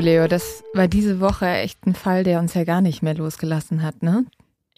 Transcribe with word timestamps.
Leo, 0.00 0.26
das 0.28 0.62
war 0.74 0.88
diese 0.88 1.20
Woche 1.20 1.46
echt 1.46 1.86
ein 1.86 1.94
Fall, 1.94 2.24
der 2.24 2.40
uns 2.40 2.54
ja 2.54 2.64
gar 2.64 2.80
nicht 2.80 3.02
mehr 3.02 3.14
losgelassen 3.14 3.82
hat, 3.82 4.02
ne? 4.02 4.24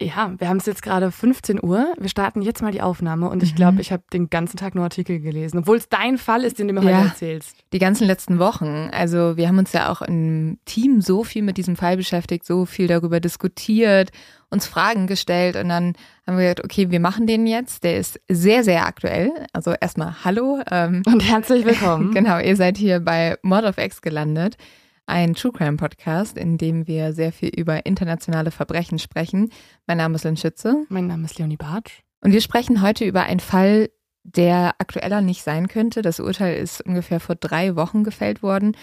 Ja, 0.00 0.32
wir 0.38 0.48
haben 0.48 0.56
es 0.56 0.66
jetzt 0.66 0.82
gerade 0.82 1.12
15 1.12 1.62
Uhr. 1.62 1.92
Wir 1.98 2.08
starten 2.08 2.42
jetzt 2.42 2.60
mal 2.62 2.72
die 2.72 2.80
Aufnahme 2.80 3.28
und 3.28 3.42
ich 3.42 3.54
glaube, 3.54 3.80
ich 3.82 3.92
habe 3.92 4.02
den 4.12 4.30
ganzen 4.30 4.56
Tag 4.56 4.74
nur 4.74 4.82
Artikel 4.84 5.20
gelesen, 5.20 5.58
obwohl 5.58 5.76
es 5.76 5.88
dein 5.88 6.18
Fall 6.18 6.42
ist, 6.44 6.58
den 6.58 6.66
du 6.68 6.74
mir 6.74 6.82
Ja. 6.82 6.96
heute 6.98 7.08
erzählst. 7.10 7.54
Die 7.72 7.78
ganzen 7.78 8.06
letzten 8.06 8.38
Wochen. 8.40 8.88
Also 8.90 9.36
wir 9.36 9.46
haben 9.46 9.58
uns 9.58 9.72
ja 9.72 9.92
auch 9.92 10.02
im 10.02 10.58
Team 10.64 11.02
so 11.02 11.22
viel 11.22 11.42
mit 11.42 11.56
diesem 11.56 11.76
Fall 11.76 11.96
beschäftigt, 11.98 12.44
so 12.46 12.64
viel 12.64 12.88
darüber 12.88 13.20
diskutiert, 13.20 14.10
uns 14.50 14.66
Fragen 14.66 15.06
gestellt 15.06 15.54
und 15.56 15.68
dann 15.68 15.92
haben 16.26 16.36
wir 16.38 16.44
gesagt, 16.44 16.64
okay, 16.64 16.90
wir 16.90 16.98
machen 17.00 17.26
den 17.28 17.46
jetzt. 17.46 17.84
Der 17.84 17.98
ist 17.98 18.18
sehr, 18.28 18.64
sehr 18.64 18.86
aktuell. 18.86 19.30
Also 19.52 19.72
erstmal 19.78 20.24
Hallo. 20.24 20.60
Ähm, 20.70 21.02
Und 21.06 21.20
herzlich 21.20 21.64
willkommen. 21.64 22.12
Genau, 22.14 22.40
ihr 22.40 22.56
seid 22.56 22.76
hier 22.76 22.98
bei 22.98 23.36
Mod 23.42 23.62
of 23.64 23.78
X 23.78 24.00
gelandet, 24.02 24.56
ein 25.06 25.34
True 25.34 25.52
Crime 25.52 25.76
Podcast, 25.76 26.36
in 26.38 26.58
dem 26.58 26.86
wir 26.86 27.12
sehr 27.12 27.32
viel 27.32 27.50
über 27.50 27.86
internationale 27.86 28.50
Verbrechen 28.50 28.98
sprechen. 28.98 29.50
Mein 29.86 29.98
Name 29.98 30.16
ist 30.16 30.24
Lynn 30.24 30.36
Schütze 30.36 30.84
Mein 30.88 31.06
Name 31.06 31.24
ist 31.24 31.38
Leonie 31.38 31.56
Bartsch. 31.56 32.02
und 32.20 32.32
wir 32.32 32.40
sprechen 32.40 32.82
heute 32.82 33.04
über 33.04 33.24
einen 33.24 33.40
Fall, 33.40 33.90
der 34.24 34.74
aktueller 34.78 35.20
nicht 35.20 35.42
sein 35.42 35.68
könnte. 35.68 36.02
Das 36.02 36.20
Urteil 36.20 36.56
ist 36.56 36.80
ungefähr 36.80 37.20
vor 37.20 37.34
drei 37.34 37.74
Wochen 37.76 38.04
gefällt 38.04 38.42
worden 38.42 38.76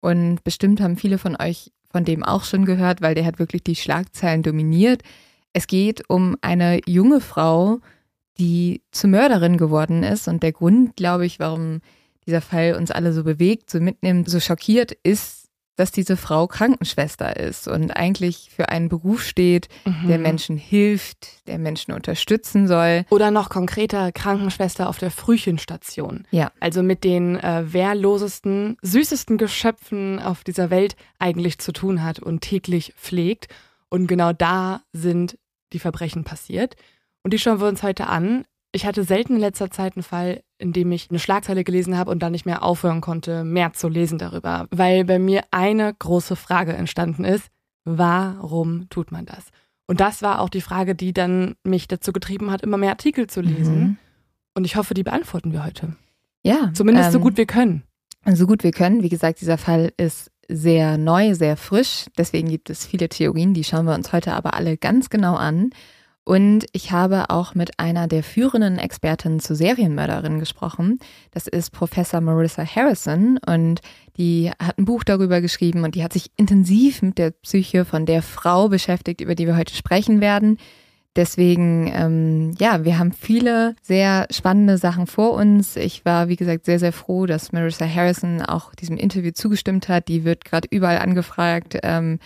und 0.00 0.42
bestimmt 0.44 0.80
haben 0.80 0.96
viele 0.96 1.18
von 1.18 1.36
euch 1.36 1.72
von 1.90 2.04
dem 2.04 2.24
auch 2.24 2.44
schon 2.44 2.64
gehört, 2.64 3.00
weil 3.00 3.14
der 3.14 3.24
hat 3.24 3.38
wirklich 3.38 3.62
die 3.62 3.76
Schlagzeilen 3.76 4.42
dominiert. 4.42 5.02
Es 5.52 5.66
geht 5.66 6.08
um 6.08 6.36
eine 6.42 6.80
junge 6.86 7.20
Frau, 7.20 7.80
die 8.38 8.82
zur 8.90 9.10
Mörderin 9.10 9.56
geworden 9.56 10.02
ist 10.02 10.28
und 10.28 10.42
der 10.42 10.52
Grund, 10.52 10.96
glaube 10.96 11.24
ich, 11.24 11.38
warum 11.38 11.80
dieser 12.26 12.40
Fall 12.40 12.74
uns 12.74 12.90
alle 12.90 13.12
so 13.12 13.24
bewegt, 13.24 13.70
so 13.70 13.80
mitnimmt, 13.80 14.28
so 14.28 14.40
schockiert, 14.40 14.92
ist, 15.02 15.45
dass 15.76 15.92
diese 15.92 16.16
Frau 16.16 16.46
Krankenschwester 16.46 17.36
ist 17.36 17.68
und 17.68 17.90
eigentlich 17.90 18.50
für 18.54 18.70
einen 18.70 18.88
Beruf 18.88 19.22
steht, 19.22 19.68
der 19.84 20.16
Mhm. 20.16 20.22
Menschen 20.22 20.56
hilft, 20.56 21.46
der 21.46 21.58
Menschen 21.58 21.92
unterstützen 21.92 22.66
soll. 22.66 23.04
Oder 23.10 23.30
noch 23.30 23.50
konkreter 23.50 24.10
Krankenschwester 24.10 24.88
auf 24.88 24.98
der 24.98 25.10
Frühchenstation. 25.10 26.26
Ja. 26.30 26.50
Also 26.60 26.82
mit 26.82 27.04
den 27.04 27.36
äh, 27.38 27.72
wehrlosesten, 27.72 28.76
süßesten 28.82 29.38
Geschöpfen 29.38 30.18
auf 30.18 30.44
dieser 30.44 30.70
Welt 30.70 30.96
eigentlich 31.18 31.58
zu 31.58 31.72
tun 31.72 32.02
hat 32.02 32.18
und 32.18 32.40
täglich 32.40 32.94
pflegt. 32.96 33.48
Und 33.88 34.06
genau 34.06 34.32
da 34.32 34.80
sind 34.92 35.38
die 35.72 35.78
Verbrechen 35.78 36.24
passiert. 36.24 36.76
Und 37.22 37.32
die 37.32 37.38
schauen 37.38 37.60
wir 37.60 37.68
uns 37.68 37.82
heute 37.82 38.06
an. 38.06 38.44
Ich 38.72 38.86
hatte 38.86 39.04
selten 39.04 39.34
in 39.34 39.40
letzter 39.40 39.70
Zeit 39.70 39.96
einen 39.96 40.02
Fall, 40.02 40.42
in 40.58 40.72
dem 40.72 40.90
ich 40.92 41.10
eine 41.10 41.18
Schlagzeile 41.18 41.64
gelesen 41.64 41.96
habe 41.96 42.10
und 42.10 42.22
dann 42.22 42.32
nicht 42.32 42.46
mehr 42.46 42.62
aufhören 42.62 43.00
konnte, 43.00 43.44
mehr 43.44 43.72
zu 43.72 43.88
lesen 43.88 44.18
darüber. 44.18 44.66
Weil 44.70 45.04
bei 45.04 45.18
mir 45.18 45.42
eine 45.50 45.92
große 45.92 46.36
Frage 46.36 46.72
entstanden 46.72 47.24
ist, 47.24 47.48
warum 47.84 48.88
tut 48.88 49.12
man 49.12 49.26
das? 49.26 49.46
Und 49.86 50.00
das 50.00 50.22
war 50.22 50.40
auch 50.40 50.48
die 50.48 50.60
Frage, 50.60 50.94
die 50.94 51.12
dann 51.12 51.54
mich 51.62 51.88
dazu 51.88 52.12
getrieben 52.12 52.50
hat, 52.50 52.62
immer 52.62 52.76
mehr 52.76 52.90
Artikel 52.90 53.28
zu 53.28 53.40
lesen. 53.40 53.78
Mhm. 53.78 53.96
Und 54.54 54.64
ich 54.64 54.76
hoffe, 54.76 54.94
die 54.94 55.04
beantworten 55.04 55.52
wir 55.52 55.64
heute. 55.64 55.94
Ja. 56.42 56.70
Zumindest 56.72 57.12
so 57.12 57.18
ähm, 57.18 57.24
gut 57.24 57.36
wir 57.36 57.46
können. 57.46 57.82
So 58.24 58.46
gut 58.46 58.64
wir 58.64 58.72
können. 58.72 59.02
Wie 59.02 59.08
gesagt, 59.08 59.40
dieser 59.40 59.58
Fall 59.58 59.92
ist 59.96 60.30
sehr 60.48 60.98
neu, 60.98 61.34
sehr 61.34 61.56
frisch. 61.56 62.06
Deswegen 62.16 62.48
gibt 62.48 62.70
es 62.70 62.86
viele 62.86 63.08
Theorien, 63.08 63.54
die 63.54 63.64
schauen 63.64 63.86
wir 63.86 63.94
uns 63.94 64.12
heute 64.12 64.32
aber 64.32 64.54
alle 64.54 64.76
ganz 64.76 65.10
genau 65.10 65.34
an. 65.34 65.70
Und 66.26 66.66
ich 66.72 66.90
habe 66.90 67.30
auch 67.30 67.54
mit 67.54 67.78
einer 67.78 68.08
der 68.08 68.24
führenden 68.24 68.78
Expertinnen 68.78 69.38
zu 69.38 69.54
Serienmörderinnen 69.54 70.40
gesprochen. 70.40 70.98
Das 71.30 71.46
ist 71.46 71.70
Professor 71.70 72.20
Marissa 72.20 72.64
Harrison 72.66 73.38
und 73.46 73.80
die 74.16 74.50
hat 74.58 74.76
ein 74.76 74.86
Buch 74.86 75.04
darüber 75.04 75.40
geschrieben 75.40 75.84
und 75.84 75.94
die 75.94 76.02
hat 76.02 76.12
sich 76.12 76.32
intensiv 76.36 77.00
mit 77.00 77.18
der 77.18 77.30
Psyche 77.30 77.84
von 77.84 78.06
der 78.06 78.22
Frau 78.22 78.68
beschäftigt, 78.68 79.20
über 79.20 79.36
die 79.36 79.46
wir 79.46 79.56
heute 79.56 79.72
sprechen 79.72 80.20
werden. 80.20 80.58
Deswegen, 81.14 81.92
ähm, 81.94 82.54
ja, 82.58 82.84
wir 82.84 82.98
haben 82.98 83.12
viele 83.12 83.76
sehr 83.80 84.26
spannende 84.32 84.78
Sachen 84.78 85.06
vor 85.06 85.30
uns. 85.30 85.76
Ich 85.76 86.04
war, 86.04 86.26
wie 86.26 86.36
gesagt, 86.36 86.64
sehr, 86.64 86.80
sehr 86.80 86.92
froh, 86.92 87.26
dass 87.26 87.52
Marissa 87.52 87.86
Harrison 87.86 88.42
auch 88.42 88.74
diesem 88.74 88.96
Interview 88.96 89.30
zugestimmt 89.30 89.88
hat. 89.88 90.08
Die 90.08 90.24
wird 90.24 90.44
gerade 90.44 90.66
überall 90.72 90.98
angefragt, 90.98 91.78
ähm, 91.84 92.18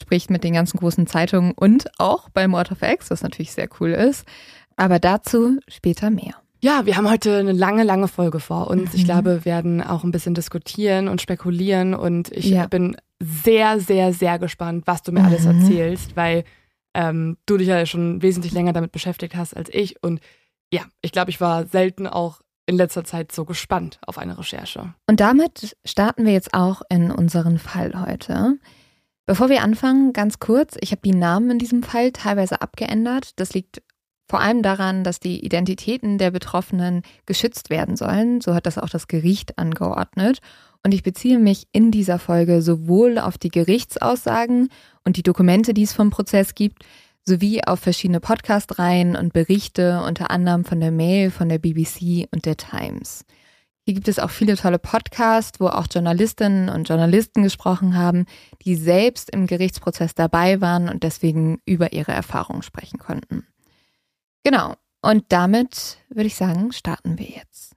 spricht 0.00 0.30
mit 0.30 0.44
den 0.44 0.54
ganzen 0.54 0.78
großen 0.78 1.06
Zeitungen 1.06 1.52
und 1.52 1.88
auch 1.98 2.28
bei 2.30 2.46
Mord 2.48 2.70
of 2.72 2.82
X, 2.82 3.10
was 3.10 3.22
natürlich 3.22 3.52
sehr 3.52 3.68
cool 3.80 3.90
ist. 3.90 4.24
Aber 4.76 4.98
dazu 4.98 5.58
später 5.68 6.10
mehr. 6.10 6.34
Ja, 6.60 6.86
wir 6.86 6.96
haben 6.96 7.08
heute 7.08 7.36
eine 7.38 7.52
lange, 7.52 7.84
lange 7.84 8.08
Folge 8.08 8.40
vor 8.40 8.68
uns. 8.68 8.92
Ich 8.94 9.02
Mhm. 9.02 9.06
glaube, 9.06 9.24
wir 9.36 9.44
werden 9.44 9.82
auch 9.82 10.02
ein 10.04 10.10
bisschen 10.10 10.34
diskutieren 10.34 11.06
und 11.08 11.20
spekulieren. 11.20 11.94
Und 11.94 12.32
ich 12.32 12.46
Ja. 12.46 12.66
bin 12.66 12.96
sehr, 13.20 13.78
sehr, 13.80 14.12
sehr 14.12 14.38
gespannt, 14.38 14.84
was 14.86 15.02
du 15.02 15.12
mir 15.12 15.24
alles 15.24 15.44
Mhm. 15.44 15.60
erzählst, 15.60 16.16
weil 16.16 16.44
ähm, 16.94 17.36
du 17.46 17.58
dich 17.58 17.68
ja 17.68 17.84
schon 17.86 18.22
wesentlich 18.22 18.52
länger 18.52 18.72
damit 18.72 18.90
beschäftigt 18.90 19.36
hast 19.36 19.56
als 19.56 19.68
ich. 19.72 20.02
Und 20.02 20.20
ja, 20.72 20.82
ich 21.00 21.12
glaube, 21.12 21.30
ich 21.30 21.40
war 21.40 21.66
selten 21.66 22.06
auch 22.08 22.40
in 22.66 22.76
letzter 22.76 23.04
Zeit 23.04 23.30
so 23.30 23.44
gespannt 23.44 24.00
auf 24.06 24.18
eine 24.18 24.36
Recherche. 24.36 24.94
Und 25.06 25.20
damit 25.20 25.76
starten 25.84 26.24
wir 26.26 26.32
jetzt 26.32 26.54
auch 26.54 26.82
in 26.88 27.10
unseren 27.12 27.58
Fall 27.58 27.92
heute. 28.04 28.58
Bevor 29.28 29.50
wir 29.50 29.62
anfangen, 29.62 30.14
ganz 30.14 30.38
kurz, 30.38 30.78
ich 30.80 30.90
habe 30.90 31.02
die 31.04 31.14
Namen 31.14 31.50
in 31.50 31.58
diesem 31.58 31.82
Fall 31.82 32.12
teilweise 32.12 32.62
abgeändert. 32.62 33.38
Das 33.38 33.52
liegt 33.52 33.82
vor 34.26 34.40
allem 34.40 34.62
daran, 34.62 35.04
dass 35.04 35.20
die 35.20 35.44
Identitäten 35.44 36.16
der 36.16 36.30
Betroffenen 36.30 37.02
geschützt 37.26 37.68
werden 37.68 37.94
sollen. 37.94 38.40
So 38.40 38.54
hat 38.54 38.64
das 38.64 38.78
auch 38.78 38.88
das 38.88 39.06
Gericht 39.06 39.58
angeordnet. 39.58 40.38
Und 40.82 40.94
ich 40.94 41.02
beziehe 41.02 41.38
mich 41.38 41.66
in 41.72 41.90
dieser 41.90 42.18
Folge 42.18 42.62
sowohl 42.62 43.18
auf 43.18 43.36
die 43.36 43.50
Gerichtsaussagen 43.50 44.70
und 45.04 45.18
die 45.18 45.22
Dokumente, 45.22 45.74
die 45.74 45.82
es 45.82 45.92
vom 45.92 46.08
Prozess 46.08 46.54
gibt, 46.54 46.86
sowie 47.22 47.62
auf 47.62 47.80
verschiedene 47.80 48.20
Podcast-Reihen 48.20 49.14
und 49.14 49.34
Berichte, 49.34 50.02
unter 50.06 50.30
anderem 50.30 50.64
von 50.64 50.80
der 50.80 50.90
Mail, 50.90 51.30
von 51.30 51.50
der 51.50 51.58
BBC 51.58 52.26
und 52.30 52.46
der 52.46 52.56
Times. 52.56 53.26
Hier 53.88 53.94
gibt 53.94 54.08
es 54.08 54.18
auch 54.18 54.28
viele 54.28 54.54
tolle 54.54 54.78
Podcasts, 54.78 55.60
wo 55.60 55.68
auch 55.68 55.86
Journalistinnen 55.90 56.68
und 56.68 56.90
Journalisten 56.90 57.42
gesprochen 57.42 57.96
haben, 57.96 58.26
die 58.60 58.76
selbst 58.76 59.30
im 59.30 59.46
Gerichtsprozess 59.46 60.14
dabei 60.14 60.60
waren 60.60 60.90
und 60.90 61.04
deswegen 61.04 61.62
über 61.64 61.94
ihre 61.94 62.12
Erfahrungen 62.12 62.60
sprechen 62.60 62.98
konnten. 62.98 63.46
Genau. 64.44 64.74
Und 65.00 65.24
damit 65.30 65.96
würde 66.10 66.26
ich 66.26 66.34
sagen, 66.34 66.70
starten 66.72 67.18
wir 67.18 67.30
jetzt. 67.30 67.76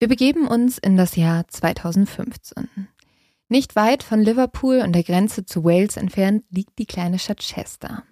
Wir 0.00 0.08
begeben 0.08 0.46
uns 0.46 0.76
in 0.76 0.98
das 0.98 1.16
Jahr 1.16 1.48
2015. 1.48 2.68
Nicht 3.48 3.76
weit 3.76 4.02
von 4.02 4.20
Liverpool 4.20 4.80
und 4.80 4.92
der 4.92 5.04
Grenze 5.04 5.46
zu 5.46 5.64
Wales 5.64 5.96
entfernt 5.96 6.44
liegt 6.50 6.78
die 6.78 6.84
kleine 6.84 7.18
Stadt 7.18 7.38
Chester. 7.40 8.02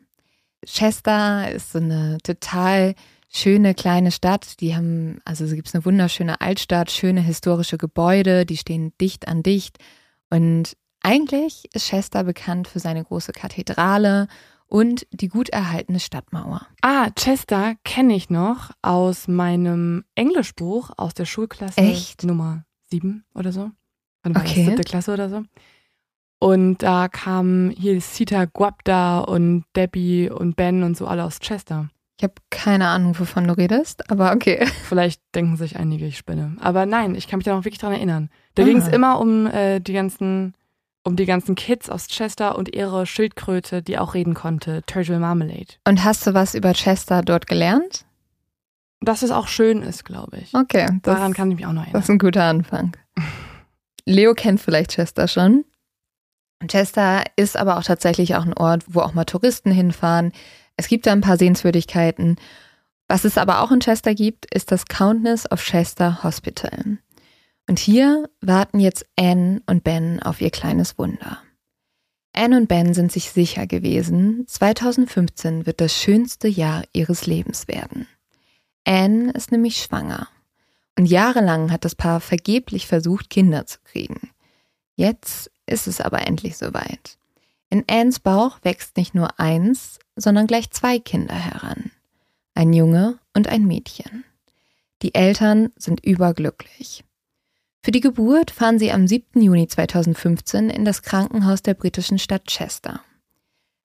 Chester 0.64 1.52
ist 1.52 1.72
so 1.72 1.80
eine 1.80 2.16
total 2.22 2.94
schöne 3.28 3.74
kleine 3.74 4.10
Stadt. 4.10 4.60
Die 4.60 4.74
haben, 4.74 5.20
also 5.24 5.44
es 5.44 5.52
gibt 5.52 5.72
eine 5.74 5.84
wunderschöne 5.84 6.40
Altstadt, 6.40 6.90
schöne 6.90 7.20
historische 7.20 7.78
Gebäude, 7.78 8.46
die 8.46 8.56
stehen 8.56 8.92
dicht 9.00 9.28
an 9.28 9.42
dicht. 9.42 9.78
Und 10.30 10.76
eigentlich 11.02 11.68
ist 11.72 11.88
Chester 11.88 12.24
bekannt 12.24 12.68
für 12.68 12.80
seine 12.80 13.04
große 13.04 13.32
Kathedrale 13.32 14.28
und 14.66 15.06
die 15.10 15.28
gut 15.28 15.48
erhaltene 15.48 16.00
Stadtmauer. 16.00 16.66
Ah, 16.82 17.10
Chester 17.10 17.74
kenne 17.84 18.14
ich 18.14 18.28
noch 18.30 18.70
aus 18.82 19.28
meinem 19.28 20.04
Englischbuch 20.14 20.90
aus 20.96 21.14
der 21.14 21.24
Schulklasse 21.24 21.80
Echt? 21.80 22.24
Nummer 22.24 22.64
sieben 22.90 23.24
oder 23.34 23.52
so. 23.52 23.70
Wann 24.22 24.34
war 24.34 24.42
Okay. 24.42 24.64
Siebte 24.64 24.82
Klasse 24.82 25.12
oder 25.12 25.30
so. 25.30 25.42
Und 26.40 26.82
da 26.82 27.08
kamen 27.08 27.70
hier 27.70 28.00
Sita 28.00 28.44
Guapda 28.44 29.20
und 29.20 29.64
Debbie 29.74 30.30
und 30.30 30.54
Ben 30.54 30.82
und 30.82 30.96
so 30.96 31.06
alle 31.06 31.24
aus 31.24 31.40
Chester. 31.40 31.88
Ich 32.18 32.24
habe 32.24 32.34
keine 32.50 32.88
Ahnung, 32.88 33.16
wovon 33.18 33.46
du 33.46 33.56
redest, 33.56 34.10
aber 34.10 34.32
okay. 34.32 34.66
Vielleicht 34.88 35.22
denken 35.34 35.56
sich 35.56 35.76
einige, 35.78 36.04
ich 36.06 36.18
spinne. 36.18 36.56
Aber 36.60 36.84
nein, 36.84 37.14
ich 37.14 37.28
kann 37.28 37.38
mich 37.38 37.44
da 37.44 37.54
noch 37.54 37.64
wirklich 37.64 37.78
dran 37.78 37.92
erinnern. 37.92 38.28
Da 38.56 38.62
Ah. 38.62 38.66
ging 38.66 38.78
es 38.78 38.88
immer 38.88 39.20
um 39.20 39.46
äh, 39.46 39.78
die 39.80 39.92
ganzen, 39.92 40.54
um 41.04 41.14
die 41.14 41.26
ganzen 41.26 41.54
Kids 41.54 41.88
aus 41.88 42.08
Chester 42.08 42.58
und 42.58 42.74
ihre 42.74 43.06
Schildkröte, 43.06 43.82
die 43.82 43.98
auch 43.98 44.14
reden 44.14 44.34
konnte, 44.34 44.82
Turtle 44.86 45.20
Marmalade. 45.20 45.74
Und 45.86 46.02
hast 46.02 46.26
du 46.26 46.34
was 46.34 46.54
über 46.56 46.72
Chester 46.72 47.22
dort 47.22 47.46
gelernt? 47.46 48.04
Dass 49.00 49.22
es 49.22 49.30
auch 49.30 49.46
schön 49.46 49.82
ist, 49.82 50.04
glaube 50.04 50.38
ich. 50.38 50.52
Okay, 50.54 50.86
das, 51.02 51.14
Daran 51.14 51.32
kann 51.34 51.50
ich 51.52 51.56
mich 51.58 51.66
auch 51.66 51.72
noch 51.72 51.82
das 51.84 51.86
erinnern. 51.92 52.02
ist 52.02 52.10
ein 52.10 52.18
guter 52.18 52.42
Anfang. 52.44 52.96
Leo 54.06 54.34
kennt 54.34 54.60
vielleicht 54.60 54.90
Chester 54.90 55.28
schon. 55.28 55.64
Chester 56.66 57.22
ist 57.36 57.56
aber 57.56 57.78
auch 57.78 57.84
tatsächlich 57.84 58.34
auch 58.34 58.44
ein 58.44 58.54
Ort, 58.54 58.82
wo 58.88 59.00
auch 59.00 59.14
mal 59.14 59.24
Touristen 59.24 59.70
hinfahren. 59.70 60.32
Es 60.78 60.86
gibt 60.86 61.06
da 61.06 61.12
ein 61.12 61.20
paar 61.20 61.36
Sehenswürdigkeiten. 61.36 62.36
Was 63.08 63.24
es 63.24 63.36
aber 63.36 63.62
auch 63.62 63.72
in 63.72 63.80
Chester 63.80 64.14
gibt, 64.14 64.46
ist 64.54 64.70
das 64.70 64.86
Countess 64.86 65.50
of 65.50 65.60
Chester 65.60 66.22
Hospital. 66.22 66.98
Und 67.68 67.80
hier 67.80 68.30
warten 68.40 68.78
jetzt 68.78 69.04
Anne 69.18 69.60
und 69.66 69.82
Ben 69.82 70.22
auf 70.22 70.40
ihr 70.40 70.50
kleines 70.50 70.96
Wunder. 70.96 71.42
Anne 72.32 72.56
und 72.56 72.68
Ben 72.68 72.94
sind 72.94 73.10
sich 73.10 73.32
sicher 73.32 73.66
gewesen, 73.66 74.46
2015 74.46 75.66
wird 75.66 75.80
das 75.80 75.92
schönste 75.92 76.46
Jahr 76.46 76.84
ihres 76.92 77.26
Lebens 77.26 77.66
werden. 77.66 78.06
Anne 78.84 79.32
ist 79.32 79.50
nämlich 79.50 79.78
schwanger. 79.78 80.28
Und 80.96 81.06
jahrelang 81.06 81.72
hat 81.72 81.84
das 81.84 81.96
Paar 81.96 82.20
vergeblich 82.20 82.86
versucht, 82.86 83.30
Kinder 83.30 83.66
zu 83.66 83.78
kriegen. 83.82 84.30
Jetzt 84.94 85.50
ist 85.66 85.88
es 85.88 86.00
aber 86.00 86.24
endlich 86.26 86.56
soweit. 86.56 87.17
In 87.70 87.84
Annes 87.88 88.20
Bauch 88.20 88.58
wächst 88.62 88.96
nicht 88.96 89.14
nur 89.14 89.38
eins, 89.38 89.98
sondern 90.16 90.46
gleich 90.46 90.70
zwei 90.70 90.98
Kinder 90.98 91.34
heran. 91.34 91.90
Ein 92.54 92.72
Junge 92.72 93.18
und 93.34 93.48
ein 93.48 93.66
Mädchen. 93.66 94.24
Die 95.02 95.14
Eltern 95.14 95.70
sind 95.76 96.04
überglücklich. 96.04 97.04
Für 97.82 97.92
die 97.92 98.00
Geburt 98.00 98.50
fahren 98.50 98.78
sie 98.78 98.90
am 98.90 99.06
7. 99.06 99.40
Juni 99.40 99.68
2015 99.68 100.70
in 100.70 100.84
das 100.84 101.02
Krankenhaus 101.02 101.62
der 101.62 101.74
britischen 101.74 102.18
Stadt 102.18 102.46
Chester. 102.46 103.00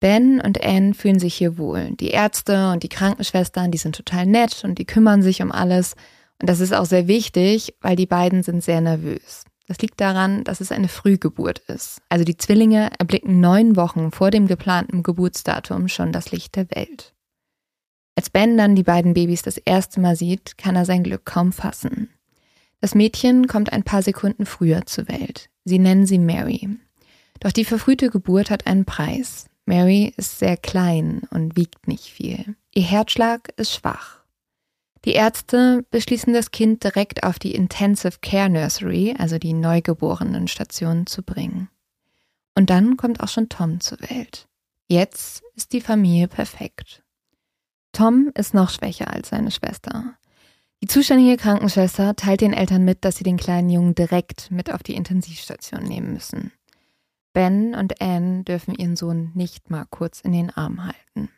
Ben 0.00 0.40
und 0.40 0.62
Anne 0.62 0.94
fühlen 0.94 1.18
sich 1.18 1.34
hier 1.34 1.58
wohl. 1.58 1.92
Die 1.92 2.08
Ärzte 2.08 2.70
und 2.70 2.82
die 2.82 2.88
Krankenschwestern, 2.88 3.70
die 3.70 3.78
sind 3.78 3.96
total 3.96 4.26
nett 4.26 4.64
und 4.64 4.78
die 4.78 4.84
kümmern 4.84 5.22
sich 5.22 5.42
um 5.42 5.52
alles. 5.52 5.94
Und 6.40 6.48
das 6.48 6.60
ist 6.60 6.74
auch 6.74 6.86
sehr 6.86 7.06
wichtig, 7.06 7.74
weil 7.80 7.96
die 7.96 8.06
beiden 8.06 8.42
sind 8.42 8.62
sehr 8.62 8.80
nervös. 8.80 9.44
Das 9.66 9.78
liegt 9.78 10.00
daran, 10.00 10.44
dass 10.44 10.60
es 10.60 10.72
eine 10.72 10.88
Frühgeburt 10.88 11.60
ist. 11.60 12.02
Also 12.08 12.24
die 12.24 12.36
Zwillinge 12.36 12.90
erblicken 12.98 13.40
neun 13.40 13.76
Wochen 13.76 14.10
vor 14.10 14.30
dem 14.30 14.46
geplanten 14.46 15.02
Geburtsdatum 15.02 15.88
schon 15.88 16.12
das 16.12 16.32
Licht 16.32 16.56
der 16.56 16.70
Welt. 16.70 17.14
Als 18.16 18.30
Ben 18.30 18.56
dann 18.56 18.76
die 18.76 18.82
beiden 18.82 19.14
Babys 19.14 19.42
das 19.42 19.56
erste 19.56 20.00
Mal 20.00 20.16
sieht, 20.16 20.58
kann 20.58 20.76
er 20.76 20.84
sein 20.84 21.02
Glück 21.02 21.24
kaum 21.24 21.52
fassen. 21.52 22.10
Das 22.80 22.94
Mädchen 22.94 23.46
kommt 23.46 23.72
ein 23.72 23.82
paar 23.82 24.02
Sekunden 24.02 24.44
früher 24.44 24.84
zur 24.86 25.08
Welt. 25.08 25.48
Sie 25.64 25.78
nennen 25.78 26.06
sie 26.06 26.18
Mary. 26.18 26.68
Doch 27.40 27.50
die 27.50 27.64
verfrühte 27.64 28.10
Geburt 28.10 28.50
hat 28.50 28.66
einen 28.66 28.84
Preis. 28.84 29.46
Mary 29.64 30.12
ist 30.16 30.38
sehr 30.38 30.58
klein 30.58 31.22
und 31.30 31.56
wiegt 31.56 31.88
nicht 31.88 32.04
viel. 32.04 32.54
Ihr 32.74 32.82
Herzschlag 32.82 33.52
ist 33.56 33.72
schwach. 33.72 34.23
Die 35.04 35.12
Ärzte 35.12 35.84
beschließen, 35.90 36.32
das 36.32 36.50
Kind 36.50 36.82
direkt 36.82 37.24
auf 37.24 37.38
die 37.38 37.54
Intensive 37.54 38.18
Care 38.22 38.48
Nursery, 38.48 39.14
also 39.18 39.38
die 39.38 39.52
Neugeborenenstation, 39.52 41.06
zu 41.06 41.22
bringen. 41.22 41.68
Und 42.54 42.70
dann 42.70 42.96
kommt 42.96 43.20
auch 43.20 43.28
schon 43.28 43.48
Tom 43.48 43.80
zur 43.80 44.00
Welt. 44.00 44.48
Jetzt 44.88 45.42
ist 45.54 45.72
die 45.72 45.80
Familie 45.80 46.28
perfekt. 46.28 47.02
Tom 47.92 48.30
ist 48.34 48.54
noch 48.54 48.70
schwächer 48.70 49.12
als 49.12 49.28
seine 49.28 49.50
Schwester. 49.50 50.16
Die 50.82 50.88
zuständige 50.88 51.36
Krankenschwester 51.36 52.16
teilt 52.16 52.40
den 52.40 52.52
Eltern 52.52 52.84
mit, 52.84 53.04
dass 53.04 53.16
sie 53.16 53.24
den 53.24 53.36
kleinen 53.36 53.70
Jungen 53.70 53.94
direkt 53.94 54.50
mit 54.50 54.72
auf 54.72 54.82
die 54.82 54.94
Intensivstation 54.94 55.82
nehmen 55.82 56.12
müssen. 56.12 56.52
Ben 57.32 57.74
und 57.74 58.00
Anne 58.00 58.44
dürfen 58.44 58.74
ihren 58.74 58.96
Sohn 58.96 59.32
nicht 59.34 59.70
mal 59.70 59.86
kurz 59.88 60.20
in 60.20 60.32
den 60.32 60.50
Arm 60.50 60.84
halten. 60.84 61.30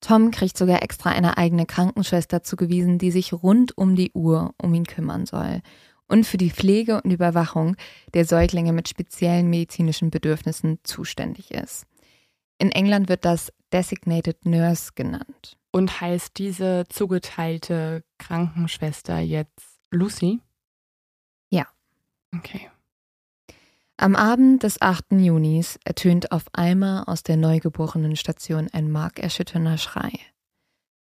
Tom 0.00 0.30
kriegt 0.30 0.56
sogar 0.56 0.82
extra 0.82 1.10
eine 1.10 1.38
eigene 1.38 1.66
Krankenschwester 1.66 2.42
zugewiesen, 2.42 2.98
die 2.98 3.10
sich 3.10 3.32
rund 3.32 3.76
um 3.76 3.96
die 3.96 4.12
Uhr 4.12 4.54
um 4.56 4.72
ihn 4.74 4.86
kümmern 4.86 5.26
soll 5.26 5.60
und 6.08 6.24
für 6.24 6.38
die 6.38 6.50
Pflege 6.50 7.00
und 7.02 7.10
Überwachung 7.10 7.76
der 8.14 8.24
Säuglinge 8.24 8.72
mit 8.72 8.88
speziellen 8.88 9.48
medizinischen 9.48 10.10
Bedürfnissen 10.10 10.78
zuständig 10.82 11.50
ist. 11.50 11.86
In 12.58 12.72
England 12.72 13.08
wird 13.08 13.24
das 13.24 13.52
Designated 13.72 14.44
Nurse 14.44 14.92
genannt. 14.94 15.56
Und 15.70 16.00
heißt 16.00 16.38
diese 16.38 16.84
zugeteilte 16.88 18.02
Krankenschwester 18.18 19.18
jetzt 19.18 19.78
Lucy? 19.90 20.40
Ja. 21.50 21.66
Okay. 22.34 22.68
Am 24.00 24.14
Abend 24.14 24.62
des 24.62 24.80
8. 24.80 25.06
Junis 25.10 25.80
ertönt 25.82 26.30
auf 26.30 26.44
einmal 26.52 27.02
aus 27.06 27.24
der 27.24 27.36
Neugeborenenstation 27.36 28.68
ein 28.72 28.92
markerschütternder 28.92 29.76
Schrei. 29.76 30.12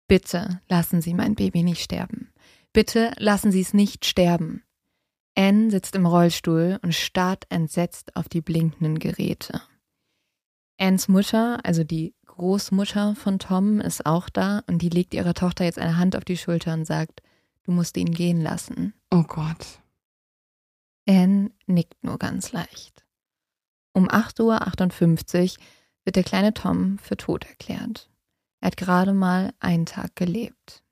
Bitte 0.06 0.60
lassen 0.68 1.02
Sie 1.02 1.12
mein 1.12 1.34
Baby 1.34 1.64
nicht 1.64 1.82
sterben. 1.82 2.32
Bitte 2.72 3.10
lassen 3.18 3.50
Sie 3.50 3.62
es 3.62 3.74
nicht 3.74 4.06
sterben. 4.06 4.62
Anne 5.34 5.72
sitzt 5.72 5.96
im 5.96 6.06
Rollstuhl 6.06 6.78
und 6.82 6.94
starrt 6.94 7.46
entsetzt 7.48 8.14
auf 8.14 8.28
die 8.28 8.42
blinkenden 8.42 9.00
Geräte. 9.00 9.60
Anns 10.78 11.08
Mutter, 11.08 11.58
also 11.64 11.82
die 11.82 12.14
Großmutter 12.26 13.16
von 13.16 13.40
Tom, 13.40 13.80
ist 13.80 14.06
auch 14.06 14.28
da 14.28 14.62
und 14.68 14.82
die 14.82 14.88
legt 14.88 15.14
ihrer 15.14 15.34
Tochter 15.34 15.64
jetzt 15.64 15.80
eine 15.80 15.96
Hand 15.96 16.14
auf 16.14 16.24
die 16.24 16.36
Schulter 16.36 16.72
und 16.74 16.84
sagt, 16.84 17.22
du 17.64 17.72
musst 17.72 17.96
ihn 17.96 18.12
gehen 18.12 18.40
lassen. 18.40 18.94
Oh 19.10 19.24
Gott. 19.24 19.80
Anne 21.06 21.50
nickt 21.66 22.02
nur 22.02 22.18
ganz 22.18 22.52
leicht. 22.52 23.04
Um 23.92 24.08
8.58 24.08 25.58
Uhr 25.58 25.64
wird 26.04 26.16
der 26.16 26.24
kleine 26.24 26.54
Tom 26.54 26.98
für 26.98 27.16
tot 27.16 27.44
erklärt. 27.46 28.10
Er 28.60 28.68
hat 28.68 28.76
gerade 28.76 29.12
mal 29.12 29.52
einen 29.60 29.86
Tag 29.86 30.16
gelebt. 30.16 30.82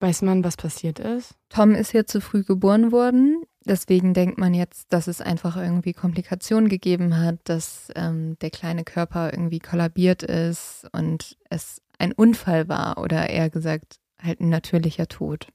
Weiß 0.00 0.22
man, 0.22 0.42
was 0.42 0.56
passiert 0.56 0.98
ist? 0.98 1.36
Tom 1.48 1.74
ist 1.74 1.92
hier 1.92 2.06
zu 2.06 2.20
früh 2.20 2.42
geboren 2.42 2.92
worden. 2.92 3.44
Deswegen 3.64 4.14
denkt 4.14 4.38
man 4.38 4.54
jetzt, 4.54 4.92
dass 4.92 5.06
es 5.06 5.20
einfach 5.20 5.56
irgendwie 5.56 5.92
Komplikationen 5.92 6.68
gegeben 6.68 7.16
hat, 7.16 7.38
dass 7.44 7.88
ähm, 7.94 8.36
der 8.40 8.50
kleine 8.50 8.82
Körper 8.82 9.32
irgendwie 9.32 9.60
kollabiert 9.60 10.24
ist 10.24 10.88
und 10.92 11.38
es 11.48 11.80
ein 11.98 12.12
Unfall 12.12 12.68
war 12.68 12.98
oder 12.98 13.30
eher 13.30 13.48
gesagt 13.48 14.00
halt 14.20 14.40
ein 14.40 14.48
natürlicher 14.48 15.06
Tod. 15.06 15.48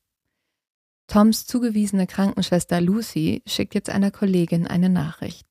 Toms 1.08 1.46
zugewiesene 1.46 2.06
Krankenschwester 2.06 2.82
Lucy 2.82 3.42
schickt 3.48 3.74
jetzt 3.76 3.90
einer 3.90 4.12
Kollegin 4.12 4.68
eine 4.68 4.90
Nachricht. 4.90 5.48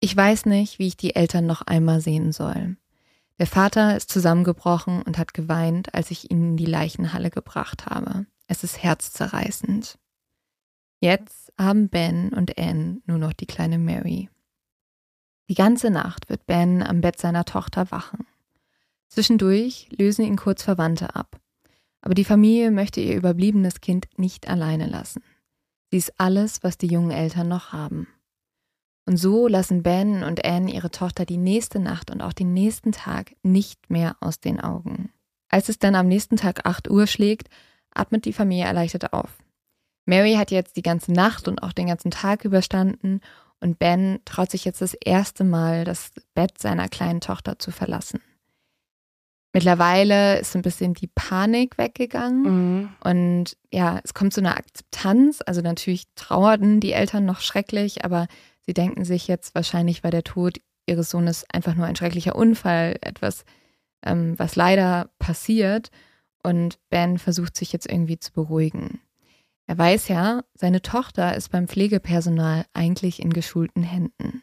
Ich 0.00 0.16
weiß 0.16 0.46
nicht, 0.46 0.78
wie 0.78 0.88
ich 0.88 0.96
die 0.96 1.14
Eltern 1.14 1.46
noch 1.46 1.62
einmal 1.62 2.00
sehen 2.00 2.32
soll. 2.32 2.76
Der 3.38 3.46
Vater 3.46 3.96
ist 3.96 4.10
zusammengebrochen 4.10 5.02
und 5.02 5.18
hat 5.18 5.34
geweint, 5.34 5.94
als 5.94 6.10
ich 6.10 6.30
ihn 6.30 6.50
in 6.50 6.56
die 6.56 6.66
Leichenhalle 6.66 7.30
gebracht 7.30 7.86
habe. 7.86 8.26
Es 8.48 8.64
ist 8.64 8.82
herzzerreißend. 8.82 9.98
Jetzt 11.00 11.52
haben 11.56 11.88
Ben 11.88 12.30
und 12.34 12.58
Anne 12.58 13.00
nur 13.06 13.18
noch 13.18 13.32
die 13.32 13.46
kleine 13.46 13.78
Mary. 13.78 14.28
Die 15.48 15.54
ganze 15.54 15.90
Nacht 15.90 16.28
wird 16.28 16.46
Ben 16.46 16.82
am 16.82 17.00
Bett 17.00 17.18
seiner 17.18 17.44
Tochter 17.44 17.90
wachen. 17.90 18.26
Zwischendurch 19.08 19.88
lösen 19.96 20.24
ihn 20.24 20.36
kurz 20.36 20.62
Verwandte 20.62 21.14
ab. 21.14 21.40
Aber 22.02 22.14
die 22.14 22.24
Familie 22.24 22.70
möchte 22.70 23.00
ihr 23.00 23.16
überbliebenes 23.16 23.80
Kind 23.80 24.08
nicht 24.16 24.48
alleine 24.48 24.86
lassen. 24.86 25.22
Sie 25.90 25.98
ist 25.98 26.18
alles, 26.18 26.62
was 26.62 26.78
die 26.78 26.86
jungen 26.86 27.10
Eltern 27.10 27.48
noch 27.48 27.72
haben. 27.72 28.06
Und 29.06 29.16
so 29.16 29.48
lassen 29.48 29.82
Ben 29.82 30.22
und 30.22 30.44
Anne 30.44 30.72
ihre 30.72 30.90
Tochter 30.90 31.24
die 31.24 31.36
nächste 31.36 31.80
Nacht 31.80 32.10
und 32.10 32.20
auch 32.22 32.32
den 32.32 32.52
nächsten 32.52 32.92
Tag 32.92 33.34
nicht 33.42 33.90
mehr 33.90 34.16
aus 34.20 34.40
den 34.40 34.60
Augen. 34.60 35.10
Als 35.48 35.68
es 35.68 35.78
dann 35.78 35.96
am 35.96 36.06
nächsten 36.06 36.36
Tag 36.36 36.64
8 36.64 36.88
Uhr 36.90 37.06
schlägt, 37.06 37.48
atmet 37.92 38.24
die 38.24 38.32
Familie 38.32 38.66
erleichtert 38.66 39.12
auf. 39.12 39.38
Mary 40.06 40.34
hat 40.34 40.50
jetzt 40.50 40.76
die 40.76 40.82
ganze 40.82 41.12
Nacht 41.12 41.48
und 41.48 41.62
auch 41.62 41.72
den 41.72 41.88
ganzen 41.88 42.10
Tag 42.10 42.44
überstanden 42.44 43.20
und 43.60 43.78
Ben 43.78 44.20
traut 44.24 44.50
sich 44.50 44.64
jetzt 44.64 44.80
das 44.80 44.94
erste 44.94 45.44
Mal, 45.44 45.84
das 45.84 46.12
Bett 46.34 46.58
seiner 46.58 46.88
kleinen 46.88 47.20
Tochter 47.20 47.58
zu 47.58 47.70
verlassen. 47.70 48.20
Mittlerweile 49.52 50.38
ist 50.38 50.54
ein 50.54 50.62
bisschen 50.62 50.94
die 50.94 51.08
Panik 51.08 51.76
weggegangen 51.76 52.42
mhm. 52.42 52.88
und 53.02 53.56
ja, 53.72 54.00
es 54.04 54.14
kommt 54.14 54.32
zu 54.32 54.40
einer 54.40 54.56
Akzeptanz. 54.56 55.40
Also 55.44 55.60
natürlich 55.60 56.04
trauerten 56.14 56.78
die 56.78 56.92
Eltern 56.92 57.24
noch 57.24 57.40
schrecklich, 57.40 58.04
aber 58.04 58.28
sie 58.60 58.74
denken 58.74 59.04
sich 59.04 59.26
jetzt, 59.26 59.56
wahrscheinlich 59.56 60.04
war 60.04 60.12
der 60.12 60.22
Tod 60.22 60.60
ihres 60.86 61.10
Sohnes 61.10 61.44
einfach 61.50 61.74
nur 61.74 61.86
ein 61.86 61.96
schrecklicher 61.96 62.36
Unfall, 62.36 62.96
etwas, 63.00 63.44
ähm, 64.04 64.38
was 64.38 64.54
leider 64.54 65.10
passiert. 65.18 65.90
Und 66.44 66.78
Ben 66.88 67.18
versucht 67.18 67.56
sich 67.56 67.72
jetzt 67.72 67.90
irgendwie 67.90 68.18
zu 68.18 68.32
beruhigen. 68.32 69.00
Er 69.66 69.76
weiß 69.76 70.08
ja, 70.08 70.42
seine 70.54 70.80
Tochter 70.80 71.36
ist 71.36 71.50
beim 71.50 71.68
Pflegepersonal 71.68 72.66
eigentlich 72.72 73.20
in 73.20 73.32
geschulten 73.32 73.82
Händen. 73.82 74.42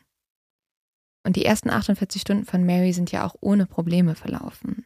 Und 1.26 1.36
die 1.36 1.46
ersten 1.46 1.70
48 1.70 2.22
Stunden 2.22 2.46
von 2.46 2.66
Mary 2.66 2.94
sind 2.94 3.12
ja 3.12 3.26
auch 3.26 3.36
ohne 3.42 3.66
Probleme 3.66 4.16
verlaufen. 4.16 4.86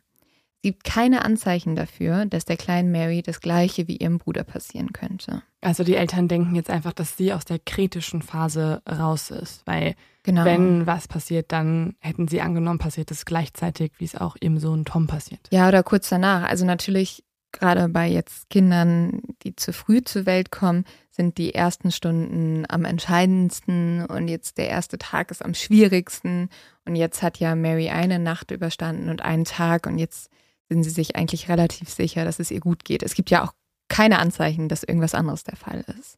Es 0.63 0.70
gibt 0.70 0.84
keine 0.84 1.25
Anzeichen 1.25 1.75
dafür, 1.75 2.27
dass 2.27 2.46
der 2.46 2.56
kleinen 2.56 2.91
Mary 2.91 3.24
das 3.24 3.39
gleiche 3.39 3.88
wie 3.88 3.98
ihrem 3.98 4.20
Bruder 4.20 4.44
passieren 4.44 4.94
könnte. 4.94 5.41
Also 5.60 5.84
die 5.84 5.96
Eltern 5.96 6.27
denken 6.27 6.53
jetzt 6.53 6.70
einfach, 6.70 6.94
dass 6.94 7.18
sie 7.18 7.34
aus 7.34 7.46
der 7.46 7.58
kritischen 7.58 8.22
Phase 8.22 8.84
raus 8.88 9.32
ist, 9.32 9.65
weil 9.65 9.96
genau. 10.22 10.46
wenn 10.46 10.86
was 10.86 11.08
passiert, 11.08 11.51
dann 11.51 11.96
hätten 11.98 12.27
sie 12.27 12.41
angenommen, 12.41 12.77
passiert 12.77 13.10
es 13.10 13.25
gleichzeitig, 13.25 13.94
wie 13.98 14.06
es 14.06 14.15
auch 14.15 14.36
ihrem 14.39 14.60
Sohn 14.60 14.86
Tom 14.86 15.08
passiert. 15.08 15.48
Ja, 15.50 15.68
oder 15.68 15.82
kurz 15.82 16.10
danach. 16.10 16.48
Also 16.48 16.63
natürlich 16.63 17.24
gerade 17.51 17.89
bei 17.89 18.08
jetzt 18.08 18.51
Kindern, 18.51 19.24
die 19.41 19.56
zu 19.56 19.74
früh 19.74 20.03
zur 20.03 20.27
Welt 20.27 20.51
kommen, 20.51 20.86
sind 21.10 21.39
die 21.39 21.56
ersten 21.56 21.91
Stunden 21.91 22.65
am 22.70 22.86
entscheidendsten 22.86 24.06
und 24.06 24.27
jetzt 24.27 24.60
der 24.60 24.70
erste 24.70 25.00
Tag 25.00 25.32
ist 25.32 25.44
am 25.44 25.56
schwierigsten 25.56 26.50
und 26.86 26.96
jetzt 26.96 27.24
hat 27.24 27.39
ja 27.39 27.56
Mary 27.56 27.89
eine 27.89 28.20
Nacht 28.20 28.51
überstanden 28.51 29.10
und 29.10 29.24
einen 29.24 29.46
Tag 29.46 29.88
und 29.88 29.98
jetzt 29.98 30.30
sind 30.72 30.84
sie 30.84 30.90
sich 30.90 31.18
eigentlich 31.18 31.50
relativ 31.50 31.90
sicher, 31.90 32.24
dass 32.24 32.40
es 32.40 32.50
ihr 32.50 32.62
gut 32.62 32.86
geht. 32.86 33.04
Es 33.04 33.13
gibt 33.13 33.30
ja 33.30 33.44
auch 33.44 33.54
keine 33.90 34.20
Anzeichen, 34.20 34.70
dass 34.70 34.84
irgendwas 34.84 35.13
anderes 35.13 35.44
der 35.44 35.58
Fall 35.58 35.84
ist. 36.00 36.18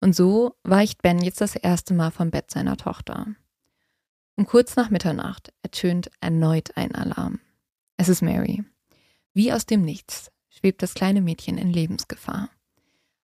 Und 0.00 0.16
so 0.16 0.56
weicht 0.64 1.02
Ben 1.02 1.22
jetzt 1.22 1.40
das 1.40 1.54
erste 1.54 1.94
Mal 1.94 2.10
vom 2.10 2.32
Bett 2.32 2.50
seiner 2.50 2.76
Tochter. 2.76 3.28
Um 4.34 4.44
kurz 4.44 4.74
nach 4.74 4.90
Mitternacht 4.90 5.52
ertönt 5.62 6.10
erneut 6.20 6.76
ein 6.76 6.96
Alarm. 6.96 7.38
Es 7.96 8.08
ist 8.08 8.22
Mary. 8.22 8.64
Wie 9.34 9.52
aus 9.52 9.66
dem 9.66 9.82
Nichts 9.82 10.32
schwebt 10.48 10.82
das 10.82 10.94
kleine 10.94 11.20
Mädchen 11.20 11.56
in 11.56 11.72
Lebensgefahr. 11.72 12.50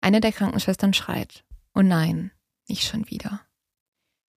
Eine 0.01 0.23
der 0.23 0.33
Krankenschwestern 0.33 0.95
schreit, 0.95 1.45
oh 1.75 1.83
nein, 1.83 2.31
nicht 2.67 2.85
schon 2.85 3.11
wieder. 3.11 3.43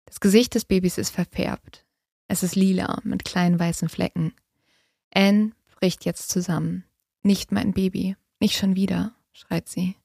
Das 0.06 0.18
Gesicht 0.18 0.56
des 0.56 0.64
Babys 0.64 0.98
ist 0.98 1.10
verfärbt. 1.10 1.86
Es 2.26 2.42
ist 2.42 2.56
lila 2.56 2.98
mit 3.04 3.24
kleinen 3.24 3.60
weißen 3.60 3.88
Flecken. 3.88 4.34
Anne 5.14 5.52
bricht 5.82 6.04
jetzt 6.04 6.28
zusammen. 6.28 6.84
Nicht 7.24 7.50
mein 7.50 7.72
Baby, 7.72 8.16
nicht 8.38 8.56
schon 8.56 8.76
wieder, 8.76 9.16
schreit 9.32 9.68
sie. 9.68 9.96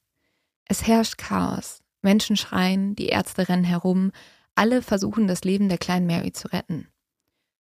Es 0.66 0.88
herrscht 0.88 1.20
Chaos. 1.20 1.84
Menschen 2.02 2.36
schreien, 2.36 2.96
die 2.96 3.10
Ärzte 3.10 3.48
rennen 3.48 3.64
herum, 3.64 4.12
alle 4.56 4.82
versuchen 4.82 5.28
das 5.28 5.44
Leben 5.44 5.70
der 5.70 5.78
kleinen 5.78 6.08
Mary 6.08 6.32
zu 6.32 6.48
retten. 6.48 6.88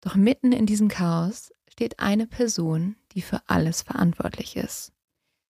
Doch 0.00 0.16
mitten 0.16 0.50
in 0.50 0.66
diesem 0.66 0.88
Chaos 0.88 1.52
steht 1.68 2.00
eine 2.00 2.26
Person, 2.26 2.96
die 3.12 3.22
für 3.22 3.42
alles 3.46 3.82
verantwortlich 3.82 4.56
ist. 4.56 4.92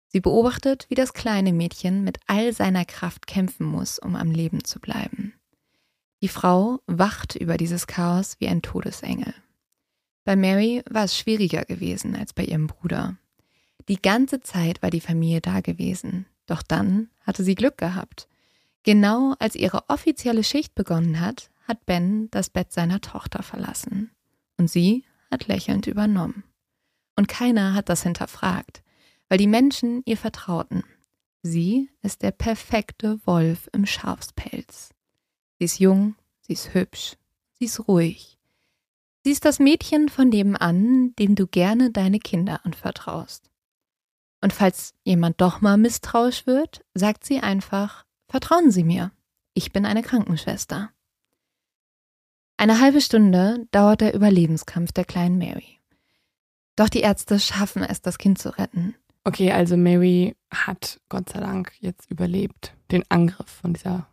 Sie 0.08 0.20
beobachtet, 0.20 0.86
wie 0.88 0.94
das 0.94 1.12
kleine 1.12 1.52
Mädchen 1.52 2.04
mit 2.04 2.20
all 2.26 2.54
seiner 2.54 2.86
Kraft 2.86 3.26
kämpfen 3.26 3.66
muss, 3.66 3.98
um 3.98 4.16
am 4.16 4.30
Leben 4.30 4.64
zu 4.64 4.80
bleiben. 4.80 5.34
Die 6.22 6.28
Frau 6.28 6.80
wacht 6.86 7.36
über 7.36 7.58
dieses 7.58 7.86
Chaos 7.86 8.36
wie 8.38 8.48
ein 8.48 8.62
Todesengel. 8.62 9.34
Bei 10.26 10.35
Mary 10.35 10.83
war 10.90 11.04
es 11.04 11.16
schwieriger 11.16 11.64
gewesen 11.64 12.16
als 12.16 12.33
bei 12.33 12.42
ihrem 12.42 12.66
Bruder. 12.66 13.16
Die 13.88 14.02
ganze 14.02 14.40
Zeit 14.40 14.83
war 14.83 14.90
die 14.90 15.00
Familie 15.00 15.40
da 15.40 15.61
gewesen, 15.61 16.26
doch 16.47 16.62
dann 16.62 17.11
hatte 17.23 17.45
sie 17.45 17.54
Glück 17.54 17.78
gehabt. 17.78 18.26
Genau 18.83 19.37
als 19.38 19.54
ihre 19.54 19.88
offizielle 19.88 20.42
Schicht 20.42 20.75
begonnen 20.75 21.21
hat, 21.21 21.49
hat 21.68 21.87
Ben 21.87 22.28
das 22.33 22.50
Bett 22.50 22.73
seiner 22.73 23.00
Tochter 23.00 23.45
verlassen. 23.45 24.11
Und 24.59 24.68
sie 24.68 25.04
hat 25.30 25.47
lächelnd 25.47 25.87
übernommen. 25.87 26.42
Und 27.14 27.28
keiner 27.28 27.75
hat 27.75 27.88
das 27.88 28.02
hinterfragt, 28.02 28.83
weil 29.28 29.38
die 29.38 29.47
Menschen 29.47 30.02
ihr 30.06 30.16
vertrauten. 30.16 30.83
Sie 31.45 31.88
ist 32.02 32.23
der 32.23 32.33
perfekte 32.33 33.25
Wolf 33.26 33.71
im 33.73 33.87
Schafspelz. 33.87 34.90
Sie 35.61 35.66
ist 35.66 35.78
jung, 35.78 36.16
sie 36.40 36.54
ist 36.54 36.75
hübsch, 36.75 37.14
sie 37.52 37.66
ist 37.66 37.87
ruhig. 37.87 38.36
Sie 39.26 39.33
ist 39.33 39.45
das 39.45 39.59
Mädchen 39.59 40.09
von 40.09 40.28
nebenan, 40.28 41.12
dem 41.16 41.35
du 41.35 41.49
gerne 41.49 41.90
deine 41.90 42.21
Kinder 42.21 42.64
anvertraust. 42.64 43.50
Und 44.40 44.52
falls 44.52 44.95
jemand 45.02 45.40
doch 45.40 45.61
mal 45.61 45.76
misstrauisch 45.76 46.47
wird, 46.47 46.85
sagt 46.95 47.25
sie 47.25 47.40
einfach, 47.40 48.06
vertrauen 48.28 48.71
Sie 48.71 48.85
mir, 48.85 49.11
ich 49.52 49.73
bin 49.73 49.85
eine 49.85 50.02
Krankenschwester. 50.02 50.92
Eine 52.56 52.78
halbe 52.78 53.00
Stunde 53.00 53.66
dauert 53.73 54.00
der 54.00 54.14
Überlebenskampf 54.14 54.92
der 54.92 55.04
kleinen 55.04 55.38
Mary. 55.38 55.80
Doch 56.76 56.88
die 56.88 57.00
Ärzte 57.00 57.40
schaffen 57.40 57.83
es, 57.83 58.00
das 58.00 58.18
Kind 58.18 58.38
zu 58.38 58.56
retten. 58.56 58.95
Okay, 59.25 59.50
also 59.50 59.76
Mary 59.76 60.37
hat 60.52 61.00
Gott 61.09 61.30
sei 61.30 61.40
Dank 61.40 61.73
jetzt 61.80 62.09
überlebt, 62.12 62.76
den 62.92 63.02
Angriff 63.09 63.49
von 63.49 63.73
dieser 63.73 64.06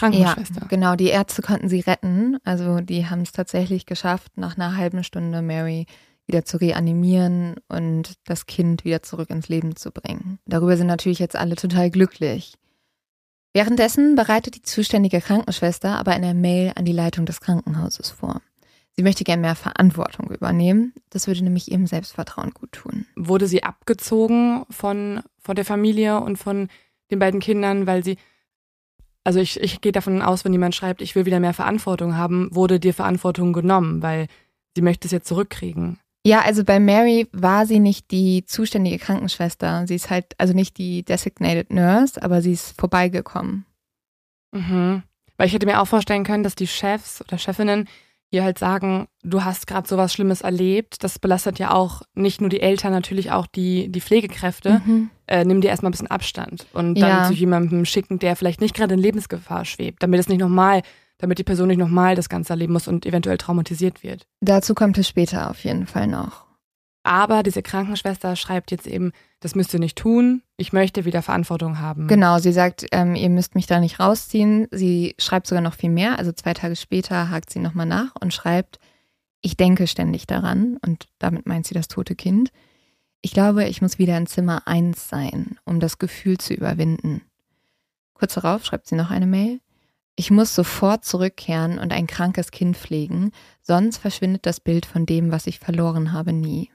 Krankenschwester. 0.00 0.62
Ja, 0.62 0.66
genau, 0.66 0.96
die 0.96 1.08
Ärzte 1.08 1.42
konnten 1.42 1.68
sie 1.68 1.80
retten. 1.80 2.38
Also 2.44 2.80
die 2.80 3.06
haben 3.06 3.22
es 3.22 3.32
tatsächlich 3.32 3.86
geschafft, 3.86 4.32
nach 4.36 4.56
einer 4.56 4.76
halben 4.76 5.04
Stunde 5.04 5.42
Mary 5.42 5.86
wieder 6.26 6.44
zu 6.44 6.58
reanimieren 6.58 7.56
und 7.68 8.14
das 8.24 8.46
Kind 8.46 8.84
wieder 8.84 9.02
zurück 9.02 9.30
ins 9.30 9.48
Leben 9.48 9.76
zu 9.76 9.90
bringen. 9.90 10.38
Darüber 10.46 10.76
sind 10.76 10.86
natürlich 10.86 11.18
jetzt 11.18 11.36
alle 11.36 11.56
total 11.56 11.90
glücklich. 11.90 12.54
Währenddessen 13.52 14.14
bereitet 14.14 14.54
die 14.54 14.62
zuständige 14.62 15.20
Krankenschwester 15.20 15.98
aber 15.98 16.12
eine 16.12 16.34
Mail 16.34 16.72
an 16.76 16.84
die 16.84 16.92
Leitung 16.92 17.26
des 17.26 17.40
Krankenhauses 17.40 18.10
vor. 18.10 18.40
Sie 18.92 19.02
möchte 19.02 19.24
gern 19.24 19.40
mehr 19.40 19.56
Verantwortung 19.56 20.30
übernehmen. 20.30 20.92
Das 21.10 21.26
würde 21.26 21.42
nämlich 21.42 21.70
ihrem 21.70 21.86
Selbstvertrauen 21.86 22.52
gut 22.52 22.72
tun. 22.72 23.06
Wurde 23.16 23.46
sie 23.46 23.62
abgezogen 23.62 24.64
von, 24.70 25.22
von 25.38 25.56
der 25.56 25.64
Familie 25.64 26.20
und 26.20 26.36
von 26.36 26.68
den 27.10 27.18
beiden 27.18 27.40
Kindern, 27.40 27.86
weil 27.86 28.04
sie, 28.04 28.16
also 29.24 29.40
ich, 29.40 29.60
ich 29.60 29.80
gehe 29.80 29.92
davon 29.92 30.22
aus, 30.22 30.44
wenn 30.44 30.52
jemand 30.52 30.74
schreibt, 30.74 31.02
ich 31.02 31.14
will 31.14 31.26
wieder 31.26 31.40
mehr 31.40 31.54
Verantwortung 31.54 32.16
haben, 32.16 32.48
wurde 32.52 32.80
dir 32.80 32.94
Verantwortung 32.94 33.52
genommen, 33.52 34.02
weil 34.02 34.26
sie 34.74 34.82
möchte 34.82 35.08
es 35.08 35.12
jetzt 35.12 35.28
zurückkriegen. 35.28 35.98
Ja, 36.24 36.42
also 36.42 36.64
bei 36.64 36.80
Mary 36.80 37.28
war 37.32 37.64
sie 37.64 37.80
nicht 37.80 38.10
die 38.10 38.44
zuständige 38.44 38.98
Krankenschwester. 38.98 39.86
Sie 39.86 39.94
ist 39.94 40.10
halt, 40.10 40.34
also 40.38 40.52
nicht 40.52 40.76
die 40.76 41.02
designated 41.02 41.72
nurse, 41.72 42.22
aber 42.22 42.42
sie 42.42 42.52
ist 42.52 42.78
vorbeigekommen. 42.78 43.64
Mhm. 44.52 45.02
Weil 45.36 45.46
ich 45.46 45.54
hätte 45.54 45.66
mir 45.66 45.80
auch 45.80 45.86
vorstellen 45.86 46.24
können, 46.24 46.44
dass 46.44 46.54
die 46.54 46.66
Chefs 46.66 47.22
oder 47.22 47.38
Chefinnen 47.38 47.88
ihr 48.30 48.44
halt 48.44 48.58
sagen, 48.58 49.08
du 49.22 49.44
hast 49.44 49.66
gerade 49.66 49.88
sowas 49.88 50.12
Schlimmes 50.12 50.42
erlebt. 50.42 51.02
Das 51.02 51.18
belastet 51.18 51.58
ja 51.58 51.72
auch 51.72 52.02
nicht 52.14 52.40
nur 52.40 52.50
die 52.50 52.60
Eltern, 52.60 52.92
natürlich 52.92 53.32
auch 53.32 53.46
die, 53.46 53.90
die 53.90 54.00
Pflegekräfte. 54.00 54.82
Mhm. 54.84 55.10
Äh, 55.30 55.44
nimm 55.44 55.60
dir 55.60 55.68
erstmal 55.68 55.90
ein 55.90 55.92
bisschen 55.92 56.10
Abstand 56.10 56.66
und 56.72 56.96
dann 57.00 57.08
ja. 57.08 57.24
zu 57.24 57.32
jemandem 57.32 57.84
schicken, 57.84 58.18
der 58.18 58.34
vielleicht 58.34 58.60
nicht 58.60 58.74
gerade 58.74 58.94
in 58.94 59.00
Lebensgefahr 59.00 59.64
schwebt, 59.64 60.02
damit 60.02 60.20
es 60.20 60.28
nicht 60.28 60.40
nochmal 60.40 60.82
damit 61.20 61.38
die 61.38 61.44
Person 61.44 61.68
nicht 61.68 61.78
nochmal 61.78 62.14
das 62.14 62.28
Ganze 62.28 62.54
erleben 62.54 62.72
muss 62.72 62.88
und 62.88 63.06
eventuell 63.06 63.38
traumatisiert 63.38 64.02
wird. 64.02 64.26
Dazu 64.40 64.74
kommt 64.74 64.98
es 64.98 65.06
später 65.06 65.50
auf 65.50 65.62
jeden 65.64 65.86
Fall 65.86 66.06
noch. 66.06 66.46
Aber 67.02 67.42
diese 67.42 67.62
Krankenschwester 67.62 68.36
schreibt 68.36 68.70
jetzt 68.70 68.86
eben, 68.86 69.12
das 69.40 69.54
müsst 69.54 69.72
ihr 69.72 69.80
nicht 69.80 69.96
tun, 69.96 70.42
ich 70.58 70.72
möchte 70.72 71.06
wieder 71.06 71.22
Verantwortung 71.22 71.78
haben. 71.78 72.08
Genau, 72.08 72.38
sie 72.38 72.52
sagt, 72.52 72.86
ähm, 72.92 73.14
ihr 73.14 73.30
müsst 73.30 73.54
mich 73.54 73.66
da 73.66 73.80
nicht 73.80 74.00
rausziehen. 74.00 74.68
Sie 74.70 75.14
schreibt 75.18 75.46
sogar 75.46 75.62
noch 75.62 75.74
viel 75.74 75.90
mehr, 75.90 76.18
also 76.18 76.32
zwei 76.32 76.52
Tage 76.52 76.76
später 76.76 77.30
hakt 77.30 77.50
sie 77.50 77.58
nochmal 77.58 77.86
nach 77.86 78.14
und 78.20 78.34
schreibt, 78.34 78.78
ich 79.40 79.56
denke 79.56 79.86
ständig 79.86 80.26
daran, 80.26 80.76
und 80.84 81.08
damit 81.18 81.46
meint 81.46 81.66
sie 81.66 81.74
das 81.74 81.88
tote 81.88 82.14
Kind. 82.14 82.50
Ich 83.22 83.32
glaube, 83.32 83.64
ich 83.64 83.82
muss 83.82 83.98
wieder 83.98 84.16
in 84.16 84.26
Zimmer 84.26 84.66
1 84.66 85.08
sein, 85.08 85.58
um 85.64 85.80
das 85.80 85.98
Gefühl 85.98 86.38
zu 86.38 86.54
überwinden. 86.54 87.22
Kurz 88.14 88.34
darauf 88.34 88.64
schreibt 88.64 88.86
sie 88.86 88.94
noch 88.94 89.10
eine 89.10 89.26
Mail. 89.26 89.60
Ich 90.16 90.30
muss 90.30 90.54
sofort 90.54 91.04
zurückkehren 91.04 91.78
und 91.78 91.92
ein 91.92 92.06
krankes 92.06 92.50
Kind 92.50 92.76
pflegen, 92.76 93.32
sonst 93.62 93.98
verschwindet 93.98 94.44
das 94.44 94.60
Bild 94.60 94.84
von 94.84 95.06
dem, 95.06 95.32
was 95.32 95.46
ich 95.46 95.58
verloren 95.58 96.12
habe, 96.12 96.32
nie. 96.32 96.70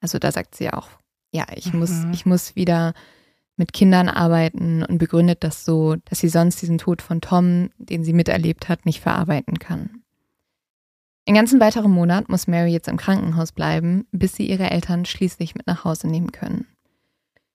Also 0.00 0.18
da 0.18 0.32
sagt 0.32 0.54
sie 0.54 0.70
auch, 0.72 0.88
ja, 1.32 1.46
ich 1.54 1.72
mhm. 1.72 1.80
muss, 1.80 1.92
ich 2.12 2.26
muss 2.26 2.56
wieder 2.56 2.94
mit 3.56 3.72
Kindern 3.72 4.08
arbeiten 4.08 4.84
und 4.84 4.98
begründet 4.98 5.44
das 5.44 5.64
so, 5.64 5.96
dass 6.04 6.20
sie 6.20 6.28
sonst 6.28 6.62
diesen 6.62 6.78
Tod 6.78 7.02
von 7.02 7.20
Tom, 7.20 7.70
den 7.78 8.04
sie 8.04 8.12
miterlebt 8.12 8.68
hat, 8.68 8.86
nicht 8.86 9.00
verarbeiten 9.00 9.58
kann. 9.58 9.97
Den 11.28 11.34
ganzen 11.34 11.60
weiteren 11.60 11.90
Monat 11.90 12.30
muss 12.30 12.46
Mary 12.46 12.70
jetzt 12.70 12.88
im 12.88 12.96
Krankenhaus 12.96 13.52
bleiben, 13.52 14.06
bis 14.12 14.34
sie 14.34 14.48
ihre 14.48 14.70
Eltern 14.70 15.04
schließlich 15.04 15.54
mit 15.54 15.66
nach 15.66 15.84
Hause 15.84 16.08
nehmen 16.08 16.32
können. 16.32 16.66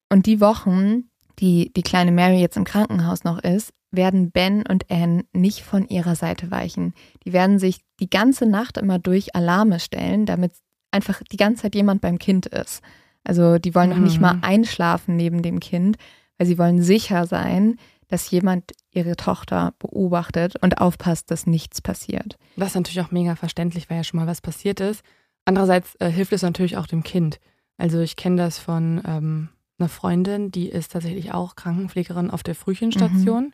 Und 0.10 0.27
die 0.27 0.39
Wochen, 0.39 1.10
die 1.39 1.74
die 1.74 1.82
kleine 1.82 2.12
Mary 2.12 2.39
jetzt 2.39 2.56
im 2.56 2.65
Krankenhaus 2.65 3.24
noch 3.24 3.39
ist, 3.39 3.74
werden 3.89 4.30
Ben 4.30 4.63
und 4.68 4.92
Anne 4.92 5.25
nicht 5.34 5.62
von 5.63 5.88
ihrer 5.88 6.15
Seite 6.15 6.51
weichen. 6.51 6.94
Die 7.25 7.34
werden 7.34 7.58
sich 7.58 7.82
die 8.00 8.12
ganze 8.12 8.46
Nacht 8.46 8.77
immer 8.77 9.00
durch 9.00 9.36
Alarme 9.36 9.80
stellen, 9.80 10.27
damit 10.27 10.51
einfach 10.92 11.24
die 11.32 11.38
ganze 11.38 11.63
Zeit 11.63 11.74
jemand 11.74 12.01
beim 12.01 12.20
Kind 12.20 12.46
ist. 12.46 12.84
Also 13.24 13.58
die 13.58 13.74
wollen 13.74 13.89
mhm. 13.89 13.96
noch 13.96 14.03
nicht 14.03 14.22
mal 14.22 14.38
einschlafen 14.44 15.15
neben 15.15 15.42
dem 15.42 15.60
Kind, 15.60 15.98
weil 16.38 16.46
sie 16.46 16.60
wollen 16.60 16.84
sicher 16.84 17.25
sein, 17.25 17.77
dass 18.08 18.30
jemand 18.32 18.72
ihre 18.92 19.16
Tochter 19.16 19.74
beobachtet 19.80 20.56
und 20.62 20.80
aufpasst, 20.80 21.32
dass 21.32 21.48
nichts 21.48 21.82
passiert. 21.82 22.38
Das 22.56 22.70
ist 22.70 22.76
natürlich 22.76 23.02
auch 23.02 23.12
mega 23.12 23.36
verständlich, 23.36 23.90
weil 23.90 23.98
ja 23.98 24.04
schon 24.04 24.20
mal 24.20 24.28
was 24.28 24.42
passiert 24.42 24.80
ist. 24.80 25.04
Andererseits 25.46 25.96
äh, 26.00 26.10
hilft 26.10 26.34
es 26.34 26.42
natürlich 26.42 26.78
auch 26.78 26.88
dem 26.88 27.04
Kind. 27.04 27.40
Also 27.78 28.00
ich 28.00 28.16
kenne 28.16 28.38
das 28.38 28.60
von 28.60 29.02
ähm, 29.06 29.50
einer 29.80 29.90
Freundin, 29.90 30.52
die 30.52 30.70
ist 30.70 30.92
tatsächlich 30.92 31.34
auch 31.34 31.56
Krankenpflegerin 31.56 32.30
auf 32.30 32.44
der 32.44 32.56
Frühchenstation. 32.56 33.46
Mhm. 33.46 33.54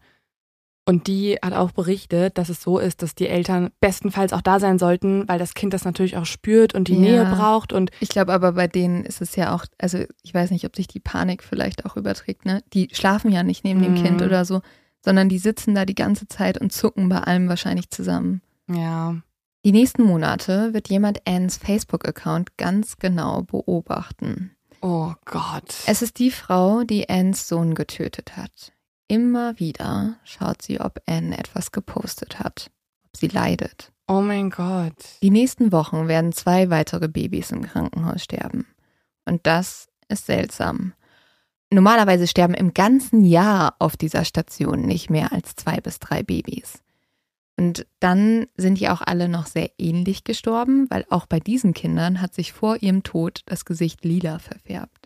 Und 0.90 1.06
die 1.06 1.38
hat 1.40 1.54
auch 1.54 1.72
berichtet, 1.72 2.40
dass 2.40 2.50
es 2.50 2.64
so 2.64 2.80
ist, 2.80 3.04
dass 3.04 3.14
die 3.14 3.28
Eltern 3.28 3.70
bestenfalls 3.80 4.34
auch 4.34 4.42
da 4.42 4.60
sein 4.60 4.80
sollten, 4.80 5.28
weil 5.28 5.38
das 5.38 5.54
Kind 5.54 5.72
das 5.72 5.86
natürlich 5.86 6.18
auch 6.18 6.26
spürt 6.26 6.74
und 6.74 6.88
die 6.88 6.96
ja. 6.96 7.00
Nähe 7.00 7.26
braucht. 7.26 7.74
Und 7.74 7.92
ich 8.00 8.10
glaube 8.10 8.34
aber 8.34 8.54
bei 8.54 8.66
denen 8.66 9.06
ist 9.06 9.22
es 9.22 9.36
ja 9.36 9.54
auch, 9.54 9.66
also 9.78 10.00
ich 10.24 10.34
weiß 10.34 10.50
nicht, 10.50 10.66
ob 10.66 10.76
sich 10.76 10.88
die 10.88 11.00
Panik 11.00 11.44
vielleicht 11.44 11.86
auch 11.86 11.96
überträgt, 11.96 12.44
ne? 12.44 12.64
Die 12.74 12.88
schlafen 12.92 13.32
ja 13.32 13.44
nicht 13.44 13.64
neben 13.64 13.82
mhm. 13.82 13.84
dem 13.84 14.04
Kind 14.04 14.22
oder 14.24 14.46
so, 14.46 14.62
sondern 15.06 15.30
die 15.30 15.38
sitzen 15.38 15.76
da 15.76 15.86
die 15.86 15.94
ganze 15.94 16.28
Zeit 16.28 16.58
und 16.58 16.74
zucken 16.74 17.08
bei 17.08 17.20
allem 17.20 17.50
wahrscheinlich 17.50 17.92
zusammen. 17.92 18.42
Ja. 18.68 19.16
Die 19.64 19.72
nächsten 19.72 20.02
Monate 20.02 20.74
wird 20.74 20.90
jemand 20.90 21.22
Anns 21.28 21.58
Facebook-Account 21.58 22.58
ganz 22.58 22.98
genau 22.98 23.44
beobachten. 23.44 24.56
Oh 24.82 25.14
Gott. 25.26 25.76
Es 25.86 26.02
ist 26.02 26.18
die 26.18 26.32
Frau, 26.32 26.84
die 26.84 27.10
Anns 27.10 27.48
Sohn 27.48 27.76
getötet 27.76 28.38
hat. 28.38 28.72
Immer 29.10 29.60
wieder 29.60 30.18
schaut 30.24 30.62
sie, 30.62 30.80
ob 30.80 31.02
Anne 31.08 31.38
etwas 31.38 31.72
gepostet 31.72 32.38
hat, 32.38 32.70
ob 33.06 33.18
sie 33.18 33.28
leidet. 33.28 33.92
Oh 34.08 34.22
mein 34.22 34.52
Gott. 34.52 34.94
Die 35.24 35.32
nächsten 35.32 35.72
Wochen 35.72 36.08
werden 36.08 36.32
zwei 36.32 36.70
weitere 36.70 37.08
Babys 37.08 37.50
im 37.52 37.64
Krankenhaus 37.64 38.24
sterben. 38.24 38.68
Und 39.26 39.48
das 39.48 39.88
ist 40.10 40.28
seltsam. 40.28 40.94
Normalerweise 41.72 42.28
sterben 42.28 42.54
im 42.54 42.74
ganzen 42.76 43.24
Jahr 43.24 43.76
auf 43.80 43.98
dieser 43.98 44.26
Station 44.26 44.82
nicht 44.82 45.10
mehr 45.10 45.32
als 45.32 45.56
zwei 45.56 45.78
bis 45.82 45.98
drei 45.98 46.22
Babys. 46.22 46.84
Und 47.58 47.88
dann 48.00 48.46
sind 48.58 48.80
die 48.80 48.90
auch 48.90 49.02
alle 49.02 49.28
noch 49.28 49.48
sehr 49.48 49.72
ähnlich 49.80 50.24
gestorben, 50.24 50.88
weil 50.92 51.06
auch 51.10 51.26
bei 51.26 51.40
diesen 51.40 51.74
Kindern 51.74 52.22
hat 52.22 52.36
sich 52.36 52.54
vor 52.54 52.78
ihrem 52.82 53.02
Tod 53.02 53.42
das 53.48 53.66
Gesicht 53.66 54.06
lila 54.06 54.38
verfärbt. 54.38 54.99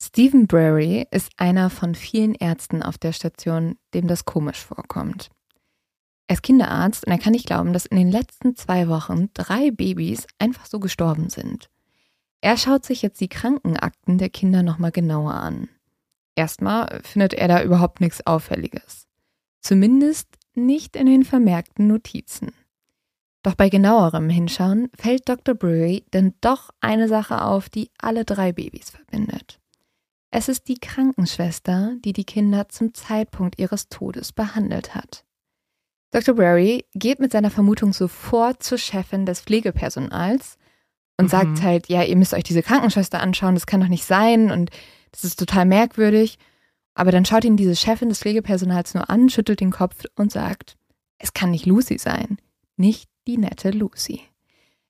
Stephen 0.00 0.46
Brary 0.46 1.06
ist 1.10 1.30
einer 1.36 1.70
von 1.70 1.94
vielen 1.94 2.34
Ärzten 2.34 2.82
auf 2.82 2.98
der 2.98 3.12
Station, 3.12 3.76
dem 3.94 4.06
das 4.06 4.24
komisch 4.24 4.64
vorkommt. 4.64 5.30
Er 6.28 6.34
ist 6.34 6.42
Kinderarzt 6.42 7.06
und 7.06 7.12
er 7.12 7.18
kann 7.18 7.32
nicht 7.32 7.46
glauben, 7.46 7.72
dass 7.72 7.86
in 7.86 7.96
den 7.96 8.10
letzten 8.10 8.56
zwei 8.56 8.88
Wochen 8.88 9.30
drei 9.32 9.70
Babys 9.70 10.26
einfach 10.38 10.66
so 10.66 10.80
gestorben 10.80 11.30
sind. 11.30 11.70
Er 12.40 12.56
schaut 12.56 12.84
sich 12.84 13.02
jetzt 13.02 13.20
die 13.20 13.28
Krankenakten 13.28 14.18
der 14.18 14.28
Kinder 14.28 14.62
nochmal 14.62 14.90
genauer 14.90 15.34
an. 15.34 15.68
Erstmal 16.34 17.00
findet 17.02 17.32
er 17.34 17.48
da 17.48 17.62
überhaupt 17.62 18.00
nichts 18.00 18.26
Auffälliges. 18.26 19.06
Zumindest 19.62 20.28
nicht 20.54 20.96
in 20.96 21.06
den 21.06 21.24
vermerkten 21.24 21.86
Notizen. 21.86 22.52
Doch 23.42 23.54
bei 23.54 23.68
genauerem 23.68 24.28
Hinschauen 24.28 24.90
fällt 24.96 25.28
Dr. 25.28 25.54
Brewery 25.54 26.04
dann 26.10 26.34
doch 26.40 26.70
eine 26.80 27.08
Sache 27.08 27.42
auf, 27.42 27.68
die 27.68 27.90
alle 27.98 28.24
drei 28.24 28.52
Babys 28.52 28.90
verbindet. 28.90 29.60
Es 30.30 30.48
ist 30.48 30.68
die 30.68 30.78
Krankenschwester, 30.78 31.96
die 32.04 32.12
die 32.12 32.24
Kinder 32.24 32.68
zum 32.68 32.94
Zeitpunkt 32.94 33.58
ihres 33.58 33.88
Todes 33.88 34.32
behandelt 34.32 34.94
hat. 34.94 35.24
Dr. 36.10 36.34
Brary 36.34 36.84
geht 36.94 37.20
mit 37.20 37.32
seiner 37.32 37.50
Vermutung 37.50 37.92
sofort 37.92 38.62
zur 38.62 38.78
Chefin 38.78 39.26
des 39.26 39.40
Pflegepersonals 39.40 40.56
und 41.18 41.26
mhm. 41.26 41.30
sagt 41.30 41.62
halt, 41.62 41.88
ja, 41.88 42.02
ihr 42.02 42.16
müsst 42.16 42.34
euch 42.34 42.44
diese 42.44 42.62
Krankenschwester 42.62 43.20
anschauen, 43.20 43.54
das 43.54 43.66
kann 43.66 43.80
doch 43.80 43.88
nicht 43.88 44.04
sein 44.04 44.50
und 44.50 44.70
das 45.12 45.24
ist 45.24 45.38
total 45.38 45.64
merkwürdig. 45.64 46.38
Aber 46.94 47.12
dann 47.12 47.24
schaut 47.24 47.44
ihn 47.44 47.56
diese 47.56 47.76
Chefin 47.76 48.08
des 48.08 48.20
Pflegepersonals 48.20 48.94
nur 48.94 49.10
an, 49.10 49.28
schüttelt 49.28 49.60
den 49.60 49.70
Kopf 49.70 50.04
und 50.14 50.32
sagt, 50.32 50.76
es 51.18 51.34
kann 51.34 51.50
nicht 51.50 51.66
Lucy 51.66 51.98
sein, 51.98 52.38
nicht 52.76 53.10
die 53.26 53.38
nette 53.38 53.70
Lucy. 53.70 54.22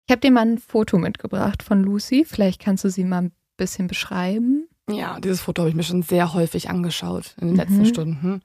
Ich 0.07 0.12
habe 0.12 0.21
dir 0.21 0.31
mal 0.31 0.47
ein 0.47 0.59
Foto 0.59 0.99
mitgebracht 0.99 1.62
von 1.62 1.83
Lucy, 1.83 2.25
vielleicht 2.25 2.61
kannst 2.61 2.85
du 2.85 2.90
sie 2.90 3.05
mal 3.05 3.23
ein 3.23 3.33
bisschen 3.57 3.88
beschreiben. 3.88 4.65
Ja, 4.88 5.19
dieses 5.21 5.40
Foto 5.40 5.62
habe 5.62 5.71
ich 5.71 5.76
mir 5.76 5.83
schon 5.83 6.02
sehr 6.02 6.33
häufig 6.33 6.71
angeschaut 6.71 7.35
in 7.40 7.49
den 7.49 7.55
mhm. 7.55 7.61
letzten 7.61 7.87
Stunden, 7.87 8.43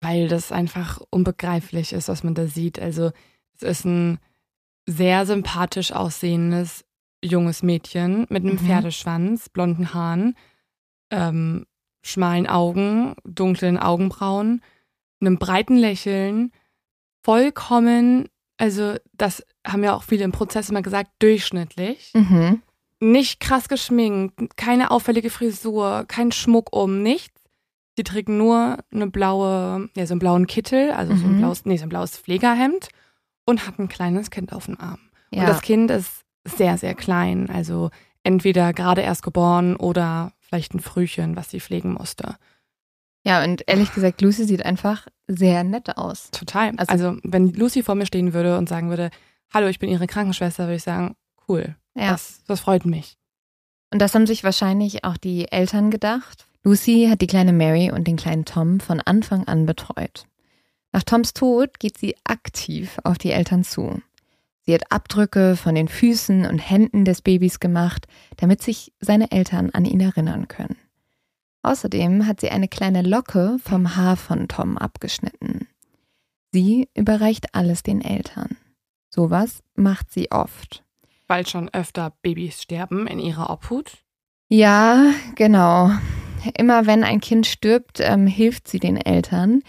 weil 0.00 0.28
das 0.28 0.52
einfach 0.52 1.00
unbegreiflich 1.10 1.92
ist, 1.92 2.08
was 2.08 2.22
man 2.22 2.34
da 2.34 2.46
sieht. 2.46 2.78
Also 2.78 3.10
es 3.56 3.62
ist 3.62 3.84
ein 3.84 4.18
sehr 4.86 5.26
sympathisch 5.26 5.92
aussehendes 5.92 6.84
junges 7.22 7.62
Mädchen 7.62 8.26
mit 8.28 8.44
einem 8.44 8.54
mhm. 8.54 8.66
Pferdeschwanz, 8.66 9.48
blonden 9.48 9.94
Haaren, 9.94 10.36
ähm, 11.10 11.66
schmalen 12.02 12.46
Augen, 12.46 13.16
dunklen 13.24 13.78
Augenbrauen, 13.78 14.62
einem 15.20 15.38
breiten 15.38 15.76
Lächeln, 15.76 16.52
vollkommen, 17.22 18.28
also 18.58 18.96
das 19.14 19.44
haben 19.66 19.82
ja 19.82 19.94
auch 19.94 20.02
viele 20.02 20.24
im 20.24 20.32
Prozess 20.32 20.68
immer 20.68 20.82
gesagt, 20.82 21.10
durchschnittlich. 21.18 22.12
Mhm 22.14 22.62
nicht 23.04 23.40
krass 23.40 23.68
geschminkt, 23.68 24.56
keine 24.56 24.90
auffällige 24.90 25.30
Frisur, 25.30 26.04
kein 26.08 26.32
Schmuck 26.32 26.74
um, 26.74 27.02
nichts. 27.02 27.42
Sie 27.96 28.02
trägt 28.02 28.28
nur 28.28 28.78
eine 28.92 29.08
blaue, 29.08 29.88
ja, 29.94 30.06
so 30.06 30.14
einen 30.14 30.18
blauen 30.18 30.46
Kittel, 30.46 30.90
also 30.90 31.12
mhm. 31.12 31.18
so 31.18 31.26
ein 31.26 31.32
mhm. 31.34 31.38
blaues, 31.38 31.64
nee, 31.64 31.76
so 31.76 31.84
ein 31.84 31.90
blaues 31.90 32.18
Pflegerhemd 32.18 32.88
und 33.44 33.66
hat 33.66 33.78
ein 33.78 33.88
kleines 33.88 34.30
Kind 34.30 34.52
auf 34.52 34.66
dem 34.66 34.80
Arm. 34.80 34.98
Ja. 35.30 35.42
Und 35.42 35.48
das 35.48 35.62
Kind 35.62 35.90
ist 35.90 36.24
sehr, 36.44 36.76
sehr 36.76 36.94
klein, 36.94 37.48
also 37.50 37.90
entweder 38.22 38.72
gerade 38.72 39.02
erst 39.02 39.22
geboren 39.22 39.76
oder 39.76 40.32
vielleicht 40.40 40.74
ein 40.74 40.80
Frühchen, 40.80 41.36
was 41.36 41.50
sie 41.50 41.60
pflegen 41.60 41.92
musste. 41.92 42.36
Ja, 43.24 43.42
und 43.42 43.62
ehrlich 43.66 43.92
gesagt, 43.94 44.20
Lucy 44.20 44.44
sieht 44.44 44.64
einfach 44.64 45.06
sehr 45.26 45.64
nett 45.64 45.96
aus. 45.96 46.30
Total. 46.30 46.72
Also, 46.76 46.92
also, 46.92 47.18
wenn 47.22 47.52
Lucy 47.52 47.82
vor 47.82 47.94
mir 47.94 48.06
stehen 48.06 48.34
würde 48.34 48.58
und 48.58 48.68
sagen 48.68 48.90
würde, 48.90 49.10
hallo, 49.52 49.68
ich 49.68 49.78
bin 49.78 49.88
ihre 49.88 50.06
Krankenschwester, 50.06 50.64
würde 50.64 50.76
ich 50.76 50.82
sagen, 50.82 51.16
cool. 51.48 51.76
Ja. 51.94 52.12
Das, 52.12 52.42
das 52.46 52.60
freut 52.60 52.84
mich. 52.84 53.16
Und 53.92 54.00
das 54.00 54.14
haben 54.14 54.26
sich 54.26 54.42
wahrscheinlich 54.44 55.04
auch 55.04 55.16
die 55.16 55.50
Eltern 55.50 55.90
gedacht. 55.90 56.46
Lucy 56.64 57.06
hat 57.10 57.20
die 57.20 57.26
kleine 57.26 57.52
Mary 57.52 57.92
und 57.92 58.08
den 58.08 58.16
kleinen 58.16 58.44
Tom 58.44 58.80
von 58.80 59.00
Anfang 59.00 59.46
an 59.46 59.66
betreut. 59.66 60.26
Nach 60.92 61.02
Toms 61.02 61.34
Tod 61.34 61.78
geht 61.78 61.98
sie 61.98 62.16
aktiv 62.24 62.98
auf 63.04 63.18
die 63.18 63.32
Eltern 63.32 63.64
zu. 63.64 64.00
Sie 64.62 64.72
hat 64.72 64.90
Abdrücke 64.90 65.56
von 65.56 65.74
den 65.74 65.88
Füßen 65.88 66.46
und 66.46 66.58
Händen 66.58 67.04
des 67.04 67.20
Babys 67.20 67.60
gemacht, 67.60 68.06
damit 68.36 68.62
sich 68.62 68.92
seine 68.98 69.30
Eltern 69.30 69.70
an 69.70 69.84
ihn 69.84 70.00
erinnern 70.00 70.48
können. 70.48 70.76
Außerdem 71.62 72.26
hat 72.26 72.40
sie 72.40 72.50
eine 72.50 72.68
kleine 72.68 73.02
Locke 73.02 73.58
vom 73.62 73.96
Haar 73.96 74.16
von 74.16 74.48
Tom 74.48 74.78
abgeschnitten. 74.78 75.68
Sie 76.52 76.88
überreicht 76.94 77.54
alles 77.54 77.82
den 77.82 78.00
Eltern. 78.00 78.56
Sowas 79.08 79.62
macht 79.74 80.12
sie 80.12 80.30
oft 80.30 80.83
weil 81.26 81.46
schon 81.46 81.68
öfter 81.72 82.12
Babys 82.22 82.62
sterben 82.62 83.06
in 83.06 83.18
ihrer 83.18 83.50
Obhut? 83.50 83.92
Ja, 84.48 85.12
genau. 85.34 85.90
Immer 86.56 86.86
wenn 86.86 87.04
ein 87.04 87.20
Kind 87.20 87.46
stirbt, 87.46 88.00
ähm, 88.00 88.26
hilft 88.26 88.68
sie 88.68 88.78
den 88.78 88.96
Eltern. 88.96 89.62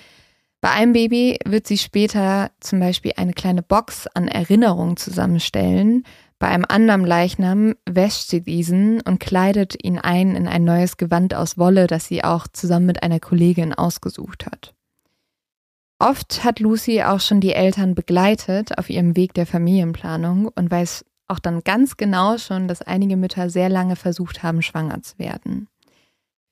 Bei 0.61 0.71
einem 0.71 0.93
Baby 0.93 1.37
wird 1.45 1.67
sie 1.67 1.77
später 1.77 2.51
zum 2.59 2.79
Beispiel 2.79 3.13
eine 3.17 3.33
kleine 3.33 3.61
Box 3.61 4.07
an 4.07 4.27
Erinnerungen 4.27 4.97
zusammenstellen. 4.97 6.03
Bei 6.39 6.47
einem 6.47 6.65
anderen 6.67 7.05
Leichnam 7.05 7.75
wäscht 7.87 8.27
sie 8.27 8.41
diesen 8.41 8.99
und 9.01 9.19
kleidet 9.19 9.81
ihn 9.83 9.99
ein 9.99 10.35
in 10.35 10.47
ein 10.47 10.63
neues 10.63 10.97
Gewand 10.97 11.33
aus 11.33 11.57
Wolle, 11.57 11.87
das 11.87 12.07
sie 12.07 12.23
auch 12.23 12.47
zusammen 12.47 12.87
mit 12.87 13.03
einer 13.03 13.19
Kollegin 13.19 13.73
ausgesucht 13.73 14.45
hat. 14.45 14.73
Oft 15.99 16.43
hat 16.43 16.59
Lucy 16.59 17.03
auch 17.03 17.21
schon 17.21 17.39
die 17.39 17.53
Eltern 17.53 17.95
begleitet 17.95 18.77
auf 18.77 18.89
ihrem 18.89 19.15
Weg 19.15 19.33
der 19.33 19.45
Familienplanung 19.45 20.49
und 20.53 20.69
weiß 20.69 21.05
auch 21.27 21.39
dann 21.39 21.61
ganz 21.61 21.97
genau 21.97 22.37
schon, 22.37 22.67
dass 22.67 22.81
einige 22.81 23.17
Mütter 23.17 23.49
sehr 23.49 23.69
lange 23.69 23.95
versucht 23.95 24.43
haben, 24.43 24.61
schwanger 24.61 25.01
zu 25.01 25.17
werden. 25.17 25.67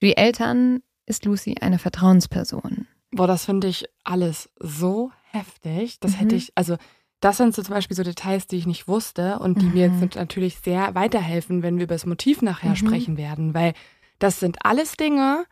Für 0.00 0.06
die 0.06 0.16
Eltern 0.16 0.82
ist 1.06 1.24
Lucy 1.24 1.56
eine 1.60 1.78
Vertrauensperson. 1.78 2.86
Boah, 3.10 3.26
das 3.26 3.44
finde 3.44 3.68
ich 3.68 3.84
alles 4.02 4.50
so 4.58 5.12
heftig. 5.30 6.00
Das 6.00 6.12
mhm. 6.12 6.16
hätte 6.16 6.36
ich, 6.36 6.52
also 6.56 6.76
das 7.20 7.36
sind 7.36 7.54
so 7.54 7.62
zum 7.62 7.74
Beispiel 7.74 7.96
so 7.96 8.02
Details, 8.02 8.46
die 8.46 8.56
ich 8.56 8.66
nicht 8.66 8.88
wusste 8.88 9.38
und 9.38 9.62
die 9.62 9.66
mhm. 9.66 9.72
mir 9.74 9.88
jetzt 9.88 10.16
natürlich 10.16 10.58
sehr 10.58 10.94
weiterhelfen, 10.94 11.62
wenn 11.62 11.76
wir 11.76 11.84
über 11.84 11.94
das 11.94 12.06
Motiv 12.06 12.42
nachher 12.42 12.70
mhm. 12.70 12.76
sprechen 12.76 13.16
werden, 13.16 13.54
weil 13.54 13.72
das 14.18 14.40
sind 14.40 14.58
alles 14.64 14.96
Dinge, 14.96 15.44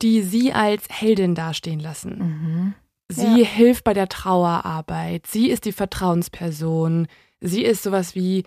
die 0.00 0.22
sie 0.22 0.52
als 0.52 0.84
Heldin 0.90 1.34
dastehen 1.34 1.80
lassen. 1.80 2.18
Mhm. 2.18 2.74
Sie 3.08 3.42
ja. 3.42 3.46
hilft 3.46 3.84
bei 3.84 3.92
der 3.92 4.08
Trauerarbeit, 4.08 5.26
sie 5.26 5.50
ist 5.50 5.64
die 5.64 5.72
Vertrauensperson, 5.72 7.06
sie 7.40 7.62
ist 7.62 7.82
sowas 7.82 8.14
wie 8.14 8.44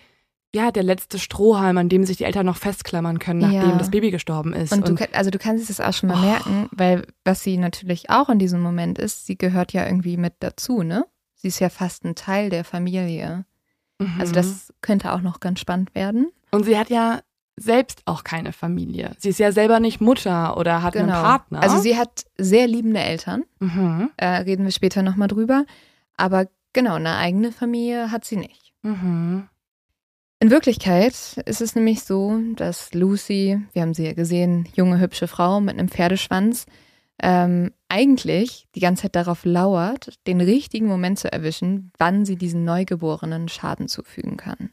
ja, 0.56 0.72
der 0.72 0.82
letzte 0.82 1.18
Strohhalm, 1.18 1.76
an 1.78 1.88
dem 1.88 2.04
sich 2.04 2.16
die 2.16 2.24
Eltern 2.24 2.46
noch 2.46 2.56
festklammern 2.56 3.18
können, 3.18 3.40
nachdem 3.40 3.70
ja. 3.70 3.76
das 3.76 3.90
Baby 3.90 4.10
gestorben 4.10 4.52
ist. 4.52 4.72
Und, 4.72 4.88
und 4.88 5.00
du, 5.00 5.14
also 5.14 5.30
du 5.30 5.38
kannst 5.38 5.70
es 5.70 5.80
auch 5.80 5.92
schon 5.92 6.08
mal 6.08 6.18
oh. 6.18 6.26
merken, 6.26 6.68
weil 6.72 7.06
was 7.24 7.42
sie 7.42 7.58
natürlich 7.58 8.10
auch 8.10 8.28
in 8.28 8.38
diesem 8.38 8.60
Moment 8.60 8.98
ist, 8.98 9.26
sie 9.26 9.36
gehört 9.36 9.72
ja 9.72 9.84
irgendwie 9.86 10.16
mit 10.16 10.34
dazu, 10.40 10.82
ne? 10.82 11.04
Sie 11.34 11.48
ist 11.48 11.60
ja 11.60 11.68
fast 11.68 12.04
ein 12.04 12.14
Teil 12.14 12.48
der 12.48 12.64
Familie. 12.64 13.44
Mhm. 13.98 14.16
Also 14.18 14.32
das 14.32 14.72
könnte 14.80 15.12
auch 15.12 15.20
noch 15.20 15.40
ganz 15.40 15.60
spannend 15.60 15.94
werden. 15.94 16.32
Und 16.50 16.64
sie 16.64 16.78
hat 16.78 16.88
ja 16.88 17.20
selbst 17.56 18.02
auch 18.06 18.24
keine 18.24 18.52
Familie. 18.52 19.12
Sie 19.18 19.28
ist 19.28 19.38
ja 19.38 19.52
selber 19.52 19.78
nicht 19.78 20.00
Mutter 20.00 20.56
oder 20.56 20.82
hat 20.82 20.94
genau. 20.94 21.12
einen 21.12 21.22
Partner. 21.22 21.62
Also 21.62 21.78
sie 21.78 21.96
hat 21.96 22.24
sehr 22.38 22.66
liebende 22.66 23.00
Eltern. 23.00 23.44
Mhm. 23.60 24.10
Äh, 24.16 24.26
reden 24.26 24.64
wir 24.64 24.72
später 24.72 25.02
nochmal 25.02 25.28
drüber. 25.28 25.64
Aber 26.16 26.48
genau, 26.72 26.94
eine 26.94 27.16
eigene 27.16 27.52
Familie 27.52 28.10
hat 28.10 28.24
sie 28.24 28.36
nicht. 28.36 28.72
Mhm. 28.82 29.48
In 30.38 30.50
Wirklichkeit 30.50 31.14
ist 31.46 31.60
es 31.62 31.74
nämlich 31.74 32.02
so, 32.02 32.38
dass 32.56 32.92
Lucy, 32.92 33.58
wir 33.72 33.82
haben 33.82 33.94
sie 33.94 34.04
ja 34.04 34.12
gesehen, 34.12 34.68
junge, 34.74 35.00
hübsche 35.00 35.28
Frau 35.28 35.60
mit 35.60 35.78
einem 35.78 35.88
Pferdeschwanz, 35.88 36.66
ähm, 37.22 37.72
eigentlich 37.88 38.66
die 38.74 38.80
ganze 38.80 39.02
Zeit 39.02 39.16
darauf 39.16 39.46
lauert, 39.46 40.14
den 40.26 40.42
richtigen 40.42 40.86
Moment 40.86 41.18
zu 41.18 41.32
erwischen, 41.32 41.90
wann 41.96 42.26
sie 42.26 42.36
diesen 42.36 42.64
Neugeborenen 42.64 43.48
Schaden 43.48 43.88
zufügen 43.88 44.36
kann. 44.36 44.70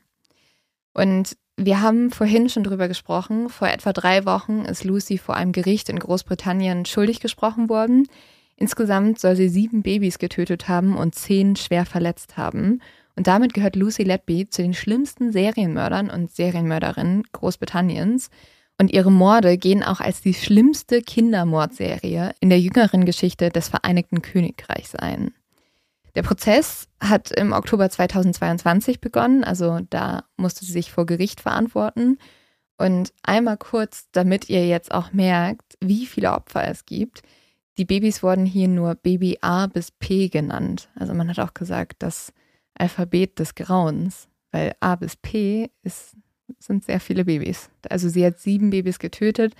Und 0.94 1.38
wir 1.56 1.82
haben 1.82 2.12
vorhin 2.12 2.50
schon 2.50 2.64
drüber 2.64 2.90
gesprochen. 2.90 3.48
Vor 3.48 3.70
etwa 3.70 3.94
drei 3.94 4.26
Wochen 4.26 4.66
ist 4.66 4.84
Lucy 4.84 5.18
vor 5.18 5.36
einem 5.36 5.54
Gericht 5.54 5.88
in 5.88 6.00
Großbritannien 6.00 6.86
schuldig 6.86 7.22
gesprochen 7.22 7.70
worden. 7.70 8.08
Insgesamt 8.58 9.20
soll 9.20 9.36
sie 9.36 9.50
sieben 9.50 9.82
Babys 9.82 10.20
getötet 10.20 10.68
haben 10.68 10.98
und 10.98 11.16
zehn 11.16 11.56
schwer 11.56 11.86
verletzt 11.86 12.36
haben. 12.36 12.82
Und 13.16 13.28
damit 13.28 13.54
gehört 13.54 13.76
Lucy 13.76 14.04
Letby 14.04 14.50
zu 14.50 14.62
den 14.62 14.74
schlimmsten 14.74 15.32
Serienmördern 15.32 16.10
und 16.10 16.32
Serienmörderinnen 16.32 17.24
Großbritanniens. 17.32 18.30
Und 18.80 18.92
ihre 18.92 19.12
Morde 19.12 19.58
gehen 19.58 19.84
auch 19.84 20.00
als 20.00 20.22
die 20.22 20.34
schlimmste 20.34 21.02
Kindermordserie 21.02 22.34
in 22.40 22.50
der 22.50 22.60
jüngeren 22.60 23.06
Geschichte 23.06 23.50
des 23.50 23.70
Vereinigten 23.70 24.22
Königreichs 24.22 24.96
ein. 24.96 25.32
Der 26.16 26.24
Prozess 26.24 26.88
hat 27.00 27.32
im 27.32 27.54
Oktober 27.54 27.90
2022 27.90 29.00
begonnen, 29.00 29.44
also 29.44 29.80
da 29.90 30.26
musste 30.38 30.66
sie 30.66 30.72
sich 30.72 30.92
vor 30.92 31.06
Gericht 31.06 31.42
verantworten. 31.42 32.18
Und 32.78 33.14
einmal 33.24 33.58
kurz, 33.58 34.08
damit 34.12 34.50
ihr 34.50 34.68
jetzt 34.68 34.92
auch 34.92 35.14
merkt, 35.14 35.78
wie 35.80 36.06
viele 36.06 36.34
Opfer 36.34 36.68
es 36.68 36.86
gibt. 36.86 37.22
Die 37.78 37.86
Babys 37.86 38.22
wurden 38.22 38.46
hier 38.46 38.68
nur 38.68 38.96
Baby 38.96 39.40
A 39.42 39.68
bis 39.68 39.92
P 39.92 40.30
genannt. 40.30 40.90
Also 40.96 41.14
man 41.14 41.30
hat 41.30 41.40
auch 41.40 41.54
gesagt, 41.54 42.04
dass 42.04 42.34
Alphabet 42.76 43.40
des 43.40 43.56
Grauens, 43.56 44.28
weil 44.52 44.74
A 44.80 44.96
bis 44.96 45.16
P 45.16 45.70
ist, 45.84 46.16
sind 46.60 46.86
sehr 46.86 47.00
viele 47.00 47.26
Babys. 47.26 47.70
Also 47.90 48.10
sie 48.10 48.26
hat 48.26 48.40
sieben 48.40 48.70
Babys 48.70 49.00
getötet, 49.00 49.54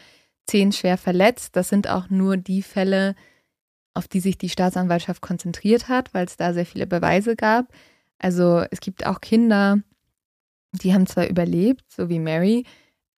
zehn 0.46 0.72
schwer 0.72 0.98
verletzt. 0.98 1.56
Das 1.56 1.70
sind 1.70 1.90
auch 1.90 2.10
nur 2.10 2.38
die 2.38 2.62
Fälle, 2.62 3.16
auf 3.94 4.08
die 4.08 4.20
sich 4.20 4.38
die 4.38 4.50
Staatsanwaltschaft 4.50 5.22
konzentriert 5.22 5.88
hat, 5.88 6.14
weil 6.14 6.26
es 6.26 6.38
da 6.38 6.54
sehr 6.54 6.66
viele 6.66 6.88
Beweise 6.88 7.36
gab. 7.36 7.68
Also 8.18 8.64
es 8.72 8.80
gibt 8.80 9.06
auch 9.06 9.22
Kinder, 9.22 9.80
die 10.72 10.94
haben 10.94 11.06
zwar 11.06 11.28
überlebt, 11.28 11.84
so 11.92 12.10
wie 12.10 12.20
Mary, 12.20 12.66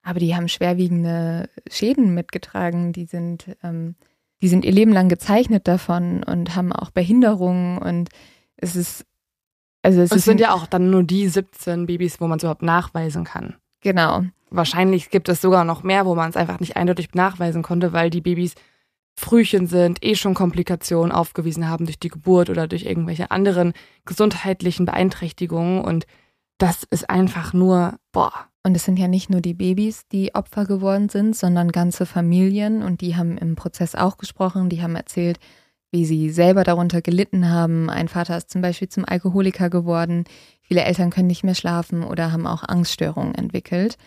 aber 0.03 0.19
die 0.19 0.35
haben 0.35 0.49
schwerwiegende 0.49 1.49
Schäden 1.69 2.13
mitgetragen. 2.13 2.91
Die 2.93 3.05
sind, 3.05 3.55
ähm, 3.63 3.95
die 4.41 4.49
sind 4.49 4.65
ihr 4.65 4.71
Leben 4.71 4.91
lang 4.91 5.09
gezeichnet 5.09 5.67
davon 5.67 6.23
und 6.23 6.55
haben 6.55 6.73
auch 6.73 6.91
Behinderungen 6.91 7.77
und 7.77 8.09
es 8.57 8.75
ist, 8.75 9.05
also 9.85 10.01
es, 10.01 10.11
es 10.11 10.25
sind 10.25 10.39
ja 10.39 10.53
auch 10.53 10.65
dann 10.65 10.89
nur 10.89 11.03
die 11.03 11.27
17 11.27 11.85
Babys, 11.85 12.19
wo 12.19 12.27
man 12.27 12.37
es 12.37 12.43
überhaupt 12.43 12.63
nachweisen 12.63 13.23
kann. 13.23 13.55
Genau. 13.81 14.23
Wahrscheinlich 14.49 15.11
gibt 15.11 15.29
es 15.29 15.41
sogar 15.41 15.63
noch 15.63 15.83
mehr, 15.83 16.05
wo 16.05 16.15
man 16.15 16.29
es 16.29 16.35
einfach 16.35 16.59
nicht 16.59 16.75
eindeutig 16.75 17.13
nachweisen 17.13 17.61
konnte, 17.61 17.93
weil 17.93 18.09
die 18.09 18.21
Babys 18.21 18.55
Frühchen 19.17 19.67
sind, 19.67 20.03
eh 20.03 20.15
schon 20.15 20.33
Komplikationen 20.33 21.11
aufgewiesen 21.11 21.69
haben 21.69 21.85
durch 21.85 21.99
die 21.99 22.09
Geburt 22.09 22.49
oder 22.49 22.67
durch 22.67 22.83
irgendwelche 22.83 23.31
anderen 23.31 23.73
gesundheitlichen 24.05 24.85
Beeinträchtigungen 24.85 25.85
und 25.85 26.05
das 26.57 26.83
ist 26.89 27.09
einfach 27.09 27.53
nur, 27.53 27.99
boah. 28.11 28.33
Und 28.63 28.75
es 28.75 28.85
sind 28.85 28.97
ja 28.97 29.07
nicht 29.07 29.29
nur 29.29 29.41
die 29.41 29.53
Babys, 29.53 30.07
die 30.07 30.33
Opfer 30.33 30.65
geworden 30.65 31.09
sind, 31.09 31.35
sondern 31.35 31.71
ganze 31.71 32.07
Familien 32.07 32.81
und 32.81 33.01
die 33.01 33.15
haben 33.15 33.37
im 33.37 33.55
Prozess 33.55 33.93
auch 33.93 34.17
gesprochen, 34.17 34.69
die 34.69 34.81
haben 34.81 34.95
erzählt, 34.95 35.39
wie 35.91 36.05
sie 36.05 36.29
selber 36.29 36.63
darunter 36.63 37.01
gelitten 37.01 37.49
haben. 37.49 37.89
Ein 37.89 38.07
Vater 38.07 38.37
ist 38.37 38.49
zum 38.49 38.61
Beispiel 38.61 38.89
zum 38.89 39.05
Alkoholiker 39.05 39.69
geworden, 39.69 40.25
viele 40.61 40.83
Eltern 40.83 41.09
können 41.09 41.27
nicht 41.27 41.43
mehr 41.43 41.55
schlafen 41.55 42.03
oder 42.03 42.31
haben 42.31 42.47
auch 42.47 42.63
Angststörungen 42.63 43.35
entwickelt. 43.35 43.97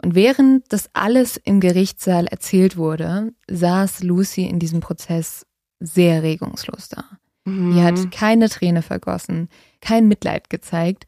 Und 0.00 0.14
während 0.14 0.72
das 0.72 0.90
alles 0.92 1.36
im 1.36 1.60
Gerichtssaal 1.60 2.26
erzählt 2.26 2.76
wurde, 2.76 3.32
saß 3.50 4.02
Lucy 4.04 4.44
in 4.44 4.58
diesem 4.58 4.80
Prozess 4.80 5.44
sehr 5.80 6.22
regungslos 6.22 6.88
da. 6.88 7.04
Mhm. 7.44 7.74
Die 7.74 7.82
hat 7.82 8.12
keine 8.12 8.48
Träne 8.48 8.82
vergossen, 8.82 9.48
kein 9.80 10.06
Mitleid 10.06 10.50
gezeigt. 10.50 11.06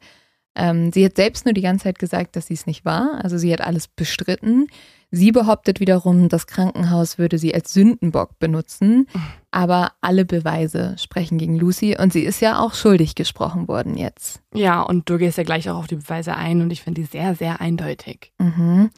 Ähm, 0.55 0.91
sie 0.91 1.05
hat 1.05 1.15
selbst 1.15 1.45
nur 1.45 1.53
die 1.53 1.61
ganze 1.61 1.83
Zeit 1.83 1.99
gesagt, 1.99 2.35
dass 2.35 2.47
sie 2.47 2.53
es 2.53 2.65
nicht 2.65 2.85
war. 2.85 3.19
Also 3.23 3.37
sie 3.37 3.53
hat 3.53 3.61
alles 3.61 3.87
bestritten. 3.87 4.67
Sie 5.13 5.33
behauptet 5.33 5.81
wiederum, 5.81 6.29
das 6.29 6.47
Krankenhaus 6.47 7.17
würde 7.17 7.37
sie 7.37 7.53
als 7.53 7.73
Sündenbock 7.73 8.39
benutzen, 8.39 9.07
aber 9.51 9.91
alle 9.99 10.23
Beweise 10.23 10.95
sprechen 10.97 11.37
gegen 11.37 11.57
Lucy 11.57 11.97
und 11.99 12.13
sie 12.13 12.21
ist 12.21 12.39
ja 12.39 12.61
auch 12.61 12.73
schuldig 12.73 13.15
gesprochen 13.15 13.67
worden 13.67 13.97
jetzt. 13.97 14.41
Ja, 14.53 14.81
und 14.81 15.09
du 15.09 15.17
gehst 15.17 15.37
ja 15.37 15.43
gleich 15.43 15.69
auch 15.69 15.75
auf 15.79 15.87
die 15.87 15.97
Beweise 15.97 16.35
ein 16.35 16.61
und 16.61 16.71
ich 16.71 16.81
finde 16.81 17.01
die 17.01 17.07
sehr, 17.07 17.35
sehr 17.35 17.59
eindeutig. 17.59 18.31
Mhm. 18.39 18.89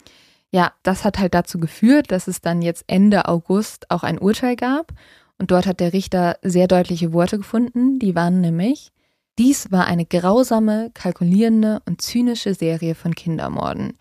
Ja, 0.52 0.72
das 0.84 1.02
hat 1.02 1.18
halt 1.18 1.34
dazu 1.34 1.58
geführt, 1.58 2.12
dass 2.12 2.28
es 2.28 2.40
dann 2.40 2.62
jetzt 2.62 2.84
Ende 2.86 3.26
August 3.26 3.90
auch 3.90 4.04
ein 4.04 4.20
Urteil 4.20 4.54
gab 4.54 4.92
und 5.38 5.50
dort 5.50 5.66
hat 5.66 5.80
der 5.80 5.92
Richter 5.92 6.36
sehr 6.42 6.68
deutliche 6.68 7.12
Worte 7.12 7.38
gefunden, 7.38 7.98
die 7.98 8.14
waren 8.14 8.40
nämlich, 8.40 8.92
dies 9.38 9.72
war 9.72 9.86
eine 9.86 10.06
grausame, 10.06 10.90
kalkulierende 10.94 11.80
und 11.86 12.00
zynische 12.00 12.54
Serie 12.54 12.94
von 12.94 13.14
Kindermorden. 13.14 13.98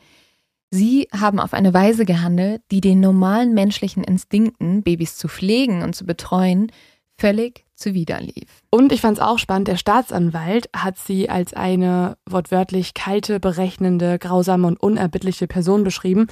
Sie 0.69 1.07
haben 1.11 1.39
auf 1.39 1.53
eine 1.53 1.73
Weise 1.73 2.05
gehandelt, 2.05 2.63
die 2.71 2.81
den 2.81 2.99
normalen 2.99 3.53
menschlichen 3.53 4.03
Instinkten, 4.03 4.81
Babys 4.81 5.17
zu 5.17 5.27
pflegen 5.27 5.83
und 5.83 5.95
zu 5.95 6.05
betreuen, 6.05 6.71
völlig 7.17 7.65
zuwiderlief. 7.75 8.63
Und 8.71 8.91
ich 8.91 9.01
fand 9.01 9.17
es 9.17 9.23
auch 9.23 9.37
spannend, 9.37 9.67
der 9.67 9.77
Staatsanwalt 9.77 10.69
hat 10.75 10.97
sie 10.97 11.29
als 11.29 11.53
eine 11.53 12.17
wortwörtlich 12.27 12.93
kalte, 12.93 13.39
berechnende, 13.39 14.17
grausame 14.17 14.67
und 14.67 14.81
unerbittliche 14.81 15.47
Person 15.47 15.83
beschrieben. 15.83 16.27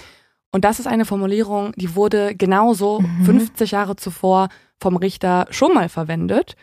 Und 0.51 0.65
das 0.65 0.79
ist 0.79 0.87
eine 0.87 1.05
Formulierung, 1.05 1.71
die 1.75 1.95
wurde 1.95 2.35
genauso 2.35 3.01
mhm. 3.01 3.25
50 3.25 3.71
Jahre 3.71 3.95
zuvor 3.95 4.49
vom 4.79 4.95
Richter 4.95 5.45
schon 5.51 5.73
mal 5.73 5.87
verwendet. 5.87 6.55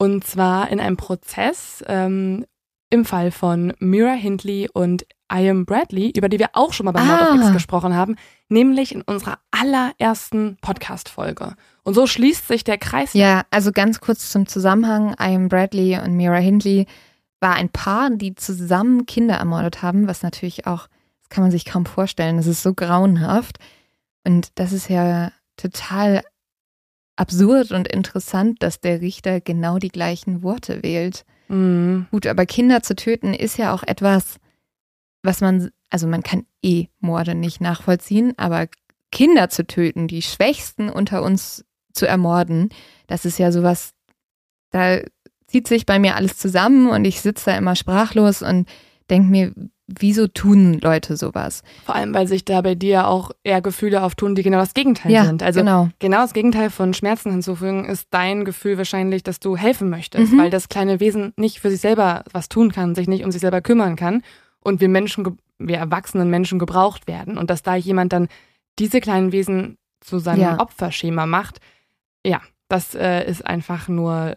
Und 0.00 0.24
zwar 0.24 0.70
in 0.70 0.80
einem 0.80 0.96
Prozess 0.96 1.84
ähm, 1.86 2.46
im 2.88 3.04
Fall 3.04 3.30
von 3.30 3.74
Mira 3.80 4.12
Hindley 4.12 4.66
und 4.72 5.04
Ian 5.30 5.66
Bradley, 5.66 6.10
über 6.16 6.30
die 6.30 6.38
wir 6.38 6.48
auch 6.54 6.72
schon 6.72 6.86
mal 6.86 6.92
bei 6.92 7.00
ah. 7.00 7.04
Mord 7.04 7.20
of 7.20 7.34
X 7.34 7.52
gesprochen 7.52 7.94
haben, 7.94 8.16
nämlich 8.48 8.94
in 8.94 9.02
unserer 9.02 9.40
allerersten 9.50 10.56
Podcast-Folge. 10.62 11.54
Und 11.82 11.92
so 11.92 12.06
schließt 12.06 12.48
sich 12.48 12.64
der 12.64 12.78
Kreis. 12.78 13.12
Ja, 13.12 13.42
also 13.50 13.72
ganz 13.72 14.00
kurz 14.00 14.30
zum 14.30 14.46
Zusammenhang. 14.46 15.14
Ian 15.20 15.50
Bradley 15.50 15.98
und 15.98 16.16
Mira 16.16 16.36
Hindley 16.36 16.86
war 17.40 17.56
ein 17.56 17.68
Paar, 17.68 18.08
die 18.08 18.34
zusammen 18.34 19.04
Kinder 19.04 19.34
ermordet 19.34 19.82
haben, 19.82 20.08
was 20.08 20.22
natürlich 20.22 20.66
auch, 20.66 20.88
das 21.20 21.28
kann 21.28 21.44
man 21.44 21.50
sich 21.50 21.66
kaum 21.66 21.84
vorstellen, 21.84 22.38
das 22.38 22.46
ist 22.46 22.62
so 22.62 22.72
grauenhaft. 22.72 23.58
Und 24.26 24.48
das 24.54 24.72
ist 24.72 24.88
ja 24.88 25.30
total 25.58 26.22
absurd 27.20 27.70
und 27.70 27.86
interessant, 27.86 28.62
dass 28.62 28.80
der 28.80 29.02
Richter 29.02 29.42
genau 29.42 29.78
die 29.78 29.90
gleichen 29.90 30.42
Worte 30.42 30.82
wählt. 30.82 31.26
Mhm. 31.48 32.06
Gut, 32.10 32.26
aber 32.26 32.46
Kinder 32.46 32.82
zu 32.82 32.96
töten 32.96 33.34
ist 33.34 33.58
ja 33.58 33.74
auch 33.74 33.82
etwas, 33.82 34.36
was 35.22 35.42
man, 35.42 35.70
also 35.90 36.06
man 36.06 36.22
kann 36.22 36.46
eh 36.62 36.86
Morde 36.98 37.34
nicht 37.34 37.60
nachvollziehen, 37.60 38.32
aber 38.38 38.68
Kinder 39.12 39.50
zu 39.50 39.66
töten, 39.66 40.08
die 40.08 40.22
Schwächsten 40.22 40.88
unter 40.88 41.22
uns 41.22 41.64
zu 41.92 42.06
ermorden, 42.06 42.70
das 43.06 43.26
ist 43.26 43.38
ja 43.38 43.52
sowas, 43.52 43.92
da 44.70 45.00
zieht 45.46 45.68
sich 45.68 45.84
bei 45.84 45.98
mir 45.98 46.16
alles 46.16 46.38
zusammen 46.38 46.88
und 46.88 47.04
ich 47.04 47.20
sitze 47.20 47.50
da 47.50 47.58
immer 47.58 47.76
sprachlos 47.76 48.40
und 48.40 48.66
denke 49.10 49.28
mir, 49.28 49.52
wieso 49.98 50.26
tun 50.26 50.78
Leute 50.80 51.16
sowas? 51.16 51.62
Vor 51.84 51.94
allem, 51.94 52.14
weil 52.14 52.26
sich 52.26 52.44
da 52.44 52.60
bei 52.60 52.74
dir 52.74 53.08
auch 53.08 53.30
eher 53.42 53.60
Gefühle 53.60 54.02
auftun, 54.02 54.34
die 54.34 54.42
genau 54.42 54.58
das 54.58 54.74
Gegenteil 54.74 55.12
ja, 55.12 55.24
sind. 55.24 55.42
Also 55.42 55.60
genau. 55.60 55.88
genau 55.98 56.18
das 56.18 56.32
Gegenteil 56.32 56.70
von 56.70 56.94
Schmerzen 56.94 57.30
hinzufügen 57.30 57.84
ist 57.84 58.08
dein 58.10 58.44
Gefühl 58.44 58.78
wahrscheinlich, 58.78 59.22
dass 59.22 59.40
du 59.40 59.56
helfen 59.56 59.90
möchtest, 59.90 60.32
mhm. 60.32 60.38
weil 60.38 60.50
das 60.50 60.68
kleine 60.68 61.00
Wesen 61.00 61.32
nicht 61.36 61.60
für 61.60 61.70
sich 61.70 61.80
selber 61.80 62.24
was 62.32 62.48
tun 62.48 62.72
kann, 62.72 62.94
sich 62.94 63.08
nicht 63.08 63.24
um 63.24 63.32
sich 63.32 63.40
selber 63.40 63.60
kümmern 63.60 63.96
kann 63.96 64.22
und 64.60 64.80
wir 64.80 64.88
Menschen, 64.88 65.38
wir 65.58 65.76
erwachsenen 65.78 66.30
Menschen 66.30 66.58
gebraucht 66.58 67.06
werden 67.06 67.38
und 67.38 67.50
dass 67.50 67.62
da 67.62 67.74
jemand 67.74 68.12
dann 68.12 68.28
diese 68.78 69.00
kleinen 69.00 69.32
Wesen 69.32 69.78
zu 70.00 70.18
seinem 70.18 70.40
ja. 70.40 70.60
Opferschema 70.60 71.26
macht, 71.26 71.60
ja, 72.24 72.40
das 72.68 72.94
äh, 72.94 73.28
ist 73.28 73.44
einfach 73.44 73.88
nur 73.88 74.36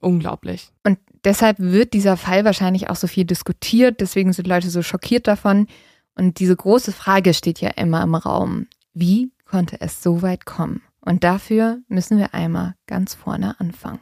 unglaublich. 0.00 0.70
Und 0.84 0.98
deshalb 1.24 1.58
wird 1.58 1.92
dieser 1.92 2.16
Fall 2.16 2.44
wahrscheinlich 2.44 2.90
auch 2.90 2.96
so 2.96 3.06
viel 3.06 3.24
diskutiert, 3.24 4.00
deswegen 4.00 4.32
sind 4.32 4.46
Leute 4.46 4.70
so 4.70 4.82
schockiert 4.82 5.26
davon. 5.26 5.66
Und 6.14 6.40
diese 6.40 6.56
große 6.56 6.92
Frage 6.92 7.34
steht 7.34 7.60
ja 7.60 7.70
immer 7.70 8.02
im 8.02 8.14
Raum. 8.14 8.66
Wie 8.92 9.32
konnte 9.44 9.80
es 9.80 10.02
so 10.02 10.22
weit 10.22 10.46
kommen? 10.46 10.82
Und 11.00 11.24
dafür 11.24 11.78
müssen 11.88 12.18
wir 12.18 12.34
einmal 12.34 12.74
ganz 12.86 13.14
vorne 13.14 13.58
anfangen. 13.60 14.00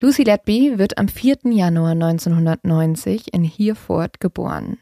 Lucy 0.00 0.22
Letby 0.22 0.78
wird 0.78 0.98
am 0.98 1.08
4. 1.08 1.38
Januar 1.44 1.92
1990 1.92 3.32
in 3.32 3.44
Hereford 3.44 4.20
geboren. 4.20 4.78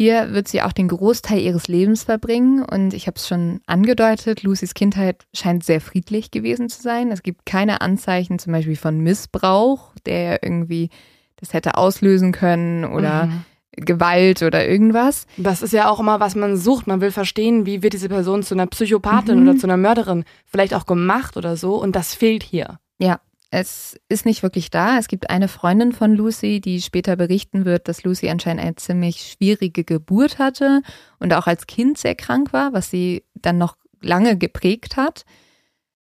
Hier 0.00 0.32
wird 0.32 0.46
sie 0.46 0.62
auch 0.62 0.70
den 0.72 0.86
Großteil 0.86 1.40
ihres 1.40 1.66
Lebens 1.66 2.04
verbringen 2.04 2.64
und 2.64 2.94
ich 2.94 3.08
habe 3.08 3.16
es 3.16 3.26
schon 3.26 3.60
angedeutet, 3.66 4.44
Lucys 4.44 4.74
Kindheit 4.74 5.26
scheint 5.34 5.64
sehr 5.64 5.80
friedlich 5.80 6.30
gewesen 6.30 6.68
zu 6.68 6.80
sein. 6.80 7.10
Es 7.10 7.24
gibt 7.24 7.46
keine 7.46 7.80
Anzeichen 7.80 8.38
zum 8.38 8.52
Beispiel 8.52 8.76
von 8.76 9.00
Missbrauch, 9.00 9.90
der 10.06 10.44
irgendwie 10.44 10.90
das 11.34 11.52
hätte 11.52 11.76
auslösen 11.76 12.30
können 12.30 12.84
oder 12.84 13.26
mhm. 13.26 13.44
Gewalt 13.72 14.42
oder 14.42 14.68
irgendwas. 14.68 15.26
Das 15.36 15.62
ist 15.62 15.72
ja 15.72 15.90
auch 15.90 15.98
immer, 15.98 16.20
was 16.20 16.36
man 16.36 16.56
sucht. 16.56 16.86
Man 16.86 17.00
will 17.00 17.10
verstehen, 17.10 17.66
wie 17.66 17.82
wird 17.82 17.92
diese 17.92 18.08
Person 18.08 18.44
zu 18.44 18.54
einer 18.54 18.68
Psychopathin 18.68 19.40
mhm. 19.42 19.48
oder 19.48 19.58
zu 19.58 19.66
einer 19.66 19.76
Mörderin 19.76 20.24
vielleicht 20.46 20.74
auch 20.74 20.86
gemacht 20.86 21.36
oder 21.36 21.56
so 21.56 21.74
und 21.74 21.96
das 21.96 22.14
fehlt 22.14 22.44
hier. 22.44 22.78
Ja, 23.00 23.18
es 23.50 23.98
ist 24.08 24.26
nicht 24.26 24.42
wirklich 24.42 24.70
da. 24.70 24.98
Es 24.98 25.08
gibt 25.08 25.30
eine 25.30 25.48
Freundin 25.48 25.92
von 25.92 26.14
Lucy, 26.14 26.60
die 26.60 26.82
später 26.82 27.16
berichten 27.16 27.64
wird, 27.64 27.88
dass 27.88 28.04
Lucy 28.04 28.28
anscheinend 28.28 28.62
eine 28.62 28.76
ziemlich 28.76 29.32
schwierige 29.32 29.84
Geburt 29.84 30.38
hatte 30.38 30.82
und 31.18 31.32
auch 31.32 31.46
als 31.46 31.66
Kind 31.66 31.96
sehr 31.96 32.14
krank 32.14 32.52
war, 32.52 32.72
was 32.72 32.90
sie 32.90 33.24
dann 33.34 33.56
noch 33.56 33.76
lange 34.02 34.36
geprägt 34.36 34.96
hat. 34.96 35.24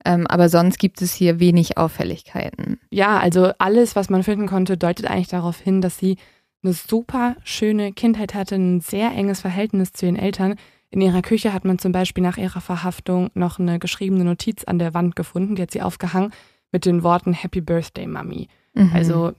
Ähm, 0.03 0.25
aber 0.27 0.49
sonst 0.49 0.79
gibt 0.79 1.01
es 1.01 1.13
hier 1.13 1.39
wenig 1.39 1.77
Auffälligkeiten. 1.77 2.79
Ja, 2.89 3.19
also 3.19 3.51
alles, 3.59 3.95
was 3.95 4.09
man 4.09 4.23
finden 4.23 4.47
konnte, 4.47 4.77
deutet 4.77 5.07
eigentlich 5.07 5.27
darauf 5.27 5.59
hin, 5.59 5.81
dass 5.81 5.97
sie 5.97 6.17
eine 6.63 6.73
super 6.73 7.35
schöne 7.43 7.93
Kindheit 7.93 8.33
hatte, 8.33 8.55
ein 8.55 8.81
sehr 8.81 9.11
enges 9.11 9.41
Verhältnis 9.41 9.93
zu 9.93 10.07
ihren 10.07 10.15
Eltern. 10.15 10.55
In 10.89 11.01
ihrer 11.01 11.21
Küche 11.21 11.53
hat 11.53 11.65
man 11.65 11.77
zum 11.77 11.91
Beispiel 11.91 12.23
nach 12.23 12.37
ihrer 12.37 12.61
Verhaftung 12.61 13.29
noch 13.33 13.59
eine 13.59 13.77
geschriebene 13.77 14.23
Notiz 14.23 14.63
an 14.63 14.79
der 14.79 14.95
Wand 14.95 15.15
gefunden, 15.15 15.55
die 15.55 15.61
hat 15.61 15.71
sie 15.71 15.81
aufgehangen 15.83 16.31
mit 16.75 16.85
den 16.85 17.03
Worten 17.03 17.31
Happy 17.31 17.61
Birthday, 17.61 18.05
Mami. 18.05 18.49
Mhm. 18.73 18.91
Also 18.93 19.31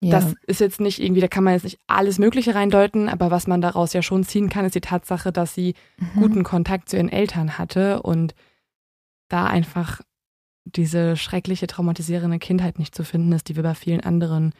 ja. 0.00 0.10
das 0.10 0.34
ist 0.48 0.58
jetzt 0.58 0.80
nicht 0.80 1.00
irgendwie, 1.00 1.20
da 1.20 1.28
kann 1.28 1.44
man 1.44 1.52
jetzt 1.52 1.62
nicht 1.62 1.78
alles 1.86 2.18
Mögliche 2.18 2.56
reindeuten, 2.56 3.08
aber 3.08 3.30
was 3.30 3.46
man 3.46 3.60
daraus 3.60 3.92
ja 3.92 4.02
schon 4.02 4.24
ziehen 4.24 4.48
kann, 4.48 4.64
ist 4.64 4.74
die 4.74 4.80
Tatsache, 4.80 5.30
dass 5.30 5.54
sie 5.54 5.74
mhm. 5.98 6.20
guten 6.20 6.42
Kontakt 6.42 6.88
zu 6.88 6.96
ihren 6.96 7.08
Eltern 7.08 7.58
hatte 7.58 8.02
und 8.02 8.34
da 9.28 9.46
einfach 9.46 10.00
diese 10.64 11.16
schreckliche, 11.16 11.68
traumatisierende 11.68 12.40
Kindheit 12.40 12.80
nicht 12.80 12.92
zu 12.92 13.04
finden 13.04 13.30
ist, 13.30 13.48
die 13.48 13.54
wir 13.54 13.62
bei 13.62 13.76
vielen 13.76 14.00
anderen 14.00 14.52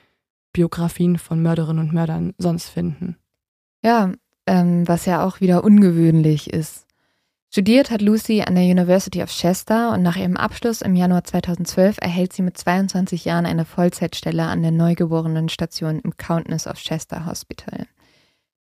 Biografien 0.53 1.19
von 1.19 1.43
Mörderinnen 1.43 1.85
und 1.85 1.93
Mördern 1.93 2.33
sonst 2.39 2.69
finden. 2.69 3.17
Ja, 3.83 4.13
ähm, 4.47 4.87
was 4.87 5.05
ja 5.05 5.27
auch 5.27 5.41
wieder 5.41 5.65
ungewöhnlich 5.65 6.53
ist. 6.53 6.84
Studiert 7.55 7.93
hat 7.93 8.03
Lucy 8.03 8.43
an 8.43 8.57
der 8.57 8.65
University 8.65 9.23
of 9.23 9.31
Chester 9.31 9.93
und 9.93 10.03
nach 10.03 10.17
ihrem 10.17 10.37
Abschluss 10.37 10.83
im 10.83 10.97
Januar 10.97 11.23
2012 11.23 11.99
erhält 12.01 12.33
sie 12.33 12.43
mit 12.43 12.59
22 12.59 13.27
Jahren 13.27 13.47
eine 13.47 13.65
Vollzeitstelle 13.65 14.43
an 14.43 14.63
der 14.63 14.73
Neugeborenenstation 14.73 16.01
im 16.01 16.17
Countess 16.17 16.67
of 16.67 16.79
Chester 16.79 17.27
Hospital. 17.27 17.87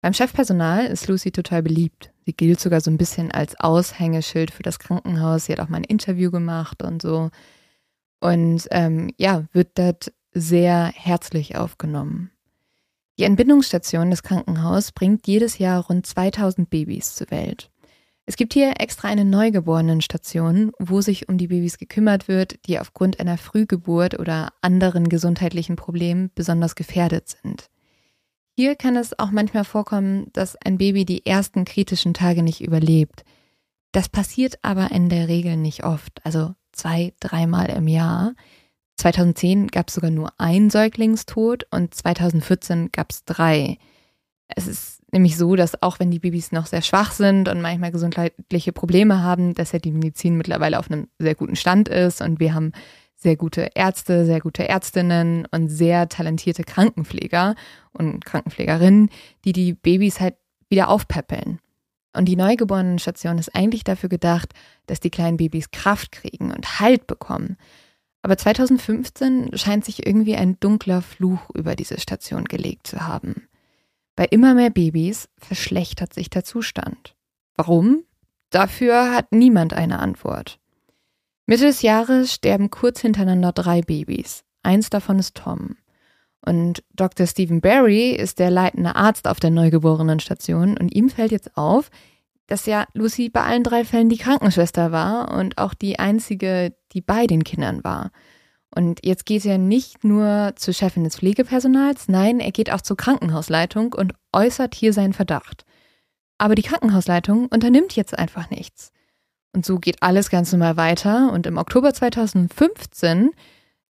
Beim 0.01 0.15
Chefpersonal 0.15 0.87
ist 0.87 1.09
Lucy 1.09 1.33
total 1.33 1.65
beliebt. 1.65 2.13
Sie 2.25 2.35
gilt 2.35 2.61
sogar 2.61 2.81
so 2.81 2.89
ein 2.89 2.97
bisschen 2.97 3.33
als 3.33 3.59
Aushängeschild 3.59 4.53
für 4.53 4.63
das 4.63 4.79
Krankenhaus. 4.79 5.47
Sie 5.47 5.53
hat 5.53 5.59
auch 5.59 5.69
mal 5.69 5.79
ein 5.79 5.83
Interview 5.83 6.31
gemacht 6.31 6.81
und 6.85 7.03
so. 7.03 7.31
Und 8.21 8.69
ähm, 8.71 9.11
ja, 9.19 9.43
wird 9.53 9.77
dort 9.77 10.13
sehr 10.31 10.93
herzlich 10.95 11.57
aufgenommen. 11.57 12.31
Die 13.19 13.25
Entbindungsstation 13.25 14.13
des 14.13 14.23
Krankenhauses 14.23 14.93
bringt 14.93 15.27
jedes 15.27 15.59
Jahr 15.59 15.85
rund 15.85 16.07
2000 16.07 16.71
Babys 16.71 17.17
zur 17.17 17.33
Welt. 17.33 17.73
Es 18.27 18.37
gibt 18.37 18.55
hier 18.55 18.75
extra 18.81 19.09
eine 19.09 19.25
Neugeborenenstation, 19.25 20.73
wo 20.79 21.03
sich 21.03 21.29
um 21.29 21.37
die 21.37 21.49
Babys 21.49 21.77
gekümmert 21.77 22.27
wird, 22.27 22.67
die 22.67 22.79
aufgrund 22.79 23.21
einer 23.21 23.37
Frühgeburt 23.37 24.19
oder 24.19 24.53
anderen 24.63 25.11
gesundheitlichen 25.11 25.77
Problemen 25.77 26.31
besonders 26.35 26.75
gefährdet 26.75 27.29
sind. 27.29 27.69
Hier 28.57 28.77
kann 28.77 28.97
es 28.97 29.19
auch 29.19 29.31
manchmal 29.31 29.65
vorkommen, 29.65 30.29
dass 30.33 30.57
ein 30.57 30.79
Baby 30.79 31.05
die 31.05 31.27
ersten 31.27 31.65
kritischen 31.65 32.15
Tage 32.15 32.43
nicht 32.43 32.63
überlebt. 32.63 33.25
Das 33.93 34.09
passiert 34.09 34.59
aber 34.63 34.91
in 34.91 35.09
der 35.09 35.29
Regel 35.29 35.57
nicht 35.57 35.85
oft, 35.85 36.25
also 36.25 36.55
zwei, 36.73 37.13
dreimal 37.21 37.69
im 37.71 37.89
Jahr. 37.89 38.35
2010 38.97 39.69
gab 39.69 39.89
es 39.89 39.95
sogar 39.95 40.11
nur 40.11 40.33
ein 40.39 40.71
Säuglingstod 40.71 41.67
und 41.71 41.95
2014 41.95 42.91
gab 42.91 43.11
es 43.11 43.25
drei. 43.25 43.79
Es 44.49 44.67
ist 44.67 45.03
nämlich 45.15 45.39
so, 45.39 45.57
dass 45.57 45.83
auch 45.83 45.99
wenn 45.99 46.11
die 46.11 46.19
Babys 46.19 46.53
noch 46.53 46.67
sehr 46.67 46.83
schwach 46.83 47.13
sind 47.13 47.49
und 47.49 47.63
manchmal 47.63 47.93
gesundheitliche 47.93 48.73
Probleme 48.73 49.23
haben, 49.23 49.55
dass 49.55 49.73
ja 49.73 49.79
die 49.79 49.93
Medizin 49.93 50.37
mittlerweile 50.37 50.79
auf 50.79 50.91
einem 50.91 51.09
sehr 51.19 51.35
guten 51.35 51.57
Stand 51.57 51.89
ist 51.89 52.21
und 52.21 52.41
wir 52.41 52.53
haben 52.53 52.73
sehr 53.17 53.37
gute 53.37 53.71
Ärzte, 53.75 54.27
sehr 54.27 54.41
gute 54.41 54.69
Ärztinnen 54.69 55.47
und 55.51 55.71
sehr 55.71 56.09
talentierte 56.11 56.65
Krankenpfleger 56.65 57.55
und 57.93 58.25
Krankenpflegerinnen, 58.25 59.09
die 59.47 59.53
die 59.53 59.73
Babys 59.73 60.21
halt 60.21 60.35
wieder 60.69 60.89
aufpäppeln. 60.89 61.59
Und 62.13 62.27
die 62.27 62.37
Neugeborenenstation 62.37 63.39
ist 63.39 63.55
eigentlich 63.55 63.83
dafür 63.83 64.09
gedacht, 64.09 64.53
dass 64.87 65.01
die 65.01 65.11
kleinen 65.11 65.39
Babys 65.39 65.71
Kraft 65.71 66.13
kriegen 66.13 66.53
und 66.53 66.81
Halt 66.81 67.07
bekommen. 67.07 67.57
Aber 68.23 68.37
2015 68.37 69.51
scheint 69.55 69.85
sich 69.85 70.07
irgendwie 70.07 70.37
ein 70.37 70.59
dunkler 70.61 71.03
Fluch 71.03 71.51
über 71.55 71.77
diese 71.77 71.99
Station 72.01 72.45
gelegt 72.45 72.87
zu 72.87 73.07
haben. 73.07 73.49
Bei 74.17 74.27
immer 74.27 74.55
mehr 74.55 74.71
Babys 74.71 75.29
verschlechtert 75.39 76.15
sich 76.15 76.31
der 76.31 76.45
Zustand. 76.45 77.17
Warum? 77.57 78.05
Dafür 78.51 79.13
hat 79.13 79.33
niemand 79.33 79.75
eine 79.75 79.99
Antwort. 79.99 80.61
Mitte 81.47 81.65
des 81.65 81.83
Jahres 81.83 82.33
sterben 82.33 82.71
kurz 82.71 83.01
hintereinander 83.01 83.53
drei 83.53 83.83
Babys. 83.83 84.45
Eins 84.63 84.89
davon 84.91 85.19
ist 85.19 85.37
Tom. 85.37 85.77
Und 86.41 86.85
Dr. 86.95 87.27
Stephen 87.27 87.61
Barry 87.61 88.11
ist 88.11 88.39
der 88.39 88.51
leitende 88.51 88.97
Arzt 88.97 89.27
auf 89.27 89.41
der 89.41 89.51
Neugeborenenstation 89.51 90.77
und 90.79 90.95
ihm 90.95 91.09
fällt 91.09 91.33
jetzt 91.33 91.57
auf, 91.57 91.91
dass 92.47 92.67
ja 92.67 92.87
Lucy 92.93 93.31
bei 93.31 93.43
allen 93.43 93.63
drei 93.63 93.85
Fällen 93.85 94.11
die 94.11 94.19
Krankenschwester 94.19 94.93
war 94.93 95.33
und 95.37 95.59
auch 95.59 95.75
die 95.75 95.99
einzige, 95.99 96.75
die 96.93 97.01
bei 97.01 97.27
den 97.27 97.45
Kindern 97.45 97.83
war. 97.83 98.11
Und 98.75 99.01
jetzt 99.05 99.25
geht 99.25 99.45
er 99.45 99.59
nicht 99.59 100.03
nur 100.03 100.53
zur 100.57 100.75
Chefin 100.75 101.05
des 101.05 101.17
Pflegepersonals, 101.17 102.09
nein, 102.09 102.41
er 102.41 102.51
geht 102.51 102.73
auch 102.73 102.81
zur 102.81 102.97
Krankenhausleitung 102.97 103.93
und 103.93 104.15
äußert 104.33 104.75
hier 104.75 104.93
seinen 104.93 105.13
Verdacht. 105.13 105.65
Aber 106.39 106.57
die 106.57 106.63
Krankenhausleitung 106.63 107.47
unternimmt 107.47 107.95
jetzt 107.95 108.19
einfach 108.19 108.51
nichts. 108.51 108.91
Und 109.55 109.65
so 109.65 109.79
geht 109.79 110.03
alles 110.03 110.29
ganz 110.29 110.51
normal 110.51 110.77
weiter. 110.77 111.33
Und 111.33 111.47
im 111.47 111.57
Oktober 111.57 111.95
2015 111.95 113.31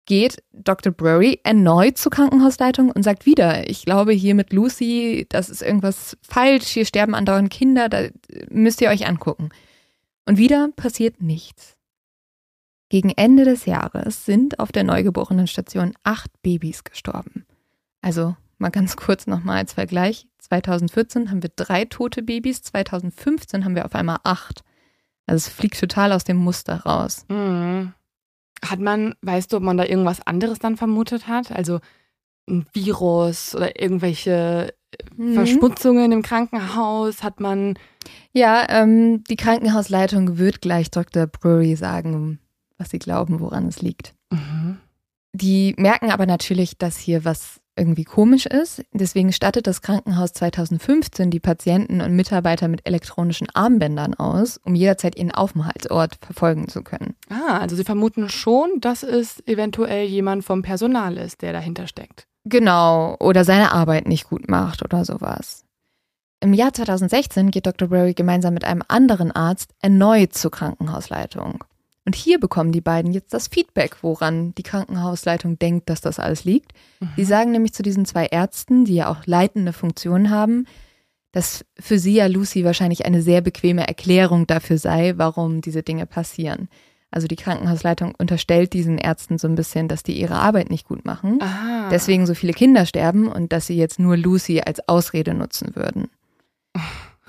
geht 0.04 0.42
Dr. 0.52 0.92
Brury 0.92 1.40
erneut 1.42 1.96
zur 1.96 2.12
Krankenhausleitung 2.12 2.90
und 2.90 3.02
sagt 3.02 3.24
wieder, 3.24 3.68
ich 3.70 3.86
glaube 3.86 4.12
hier 4.12 4.34
mit 4.34 4.52
Lucy, 4.52 5.24
das 5.30 5.48
ist 5.48 5.62
irgendwas 5.62 6.18
falsch, 6.20 6.66
hier 6.66 6.84
sterben 6.84 7.14
andauernd 7.14 7.50
Kinder, 7.50 7.88
da 7.88 8.08
müsst 8.50 8.82
ihr 8.82 8.90
euch 8.90 9.06
angucken. 9.06 9.48
Und 10.26 10.36
wieder 10.36 10.68
passiert 10.76 11.22
nichts. 11.22 11.76
Gegen 12.88 13.10
Ende 13.10 13.44
des 13.44 13.66
Jahres 13.66 14.24
sind 14.24 14.60
auf 14.60 14.70
der 14.70 14.84
Neugeborenenstation 14.84 15.94
acht 16.04 16.30
Babys 16.42 16.84
gestorben. 16.84 17.46
Also 18.02 18.36
mal 18.58 18.70
ganz 18.70 18.96
kurz 18.96 19.26
nochmal 19.26 19.58
als 19.58 19.72
Vergleich. 19.72 20.26
2014 20.38 21.30
haben 21.30 21.42
wir 21.42 21.50
drei 21.56 21.86
tote 21.86 22.22
Babys, 22.22 22.62
2015 22.62 23.64
haben 23.64 23.74
wir 23.74 23.86
auf 23.86 23.94
einmal 23.94 24.18
acht. 24.24 24.62
Also 25.26 25.48
es 25.48 25.48
fliegt 25.48 25.80
total 25.80 26.12
aus 26.12 26.24
dem 26.24 26.36
Muster 26.36 26.82
raus. 26.82 27.24
Mhm. 27.28 27.94
Hat 28.64 28.80
man, 28.80 29.14
weißt 29.22 29.52
du, 29.52 29.56
ob 29.56 29.62
man 29.62 29.76
da 29.76 29.84
irgendwas 29.84 30.26
anderes 30.26 30.58
dann 30.58 30.76
vermutet 30.76 31.28
hat? 31.28 31.50
Also 31.50 31.80
ein 32.48 32.66
Virus 32.72 33.54
oder 33.54 33.80
irgendwelche 33.80 34.74
mhm. 35.16 35.34
Verschmutzungen 35.34 36.12
im 36.12 36.22
Krankenhaus? 36.22 37.22
Hat 37.22 37.40
man. 37.40 37.78
Ja, 38.32 38.66
ähm, 38.68 39.24
die 39.24 39.36
Krankenhausleitung 39.36 40.36
wird 40.36 40.60
gleich 40.60 40.90
Dr. 40.90 41.26
Brewery 41.26 41.76
sagen, 41.76 42.38
was 42.78 42.90
sie 42.90 42.98
glauben, 42.98 43.40
woran 43.40 43.66
es 43.66 43.82
liegt. 43.82 44.14
Mhm. 44.30 44.78
Die 45.32 45.74
merken 45.78 46.10
aber 46.10 46.26
natürlich, 46.26 46.78
dass 46.78 46.96
hier 46.96 47.24
was 47.24 47.60
irgendwie 47.76 48.04
komisch 48.04 48.46
ist. 48.46 48.84
Deswegen 48.92 49.32
stattet 49.32 49.66
das 49.66 49.82
Krankenhaus 49.82 50.32
2015 50.32 51.30
die 51.30 51.40
Patienten 51.40 52.00
und 52.00 52.14
Mitarbeiter 52.14 52.68
mit 52.68 52.86
elektronischen 52.86 53.48
Armbändern 53.52 54.14
aus, 54.14 54.58
um 54.58 54.74
jederzeit 54.74 55.16
ihren 55.16 55.32
Aufenthaltsort 55.32 56.18
verfolgen 56.20 56.68
zu 56.68 56.82
können. 56.82 57.16
Ah, 57.30 57.58
also 57.58 57.74
Sie 57.74 57.84
vermuten 57.84 58.28
schon, 58.28 58.80
dass 58.80 59.02
es 59.02 59.42
eventuell 59.46 60.06
jemand 60.06 60.44
vom 60.44 60.62
Personal 60.62 61.16
ist, 61.16 61.42
der 61.42 61.52
dahinter 61.52 61.86
steckt. 61.86 62.26
Genau, 62.44 63.16
oder 63.20 63.44
seine 63.44 63.72
Arbeit 63.72 64.06
nicht 64.06 64.28
gut 64.28 64.48
macht 64.48 64.82
oder 64.82 65.04
sowas. 65.04 65.64
Im 66.40 66.52
Jahr 66.52 66.74
2016 66.74 67.50
geht 67.50 67.66
Dr. 67.66 67.88
Berry 67.88 68.12
gemeinsam 68.12 68.52
mit 68.52 68.64
einem 68.64 68.82
anderen 68.86 69.32
Arzt 69.32 69.72
erneut 69.80 70.34
zur 70.34 70.50
Krankenhausleitung. 70.50 71.64
Und 72.06 72.14
hier 72.14 72.38
bekommen 72.38 72.72
die 72.72 72.82
beiden 72.82 73.12
jetzt 73.12 73.32
das 73.32 73.48
Feedback, 73.48 73.96
woran 74.02 74.54
die 74.56 74.62
Krankenhausleitung 74.62 75.58
denkt, 75.58 75.88
dass 75.88 76.02
das 76.02 76.18
alles 76.18 76.44
liegt. 76.44 76.72
Mhm. 77.00 77.08
Die 77.16 77.24
sagen 77.24 77.50
nämlich 77.52 77.72
zu 77.72 77.82
diesen 77.82 78.04
zwei 78.04 78.26
Ärzten, 78.26 78.84
die 78.84 78.96
ja 78.96 79.08
auch 79.08 79.26
leitende 79.26 79.72
Funktionen 79.72 80.30
haben, 80.30 80.66
dass 81.32 81.64
für 81.80 81.98
sie 81.98 82.14
ja 82.14 82.26
Lucy 82.26 82.64
wahrscheinlich 82.64 83.06
eine 83.06 83.22
sehr 83.22 83.40
bequeme 83.40 83.88
Erklärung 83.88 84.46
dafür 84.46 84.78
sei, 84.78 85.14
warum 85.16 85.62
diese 85.62 85.82
Dinge 85.82 86.06
passieren. 86.06 86.68
Also 87.10 87.26
die 87.26 87.36
Krankenhausleitung 87.36 88.14
unterstellt 88.16 88.72
diesen 88.72 88.98
Ärzten 88.98 89.38
so 89.38 89.48
ein 89.48 89.54
bisschen, 89.54 89.88
dass 89.88 90.02
die 90.02 90.18
ihre 90.18 90.34
Arbeit 90.34 90.68
nicht 90.70 90.86
gut 90.86 91.04
machen, 91.04 91.38
Aha. 91.40 91.88
deswegen 91.90 92.26
so 92.26 92.34
viele 92.34 92.52
Kinder 92.52 92.86
sterben 92.86 93.28
und 93.28 93.52
dass 93.52 93.68
sie 93.68 93.76
jetzt 93.76 93.98
nur 93.98 94.16
Lucy 94.16 94.60
als 94.60 94.88
Ausrede 94.88 95.32
nutzen 95.32 95.76
würden. 95.76 96.08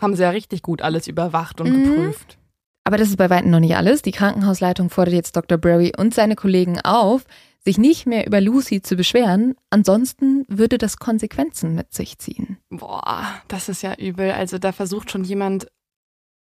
Haben 0.02 0.16
sie 0.16 0.24
ja 0.24 0.32
richtig 0.32 0.64
gut 0.64 0.82
alles 0.82 1.08
überwacht 1.08 1.62
und 1.62 1.70
mhm. 1.70 1.84
geprüft. 1.84 2.38
Aber 2.86 2.98
das 2.98 3.10
ist 3.10 3.17
bei 3.17 3.32
weitem 3.32 3.50
noch 3.50 3.60
nicht 3.60 3.76
alles. 3.76 4.04
Die 4.04 4.12
Krankenhausleitung 4.12 4.89
fordert 4.89 5.15
jetzt 5.15 5.36
Dr. 5.36 5.58
Brary 5.58 5.91
und 5.98 6.13
seine 6.13 6.36
Kollegen 6.36 6.80
auf, 6.82 7.26
sich 7.60 7.80
nicht 7.80 8.06
mehr 8.06 8.28
über 8.28 8.39
Lucy 8.39 8.84
zu 8.84 8.95
beschweren, 8.95 9.56
ansonsten 9.71 10.45
würde 10.48 10.78
das 10.78 10.98
Konsequenzen 10.98 11.74
mit 11.74 11.93
sich 11.93 12.19
ziehen. 12.19 12.60
Boah, 12.69 13.41
das 13.48 13.69
ist 13.69 13.82
ja 13.82 13.95
übel. 13.95 14.32
Also 14.32 14.60
da 14.60 14.71
versucht 14.71 15.10
schon 15.10 15.24
jemand, 15.24 15.67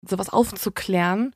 sowas 0.05 0.29
aufzuklären 0.29 1.33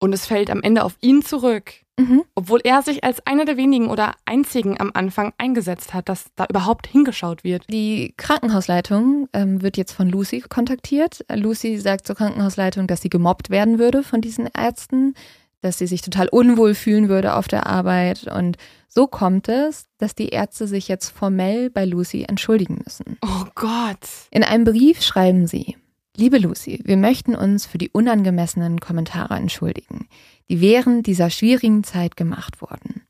und 0.00 0.12
es 0.12 0.26
fällt 0.26 0.50
am 0.50 0.62
Ende 0.62 0.82
auf 0.82 0.96
ihn 1.00 1.22
zurück. 1.22 1.74
Mhm. 1.98 2.22
Obwohl 2.34 2.60
er 2.62 2.82
sich 2.82 3.02
als 3.02 3.26
einer 3.26 3.44
der 3.44 3.56
wenigen 3.56 3.88
oder 3.88 4.12
einzigen 4.24 4.80
am 4.80 4.92
Anfang 4.94 5.32
eingesetzt 5.36 5.92
hat, 5.92 6.08
dass 6.08 6.26
da 6.36 6.46
überhaupt 6.48 6.86
hingeschaut 6.86 7.42
wird. 7.42 7.64
Die 7.70 8.14
Krankenhausleitung 8.16 9.28
ähm, 9.32 9.62
wird 9.62 9.76
jetzt 9.76 9.92
von 9.92 10.08
Lucy 10.08 10.40
kontaktiert. 10.48 11.24
Lucy 11.32 11.78
sagt 11.78 12.06
zur 12.06 12.16
Krankenhausleitung, 12.16 12.86
dass 12.86 13.02
sie 13.02 13.10
gemobbt 13.10 13.50
werden 13.50 13.78
würde 13.78 14.04
von 14.04 14.20
diesen 14.20 14.46
Ärzten, 14.46 15.14
dass 15.60 15.78
sie 15.78 15.88
sich 15.88 16.02
total 16.02 16.28
unwohl 16.28 16.74
fühlen 16.74 17.08
würde 17.08 17.34
auf 17.34 17.48
der 17.48 17.66
Arbeit. 17.66 18.28
Und 18.32 18.56
so 18.86 19.08
kommt 19.08 19.48
es, 19.48 19.86
dass 19.98 20.14
die 20.14 20.28
Ärzte 20.28 20.68
sich 20.68 20.86
jetzt 20.86 21.10
formell 21.10 21.68
bei 21.68 21.84
Lucy 21.84 22.24
entschuldigen 22.28 22.80
müssen. 22.84 23.18
Oh 23.22 23.44
Gott. 23.56 24.08
In 24.30 24.44
einem 24.44 24.64
Brief 24.64 25.02
schreiben 25.02 25.48
sie, 25.48 25.76
Liebe 26.20 26.38
Lucy, 26.38 26.80
wir 26.84 26.96
möchten 26.96 27.36
uns 27.36 27.64
für 27.64 27.78
die 27.78 27.90
unangemessenen 27.90 28.80
Kommentare 28.80 29.36
entschuldigen, 29.36 30.08
die 30.50 30.60
während 30.60 31.06
dieser 31.06 31.30
schwierigen 31.30 31.84
Zeit 31.84 32.16
gemacht 32.16 32.60
wurden. 32.60 33.02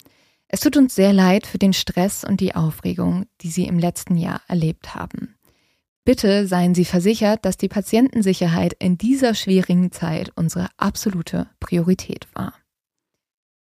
Es 0.46 0.60
tut 0.60 0.76
uns 0.76 0.94
sehr 0.94 1.14
leid 1.14 1.46
für 1.46 1.56
den 1.56 1.72
Stress 1.72 2.22
und 2.22 2.38
die 2.40 2.54
Aufregung, 2.54 3.24
die 3.40 3.48
Sie 3.48 3.64
im 3.64 3.78
letzten 3.78 4.18
Jahr 4.18 4.42
erlebt 4.46 4.94
haben. 4.94 5.36
Bitte 6.04 6.46
seien 6.46 6.74
Sie 6.74 6.84
versichert, 6.84 7.46
dass 7.46 7.56
die 7.56 7.68
Patientensicherheit 7.68 8.74
in 8.78 8.98
dieser 8.98 9.34
schwierigen 9.34 9.90
Zeit 9.90 10.30
unsere 10.34 10.68
absolute 10.76 11.48
Priorität 11.60 12.28
war. 12.34 12.52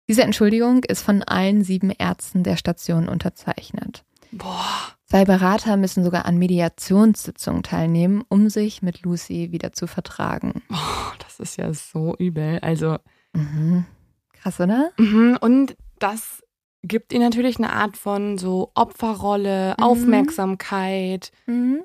Diese 0.09 0.22
Entschuldigung 0.22 0.85
ist 0.85 1.02
von 1.02 1.24
allen 1.24 1.64
sieben 1.64 1.90
Ärzten 1.90 2.44
der 2.44 2.57
Station 2.57 3.09
unterzeichnet. 3.09 4.05
Boah. 4.31 4.94
Zwei 5.12 5.27
Berater 5.27 5.77
müssen 5.77 6.05
sogar 6.05 6.25
an 6.25 6.38
Mediationssitzungen 6.38 7.62
teilnehmen, 7.62 8.25
um 8.31 8.48
sich 8.48 8.81
mit 8.81 9.03
Lucy 9.03 9.53
wieder 9.53 9.75
zu 9.75 9.87
vertragen. 9.87 10.62
Oh, 10.70 11.12
das 11.18 11.38
ist 11.38 11.59
ja 11.59 11.70
so 11.75 12.16
übel. 12.16 12.61
Also. 12.62 12.96
Mhm. 13.35 13.85
Krass, 14.33 14.59
oder? 14.59 14.90
Mhm. 14.96 15.37
Und 15.38 15.77
das 15.98 16.42
gibt 16.83 17.12
ihr 17.12 17.20
natürlich 17.20 17.59
eine 17.59 17.75
Art 17.75 17.98
von 17.98 18.38
so 18.38 18.72
Opferrolle, 18.75 19.75
Mhm. 19.77 19.85
Aufmerksamkeit. 19.85 21.31
Mhm. 21.44 21.83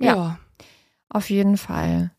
Ja. 0.00 0.16
Ja. 0.16 0.38
Auf 1.10 1.30
jeden 1.30 1.58
Fall. 1.58 2.10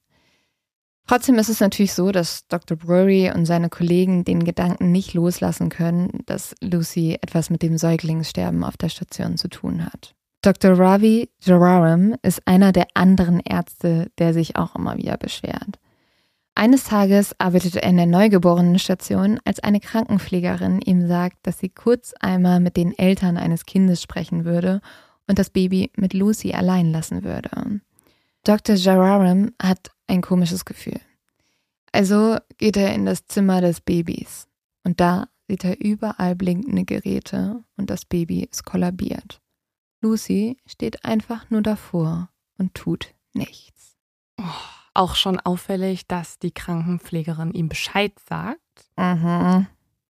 Trotzdem 1.06 1.36
ist 1.36 1.50
es 1.50 1.60
natürlich 1.60 1.94
so, 1.94 2.14
dass 2.14 2.48
Dr. 2.48 2.78
Brewery 2.78 3.30
und 3.36 3.46
seine 3.46 3.68
Kollegen 3.68 4.24
den 4.24 4.46
Gedanken 4.46 4.94
nicht 4.94 5.14
loslassen 5.14 5.68
können, 5.68 6.24
dass 6.28 6.56
Lucy 6.62 7.18
etwas 7.22 7.50
mit 7.50 7.62
dem 7.62 7.78
Säuglingssterben 7.78 8.64
auf 8.64 8.78
der 8.78 8.88
Station 8.88 9.36
zu 9.36 9.50
tun 9.50 9.86
hat. 9.86 10.16
Dr. 10.42 10.80
Ravi 10.80 11.30
Jararam 11.42 12.16
ist 12.22 12.48
einer 12.48 12.72
der 12.72 12.88
anderen 12.94 13.42
Ärzte, 13.42 14.10
der 14.20 14.34
sich 14.34 14.56
auch 14.56 14.74
immer 14.76 14.98
wieder 14.98 15.18
beschwert. 15.18 15.80
Eines 16.56 16.86
Tages 16.86 17.36
arbeitete 17.40 17.82
er 17.82 17.90
in 17.90 17.98
der 17.98 18.06
Neugeborenenstation, 18.06 19.40
als 19.44 19.60
eine 19.60 19.82
Krankenpflegerin 19.82 20.82
ihm 20.82 21.08
sagt, 21.08 21.38
dass 21.44 21.60
sie 21.60 21.70
kurz 21.70 22.14
einmal 22.20 22.62
mit 22.62 22.78
den 22.78 22.98
Eltern 22.98 23.38
eines 23.38 23.66
Kindes 23.66 24.02
sprechen 24.02 24.46
würde 24.46 24.82
und 25.28 25.40
das 25.40 25.50
Baby 25.50 25.92
mit 25.96 26.14
Lucy 26.14 26.54
allein 26.54 26.92
lassen 26.92 27.24
würde. 27.24 27.82
Dr. 28.44 28.76
Jararam 28.76 29.52
hat 29.62 29.92
ein 30.08 30.22
komisches 30.22 30.64
Gefühl. 30.64 31.00
Also 31.92 32.38
geht 32.58 32.78
er 32.78 32.94
in 32.94 33.06
das 33.06 33.26
Zimmer 33.26 33.60
des 33.60 33.82
Babys 33.82 34.48
und 34.86 35.02
da 35.02 35.28
sieht 35.50 35.66
er 35.66 35.80
überall 35.82 36.36
blinkende 36.36 36.86
Geräte 36.86 37.62
und 37.76 37.90
das 37.90 38.06
Baby 38.06 38.48
ist 38.50 38.64
kollabiert. 38.64 39.42
Lucy 40.02 40.58
steht 40.66 41.06
einfach 41.06 41.50
nur 41.50 41.62
davor 41.62 42.30
und 42.58 42.74
tut 42.74 43.14
nichts. 43.34 43.98
Oh, 44.40 44.44
auch 44.94 45.16
schon 45.16 45.40
auffällig, 45.40 46.08
dass 46.08 46.40
die 46.40 46.52
Krankenpflegerin 46.52 47.52
ihm 47.52 47.70
Bescheid 47.70 48.14
sagt 48.28 48.60
Mhm. 49.00 49.68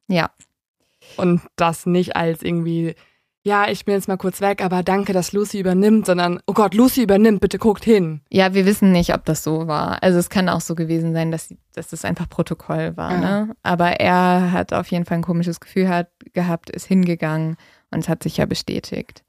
Ja, 0.08 0.32
und 1.17 1.41
das 1.56 1.86
nicht 1.86 2.15
als 2.15 2.41
irgendwie, 2.41 2.95
ja, 3.43 3.69
ich 3.69 3.86
bin 3.86 3.93
jetzt 3.93 4.08
mal 4.08 4.17
kurz 4.17 4.41
weg, 4.41 4.63
aber 4.63 4.84
danke, 4.84 5.13
dass 5.13 5.32
Lucy 5.32 5.60
übernimmt, 5.60 6.06
sondern, 6.06 6.39
oh 6.47 6.54
Gott, 6.54 6.73
Lucy 6.73 7.04
übernimmt, 7.04 7.41
bitte 7.41 7.58
guckt 7.58 7.86
hin. 7.86 8.21
Ja, 8.30 8.54
wir 8.54 8.65
wissen 8.65 8.91
nicht, 8.91 9.13
ob 9.13 9.25
das 9.25 9.43
so 9.43 9.67
war. 9.67 10.04
Also 10.04 10.17
es 10.17 10.30
kann 10.30 10.49
auch 10.49 10.62
so 10.62 10.75
gewesen 10.75 11.13
sein, 11.13 11.32
dass, 11.32 11.54
dass 11.73 11.89
das 11.89 12.04
einfach 12.04 12.28
Protokoll 12.28 12.97
war. 12.97 13.12
Ja. 13.12 13.19
Ne? 13.19 13.56
Aber 13.63 13.99
er 13.99 14.52
hat 14.52 14.73
auf 14.73 14.88
jeden 14.91 15.06
Fall 15.06 15.19
ein 15.19 15.23
komisches 15.23 15.60
Gefühl 15.60 15.88
hat, 15.88 16.10
gehabt, 16.34 16.69
ist 16.69 16.88
hingegangen 16.88 17.56
und 17.91 17.99
es 17.99 18.10
hat 18.10 18.23
sich 18.23 18.38
ja 18.38 18.45
bestätigt. 18.45 19.23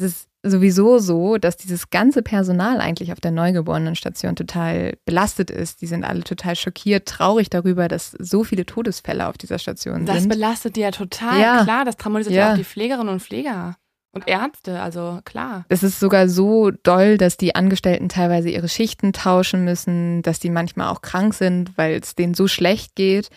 Es 0.00 0.12
ist 0.12 0.28
sowieso 0.42 0.98
so, 0.98 1.36
dass 1.36 1.58
dieses 1.58 1.90
ganze 1.90 2.22
Personal 2.22 2.80
eigentlich 2.80 3.12
auf 3.12 3.20
der 3.20 3.30
Neugeborenenstation 3.30 4.34
total 4.36 4.96
belastet 5.04 5.50
ist. 5.50 5.82
Die 5.82 5.86
sind 5.86 6.02
alle 6.04 6.24
total 6.24 6.56
schockiert, 6.56 7.06
traurig 7.06 7.50
darüber, 7.50 7.88
dass 7.88 8.12
so 8.18 8.42
viele 8.42 8.64
Todesfälle 8.64 9.26
auf 9.28 9.36
dieser 9.36 9.58
Station 9.58 10.06
Das 10.06 10.20
sind. 10.20 10.28
belastet 10.30 10.76
die 10.76 10.80
ja 10.80 10.90
total, 10.92 11.38
Ja. 11.40 11.64
klar, 11.64 11.84
das 11.84 11.96
traumatisiert 11.98 12.36
ja 12.36 12.46
Ja. 12.46 12.52
auch 12.52 12.56
die 12.56 12.64
Pflegerinnen 12.64 13.08
und 13.12 13.20
Pfleger 13.20 13.76
und 14.12 14.26
Ärzte, 14.26 14.80
also 14.80 15.20
klar. 15.26 15.66
Es 15.68 15.82
ist 15.82 16.00
sogar 16.00 16.28
so 16.30 16.70
doll, 16.70 17.18
dass 17.18 17.36
die 17.36 17.54
Angestellten 17.54 18.08
teilweise 18.08 18.48
ihre 18.48 18.68
Schichten 18.70 19.12
tauschen 19.12 19.64
müssen, 19.64 20.22
dass 20.22 20.40
die 20.40 20.48
manchmal 20.50 20.88
auch 20.88 21.02
krank 21.02 21.34
sind, 21.34 21.76
weil 21.76 22.00
es 22.02 22.14
denen 22.14 22.32
so 22.34 22.48
schlecht 22.48 22.96
geht. 22.96 23.28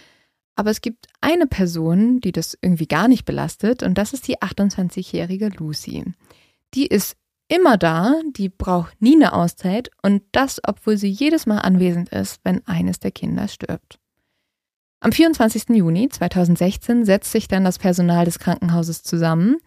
Aber 0.56 0.69
es 0.71 0.82
gibt 0.82 1.08
eine 1.19 1.47
Person, 1.47 2.21
die 2.21 2.32
das 2.32 2.58
irgendwie 2.62 2.88
gar 2.88 3.08
nicht 3.10 3.26
belastet, 3.26 3.84
und 3.84 3.97
das 3.97 4.13
ist 4.13 4.28
die 4.28 4.41
28-jährige 4.41 5.49
Lucy. 5.49 6.06
Die 6.74 6.88
ist 6.88 7.16
immer 7.48 7.78
da, 7.78 8.16
die 8.36 8.50
braucht 8.50 9.02
nie 9.02 9.16
eine 9.16 9.34
Auszeit 9.34 9.92
und 10.02 10.24
das, 10.32 10.60
obwohl 10.66 10.98
sie 10.98 11.10
jedes 11.10 11.46
Mal 11.46 11.60
anwesend 11.60 12.10
ist, 12.10 12.40
wenn 12.44 12.66
eines 12.68 13.00
der 13.00 13.12
Kinder 13.12 13.48
stirbt. 13.48 14.00
Am 15.00 15.12
24. 15.12 15.70
Juni 15.70 16.08
2016 16.10 17.06
setzt 17.06 17.32
sich 17.32 17.48
dann 17.48 17.66
das 17.66 17.78
Personal 17.78 18.26
des 18.26 18.40
Krankenhauses 18.40 19.04
zusammen. 19.04 19.58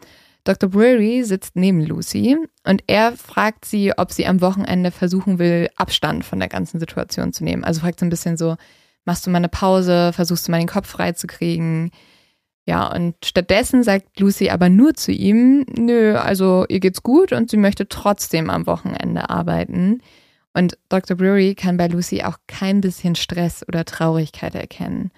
Dr. 0.45 0.71
Brewery 0.71 1.25
sitzt 1.25 1.57
neben 1.57 1.85
Lucy 1.85 2.39
und 2.65 2.85
er 2.87 3.13
fragt 3.13 3.65
sie, 3.65 3.93
ob 3.99 4.13
sie 4.13 4.27
am 4.27 4.41
Wochenende 4.41 4.91
versuchen 4.91 5.39
will, 5.39 5.69
Abstand 5.77 6.25
von 6.25 6.39
der 6.39 6.49
ganzen 6.49 6.81
Situation 6.81 7.33
zu 7.33 7.45
nehmen. 7.45 7.65
Also 7.65 7.81
fragt 7.81 8.01
sie 8.01 8.07
ein 8.07 8.11
bisschen 8.11 8.37
so, 8.37 8.57
machst 9.05 9.27
du 9.27 9.31
mal 9.31 9.39
eine 9.39 9.49
Pause, 9.49 10.13
versuchst 10.15 10.49
du 10.49 10.53
mal 10.53 10.59
den 10.59 10.69
Kopf 10.69 10.89
frei 10.89 11.13
zu 11.13 11.27
kriegen? 11.27 11.91
Ja, 12.69 12.93
und 12.93 13.15
stattdessen 13.25 13.85
sagt 13.85 14.19
Lucy 14.19 14.51
aber 14.51 14.69
nur 14.69 14.95
zu 14.95 15.13
ihm, 15.13 15.65
nö, 15.79 16.17
also 16.17 16.67
ihr 16.69 16.81
geht's 16.81 17.05
gut 17.05 17.33
und 17.33 17.49
sie 17.49 17.57
möchte 17.57 17.89
trotzdem 17.89 18.51
am 18.51 18.67
Wochenende 18.67 19.31
arbeiten. 19.31 20.03
Und 20.53 20.77
Dr. 20.89 21.17
Brewery 21.17 21.55
kann 21.55 21.77
bei 21.77 21.87
Lucy 21.87 22.23
auch 22.23 22.39
kein 22.49 22.81
bisschen 22.81 23.15
Stress 23.15 23.65
oder 23.69 23.85
Traurigkeit 23.85 24.55
erkennen. 24.57 25.13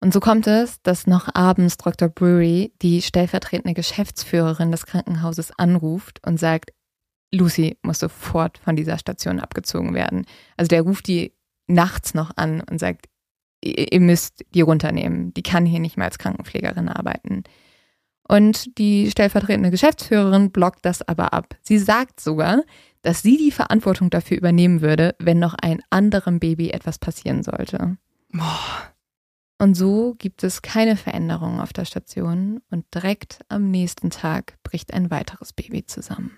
Und 0.00 0.12
so 0.12 0.18
kommt 0.18 0.46
es, 0.46 0.82
dass 0.82 1.06
noch 1.06 1.32
abends 1.34 1.76
Dr. 1.76 2.08
Brewery, 2.08 2.72
die 2.82 3.00
stellvertretende 3.00 3.74
Geschäftsführerin 3.74 4.72
des 4.72 4.86
Krankenhauses, 4.86 5.52
anruft 5.56 6.20
und 6.26 6.38
sagt, 6.38 6.72
Lucy 7.32 7.78
muss 7.82 8.00
sofort 8.00 8.58
von 8.58 8.76
dieser 8.76 8.98
Station 8.98 9.40
abgezogen 9.40 9.94
werden. 9.94 10.26
Also 10.56 10.68
der 10.68 10.82
ruft 10.82 11.06
die 11.06 11.32
nachts 11.66 12.14
noch 12.14 12.32
an 12.36 12.60
und 12.60 12.78
sagt, 12.78 13.06
ihr 13.62 14.00
müsst 14.00 14.44
die 14.54 14.60
runternehmen. 14.60 15.32
Die 15.34 15.42
kann 15.42 15.66
hier 15.66 15.80
nicht 15.80 15.96
mehr 15.96 16.06
als 16.06 16.18
Krankenpflegerin 16.18 16.88
arbeiten. 16.88 17.44
Und 18.28 18.76
die 18.78 19.10
stellvertretende 19.10 19.70
Geschäftsführerin 19.70 20.50
blockt 20.50 20.84
das 20.84 21.06
aber 21.06 21.32
ab. 21.32 21.56
Sie 21.62 21.78
sagt 21.78 22.20
sogar, 22.20 22.62
dass 23.02 23.22
sie 23.22 23.36
die 23.36 23.52
Verantwortung 23.52 24.10
dafür 24.10 24.36
übernehmen 24.36 24.80
würde, 24.80 25.14
wenn 25.20 25.38
noch 25.38 25.54
ein 25.62 25.80
anderem 25.90 26.40
Baby 26.40 26.70
etwas 26.70 26.98
passieren 26.98 27.44
sollte. 27.44 27.98
Boah. 28.32 28.92
Und 29.58 29.74
so 29.74 30.14
gibt 30.18 30.42
es 30.44 30.60
keine 30.60 30.96
Veränderungen 30.96 31.60
auf 31.60 31.72
der 31.72 31.86
Station 31.86 32.60
und 32.70 32.84
direkt 32.94 33.38
am 33.48 33.70
nächsten 33.70 34.10
Tag 34.10 34.62
bricht 34.62 34.92
ein 34.92 35.10
weiteres 35.10 35.52
Baby 35.52 35.86
zusammen. 35.86 36.36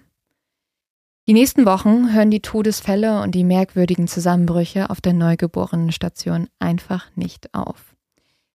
Die 1.29 1.35
nächsten 1.35 1.67
Wochen 1.67 2.14
hören 2.14 2.31
die 2.31 2.41
Todesfälle 2.41 3.21
und 3.21 3.35
die 3.35 3.45
merkwürdigen 3.45 4.09
Zusammenbrüche 4.09 4.88
auf 4.88 5.03
der 5.03 5.12
Neugeborenenstation 5.12 6.49
einfach 6.59 7.14
nicht 7.17 7.53
auf. 7.53 7.95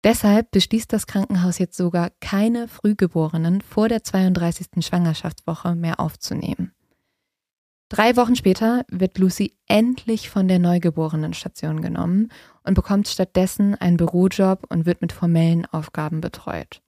Deshalb 0.04 0.50
beschließt 0.52 0.90
das 0.90 1.06
Krankenhaus 1.06 1.58
jetzt 1.58 1.76
sogar, 1.76 2.08
keine 2.22 2.68
Frühgeborenen 2.68 3.60
vor 3.60 3.90
der 3.90 4.02
32. 4.02 4.82
Schwangerschaftswoche 4.82 5.74
mehr 5.74 6.00
aufzunehmen. 6.00 6.72
Drei 7.90 8.16
Wochen 8.16 8.36
später 8.36 8.86
wird 8.88 9.18
Lucy 9.18 9.54
endlich 9.68 10.30
von 10.30 10.48
der 10.48 10.58
Neugeborenenstation 10.58 11.82
genommen 11.82 12.30
und 12.64 12.72
bekommt 12.72 13.06
stattdessen 13.06 13.74
einen 13.74 13.98
Bürojob 13.98 14.64
und 14.70 14.86
wird 14.86 15.02
mit 15.02 15.12
formellen 15.12 15.66
Aufgaben 15.66 16.22
betreut. 16.22 16.80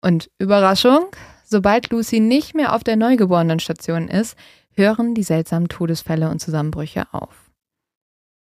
Und 0.00 0.30
Überraschung, 0.38 1.04
sobald 1.44 1.90
Lucy 1.90 2.18
nicht 2.18 2.54
mehr 2.54 2.74
auf 2.74 2.82
der 2.82 2.96
Neugeborenenstation 2.96 4.08
ist, 4.08 4.38
hören 4.78 5.14
die 5.14 5.22
seltsamen 5.22 5.68
Todesfälle 5.68 6.30
und 6.30 6.40
Zusammenbrüche 6.40 7.04
auf. 7.12 7.50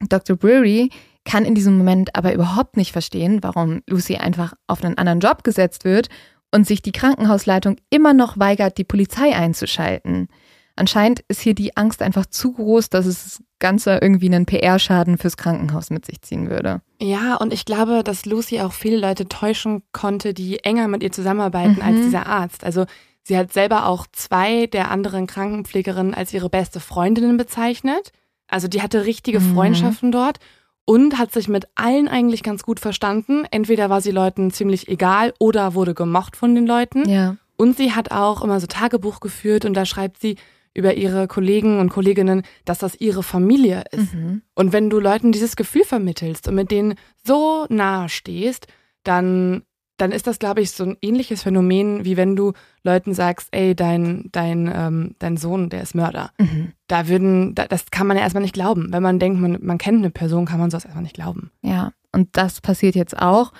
Dr. 0.08 0.36
Brewery 0.36 0.90
kann 1.24 1.44
in 1.44 1.54
diesem 1.54 1.78
Moment 1.78 2.14
aber 2.16 2.34
überhaupt 2.34 2.76
nicht 2.76 2.92
verstehen, 2.92 3.38
warum 3.42 3.82
Lucy 3.88 4.16
einfach 4.16 4.54
auf 4.66 4.82
einen 4.84 4.98
anderen 4.98 5.20
Job 5.20 5.44
gesetzt 5.44 5.84
wird 5.84 6.08
und 6.50 6.66
sich 6.66 6.82
die 6.82 6.92
Krankenhausleitung 6.92 7.76
immer 7.90 8.12
noch 8.12 8.38
weigert, 8.38 8.76
die 8.76 8.84
Polizei 8.84 9.34
einzuschalten. 9.34 10.28
Anscheinend 10.76 11.20
ist 11.28 11.40
hier 11.40 11.54
die 11.54 11.76
Angst 11.76 12.02
einfach 12.02 12.26
zu 12.26 12.52
groß, 12.52 12.90
dass 12.90 13.06
es 13.06 13.42
Ganze 13.60 13.98
irgendwie 14.02 14.26
einen 14.26 14.44
PR-Schaden 14.44 15.18
fürs 15.18 15.36
Krankenhaus 15.36 15.90
mit 15.90 16.04
sich 16.04 16.20
ziehen 16.20 16.50
würde. 16.50 16.82
Ja, 17.00 17.36
und 17.36 17.52
ich 17.52 17.64
glaube, 17.64 18.02
dass 18.04 18.26
Lucy 18.26 18.60
auch 18.60 18.72
viele 18.72 18.98
Leute 18.98 19.28
täuschen 19.28 19.82
konnte, 19.92 20.34
die 20.34 20.58
enger 20.64 20.88
mit 20.88 21.02
ihr 21.04 21.12
zusammenarbeiten 21.12 21.76
Mhm. 21.76 21.82
als 21.82 21.96
dieser 22.02 22.26
Arzt. 22.26 22.64
Also 22.64 22.86
sie 23.24 23.36
hat 23.36 23.52
selber 23.52 23.86
auch 23.86 24.06
zwei 24.12 24.66
der 24.66 24.90
anderen 24.90 25.26
Krankenpflegerinnen 25.26 26.14
als 26.14 26.32
ihre 26.32 26.48
beste 26.48 26.78
Freundinnen 26.78 27.36
bezeichnet. 27.36 28.12
Also 28.46 28.68
die 28.68 28.82
hatte 28.82 29.04
richtige 29.04 29.40
Mhm. 29.40 29.54
Freundschaften 29.54 30.12
dort 30.12 30.38
und 30.84 31.18
hat 31.18 31.32
sich 31.32 31.48
mit 31.48 31.66
allen 31.74 32.08
eigentlich 32.08 32.42
ganz 32.42 32.62
gut 32.62 32.78
verstanden. 32.78 33.44
Entweder 33.50 33.90
war 33.90 34.00
sie 34.00 34.10
Leuten 34.10 34.50
ziemlich 34.50 34.88
egal 34.88 35.32
oder 35.38 35.74
wurde 35.74 35.94
gemocht 35.94 36.36
von 36.36 36.54
den 36.54 36.66
Leuten. 36.66 37.08
Ja. 37.08 37.36
Und 37.56 37.76
sie 37.76 37.92
hat 37.92 38.10
auch 38.10 38.42
immer 38.42 38.60
so 38.60 38.66
Tagebuch 38.66 39.20
geführt 39.20 39.64
und 39.64 39.74
da 39.74 39.86
schreibt 39.86 40.20
sie 40.20 40.36
über 40.74 40.94
ihre 40.94 41.28
Kollegen 41.28 41.78
und 41.78 41.88
Kolleginnen, 41.88 42.42
dass 42.64 42.78
das 42.78 43.00
ihre 43.00 43.22
Familie 43.22 43.84
ist. 43.92 44.12
Mhm. 44.12 44.42
Und 44.54 44.72
wenn 44.72 44.90
du 44.90 44.98
Leuten 44.98 45.30
dieses 45.30 45.54
Gefühl 45.54 45.84
vermittelst 45.84 46.48
und 46.48 46.56
mit 46.56 46.70
denen 46.72 46.96
so 47.24 47.64
nahe 47.68 48.08
stehst, 48.08 48.66
dann, 49.04 49.62
dann 49.96 50.12
ist 50.12 50.26
das, 50.26 50.38
glaube 50.38 50.60
ich, 50.60 50.72
so 50.72 50.84
ein 50.84 50.96
ähnliches 51.02 51.42
Phänomen, 51.42 52.04
wie 52.04 52.16
wenn 52.16 52.34
du 52.34 52.52
Leuten 52.82 53.14
sagst, 53.14 53.48
ey, 53.52 53.76
dein, 53.76 54.28
dein, 54.32 54.70
ähm, 54.74 55.14
dein 55.18 55.36
Sohn, 55.36 55.70
der 55.70 55.82
ist 55.82 55.94
Mörder. 55.94 56.32
Mhm. 56.38 56.72
Da 56.88 57.08
würden, 57.08 57.54
da, 57.54 57.66
das 57.66 57.90
kann 57.90 58.06
man 58.06 58.16
ja 58.16 58.22
erstmal 58.22 58.42
nicht 58.42 58.54
glauben. 58.54 58.92
Wenn 58.92 59.02
man 59.02 59.18
denkt, 59.18 59.40
man, 59.40 59.58
man 59.62 59.78
kennt 59.78 59.98
eine 59.98 60.10
Person, 60.10 60.46
kann 60.46 60.58
man 60.58 60.70
sowas 60.70 60.84
erstmal 60.84 61.04
nicht 61.04 61.14
glauben. 61.14 61.50
Ja, 61.62 61.92
und 62.12 62.28
das 62.32 62.60
passiert 62.60 62.96
jetzt 62.96 63.16
auch. 63.16 63.52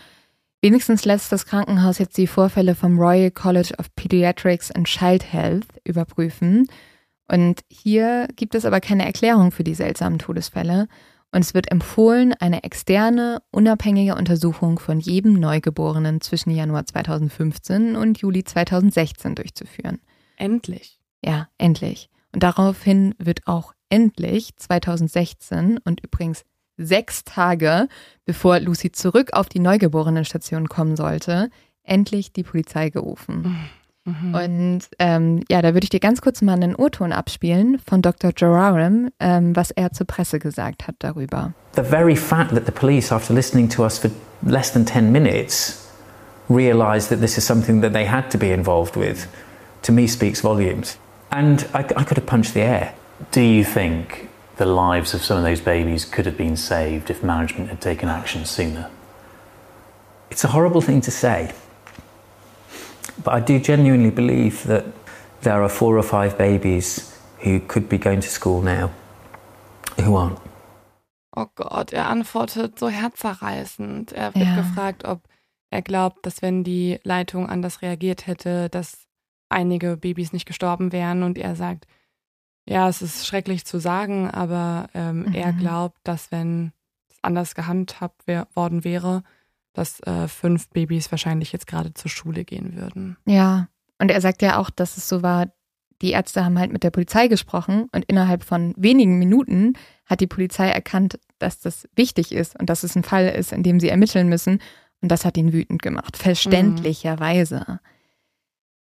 Wenigstens 0.60 1.04
lässt 1.04 1.30
das 1.30 1.46
Krankenhaus 1.46 1.98
jetzt 1.98 2.16
die 2.16 2.26
Vorfälle 2.26 2.74
vom 2.74 2.98
Royal 2.98 3.30
College 3.30 3.74
of 3.78 3.94
Pediatrics 3.94 4.70
and 4.70 4.86
Child 4.86 5.32
Health 5.32 5.66
überprüfen. 5.84 6.66
Und 7.28 7.60
hier 7.68 8.28
gibt 8.34 8.54
es 8.54 8.64
aber 8.64 8.80
keine 8.80 9.04
Erklärung 9.04 9.50
für 9.50 9.64
die 9.64 9.74
seltsamen 9.74 10.18
Todesfälle. 10.18 10.88
Und 11.34 11.40
es 11.40 11.52
wird 11.52 11.72
empfohlen, 11.72 12.32
eine 12.34 12.62
externe, 12.62 13.42
unabhängige 13.50 14.14
Untersuchung 14.14 14.78
von 14.78 15.00
jedem 15.00 15.32
Neugeborenen 15.32 16.20
zwischen 16.20 16.50
Januar 16.50 16.86
2015 16.86 17.96
und 17.96 18.18
Juli 18.18 18.44
2016 18.44 19.34
durchzuführen. 19.34 19.98
Endlich. 20.36 21.00
Ja, 21.24 21.48
endlich. 21.58 22.08
Und 22.32 22.44
daraufhin 22.44 23.16
wird 23.18 23.48
auch 23.48 23.74
endlich 23.88 24.54
2016 24.56 25.78
und 25.78 26.04
übrigens 26.04 26.44
sechs 26.76 27.24
Tage 27.24 27.88
bevor 28.24 28.60
Lucy 28.60 28.92
zurück 28.92 29.32
auf 29.32 29.48
die 29.48 29.58
Neugeborenenstation 29.58 30.68
kommen 30.68 30.94
sollte, 30.94 31.50
endlich 31.82 32.32
die 32.32 32.44
Polizei 32.44 32.90
gerufen. 32.90 33.42
Mhm. 33.42 33.70
Und 34.06 34.80
ähm, 34.98 35.42
ja, 35.50 35.62
da 35.62 35.72
würde 35.72 35.84
ich 35.84 35.90
dir 35.90 36.00
ganz 36.00 36.20
kurz 36.20 36.42
mal 36.42 36.52
einen 36.52 36.74
O-Ton 36.76 37.10
abspielen 37.10 37.78
von 37.78 38.02
Dr. 38.02 38.32
Jorarum, 38.36 39.08
ähm, 39.18 39.56
was 39.56 39.70
er 39.70 39.92
zur 39.92 40.06
Presse 40.06 40.38
gesagt 40.38 40.86
hat 40.86 40.96
darüber. 40.98 41.54
The 41.74 41.82
very 41.82 42.14
fact 42.14 42.50
that 42.50 42.66
the 42.66 42.72
police, 42.72 43.10
after 43.10 43.32
listening 43.32 43.68
to 43.70 43.82
us 43.82 43.98
for 43.98 44.10
less 44.42 44.72
than 44.72 44.84
10 44.84 45.10
minutes, 45.10 45.88
realized 46.50 47.08
that 47.08 47.20
this 47.20 47.38
is 47.38 47.46
something 47.46 47.80
that 47.80 47.94
they 47.94 48.06
had 48.06 48.30
to 48.30 48.38
be 48.38 48.52
involved 48.52 48.94
with, 48.94 49.26
to 49.82 49.92
me 49.92 50.06
speaks 50.06 50.42
volumes. 50.42 50.98
And 51.30 51.66
I, 51.72 51.78
I 51.96 52.04
could 52.04 52.18
have 52.18 52.26
punched 52.26 52.52
the 52.52 52.60
air. 52.60 52.94
Do 53.30 53.40
you 53.40 53.64
think 53.64 54.28
the 54.56 54.66
lives 54.66 55.14
of 55.14 55.24
some 55.24 55.38
of 55.38 55.44
those 55.44 55.62
babies 55.62 56.04
could 56.04 56.26
have 56.26 56.36
been 56.36 56.56
saved 56.56 57.08
if 57.08 57.22
management 57.22 57.70
had 57.70 57.80
taken 57.80 58.10
action 58.10 58.44
sooner? 58.44 58.90
It's 60.30 60.44
a 60.44 60.48
horrible 60.48 60.82
thing 60.82 61.00
to 61.02 61.10
say. 61.10 61.52
But 63.22 63.34
I 63.34 63.40
do 63.40 63.58
genuinely 63.58 64.10
believe 64.10 64.66
that 64.66 64.84
there 65.42 65.62
are 65.62 65.68
four 65.68 65.96
or 65.96 66.02
five 66.02 66.36
babies 66.36 67.12
who 67.44 67.60
could 67.60 67.88
be 67.88 67.98
going 67.98 68.20
to 68.20 68.28
school 68.28 68.62
now 68.62 68.90
who 70.00 70.16
aren't. 70.16 70.38
Oh 71.36 71.46
Gott, 71.56 71.92
er 71.92 72.08
antwortet 72.08 72.78
so 72.78 72.88
herzerreißend. 72.88 74.12
Er 74.12 74.34
wird 74.34 74.46
ja. 74.46 74.56
gefragt, 74.56 75.04
ob 75.04 75.22
er 75.70 75.82
glaubt, 75.82 76.24
dass 76.24 76.42
wenn 76.42 76.62
die 76.62 77.00
Leitung 77.02 77.48
anders 77.48 77.82
reagiert 77.82 78.28
hätte, 78.28 78.68
dass 78.68 79.08
einige 79.48 79.96
Babys 79.96 80.32
nicht 80.32 80.46
gestorben 80.46 80.92
wären. 80.92 81.22
Und 81.22 81.36
er 81.36 81.56
sagt, 81.56 81.86
ja, 82.66 82.88
es 82.88 83.02
ist 83.02 83.26
schrecklich 83.26 83.64
zu 83.64 83.78
sagen, 83.78 84.30
aber 84.30 84.88
ähm, 84.94 85.24
mhm. 85.24 85.34
er 85.34 85.52
glaubt, 85.52 85.98
dass 86.04 86.30
wenn 86.30 86.72
es 87.10 87.18
anders 87.22 87.54
gehandhabt 87.54 88.26
wär, 88.26 88.46
worden 88.54 88.84
wäre, 88.84 89.22
dass 89.74 90.00
äh, 90.00 90.28
fünf 90.28 90.70
Babys 90.70 91.10
wahrscheinlich 91.10 91.52
jetzt 91.52 91.66
gerade 91.66 91.92
zur 91.92 92.10
Schule 92.10 92.44
gehen 92.44 92.76
würden. 92.76 93.18
Ja, 93.26 93.68
und 93.98 94.10
er 94.10 94.20
sagt 94.20 94.40
ja 94.40 94.58
auch, 94.58 94.70
dass 94.70 94.96
es 94.96 95.08
so 95.08 95.22
war, 95.22 95.48
die 96.00 96.12
Ärzte 96.12 96.44
haben 96.44 96.58
halt 96.58 96.72
mit 96.72 96.82
der 96.82 96.90
Polizei 96.90 97.28
gesprochen 97.28 97.86
und 97.92 98.04
innerhalb 98.06 98.44
von 98.44 98.74
wenigen 98.76 99.18
Minuten 99.18 99.74
hat 100.06 100.20
die 100.20 100.26
Polizei 100.26 100.68
erkannt, 100.68 101.18
dass 101.38 101.60
das 101.60 101.88
wichtig 101.94 102.32
ist 102.32 102.58
und 102.58 102.70
dass 102.70 102.82
es 102.82 102.96
ein 102.96 103.04
Fall 103.04 103.28
ist, 103.28 103.52
in 103.52 103.62
dem 103.62 103.80
sie 103.80 103.88
ermitteln 103.88 104.28
müssen. 104.28 104.60
Und 105.00 105.10
das 105.10 105.24
hat 105.24 105.36
ihn 105.36 105.52
wütend 105.52 105.82
gemacht, 105.82 106.16
verständlicherweise. 106.16 107.64
Mhm. 107.66 107.78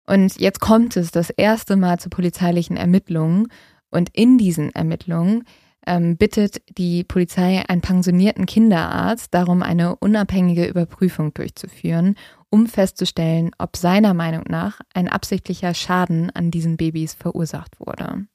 Und 0.06 0.40
jetzt 0.40 0.60
kommt 0.60 0.96
es 0.96 1.10
das 1.10 1.30
erste 1.30 1.76
Mal 1.76 1.98
zu 1.98 2.10
polizeilichen 2.10 2.76
Ermittlungen. 2.76 3.48
Und 3.90 4.10
in 4.12 4.38
diesen 4.38 4.74
Ermittlungen 4.74 5.44
ähm, 5.86 6.16
bittet 6.16 6.62
die 6.76 7.04
Polizei 7.04 7.62
einen 7.68 7.80
pensionierten 7.80 8.46
Kinderarzt 8.46 9.32
darum, 9.34 9.62
eine 9.62 9.96
unabhängige 9.96 10.66
Überprüfung 10.66 11.34
durchzuführen, 11.34 12.16
um 12.50 12.66
festzustellen, 12.66 13.50
ob 13.58 13.76
seiner 13.76 14.14
Meinung 14.14 14.44
nach 14.48 14.80
ein 14.94 15.08
absichtlicher 15.08 15.74
Schaden 15.74 16.30
an 16.30 16.50
diesen 16.50 16.76
Babys 16.76 17.14
verursacht 17.14 17.80
wurde. 17.80 18.26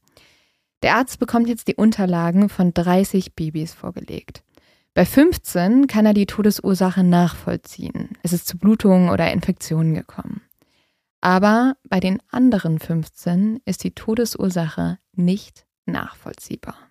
Der 0.81 0.95
Arzt 0.95 1.19
bekommt 1.19 1.47
jetzt 1.47 1.67
die 1.67 1.75
Unterlagen 1.75 2.49
von 2.49 2.73
30 2.73 3.35
Babys 3.35 3.73
vorgelegt. 3.73 4.43
Bei 4.93 5.05
15 5.05 5.87
kann 5.87 6.05
er 6.05 6.13
die 6.13 6.25
Todesursache 6.25 7.03
nachvollziehen. 7.03 8.17
Es 8.23 8.33
ist 8.33 8.47
zu 8.47 8.57
Blutungen 8.57 9.09
oder 9.09 9.31
Infektionen 9.31 9.93
gekommen. 9.93 10.41
Aber 11.21 11.75
bei 11.87 11.99
den 11.99 12.19
anderen 12.31 12.79
15 12.79 13.61
ist 13.65 13.83
die 13.83 13.91
Todesursache 13.91 14.99
nicht 15.13 15.65
nachvollziehbar. 15.85 16.88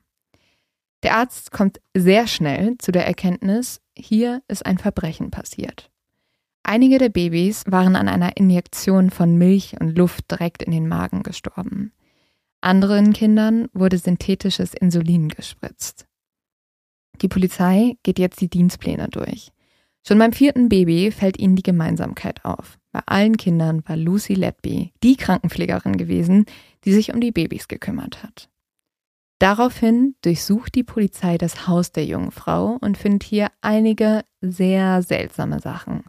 Der 1.02 1.16
Arzt 1.16 1.52
kommt 1.52 1.80
sehr 1.94 2.26
schnell 2.26 2.76
zu 2.78 2.90
der 2.92 3.06
Erkenntnis, 3.06 3.80
hier 3.96 4.42
ist 4.48 4.66
ein 4.66 4.78
Verbrechen 4.78 5.30
passiert. 5.30 5.90
Einige 6.64 6.98
der 6.98 7.08
Babys 7.08 7.64
waren 7.66 7.96
an 7.96 8.08
einer 8.08 8.36
Injektion 8.36 9.10
von 9.10 9.38
Milch 9.38 9.76
und 9.80 9.96
Luft 9.96 10.30
direkt 10.30 10.62
in 10.62 10.72
den 10.72 10.88
Magen 10.88 11.22
gestorben. 11.22 11.92
Anderen 12.60 13.12
Kindern 13.12 13.68
wurde 13.72 13.98
synthetisches 13.98 14.74
Insulin 14.74 15.28
gespritzt. 15.28 16.06
Die 17.22 17.28
Polizei 17.28 17.96
geht 18.02 18.18
jetzt 18.18 18.40
die 18.40 18.50
Dienstpläne 18.50 19.08
durch. 19.08 19.52
Schon 20.06 20.18
beim 20.18 20.32
vierten 20.32 20.68
Baby 20.68 21.10
fällt 21.10 21.38
ihnen 21.38 21.56
die 21.56 21.62
Gemeinsamkeit 21.62 22.44
auf. 22.44 22.78
Bei 22.92 23.00
allen 23.06 23.36
Kindern 23.36 23.82
war 23.86 23.96
Lucy 23.96 24.34
Letby 24.34 24.92
die 25.02 25.16
Krankenpflegerin 25.16 25.96
gewesen, 25.96 26.46
die 26.84 26.92
sich 26.92 27.12
um 27.12 27.20
die 27.20 27.32
Babys 27.32 27.68
gekümmert 27.68 28.22
hat. 28.22 28.48
Daraufhin 29.38 30.16
durchsucht 30.22 30.74
die 30.74 30.82
Polizei 30.82 31.38
das 31.38 31.68
Haus 31.68 31.92
der 31.92 32.04
jungen 32.04 32.32
Frau 32.32 32.76
und 32.80 32.98
findet 32.98 33.22
hier 33.22 33.48
einige 33.60 34.24
sehr 34.40 35.02
seltsame 35.02 35.60
Sachen. 35.60 36.04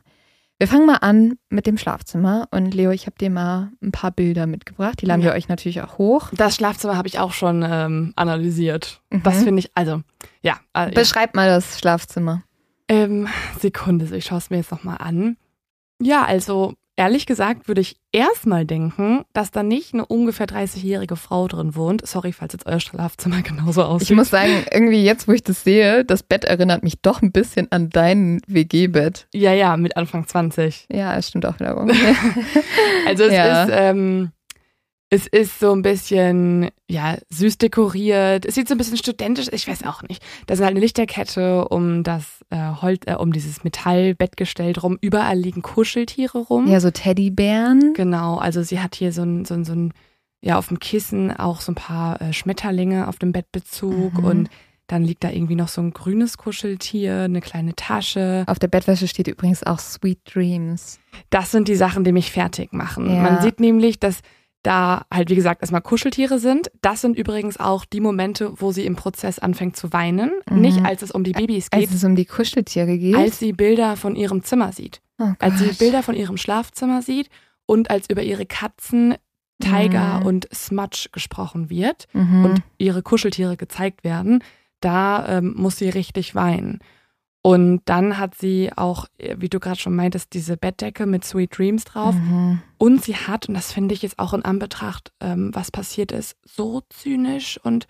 Wir 0.57 0.67
fangen 0.67 0.87
mal 0.87 0.97
an 0.97 1.35
mit 1.49 1.67
dem 1.67 1.77
Schlafzimmer 1.77 2.49
und 2.51 2.73
Leo, 2.73 2.91
ich 2.91 3.05
habe 3.05 3.15
dir 3.17 3.29
mal 3.29 3.71
ein 3.81 3.93
paar 3.93 4.11
Bilder 4.11 4.45
mitgebracht. 4.45 5.01
Die 5.01 5.05
laden 5.05 5.21
ja. 5.21 5.27
wir 5.27 5.33
euch 5.33 5.47
natürlich 5.47 5.81
auch 5.81 5.97
hoch. 5.97 6.31
Das 6.35 6.55
Schlafzimmer 6.55 6.97
habe 6.97 7.07
ich 7.07 7.17
auch 7.17 7.31
schon 7.31 7.63
ähm, 7.65 8.11
analysiert. 8.17 9.01
Mhm. 9.09 9.23
Das 9.23 9.43
finde 9.43 9.59
ich, 9.59 9.71
also, 9.75 10.01
ja. 10.41 10.59
Äh, 10.73 10.91
Beschreib 10.91 11.33
mal 11.33 11.47
das 11.47 11.79
Schlafzimmer. 11.79 12.43
Ähm, 12.89 13.29
Sekunde, 13.57 14.13
ich 14.17 14.25
schaue 14.25 14.39
es 14.39 14.49
mir 14.49 14.57
jetzt 14.57 14.71
nochmal 14.71 14.97
an. 14.99 15.37
Ja, 16.01 16.25
also 16.25 16.73
Ehrlich 16.99 17.25
gesagt 17.25 17.69
würde 17.69 17.79
ich 17.79 17.95
erstmal 18.11 18.65
denken, 18.65 19.23
dass 19.31 19.51
da 19.51 19.63
nicht 19.63 19.93
eine 19.93 20.05
ungefähr 20.05 20.47
30-jährige 20.47 21.15
Frau 21.15 21.47
drin 21.47 21.73
wohnt. 21.73 22.05
Sorry, 22.05 22.33
falls 22.33 22.51
jetzt 22.51 22.65
euer 22.65 22.81
Schlafzimmer 22.81 23.41
genauso 23.41 23.83
aussieht. 23.83 24.09
Ich 24.09 24.15
muss 24.17 24.31
sagen, 24.31 24.65
irgendwie 24.69 25.05
jetzt, 25.05 25.25
wo 25.25 25.31
ich 25.31 25.41
das 25.41 25.63
sehe, 25.63 26.03
das 26.03 26.23
Bett 26.23 26.43
erinnert 26.43 26.83
mich 26.83 27.01
doch 27.01 27.21
ein 27.21 27.31
bisschen 27.31 27.71
an 27.71 27.89
dein 27.89 28.41
WG-Bett. 28.47 29.29
Ja, 29.33 29.53
ja, 29.53 29.77
mit 29.77 29.95
Anfang 29.95 30.27
20. 30.27 30.87
Ja, 30.91 31.21
stimmt 31.21 31.45
auch 31.45 31.57
wiederum. 31.61 31.89
also 33.07 33.23
es 33.23 33.33
ja. 33.33 33.63
ist, 33.63 33.71
ähm, 33.73 34.31
es 35.09 35.25
ist 35.25 35.59
so 35.59 35.71
ein 35.73 35.81
bisschen, 35.81 36.69
ja, 36.87 37.17
süß 37.29 37.57
dekoriert. 37.57 38.45
Es 38.45 38.55
sieht 38.55 38.67
so 38.67 38.75
ein 38.75 38.77
bisschen 38.77 38.97
studentisch, 38.97 39.47
ich 39.51 39.67
weiß 39.67 39.83
auch 39.83 40.03
nicht. 40.03 40.23
Da 40.45 40.53
ist 40.53 40.59
halt 40.59 40.71
eine 40.71 40.79
Lichterkette 40.79 41.67
um 41.67 42.03
das 42.03 42.45
äh, 42.51 42.73
Holz, 42.81 43.01
äh, 43.07 43.15
um 43.15 43.33
dieses 43.33 43.63
Metallbettgestell 43.63 44.77
rum. 44.77 44.99
Überall 45.01 45.37
liegen 45.37 45.63
Kuscheltiere 45.63 46.37
rum. 46.37 46.67
Ja, 46.67 46.79
so 46.79 46.91
Teddybären. 46.91 47.93
Genau, 47.95 48.37
also 48.37 48.61
sie 48.61 48.79
hat 48.79 48.95
hier 48.95 49.11
so 49.11 49.23
ein, 49.23 49.45
so 49.45 49.55
ein, 49.55 49.65
so 49.65 49.73
ein 49.73 49.93
ja, 50.41 50.57
auf 50.57 50.67
dem 50.67 50.79
Kissen 50.79 51.35
auch 51.35 51.61
so 51.61 51.71
ein 51.71 51.75
paar 51.75 52.21
äh, 52.21 52.31
Schmetterlinge 52.31 53.07
auf 53.07 53.17
dem 53.17 53.31
Bettbezug 53.31 54.19
mhm. 54.19 54.23
und 54.23 54.49
dann 54.87 55.03
liegt 55.03 55.23
da 55.23 55.29
irgendwie 55.29 55.55
noch 55.55 55.67
so 55.67 55.81
ein 55.81 55.91
grünes 55.91 56.37
Kuscheltier, 56.37 57.21
eine 57.21 57.41
kleine 57.41 57.75
Tasche. 57.75 58.43
Auf 58.47 58.57
der 58.57 58.69
Bettwäsche 58.69 59.07
steht 59.07 59.27
übrigens 59.27 59.63
auch 59.63 59.77
Sweet 59.77 60.19
Dreams. 60.33 60.99
Das 61.29 61.51
sind 61.51 61.67
die 61.67 61.75
Sachen, 61.75 62.03
die 62.03 62.11
mich 62.11 62.31
fertig 62.31 62.73
machen. 62.73 63.07
Ja. 63.07 63.21
Man 63.21 63.41
sieht 63.41 63.59
nämlich, 63.59 63.99
dass 63.99 64.21
da 64.63 65.05
halt, 65.13 65.29
wie 65.29 65.35
gesagt, 65.35 65.61
erstmal 65.61 65.81
Kuscheltiere 65.81 66.39
sind. 66.39 66.69
Das 66.81 67.01
sind 67.01 67.17
übrigens 67.17 67.59
auch 67.59 67.85
die 67.85 68.01
Momente, 68.01 68.51
wo 68.55 68.71
sie 68.71 68.85
im 68.85 68.95
Prozess 68.95 69.39
anfängt 69.39 69.77
zu 69.77 69.93
weinen. 69.93 70.31
Mhm. 70.49 70.61
Nicht 70.61 70.85
als 70.85 71.01
es 71.01 71.11
um 71.11 71.23
die 71.23 71.31
Babys 71.31 71.69
geht. 71.69 71.81
Als 71.81 71.93
es 71.93 72.03
um 72.03 72.15
die 72.15 72.25
Kuscheltiere 72.25 72.97
geht. 72.97 73.15
Als 73.15 73.39
sie 73.39 73.53
Bilder 73.53 73.95
von 73.95 74.15
ihrem 74.15 74.43
Zimmer 74.43 74.71
sieht. 74.71 75.01
Oh 75.17 75.31
als 75.39 75.59
sie 75.59 75.73
Bilder 75.73 76.03
von 76.03 76.15
ihrem 76.15 76.37
Schlafzimmer 76.37 77.01
sieht 77.01 77.29
und 77.65 77.89
als 77.89 78.09
über 78.09 78.23
ihre 78.23 78.45
Katzen 78.45 79.15
Tiger 79.61 80.21
mhm. 80.21 80.25
und 80.25 80.49
Smudge 80.53 81.09
gesprochen 81.11 81.69
wird 81.69 82.07
mhm. 82.13 82.45
und 82.45 82.63
ihre 82.77 83.01
Kuscheltiere 83.01 83.57
gezeigt 83.57 84.03
werden, 84.03 84.41
da 84.79 85.37
ähm, 85.37 85.53
muss 85.57 85.77
sie 85.77 85.89
richtig 85.89 86.33
weinen. 86.35 86.79
Und 87.41 87.81
dann 87.85 88.17
hat 88.17 88.35
sie 88.35 88.69
auch, 88.75 89.05
wie 89.17 89.47
du 89.47 89.59
gerade 89.59 89.79
schon 89.79 89.95
meintest, 89.95 90.33
diese 90.33 90.57
Bettdecke 90.57 91.05
mit 91.05 91.23
Sweet 91.23 91.57
Dreams 91.57 91.85
drauf. 91.85 92.13
Mhm. 92.15 92.61
Und 92.77 93.03
sie 93.03 93.15
hat, 93.15 93.47
und 93.47 93.53
das 93.53 93.71
finde 93.71 93.95
ich 93.95 94.01
jetzt 94.01 94.19
auch 94.19 94.33
in 94.33 94.43
Anbetracht, 94.43 95.13
ähm, 95.21 95.51
was 95.53 95.71
passiert 95.71 96.11
ist, 96.11 96.35
so 96.45 96.81
zynisch 96.89 97.59
und 97.63 97.87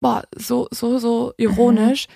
boah, 0.00 0.24
so, 0.36 0.66
so, 0.72 0.98
so 0.98 1.32
ironisch. 1.36 2.08
Mhm. 2.08 2.12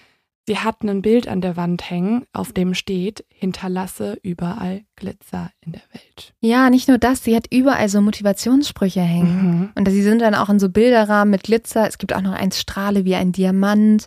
Sie 0.47 0.59
hat 0.59 0.83
ein 0.83 1.01
Bild 1.01 1.27
an 1.27 1.41
der 1.41 1.57
Wand 1.57 1.89
hängen, 1.89 2.27
auf 2.35 2.53
dem 2.53 2.75
steht, 2.75 3.25
hinterlasse 3.31 4.19
überall 4.23 4.83
Glitzer 4.95 5.51
in 5.61 5.73
der 5.73 5.83
Welt. 5.93 6.35
Ja, 6.41 6.69
nicht 6.69 6.87
nur 6.87 6.99
das, 6.99 7.25
sie 7.25 7.35
hat 7.35 7.47
überall 7.51 7.89
so 7.89 8.03
Motivationssprüche 8.03 9.01
hängen. 9.01 9.61
Mhm. 9.61 9.71
Und 9.75 9.89
sie 9.89 10.03
sind 10.03 10.21
dann 10.21 10.35
auch 10.35 10.51
in 10.51 10.59
so 10.59 10.69
Bilderrahmen 10.69 11.31
mit 11.31 11.45
Glitzer. 11.45 11.89
Es 11.89 11.97
gibt 11.97 12.15
auch 12.15 12.21
noch 12.21 12.35
eins 12.35 12.61
Strahle 12.61 13.07
wie 13.07 13.15
ein 13.15 13.33
Diamant. 13.33 14.07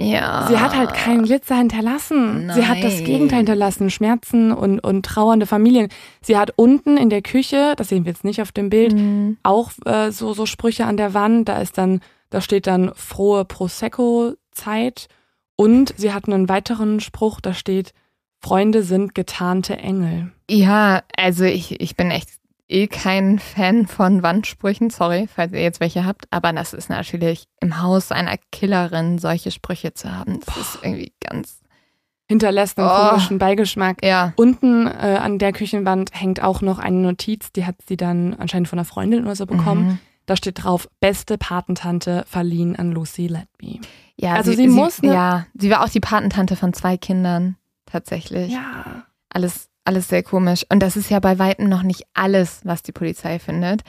Ja. 0.00 0.46
Sie 0.48 0.58
hat 0.58 0.76
halt 0.76 0.94
keinen 0.94 1.24
Glitzer 1.24 1.56
hinterlassen. 1.56 2.50
Sie 2.54 2.66
hat 2.66 2.84
das 2.84 2.94
Nein. 2.96 3.04
Gegenteil 3.04 3.38
hinterlassen, 3.38 3.90
Schmerzen 3.90 4.52
und, 4.52 4.78
und 4.78 5.04
trauernde 5.04 5.44
Familien. 5.46 5.88
Sie 6.20 6.36
hat 6.36 6.52
unten 6.56 6.96
in 6.96 7.10
der 7.10 7.20
Küche, 7.22 7.74
das 7.76 7.88
sehen 7.88 8.04
wir 8.04 8.12
jetzt 8.12 8.22
nicht 8.24 8.40
auf 8.40 8.52
dem 8.52 8.70
Bild, 8.70 8.92
Mhm. 8.94 9.38
auch 9.42 9.72
äh, 9.86 10.12
so, 10.12 10.34
so 10.34 10.46
Sprüche 10.46 10.86
an 10.86 10.96
der 10.96 11.14
Wand. 11.14 11.48
Da 11.48 11.60
ist 11.60 11.78
dann, 11.78 12.00
da 12.30 12.40
steht 12.40 12.68
dann 12.68 12.92
frohe 12.94 13.44
Prosecco-Zeit. 13.44 15.08
Und 15.56 15.94
sie 15.96 16.12
hat 16.12 16.28
einen 16.28 16.48
weiteren 16.48 17.00
Spruch, 17.00 17.40
da 17.40 17.52
steht, 17.52 17.92
Freunde 18.40 18.84
sind 18.84 19.16
getarnte 19.16 19.76
Engel. 19.76 20.30
Ja, 20.48 21.02
also 21.16 21.42
ich, 21.44 21.80
ich 21.80 21.96
bin 21.96 22.12
echt 22.12 22.28
eh 22.68 22.86
kein 22.86 23.38
Fan 23.38 23.86
von 23.86 24.22
Wandsprüchen, 24.22 24.90
sorry, 24.90 25.26
falls 25.34 25.52
ihr 25.52 25.62
jetzt 25.62 25.80
welche 25.80 26.04
habt, 26.04 26.26
aber 26.30 26.52
das 26.52 26.72
ist 26.74 26.90
natürlich 26.90 27.44
im 27.60 27.80
Haus 27.82 28.12
einer 28.12 28.36
Killerin 28.52 29.18
solche 29.18 29.50
Sprüche 29.50 29.94
zu 29.94 30.12
haben. 30.14 30.40
Das 30.46 30.56
ist 30.56 30.78
irgendwie 30.82 31.12
ganz, 31.20 31.60
Hinterlässt 32.30 32.78
einen 32.78 32.88
Oh. 32.90 33.08
komischen 33.08 33.38
Beigeschmack. 33.38 34.04
ja. 34.04 34.34
Unten 34.36 34.86
äh, 34.86 35.18
an 35.22 35.38
der 35.38 35.52
Küchenwand 35.54 36.10
hängt 36.12 36.42
auch 36.42 36.60
noch 36.60 36.78
eine 36.78 36.98
Notiz, 36.98 37.52
die 37.52 37.64
hat 37.64 37.76
sie 37.88 37.96
dann 37.96 38.34
anscheinend 38.34 38.68
von 38.68 38.78
einer 38.78 38.84
Freundin 38.84 39.24
oder 39.24 39.34
so 39.34 39.46
bekommen. 39.46 39.86
Mhm. 39.86 39.98
Da 40.26 40.36
steht 40.36 40.62
drauf, 40.62 40.90
beste 41.00 41.38
Patentante 41.38 42.24
verliehen 42.28 42.76
an 42.76 42.92
Lucy 42.92 43.28
Letby. 43.28 43.80
Ja, 44.16 44.34
Also 44.34 44.52
sie 44.52 44.68
muss 44.68 45.00
ne- 45.00 45.14
Ja, 45.14 45.46
sie 45.54 45.70
war 45.70 45.82
auch 45.82 45.88
die 45.88 46.00
Patentante 46.00 46.54
von 46.54 46.74
zwei 46.74 46.98
Kindern, 46.98 47.56
tatsächlich. 47.86 48.52
Ja. 48.52 49.04
Alles, 49.30 49.67
alles 49.88 50.08
sehr 50.08 50.22
komisch. 50.22 50.66
Und 50.68 50.80
das 50.80 50.96
ist 50.96 51.08
ja 51.08 51.18
bei 51.18 51.38
Weitem 51.38 51.66
noch 51.66 51.82
nicht 51.82 52.04
alles, 52.12 52.60
was 52.64 52.82
die 52.82 52.92
Polizei 52.92 53.38
findet. 53.38 53.80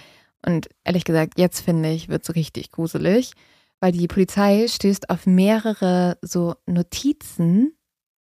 Und 0.45 0.69
ehrlich 0.85 1.03
gesagt, 1.03 1.33
jetzt 1.37 1.59
finde 1.59 1.91
ich, 1.91 2.07
wird 2.07 2.23
es 2.23 2.35
richtig 2.35 2.71
gruselig, 2.71 3.33
weil 3.81 3.91
die 3.91 4.07
Polizei 4.07 4.65
stößt 4.69 5.09
auf 5.09 5.27
mehrere 5.27 6.17
so 6.21 6.55
Notizen 6.65 7.73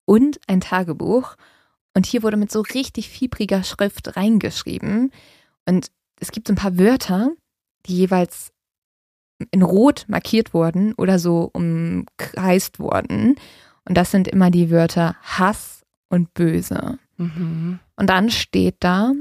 und 0.05 0.39
ein 0.47 0.59
Tagebuch. 0.59 1.35
Und 1.93 2.07
hier 2.07 2.23
wurde 2.23 2.37
mit 2.37 2.51
so 2.51 2.61
richtig 2.61 3.09
fiebriger 3.09 3.63
Schrift 3.63 4.17
reingeschrieben. 4.17 5.11
Und 5.67 5.91
es 6.19 6.31
gibt 6.31 6.47
so 6.47 6.53
ein 6.53 6.57
paar 6.57 6.79
Wörter, 6.79 7.29
die 7.85 7.95
jeweils 7.95 8.51
in 9.51 9.61
Rot 9.61 10.05
markiert 10.07 10.55
wurden 10.55 10.93
oder 10.93 11.19
so 11.19 11.51
umkreist 11.53 12.79
wurden. 12.79 13.35
Und 13.87 13.95
das 13.95 14.09
sind 14.09 14.27
immer 14.27 14.49
die 14.49 14.71
Wörter 14.71 15.15
Hass 15.21 15.83
und 16.09 16.33
Böse. 16.33 16.97
Mhm. 17.17 17.79
Und 17.95 18.09
dann 18.09 18.29
steht 18.29 18.77
da, 18.79 19.13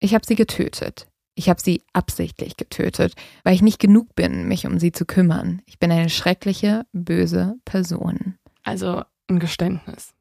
ich 0.00 0.14
habe 0.14 0.26
sie 0.26 0.34
getötet. 0.34 1.08
Ich 1.34 1.48
habe 1.48 1.60
sie 1.60 1.82
absichtlich 1.92 2.56
getötet, 2.56 3.14
weil 3.44 3.54
ich 3.54 3.62
nicht 3.62 3.78
genug 3.78 4.14
bin, 4.16 4.48
mich 4.48 4.66
um 4.66 4.80
sie 4.80 4.90
zu 4.90 5.06
kümmern. 5.06 5.62
Ich 5.66 5.78
bin 5.78 5.92
eine 5.92 6.10
schreckliche, 6.10 6.84
böse 6.92 7.56
Person. 7.64 8.34
Also 8.64 9.04
ein 9.28 9.38
Geständnis. 9.38 10.14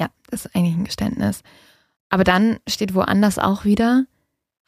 Ja, 0.00 0.08
das 0.30 0.46
ist 0.46 0.56
eigentlich 0.56 0.74
ein 0.74 0.84
Geständnis. 0.84 1.42
Aber 2.08 2.24
dann 2.24 2.58
steht 2.68 2.94
woanders 2.94 3.38
auch 3.38 3.64
wieder, 3.64 4.06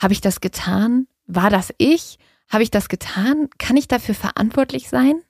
habe 0.00 0.12
ich 0.12 0.20
das 0.20 0.40
getan? 0.40 1.08
War 1.26 1.50
das 1.50 1.74
ich? 1.78 2.18
Habe 2.48 2.62
ich 2.62 2.70
das 2.70 2.88
getan? 2.88 3.48
Kann 3.58 3.76
ich 3.76 3.88
dafür 3.88 4.14
verantwortlich 4.14 4.88
sein? 4.88 5.20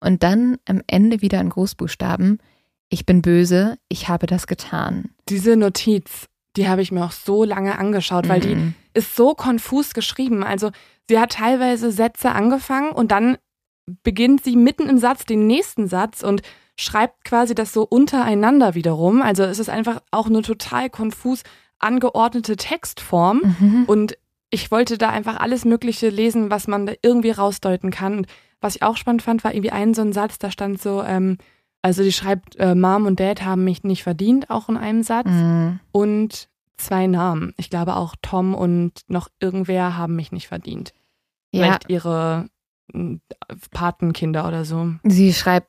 Und 0.00 0.22
dann 0.22 0.56
am 0.66 0.82
Ende 0.86 1.20
wieder 1.20 1.40
in 1.40 1.50
Großbuchstaben, 1.50 2.38
ich 2.92 3.06
bin 3.06 3.22
böse, 3.22 3.78
ich 3.88 4.08
habe 4.08 4.26
das 4.26 4.46
getan. 4.46 5.10
Diese 5.28 5.56
Notiz, 5.56 6.26
die 6.56 6.68
habe 6.68 6.82
ich 6.82 6.92
mir 6.92 7.04
auch 7.04 7.12
so 7.12 7.42
lange 7.44 7.78
angeschaut, 7.78 8.28
weil 8.28 8.40
die 8.40 8.54
Mhm. 8.54 8.74
ist 8.92 9.16
so 9.16 9.34
konfus 9.34 9.94
geschrieben. 9.94 10.44
Also 10.44 10.70
sie 11.08 11.18
hat 11.18 11.32
teilweise 11.32 11.90
Sätze 11.90 12.32
angefangen 12.32 12.92
und 12.92 13.10
dann 13.10 13.38
beginnt 14.02 14.44
sie 14.44 14.56
mitten 14.56 14.88
im 14.88 14.98
Satz 14.98 15.24
den 15.24 15.46
nächsten 15.46 15.88
Satz 15.88 16.22
und 16.22 16.42
schreibt 16.78 17.24
quasi 17.24 17.54
das 17.54 17.72
so 17.72 17.82
untereinander 17.82 18.74
wiederum. 18.74 19.22
Also 19.22 19.42
es 19.44 19.58
ist 19.58 19.70
einfach 19.70 20.02
auch 20.10 20.26
eine 20.26 20.42
total 20.42 20.90
konfus 20.90 21.42
angeordnete 21.78 22.56
Textform. 22.56 23.56
Mhm. 23.58 23.84
Und 23.86 24.16
ich 24.50 24.70
wollte 24.70 24.98
da 24.98 25.08
einfach 25.08 25.40
alles 25.40 25.64
Mögliche 25.64 26.10
lesen, 26.10 26.50
was 26.50 26.68
man 26.68 26.86
da 26.86 26.92
irgendwie 27.02 27.30
rausdeuten 27.30 27.90
kann. 27.90 28.18
Und 28.18 28.26
was 28.60 28.76
ich 28.76 28.82
auch 28.82 28.96
spannend 28.98 29.22
fand, 29.22 29.42
war 29.44 29.52
irgendwie 29.54 29.72
ein 29.72 29.94
so 29.94 30.02
ein 30.02 30.12
Satz, 30.12 30.38
da 30.38 30.50
stand 30.50 30.80
so, 30.80 31.02
ähm, 31.02 31.38
also 31.82 32.02
die 32.02 32.12
schreibt, 32.12 32.56
äh, 32.56 32.74
Mom 32.74 33.06
und 33.06 33.20
Dad 33.20 33.44
haben 33.44 33.64
mich 33.64 33.82
nicht 33.82 34.04
verdient, 34.04 34.50
auch 34.50 34.68
in 34.68 34.76
einem 34.76 35.02
Satz. 35.02 35.26
Mhm. 35.26 35.80
Und 35.90 36.48
zwei 36.76 37.06
Namen. 37.06 37.52
Ich 37.56 37.70
glaube 37.70 37.96
auch 37.96 38.14
Tom 38.22 38.54
und 38.54 38.92
noch 39.08 39.28
irgendwer 39.40 39.96
haben 39.96 40.16
mich 40.16 40.32
nicht 40.32 40.48
verdient. 40.48 40.92
Ja, 41.52 41.64
Vielleicht 41.64 41.90
ihre 41.90 42.48
Patenkinder 43.70 44.46
oder 44.46 44.64
so. 44.64 44.94
sie 45.04 45.32
schreibt 45.32 45.68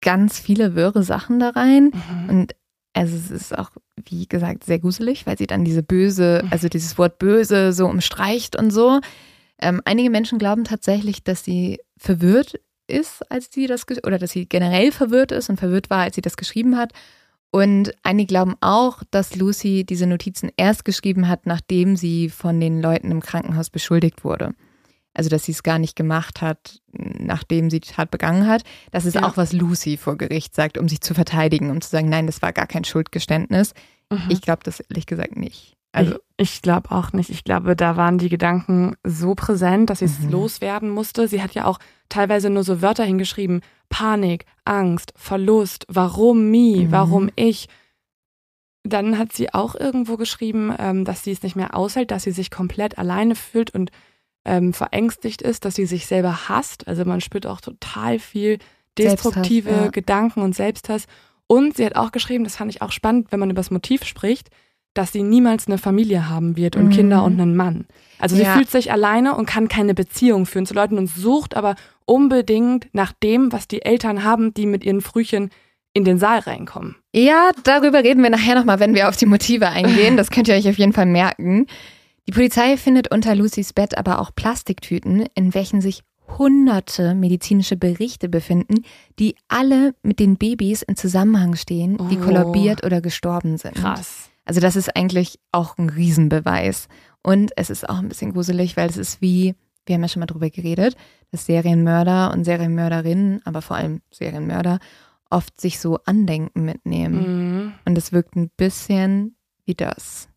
ganz 0.00 0.38
viele 0.38 0.74
wirre 0.74 1.02
Sachen 1.02 1.38
da 1.38 1.50
rein. 1.50 1.92
Mhm. 1.92 2.28
Und 2.28 2.56
also 2.92 3.16
es 3.16 3.30
ist 3.30 3.56
auch, 3.56 3.70
wie 4.04 4.26
gesagt, 4.26 4.64
sehr 4.64 4.78
gruselig, 4.78 5.26
weil 5.26 5.38
sie 5.38 5.46
dann 5.46 5.64
diese 5.64 5.82
böse, 5.82 6.44
also 6.50 6.68
dieses 6.68 6.98
Wort 6.98 7.18
böse 7.18 7.72
so 7.72 7.86
umstreicht 7.86 8.56
und 8.56 8.70
so. 8.70 9.00
Ähm, 9.60 9.80
einige 9.84 10.10
Menschen 10.10 10.38
glauben 10.38 10.64
tatsächlich, 10.64 11.22
dass 11.22 11.44
sie 11.44 11.80
verwirrt 11.98 12.60
ist, 12.90 13.30
als 13.30 13.50
sie 13.52 13.66
das, 13.66 13.84
oder 14.04 14.18
dass 14.18 14.32
sie 14.32 14.46
generell 14.46 14.92
verwirrt 14.92 15.32
ist 15.32 15.48
und 15.48 15.58
verwirrt 15.58 15.90
war, 15.90 16.02
als 16.02 16.14
sie 16.16 16.20
das 16.20 16.36
geschrieben 16.36 16.76
hat. 16.76 16.92
Und 17.52 17.92
einige 18.04 18.28
glauben 18.28 18.54
auch, 18.60 19.02
dass 19.10 19.34
Lucy 19.34 19.84
diese 19.84 20.06
Notizen 20.06 20.50
erst 20.56 20.84
geschrieben 20.84 21.28
hat, 21.28 21.46
nachdem 21.46 21.96
sie 21.96 22.28
von 22.28 22.60
den 22.60 22.80
Leuten 22.80 23.10
im 23.10 23.20
Krankenhaus 23.20 23.70
beschuldigt 23.70 24.24
wurde. 24.24 24.54
Also, 25.14 25.28
dass 25.28 25.44
sie 25.44 25.52
es 25.52 25.64
gar 25.64 25.80
nicht 25.80 25.96
gemacht 25.96 26.40
hat, 26.40 26.80
nachdem 26.92 27.68
sie 27.68 27.80
die 27.80 27.90
Tat 27.90 28.12
begangen 28.12 28.46
hat. 28.46 28.62
Das 28.92 29.04
ist 29.04 29.14
Ja. 29.14 29.24
auch, 29.24 29.36
was 29.36 29.52
Lucy 29.52 29.96
vor 29.96 30.16
Gericht 30.16 30.54
sagt, 30.54 30.78
um 30.78 30.88
sich 30.88 31.00
zu 31.00 31.14
verteidigen, 31.14 31.70
um 31.70 31.80
zu 31.80 31.90
sagen, 31.90 32.08
nein, 32.08 32.26
das 32.26 32.42
war 32.42 32.52
gar 32.52 32.68
kein 32.68 32.84
Schuldgeständnis. 32.84 33.74
Mhm. 34.10 34.22
Ich 34.28 34.40
glaube 34.40 34.60
das 34.62 34.78
ehrlich 34.78 35.06
gesagt 35.06 35.36
nicht. 35.36 35.74
Also, 35.92 36.14
ich, 36.36 36.52
ich 36.54 36.62
glaube 36.62 36.90
auch 36.92 37.12
nicht. 37.12 37.30
Ich 37.30 37.42
glaube, 37.44 37.74
da 37.74 37.96
waren 37.96 38.18
die 38.18 38.28
Gedanken 38.28 38.94
so 39.04 39.34
präsent, 39.34 39.90
dass 39.90 39.98
sie 40.00 40.04
es 40.04 40.20
Mhm. 40.20 40.30
loswerden 40.30 40.90
musste. 40.90 41.26
Sie 41.28 41.42
hat 41.42 41.52
ja 41.54 41.64
auch 41.64 41.78
teilweise 42.08 42.48
nur 42.50 42.62
so 42.64 42.80
Wörter 42.80 43.04
hingeschrieben. 43.04 43.60
Panik, 43.88 44.46
Angst, 44.64 45.12
Verlust, 45.16 45.84
warum 45.88 46.50
me, 46.50 46.84
Mhm. 46.86 46.92
warum 46.92 47.30
ich. 47.34 47.68
Dann 48.82 49.18
hat 49.18 49.32
sie 49.32 49.52
auch 49.52 49.74
irgendwo 49.74 50.16
geschrieben, 50.16 50.72
ähm, 50.78 51.04
dass 51.04 51.24
sie 51.24 51.32
es 51.32 51.42
nicht 51.42 51.56
mehr 51.56 51.74
aushält, 51.76 52.10
dass 52.10 52.22
sie 52.22 52.30
sich 52.30 52.50
komplett 52.50 52.96
alleine 52.98 53.34
fühlt 53.34 53.70
und 53.74 53.90
ähm, 54.46 54.72
verängstigt 54.72 55.42
ist, 55.42 55.66
dass 55.66 55.74
sie 55.74 55.84
sich 55.84 56.06
selber 56.06 56.48
hasst. 56.48 56.88
Also 56.88 57.04
man 57.04 57.20
spürt 57.20 57.46
auch 57.46 57.60
total 57.60 58.18
viel 58.18 58.58
destruktive 58.96 59.70
ja. 59.70 59.88
Gedanken 59.88 60.40
und 60.40 60.54
Selbsthass. 60.54 61.06
Und 61.46 61.76
sie 61.76 61.84
hat 61.84 61.96
auch 61.96 62.10
geschrieben, 62.10 62.44
das 62.44 62.56
fand 62.56 62.70
ich 62.70 62.80
auch 62.80 62.92
spannend, 62.92 63.32
wenn 63.32 63.40
man 63.40 63.50
über 63.50 63.60
das 63.60 63.70
Motiv 63.70 64.04
spricht, 64.04 64.48
dass 64.94 65.12
sie 65.12 65.22
niemals 65.22 65.66
eine 65.66 65.78
Familie 65.78 66.28
haben 66.28 66.56
wird 66.56 66.76
und 66.76 66.86
Mhm. 66.86 66.90
Kinder 66.90 67.22
und 67.24 67.40
einen 67.40 67.54
Mann. 67.56 67.86
Also 68.18 68.36
sie 68.36 68.42
Ja. 68.42 68.54
fühlt 68.54 68.70
sich 68.70 68.90
alleine 68.92 69.36
und 69.36 69.46
kann 69.46 69.68
keine 69.68 69.94
Beziehung 69.94 70.46
führen 70.46 70.66
zu 70.66 70.74
Leuten 70.74 70.98
und 70.98 71.06
sucht 71.08 71.56
aber 71.56 71.76
unbedingt 72.06 72.88
nach 72.92 73.12
dem, 73.22 73.52
was 73.52 73.68
die 73.68 73.82
Eltern 73.82 74.24
haben, 74.24 74.52
die 74.52 74.66
mit 74.66 74.84
ihren 74.84 75.00
Frühchen 75.00 75.50
in 75.92 76.04
den 76.04 76.18
Saal 76.18 76.40
reinkommen. 76.40 76.96
ja, 77.12 77.50
darüber 77.64 78.04
reden 78.04 78.22
wir 78.22 78.30
nachher 78.30 78.54
nochmal, 78.54 78.78
wenn 78.78 78.94
wir 78.94 79.08
auf 79.08 79.16
die 79.16 79.26
Motive 79.26 79.68
eingehen. 79.68 80.16
Das 80.16 80.30
könnt 80.30 80.46
ihr 80.48 80.54
euch 80.54 80.68
auf 80.68 80.78
jeden 80.78 80.92
Fall 80.92 81.06
merken. 81.06 81.66
Die 82.28 82.32
Polizei 82.32 82.76
findet 82.76 83.10
unter 83.12 83.34
Lucys 83.34 83.72
Bett 83.72 83.98
aber 83.98 84.20
auch 84.20 84.30
Plastiktüten, 84.34 85.26
in 85.34 85.52
welchen 85.54 85.80
sich 85.80 86.02
hunderte 86.38 87.14
medizinische 87.16 87.76
Berichte 87.76 88.28
befinden, 88.28 88.84
die 89.18 89.34
alle 89.48 89.94
mit 90.04 90.20
den 90.20 90.36
Babys 90.36 90.82
in 90.82 90.94
Zusammenhang 90.94 91.56
stehen, 91.56 91.98
die 92.10 92.18
Oh. 92.18 92.24
kollabiert 92.24 92.84
oder 92.84 93.00
gestorben 93.00 93.56
sind. 93.58 93.74
Krass. 93.74 94.29
Also 94.50 94.60
das 94.60 94.74
ist 94.74 94.96
eigentlich 94.96 95.38
auch 95.52 95.78
ein 95.78 95.90
Riesenbeweis. 95.90 96.88
Und 97.22 97.52
es 97.54 97.70
ist 97.70 97.88
auch 97.88 97.98
ein 97.98 98.08
bisschen 98.08 98.32
gruselig, 98.32 98.76
weil 98.76 98.90
es 98.90 98.96
ist 98.96 99.22
wie, 99.22 99.54
wir 99.86 99.94
haben 99.94 100.02
ja 100.02 100.08
schon 100.08 100.18
mal 100.18 100.26
drüber 100.26 100.50
geredet, 100.50 100.96
dass 101.30 101.46
Serienmörder 101.46 102.32
und 102.32 102.42
Serienmörderinnen, 102.42 103.42
aber 103.44 103.62
vor 103.62 103.76
allem 103.76 104.00
Serienmörder, 104.10 104.80
oft 105.30 105.60
sich 105.60 105.78
so 105.78 106.00
Andenken 106.04 106.64
mitnehmen. 106.64 107.60
Mhm. 107.62 107.72
Und 107.84 107.96
es 107.96 108.10
wirkt 108.10 108.34
ein 108.34 108.50
bisschen 108.56 109.36
wie 109.66 109.74
das. 109.74 110.28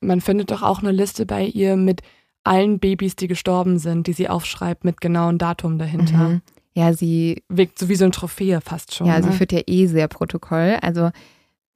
Man 0.00 0.20
findet 0.20 0.50
doch 0.50 0.62
auch 0.62 0.80
eine 0.80 0.90
Liste 0.90 1.24
bei 1.24 1.44
ihr 1.44 1.76
mit 1.76 2.00
allen 2.42 2.80
Babys, 2.80 3.14
die 3.14 3.28
gestorben 3.28 3.78
sind, 3.78 4.08
die 4.08 4.14
sie 4.14 4.28
aufschreibt 4.28 4.82
mit 4.82 5.00
genauem 5.00 5.38
Datum 5.38 5.78
dahinter. 5.78 6.28
Mhm. 6.28 6.42
Ja, 6.74 6.92
sie, 6.92 7.44
Wirkt 7.48 7.78
so 7.78 7.88
wie 7.88 7.94
so 7.94 8.02
eine 8.02 8.10
Trophäe 8.10 8.60
fast 8.62 8.96
schon. 8.96 9.06
ja, 9.06 9.20
ne? 9.20 9.22
sie 9.22 9.30
führt 9.30 9.52
ja 9.52 9.60
eh 9.64 9.86
sehr 9.86 10.08
Protokoll. 10.08 10.76
Also 10.82 11.10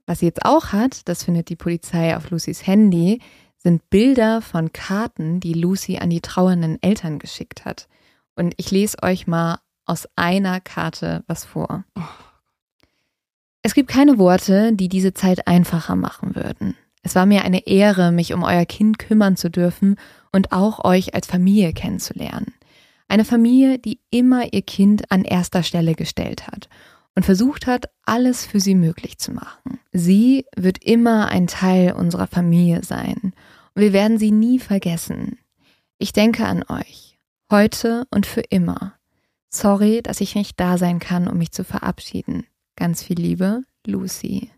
was 0.07 0.21
sie 0.21 0.27
jetzt 0.27 0.45
auch 0.45 0.73
hat, 0.73 1.09
das 1.09 1.25
findet 1.25 1.49
die 1.49 1.57
Polizei 1.57 2.17
auf 2.17 2.31
Lucys 2.31 2.67
Handy, 2.67 3.21
sind 3.57 3.89
Bilder 3.89 4.43
von 4.43 4.73
Karten, 4.73 5.41
die 5.41 5.55
Lucy 5.55 5.99
an 5.99 6.11
die 6.11 6.21
trauernden 6.21 6.83
Eltern 6.83 7.19
geschickt 7.19 7.65
hat. 7.65 7.89
Und 8.37 8.55
ich 8.59 8.71
lese 8.71 9.03
euch 9.03 9.27
mal 9.27 9.59
aus 9.87 10.09
einer 10.17 10.61
Karte 10.61 11.25
was 11.27 11.45
vor. 11.45 11.85
Es 13.63 13.75
gibt 13.75 13.89
keine 13.89 14.19
Worte, 14.19 14.75
die 14.75 14.89
diese 14.89 15.15
Zeit 15.15 15.47
einfacher 15.47 15.97
machen 15.97 16.37
würden. 16.37 16.77
Es 17.03 17.15
war 17.15 17.27
mir 17.27 17.45
eine 17.45 17.67
Ehre, 17.67 18.13
mich 18.13 18.35
um 18.35 18.43
euer 18.43 18.67
Kind 18.67 18.99
kümmern 18.99 19.37
zu 19.37 19.51
dürfen 19.51 19.97
und 20.33 20.53
auch 20.53 20.85
euch 20.85 21.15
als 21.15 21.27
Familie 21.27 21.73
kennenzulernen. 21.73 22.55
Eine 23.09 23.25
Familie, 23.25 23.79
die 23.79 24.01
immer 24.11 24.53
ihr 24.53 24.63
Kind 24.63 25.11
an 25.11 25.25
erster 25.25 25.63
Stelle 25.63 25.95
gestellt 25.95 26.47
hat. 26.47 26.69
Und 27.15 27.25
versucht 27.25 27.67
hat, 27.67 27.87
alles 28.05 28.45
für 28.45 28.61
sie 28.61 28.75
möglich 28.75 29.19
zu 29.19 29.33
machen. 29.33 29.79
Sie 29.93 30.47
wird 30.57 30.83
immer 30.83 31.29
ein 31.29 31.47
Teil 31.47 31.93
unserer 31.93 32.27
Familie 32.27 32.83
sein 32.83 33.33
und 33.75 33.83
wir 33.83 33.93
werden 33.93 34.19
sie 34.19 34.31
nie 34.31 34.59
vergessen. 34.59 35.39
Ich 35.99 36.12
denke 36.12 36.47
an 36.47 36.65
euch, 36.69 37.19
heute 37.51 38.07
und 38.11 38.27
für 38.27 38.43
immer. 38.43 38.95
Sorry, 39.49 40.03
dass 40.03 40.21
ich 40.21 40.35
nicht 40.35 40.59
da 40.59 40.79
sein 40.79 40.99
kann, 40.99 41.29
um 41.29 41.39
mich 41.39 41.53
zu 41.53 41.62
verabschieden. 41.62 42.47
Ganz 42.77 43.03
viel 43.03 43.19
Liebe, 43.19 43.62
Lucy. 43.87 44.51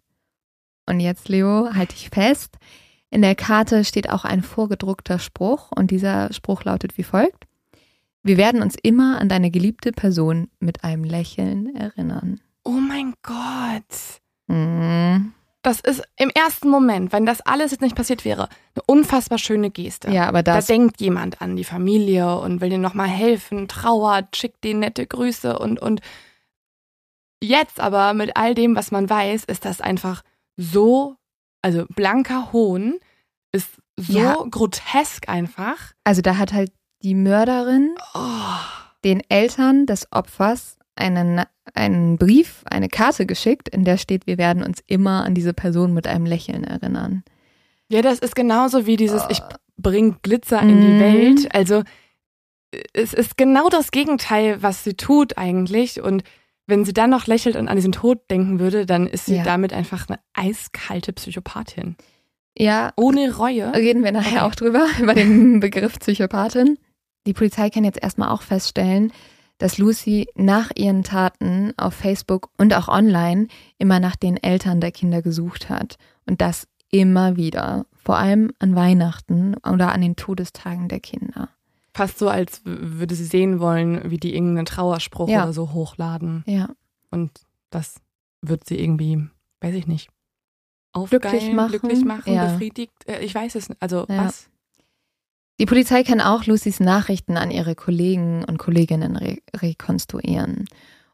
Und 0.86 1.00
jetzt, 1.00 1.28
Leo, 1.28 1.74
halte 1.74 1.94
ich 1.94 2.08
fest. 2.08 2.56
In 3.10 3.20
der 3.22 3.34
Karte 3.34 3.84
steht 3.84 4.08
auch 4.10 4.24
ein 4.24 4.42
vorgedruckter 4.42 5.18
Spruch 5.18 5.70
und 5.72 5.90
dieser 5.90 6.32
Spruch 6.32 6.64
lautet 6.64 6.96
wie 6.96 7.02
folgt. 7.02 7.44
Wir 8.22 8.36
werden 8.36 8.62
uns 8.62 8.76
immer 8.82 9.20
an 9.20 9.28
deine 9.28 9.50
geliebte 9.50 9.92
Person 9.92 10.48
mit 10.58 10.82
einem 10.82 11.04
Lächeln 11.04 11.76
erinnern. 11.76 12.40
Oh 12.66 12.70
mein 12.80 13.14
Gott. 13.22 14.20
Mhm. 14.48 15.32
Das 15.62 15.80
ist 15.80 16.02
im 16.16 16.30
ersten 16.30 16.68
Moment, 16.68 17.12
wenn 17.12 17.26
das 17.26 17.40
alles 17.40 17.72
jetzt 17.72 17.80
nicht 17.80 17.96
passiert 17.96 18.24
wäre, 18.24 18.44
eine 18.74 18.82
unfassbar 18.86 19.38
schöne 19.38 19.70
Geste. 19.70 20.10
Ja, 20.10 20.28
aber 20.28 20.42
Da 20.44 20.56
das, 20.56 20.66
denkt 20.66 21.00
jemand 21.00 21.40
an 21.42 21.56
die 21.56 21.64
Familie 21.64 22.38
und 22.38 22.60
will 22.60 22.70
denen 22.70 22.82
nochmal 22.82 23.08
helfen, 23.08 23.66
trauert, 23.66 24.36
schickt 24.36 24.62
denen 24.62 24.80
nette 24.80 25.06
Grüße 25.06 25.58
und, 25.58 25.80
und 25.80 26.00
jetzt 27.42 27.80
aber 27.80 28.14
mit 28.14 28.36
all 28.36 28.54
dem, 28.54 28.76
was 28.76 28.90
man 28.90 29.08
weiß, 29.10 29.44
ist 29.44 29.64
das 29.64 29.80
einfach 29.80 30.22
so, 30.56 31.16
also 31.62 31.84
blanker 31.94 32.52
Hohn, 32.52 32.98
ist 33.52 33.70
so 33.96 34.18
Ja. 34.18 34.36
grotesk 34.50 35.28
einfach. 35.28 35.92
also 36.04 36.22
da 36.22 36.36
hat 36.38 36.52
halt 36.52 36.72
die 37.02 37.14
Mörderin 37.14 37.94
Oh. 38.14 38.20
den 39.04 39.20
Eltern 39.28 39.86
des 39.86 40.10
Opfers 40.12 40.75
einen, 40.96 41.42
einen 41.74 42.16
Brief, 42.18 42.62
eine 42.70 42.88
Karte 42.88 43.26
geschickt, 43.26 43.68
in 43.68 43.84
der 43.84 43.96
steht, 43.98 44.26
wir 44.26 44.38
werden 44.38 44.62
uns 44.62 44.82
immer 44.86 45.24
an 45.24 45.34
diese 45.34 45.52
Person 45.52 45.92
mit 45.94 46.06
einem 46.06 46.26
Lächeln 46.26 46.64
erinnern. 46.64 47.22
Ja, 47.88 48.02
das 48.02 48.18
ist 48.18 48.34
genauso 48.34 48.86
wie 48.86 48.96
dieses, 48.96 49.22
ich 49.28 49.40
Oh. 49.40 49.54
bring 49.76 50.16
Glitzer 50.22 50.60
in 50.62 50.80
die 50.80 50.86
Mhm. 50.88 51.00
Welt. 51.00 51.54
Also 51.54 51.82
es 52.92 53.14
ist 53.14 53.36
genau 53.36 53.68
das 53.68 53.90
Gegenteil, 53.90 54.62
was 54.62 54.84
sie 54.84 54.94
tut 54.94 55.38
eigentlich. 55.38 56.00
Und 56.02 56.24
wenn 56.66 56.84
sie 56.84 56.92
dann 56.92 57.10
noch 57.10 57.26
lächelt 57.26 57.56
und 57.56 57.68
an 57.68 57.76
diesen 57.76 57.92
Tod 57.92 58.18
denken 58.30 58.58
würde, 58.58 58.86
dann 58.86 59.06
ist 59.06 59.26
sie 59.26 59.36
Ja. 59.36 59.44
damit 59.44 59.72
einfach 59.72 60.08
eine 60.08 60.18
eiskalte 60.34 61.12
Psychopathin. 61.12 61.96
Ja, 62.58 62.92
Ohne 62.96 63.36
Reue. 63.36 63.72
reden 63.74 64.02
wir 64.02 64.12
nachher 64.12 64.38
Okay. 64.44 64.50
auch 64.50 64.54
drüber, 64.54 64.86
über 65.00 65.14
den 65.14 65.60
Begriff 65.60 65.98
Psychopathin. 65.98 66.78
Die 67.26 67.34
Polizei 67.34 67.70
kann 67.70 67.84
jetzt 67.84 68.02
erstmal 68.02 68.30
auch 68.30 68.42
feststellen, 68.42 69.12
dass 69.58 69.78
Lucy 69.78 70.28
nach 70.34 70.70
ihren 70.74 71.02
Taten 71.02 71.72
auf 71.76 71.94
Facebook 71.94 72.50
und 72.58 72.74
auch 72.74 72.88
online 72.88 73.48
immer 73.78 74.00
nach 74.00 74.16
den 74.16 74.36
Eltern 74.36 74.80
der 74.80 74.92
Kinder 74.92 75.22
gesucht 75.22 75.68
hat. 75.70 75.96
Und 76.26 76.40
das 76.40 76.66
immer 76.90 77.36
wieder. 77.36 77.86
Vor 77.94 78.16
allem 78.16 78.52
an 78.58 78.74
Weihnachten 78.76 79.54
oder 79.56 79.92
an 79.92 80.00
den 80.00 80.16
Todestagen 80.16 80.88
der 80.88 81.00
Kinder. 81.00 81.48
Fast 81.94 82.18
so, 82.18 82.28
als 82.28 82.60
würde 82.64 83.14
sie 83.14 83.24
sehen 83.24 83.58
wollen, 83.58 84.10
wie 84.10 84.18
die 84.18 84.34
irgendeinen 84.34 84.66
Trauerspruch 84.66 85.28
Ja. 85.28 85.44
oder 85.44 85.52
so 85.52 85.72
hochladen. 85.72 86.44
Ja. 86.46 86.68
Und 87.10 87.30
das 87.70 87.96
wird 88.42 88.66
sie 88.66 88.78
irgendwie, 88.78 89.26
weiß 89.60 89.74
ich 89.74 89.86
nicht, 89.86 90.10
Glücklich 90.92 91.24
aufgeilen, 91.34 91.56
machen. 91.56 91.70
glücklich 91.70 92.04
machen 92.04 92.32
Ja. 92.34 92.44
befriedigt. 92.52 92.92
Äh, 93.06 93.24
Ich 93.24 93.34
weiß 93.34 93.54
es 93.54 93.68
nicht. 93.68 93.80
Also 93.82 94.06
Ja. 94.08 94.26
was? 94.26 94.48
Die 95.58 95.66
Polizei 95.66 96.02
kann 96.02 96.20
auch 96.20 96.44
Lucys 96.44 96.80
Nachrichten 96.80 97.38
an 97.38 97.50
ihre 97.50 97.74
Kollegen 97.74 98.44
und 98.44 98.58
Kolleginnen 98.58 99.16
re 99.16 99.38
rekonstruieren. 99.56 100.66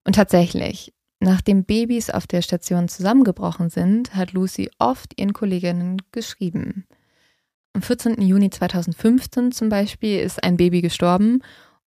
Und 0.05 0.17
tatsächlich, 0.17 0.93
nachdem 1.21 1.65
Babys 1.65 2.11
auf 2.11 2.27
der 2.27 2.43
Station 2.43 2.89
zusammengebrochen 2.89 3.71
sind, 3.71 4.17
hat 4.17 4.33
Lucy 4.33 4.69
oft 4.79 5.19
ihren 5.19 5.33
Kolleginnen 5.33 6.03
geschrieben. 6.11 6.87
Am 7.73 7.83
14. 7.83 8.21
Juni 8.21 8.51
2015 8.51 9.53
zum 9.53 9.69
Beispiel 9.69 10.19
ist 10.19 10.43
ein 10.43 10.57
Baby 10.57 10.83
gestorben 10.83 11.43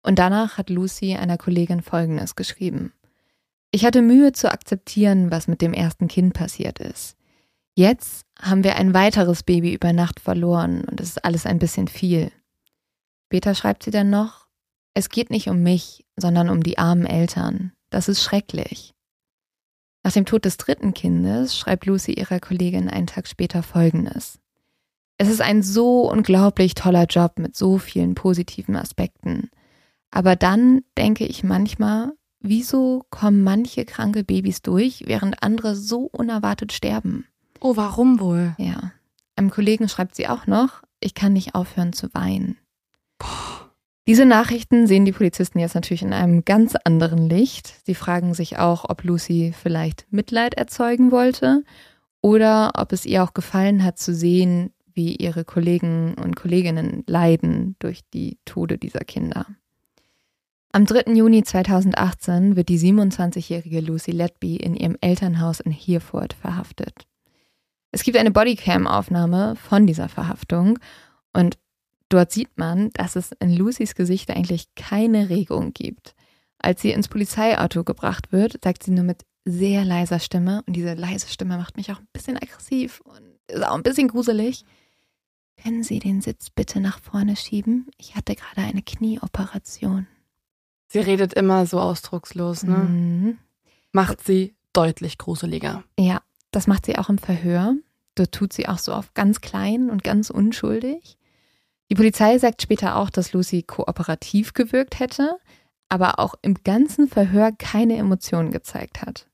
und 0.03 0.19
danach 0.19 0.59
hat 0.59 0.69
Lucy 0.69 1.17
einer 1.17 1.39
Kollegin 1.39 1.81
Folgendes 1.81 2.37
geschrieben. 2.37 2.93
Ich 3.71 3.87
hatte 3.87 4.03
Mühe 4.03 4.33
zu 4.33 4.53
akzeptieren, 4.53 5.31
was 5.31 5.49
mit 5.49 5.63
dem 5.63 5.73
ersten 5.73 6.07
Kind 6.07 6.35
passiert 6.35 6.79
ist. 6.81 7.17
Jetzt 7.75 8.27
haben 8.39 8.63
wir 8.63 8.77
ein 8.77 8.93
weiteres 8.93 9.43
Baby 9.43 9.73
über 9.73 9.95
Nacht 9.95 10.21
verloren 10.21 10.85
und 10.85 11.01
es 11.01 11.09
ist 11.09 11.25
alles 11.25 11.47
ein 11.47 11.59
bisschen 11.59 11.89
viel. 11.89 12.31
Später 13.33 13.55
schreibt 13.55 13.83
sie 13.83 13.91
dann 13.91 14.11
noch, 14.11 14.47
es 14.93 15.09
geht 15.09 15.31
nicht 15.31 15.49
um 15.49 15.63
mich, 15.63 16.05
sondern 16.17 16.51
um 16.51 16.63
die 16.63 16.77
armen 16.77 17.07
Eltern. 17.07 17.73
Das 17.89 18.11
ist 18.11 18.23
schrecklich. 18.23 18.93
Nach 20.03 20.13
dem 20.13 20.27
Tod 20.27 20.45
des 20.45 20.59
dritten 20.59 20.93
Kindes 20.93 21.57
schreibt 21.57 21.87
Lucy 21.87 22.13
ihrer 22.13 22.41
Kollegin 22.41 22.91
einen 22.91 23.07
Tag 23.07 23.27
später 23.27 23.63
Folgendes. 23.63 24.39
Es 25.17 25.31
ist 25.31 25.41
ein 25.41 25.63
so 25.63 26.11
unglaublich 26.11 26.75
toller 26.75 27.07
Job 27.07 27.39
mit 27.39 27.57
so 27.57 27.79
vielen 27.79 28.15
positiven 28.15 28.77
Aspekten. 28.77 29.49
Aber 30.11 30.37
dann 30.37 30.83
denke 30.99 31.25
ich 31.25 31.43
manchmal, 31.43 32.13
wieso 32.41 33.07
kommen 33.09 33.43
manche 33.43 33.87
kranke 33.87 34.25
Babys 34.25 34.61
durch, 34.61 35.05
während 35.07 35.43
andere 35.43 35.75
so 35.75 36.03
unerwartet 36.03 36.71
sterben? 36.75 37.27
Oh, 37.61 37.77
warum 37.77 38.21
wohl? 38.21 38.55
Ja. 38.59 38.93
Einem 39.37 39.49
Kollegen 39.49 39.89
schreibt 39.89 40.17
sie 40.17 40.29
auch 40.29 40.47
noch, 40.47 40.83
ich 41.01 41.15
kann 41.15 41.33
nicht 41.33 41.55
aufhören 41.55 41.95
zu 41.95 42.13
weinen. 42.13 42.59
Diese 44.09 44.27
Nachrichten 44.27 44.89
sehen 44.89 45.05
die 45.05 45.13
Polizisten 45.13 45.61
jetzt 45.61 45.77
natürlich 45.77 46.03
in 46.03 46.13
einem 46.13 46.45
ganz 46.45 46.75
anderen 46.85 47.29
Licht. 47.29 47.73
Sie 47.87 47.95
fragen 47.95 48.35
sich 48.35 48.59
auch, 48.59 48.89
ob 48.89 49.05
Lucy 49.05 49.55
vielleicht 49.57 50.07
Mitleid 50.11 50.55
erzeugen 50.55 51.13
wollte 51.13 51.63
oder 52.21 52.73
ob 52.77 52.93
es 52.93 53.07
ihr 53.07 53.23
auch 53.23 53.33
gefallen 53.33 53.85
hat 53.85 53.99
zu 53.99 54.13
sehen, 54.13 54.73
wie 54.93 55.15
ihre 55.15 55.45
Kollegen 55.45 56.15
und 56.15 56.35
Kolleginnen 56.37 57.05
leiden 57.07 57.77
durch 57.79 58.01
die 58.13 58.39
Tode 58.45 58.77
dieser 58.77 59.01
Kinder. 59.01 59.47
Am 60.73 60.87
3. 60.87 61.13
Juni 61.13 61.45
2018 61.45 62.57
wird 62.57 62.71
die 62.71 62.79
27-jährige 62.79 63.81
Lucy 63.81 64.11
Letby 64.11 64.57
in 64.57 64.75
ihrem 64.75 64.97
Elternhaus 65.01 65.61
in 65.61 65.71
Hereford 65.71 66.33
verhaftet. 66.33 67.07
Es 67.91 68.03
gibt 68.03 68.17
eine 68.17 68.31
Bodycam-Aufnahme 68.31 69.55
von 69.57 69.87
dieser 69.87 70.09
Verhaftung 70.09 70.79
und 71.35 71.59
dort 72.13 72.33
sieht 72.33 72.57
man, 72.57 72.91
dass 72.91 73.17
es 73.17 73.33
in 73.41 73.55
Lucys 73.55 73.95
Gesicht 73.95 74.31
eigentlich 74.31 74.75
keine 74.75 75.29
Regung 75.29 75.73
gibt. 75.73 76.15
Als 76.59 76.83
sie 76.83 76.93
ins 76.93 77.09
Polizeiauto 77.09 77.85
gebracht 77.85 78.33
wird, 78.33 78.63
sagt 78.63 78.83
sie 78.83 78.93
nur 78.93 79.05
mit 79.05 79.25
sehr 79.45 79.85
leiser 79.85 80.21
Stimme, 80.21 80.63
und 80.67 80.75
diese 80.75 80.95
leise 80.95 81.29
Stimme 81.29 81.57
macht 81.57 81.77
mich 81.77 81.91
auch 81.91 81.99
ein 81.99 82.09
bisschen 82.13 82.37
aggressiv 82.37 83.01
und 83.01 83.23
ist 83.49 83.65
auch 83.65 83.75
ein 83.75 83.83
bisschen 83.83 84.09
gruselig. 84.09 84.65
Können 85.61 85.83
Sie 85.83 85.99
den 85.99 86.21
Sitz 86.21 86.51
bitte 86.51 86.81
nach 86.81 87.01
vorne 87.01 87.37
schieben? 87.37 87.89
Ich 87.97 88.15
hatte 88.15 88.35
gerade 88.35 88.67
eine 88.67 88.83
Knieoperation. 88.83 90.07
Sie 90.89 90.99
redet 90.99 91.35
immer 91.35 91.67
so 91.67 91.81
ausdruckslos, 91.81 92.65
ne? 92.65 92.77
Mhm. 92.77 93.39
Macht 93.93 94.25
sie 94.25 94.55
deutlich 94.73 95.19
gruseliger. 95.19 95.85
Ja, 95.99 96.23
das 96.51 96.67
macht 96.67 96.87
sie 96.87 96.99
auch 96.99 97.09
im 97.09 97.19
Verhör. 97.19 97.75
Dort 98.15 98.33
tut 98.33 98.53
sie 98.53 98.69
auch 98.69 98.79
so 98.79 98.93
auf 98.93 99.15
ganz 99.15 99.41
klein 99.41 99.91
und 99.91 100.05
ganz 100.05 100.31
unschuldig. 100.31 101.17
Die 101.93 101.97
Polizei 101.97 102.39
sagt 102.39 102.63
später 102.63 102.97
auch, 102.97 103.11
dass 103.11 103.35
Lucy 103.35 103.65
kooperativ 103.65 104.55
gewirkt 104.55 104.99
hätte, 104.99 105.37
aber 105.91 106.21
auch 106.21 106.37
im 106.41 106.55
ganzen 106.65 107.07
Verhör 107.07 107.53
keine 107.53 107.99
Emotionen 107.99 108.51
gezeigt 108.51 109.03
hat. 109.03 109.29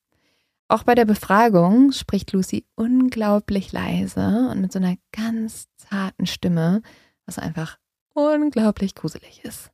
Auch 0.66 0.82
bei 0.82 0.96
der 0.96 1.04
Befragung 1.04 1.92
spricht 1.92 2.32
Lucy 2.32 2.66
unglaublich 2.74 3.70
leise 3.70 4.48
und 4.50 4.60
mit 4.60 4.72
so 4.72 4.80
einer 4.80 4.96
ganz 5.12 5.68
zarten 5.76 6.26
Stimme, 6.26 6.82
was 7.26 7.38
einfach 7.38 7.78
unglaublich 8.12 8.96
gruselig 8.96 9.44
ist. 9.44 9.70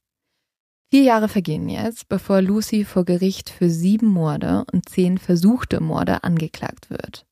Vier 0.90 1.04
Jahre 1.04 1.28
vergehen 1.28 1.70
jetzt, 1.70 2.10
bevor 2.10 2.42
Lucy 2.42 2.84
vor 2.84 3.06
Gericht 3.06 3.48
für 3.48 3.70
sieben 3.70 4.08
Morde 4.08 4.66
und 4.74 4.90
zehn 4.90 5.16
versuchte 5.16 5.80
Morde 5.80 6.22
angeklagt 6.22 6.90
wird. 6.90 7.24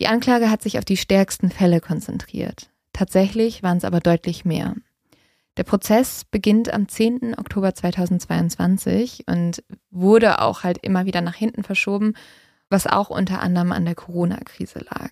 Die 0.00 0.08
Anklage 0.08 0.50
hat 0.50 0.62
sich 0.62 0.78
auf 0.78 0.84
die 0.84 0.96
stärksten 0.96 1.52
Fälle 1.52 1.80
konzentriert. 1.80 2.73
Tatsächlich 2.94 3.62
waren 3.62 3.76
es 3.76 3.84
aber 3.84 4.00
deutlich 4.00 4.46
mehr. 4.46 4.74
Der 5.58 5.64
Prozess 5.64 6.24
beginnt 6.24 6.72
am 6.72 6.88
10. 6.88 7.36
Oktober 7.38 7.74
2022 7.74 9.24
und 9.26 9.62
wurde 9.90 10.40
auch 10.40 10.62
halt 10.62 10.78
immer 10.78 11.04
wieder 11.04 11.20
nach 11.20 11.34
hinten 11.34 11.64
verschoben, 11.64 12.14
was 12.70 12.86
auch 12.86 13.10
unter 13.10 13.40
anderem 13.40 13.72
an 13.72 13.84
der 13.84 13.94
Corona-Krise 13.94 14.78
lag. 14.78 15.10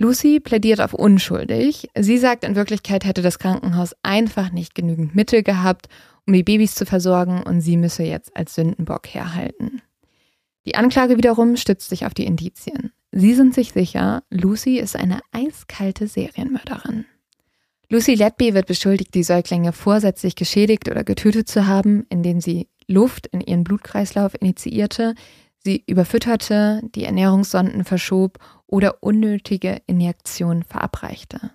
Lucy 0.00 0.40
plädiert 0.40 0.80
auf 0.80 0.94
unschuldig. 0.94 1.88
Sie 1.96 2.18
sagt, 2.18 2.44
in 2.44 2.54
Wirklichkeit 2.54 3.04
hätte 3.04 3.22
das 3.22 3.38
Krankenhaus 3.38 3.94
einfach 4.02 4.52
nicht 4.52 4.74
genügend 4.74 5.14
Mittel 5.14 5.42
gehabt, 5.42 5.88
um 6.26 6.32
die 6.32 6.44
Babys 6.44 6.74
zu 6.74 6.86
versorgen 6.86 7.42
und 7.42 7.60
sie 7.60 7.76
müsse 7.76 8.04
jetzt 8.04 8.36
als 8.36 8.54
Sündenbock 8.54 9.08
herhalten. 9.08 9.82
Die 10.66 10.76
Anklage 10.76 11.16
wiederum 11.16 11.56
stützt 11.56 11.88
sich 11.88 12.04
auf 12.04 12.14
die 12.14 12.26
Indizien. 12.26 12.92
Sie 13.10 13.34
sind 13.34 13.54
sich 13.54 13.72
sicher, 13.72 14.22
Lucy 14.30 14.78
ist 14.78 14.96
eine 14.96 15.20
eiskalte 15.32 16.06
Serienmörderin. 16.06 17.06
Lucy 17.90 18.14
Letby 18.14 18.52
wird 18.52 18.66
beschuldigt, 18.66 19.14
die 19.14 19.22
Säuglinge 19.22 19.72
vorsätzlich 19.72 20.36
geschädigt 20.36 20.90
oder 20.90 21.04
getötet 21.04 21.48
zu 21.48 21.66
haben, 21.66 22.04
indem 22.10 22.40
sie 22.40 22.68
Luft 22.86 23.26
in 23.28 23.40
ihren 23.40 23.64
Blutkreislauf 23.64 24.34
initiierte, 24.40 25.14
sie 25.64 25.84
überfütterte, 25.86 26.82
die 26.94 27.04
Ernährungssonden 27.04 27.84
verschob 27.84 28.38
oder 28.66 29.02
unnötige 29.02 29.80
Injektionen 29.86 30.64
verabreichte. 30.64 31.50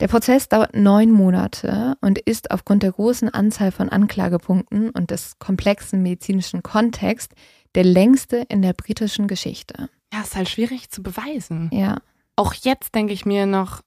Der 0.00 0.08
Prozess 0.08 0.48
dauert 0.48 0.74
neun 0.74 1.10
Monate 1.10 1.96
und 2.02 2.18
ist 2.18 2.50
aufgrund 2.50 2.82
der 2.82 2.92
großen 2.92 3.30
Anzahl 3.30 3.72
von 3.72 3.88
Anklagepunkten 3.88 4.90
und 4.90 5.10
des 5.10 5.38
komplexen 5.38 6.02
medizinischen 6.02 6.62
Kontexts 6.62 7.34
der 7.74 7.84
längste 7.84 8.44
in 8.48 8.60
der 8.62 8.74
britischen 8.74 9.26
Geschichte. 9.26 9.88
Ja, 10.12 10.20
ist 10.22 10.36
halt 10.36 10.48
schwierig 10.48 10.90
zu 10.90 11.02
beweisen. 11.02 11.68
Ja. 11.72 11.98
Auch 12.36 12.54
jetzt 12.54 12.94
denke 12.94 13.12
ich 13.12 13.26
mir 13.26 13.46
noch, 13.46 13.80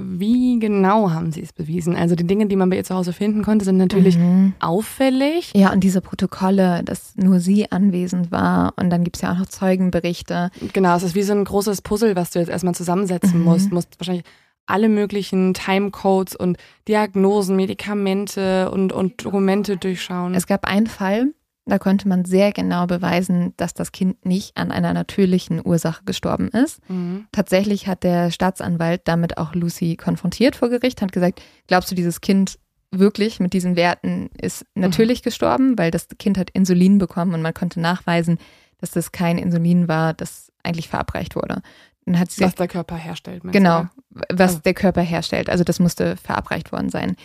wie 0.00 0.58
genau 0.58 1.10
haben 1.10 1.30
sie 1.30 1.40
es 1.42 1.52
bewiesen? 1.52 1.94
Also 1.94 2.16
die 2.16 2.26
Dinge, 2.26 2.46
die 2.46 2.56
man 2.56 2.68
bei 2.68 2.76
ihr 2.76 2.84
zu 2.84 2.94
Hause 2.96 3.12
finden 3.12 3.42
konnte, 3.44 3.64
sind 3.64 3.76
natürlich 3.76 4.16
Mhm. 4.18 4.54
auffällig. 4.58 5.52
Ja, 5.54 5.72
und 5.72 5.80
diese 5.84 6.00
Protokolle, 6.00 6.82
dass 6.84 7.14
nur 7.16 7.38
sie 7.38 7.70
anwesend 7.70 8.32
war 8.32 8.74
und 8.76 8.90
dann 8.90 9.04
gibt 9.04 9.16
es 9.16 9.22
ja 9.22 9.32
auch 9.32 9.38
noch 9.38 9.46
Zeugenberichte. 9.46 10.50
Genau, 10.72 10.96
es 10.96 11.04
ist 11.04 11.14
wie 11.14 11.22
so 11.22 11.32
ein 11.32 11.44
großes 11.44 11.82
Puzzle, 11.82 12.16
was 12.16 12.30
du 12.32 12.40
jetzt 12.40 12.48
erstmal 12.48 12.74
zusammensetzen 12.74 13.38
Mhm. 13.38 13.44
musst. 13.44 13.70
Du 13.70 13.74
musst 13.74 13.98
wahrscheinlich 14.00 14.24
alle 14.66 14.88
möglichen 14.88 15.54
Timecodes 15.54 16.34
und 16.34 16.56
Diagnosen, 16.88 17.54
Medikamente 17.54 18.70
und, 18.70 18.92
und 18.92 19.24
Dokumente 19.24 19.76
durchschauen. 19.76 20.34
Es 20.34 20.46
gab 20.46 20.66
einen 20.66 20.86
Fall, 20.88 21.34
da 21.66 21.78
konnte 21.78 22.08
man 22.08 22.24
sehr 22.24 22.52
genau 22.52 22.86
beweisen, 22.86 23.54
dass 23.56 23.72
das 23.74 23.90
Kind 23.92 24.24
nicht 24.26 24.56
an 24.56 24.70
einer 24.70 24.92
natürlichen 24.92 25.64
Ursache 25.64 26.04
gestorben 26.04 26.48
ist. 26.48 26.78
mhm. 26.90 27.26
Tatsächlich 27.32 27.86
hat 27.86 28.02
der 28.02 28.30
Staatsanwalt 28.30 29.02
damit 29.04 29.38
auch 29.38 29.54
Lucy 29.54 29.96
konfrontiert 29.96 30.56
vor 30.56 30.68
Gericht, 30.68 31.00
hat 31.02 31.12
gesagt, 31.12 31.40
glaubst 31.66 31.90
du, 31.90 31.94
dieses 31.94 32.20
Kind 32.20 32.58
wirklich 32.90 33.40
mit 33.40 33.54
diesen 33.54 33.74
Werten 33.76 34.30
ist 34.40 34.64
natürlich 34.74 35.22
gestorben, 35.22 35.76
weil 35.78 35.90
das 35.90 36.06
Kind 36.18 36.38
hat 36.38 36.50
Insulin 36.50 36.98
bekommen 36.98 37.34
und 37.34 37.42
man 37.42 37.54
konnte 37.54 37.80
nachweisen, 37.80 38.38
dass 38.78 38.90
das 38.92 39.10
kein 39.10 39.38
Insulin 39.38 39.88
war, 39.88 40.14
das 40.14 40.52
eigentlich 40.62 40.88
verabreicht 40.88 41.34
wurde. 41.34 41.62
Dann 42.06 42.18
hat 42.18 42.30
sie 42.30 42.44
Was 42.44 42.54
der 42.54 42.68
Körper 42.68 42.96
herstellt. 42.96 43.42
Genau, 43.46 43.86
was 44.30 44.56
Oh. 44.56 44.60
der 44.64 44.74
Körper 44.74 45.00
herstellt. 45.00 45.48
Also 45.48 45.64
das 45.64 45.80
musste 45.80 46.16
verabreicht 46.18 46.70
worden 46.70 46.90
sein. 46.90 47.16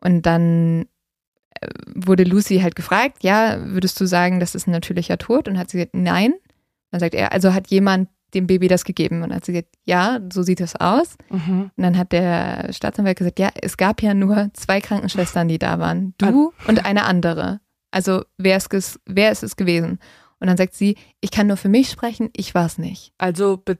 Und 0.00 0.22
dann 0.26 0.86
wurde 1.94 2.24
Lucy 2.24 2.58
halt 2.60 2.74
gefragt, 2.76 3.18
ja, 3.22 3.58
würdest 3.66 4.00
du 4.00 4.06
sagen, 4.06 4.40
das 4.40 4.54
ist 4.54 4.66
ein 4.66 4.72
natürlicher 4.72 5.18
Tod? 5.18 5.48
Und 5.48 5.58
hat 5.58 5.70
sie 5.70 5.78
gesagt, 5.78 5.94
nein. 5.94 6.34
Dann 6.90 7.00
sagt 7.00 7.14
er, 7.14 7.32
also 7.32 7.54
hat 7.54 7.68
jemand 7.68 8.08
dem 8.34 8.46
Baby 8.46 8.68
das 8.68 8.84
gegeben? 8.84 9.16
Und 9.22 9.30
dann 9.30 9.36
hat 9.36 9.44
sie 9.44 9.52
gesagt, 9.52 9.74
ja, 9.84 10.20
so 10.32 10.42
sieht 10.42 10.60
es 10.60 10.76
aus. 10.76 11.16
Mhm. 11.30 11.70
Und 11.76 11.82
dann 11.82 11.96
hat 11.98 12.12
der 12.12 12.72
Staatsanwalt 12.72 13.18
gesagt, 13.18 13.38
ja, 13.38 13.50
es 13.60 13.76
gab 13.76 14.02
ja 14.02 14.14
nur 14.14 14.50
zwei 14.54 14.80
Krankenschwestern, 14.80 15.48
die 15.48 15.58
da 15.58 15.78
waren. 15.78 16.14
Du 16.18 16.52
und 16.66 16.84
eine 16.84 17.04
andere. 17.04 17.60
Also 17.90 18.24
wer 18.38 18.56
ist, 18.56 18.72
es, 18.74 18.98
wer 19.06 19.30
ist 19.32 19.42
es 19.42 19.56
gewesen? 19.56 19.98
Und 20.40 20.46
dann 20.48 20.56
sagt 20.56 20.74
sie, 20.74 20.96
ich 21.20 21.30
kann 21.30 21.46
nur 21.46 21.56
für 21.56 21.68
mich 21.68 21.90
sprechen, 21.90 22.30
ich 22.34 22.54
war 22.54 22.66
es 22.66 22.78
nicht. 22.78 23.12
Also 23.18 23.58
be 23.58 23.78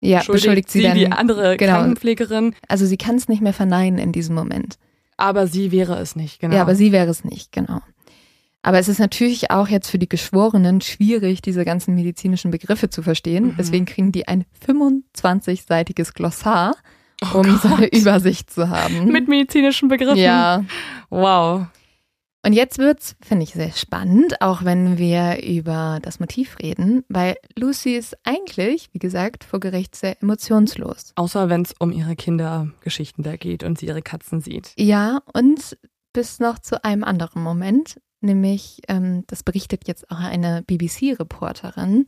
Ja, 0.00 0.18
beschuldigt 0.18 0.42
beschuldigt 0.44 0.70
sie, 0.70 0.82
dann. 0.82 0.94
die 0.96 1.06
andere 1.12 1.56
genau. 1.56 1.74
Krankenpflegerin, 1.74 2.54
Also 2.68 2.86
sie 2.86 2.96
kann 2.96 3.16
es 3.16 3.28
nicht 3.28 3.42
mehr 3.42 3.52
verneinen 3.52 3.98
in 3.98 4.12
diesem 4.12 4.34
Moment. 4.34 4.78
Aber 5.22 5.46
sie 5.46 5.70
wäre 5.70 5.98
es 6.00 6.16
nicht. 6.16 6.40
Genau. 6.40 6.56
Ja, 6.56 6.62
aber 6.62 6.74
sie 6.74 6.90
wäre 6.90 7.08
es 7.08 7.24
nicht, 7.24 7.52
genau. 7.52 7.80
Aber 8.62 8.78
es 8.80 8.88
ist 8.88 8.98
natürlich 8.98 9.52
auch 9.52 9.68
jetzt 9.68 9.88
für 9.88 9.98
die 9.98 10.08
Geschworenen 10.08 10.80
schwierig, 10.80 11.42
diese 11.42 11.64
ganzen 11.64 11.94
medizinischen 11.94 12.50
Begriffe 12.50 12.90
zu 12.90 13.02
verstehen. 13.02 13.46
Mhm. 13.46 13.54
Deswegen 13.56 13.84
kriegen 13.86 14.10
die 14.10 14.26
ein 14.26 14.44
25-seitiges 14.66 16.12
Glossar, 16.14 16.74
Oh 17.22 17.38
um 17.38 17.56
so 17.58 17.68
eine. 17.68 17.86
Übersicht 17.92 18.50
zu 18.50 18.68
haben. 18.68 19.06
Mit 19.12 19.28
medizinischen 19.28 19.88
Begriffen. 19.88 20.16
ja. 20.16 20.64
Wow. 21.08 21.66
Und 22.44 22.54
jetzt 22.54 22.78
wird's, 22.78 23.14
finde 23.22 23.44
ich, 23.44 23.52
sehr 23.52 23.70
spannend, 23.70 24.40
auch 24.40 24.64
wenn 24.64 24.98
wir 24.98 25.44
über 25.44 26.00
das 26.02 26.18
Motiv 26.18 26.58
reden, 26.58 27.04
weil 27.08 27.36
Lucy 27.56 27.94
ist 27.94 28.16
eigentlich, 28.24 28.88
wie 28.92 28.98
gesagt, 28.98 29.44
vor 29.44 29.60
Gericht 29.60 29.94
sehr 29.94 30.20
emotionslos. 30.20 31.12
Außer 31.14 31.48
wenn 31.48 31.62
es 31.62 31.72
um 31.78 31.92
ihre 31.92 32.16
Kindergeschichten 32.16 33.22
da 33.22 33.36
geht 33.36 33.62
und 33.62 33.78
sie 33.78 33.86
ihre 33.86 34.02
Katzen 34.02 34.40
sieht. 34.40 34.72
Ja, 34.76 35.22
und 35.32 35.78
bis 36.12 36.40
noch 36.40 36.58
zu 36.58 36.82
einem 36.84 37.04
anderen 37.04 37.42
Moment, 37.42 38.00
nämlich, 38.20 38.80
ähm, 38.88 39.22
das 39.28 39.44
berichtet 39.44 39.86
jetzt 39.86 40.10
auch 40.10 40.18
eine 40.18 40.62
BBC-Reporterin, 40.62 42.06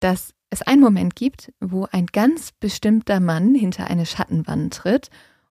dass 0.00 0.34
es 0.50 0.60
einen 0.60 0.82
Moment 0.82 1.16
gibt, 1.16 1.52
wo 1.58 1.86
ein 1.90 2.06
ganz 2.06 2.52
bestimmter 2.52 3.18
Mann 3.18 3.54
hinter 3.54 3.86
eine 3.86 4.04
Schattenwand 4.04 4.74
tritt 4.74 5.08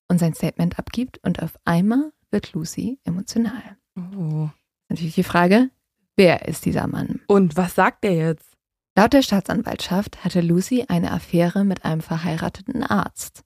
und 0.08 0.20
sein 0.20 0.36
Statement 0.36 0.78
abgibt 0.78 1.20
und 1.24 1.42
auf 1.42 1.58
einmal 1.66 2.12
wird 2.30 2.54
Lucy 2.54 3.00
emotional. 3.06 3.79
Oh. 4.18 4.50
Natürlich 4.90 5.16
die 5.16 5.24
Frage, 5.24 5.70
wer 6.16 6.48
ist 6.48 6.66
dieser 6.66 6.88
Mann? 6.88 7.22
Und 7.28 7.58
was 7.58 7.76
sagt 7.76 8.06
er 8.06 8.16
jetzt? 8.16 8.50
Laut 8.96 9.14
der 9.14 9.22
Staatsanwaltschaft 9.22 10.24
hatte 10.26 10.42
Lucy 10.42 10.86
eine 10.88 11.12
Affäre 11.12 11.64
mit 11.64 11.86
einem 11.86 12.02
verheirateten 12.02 12.84
Arzt. 12.84 13.44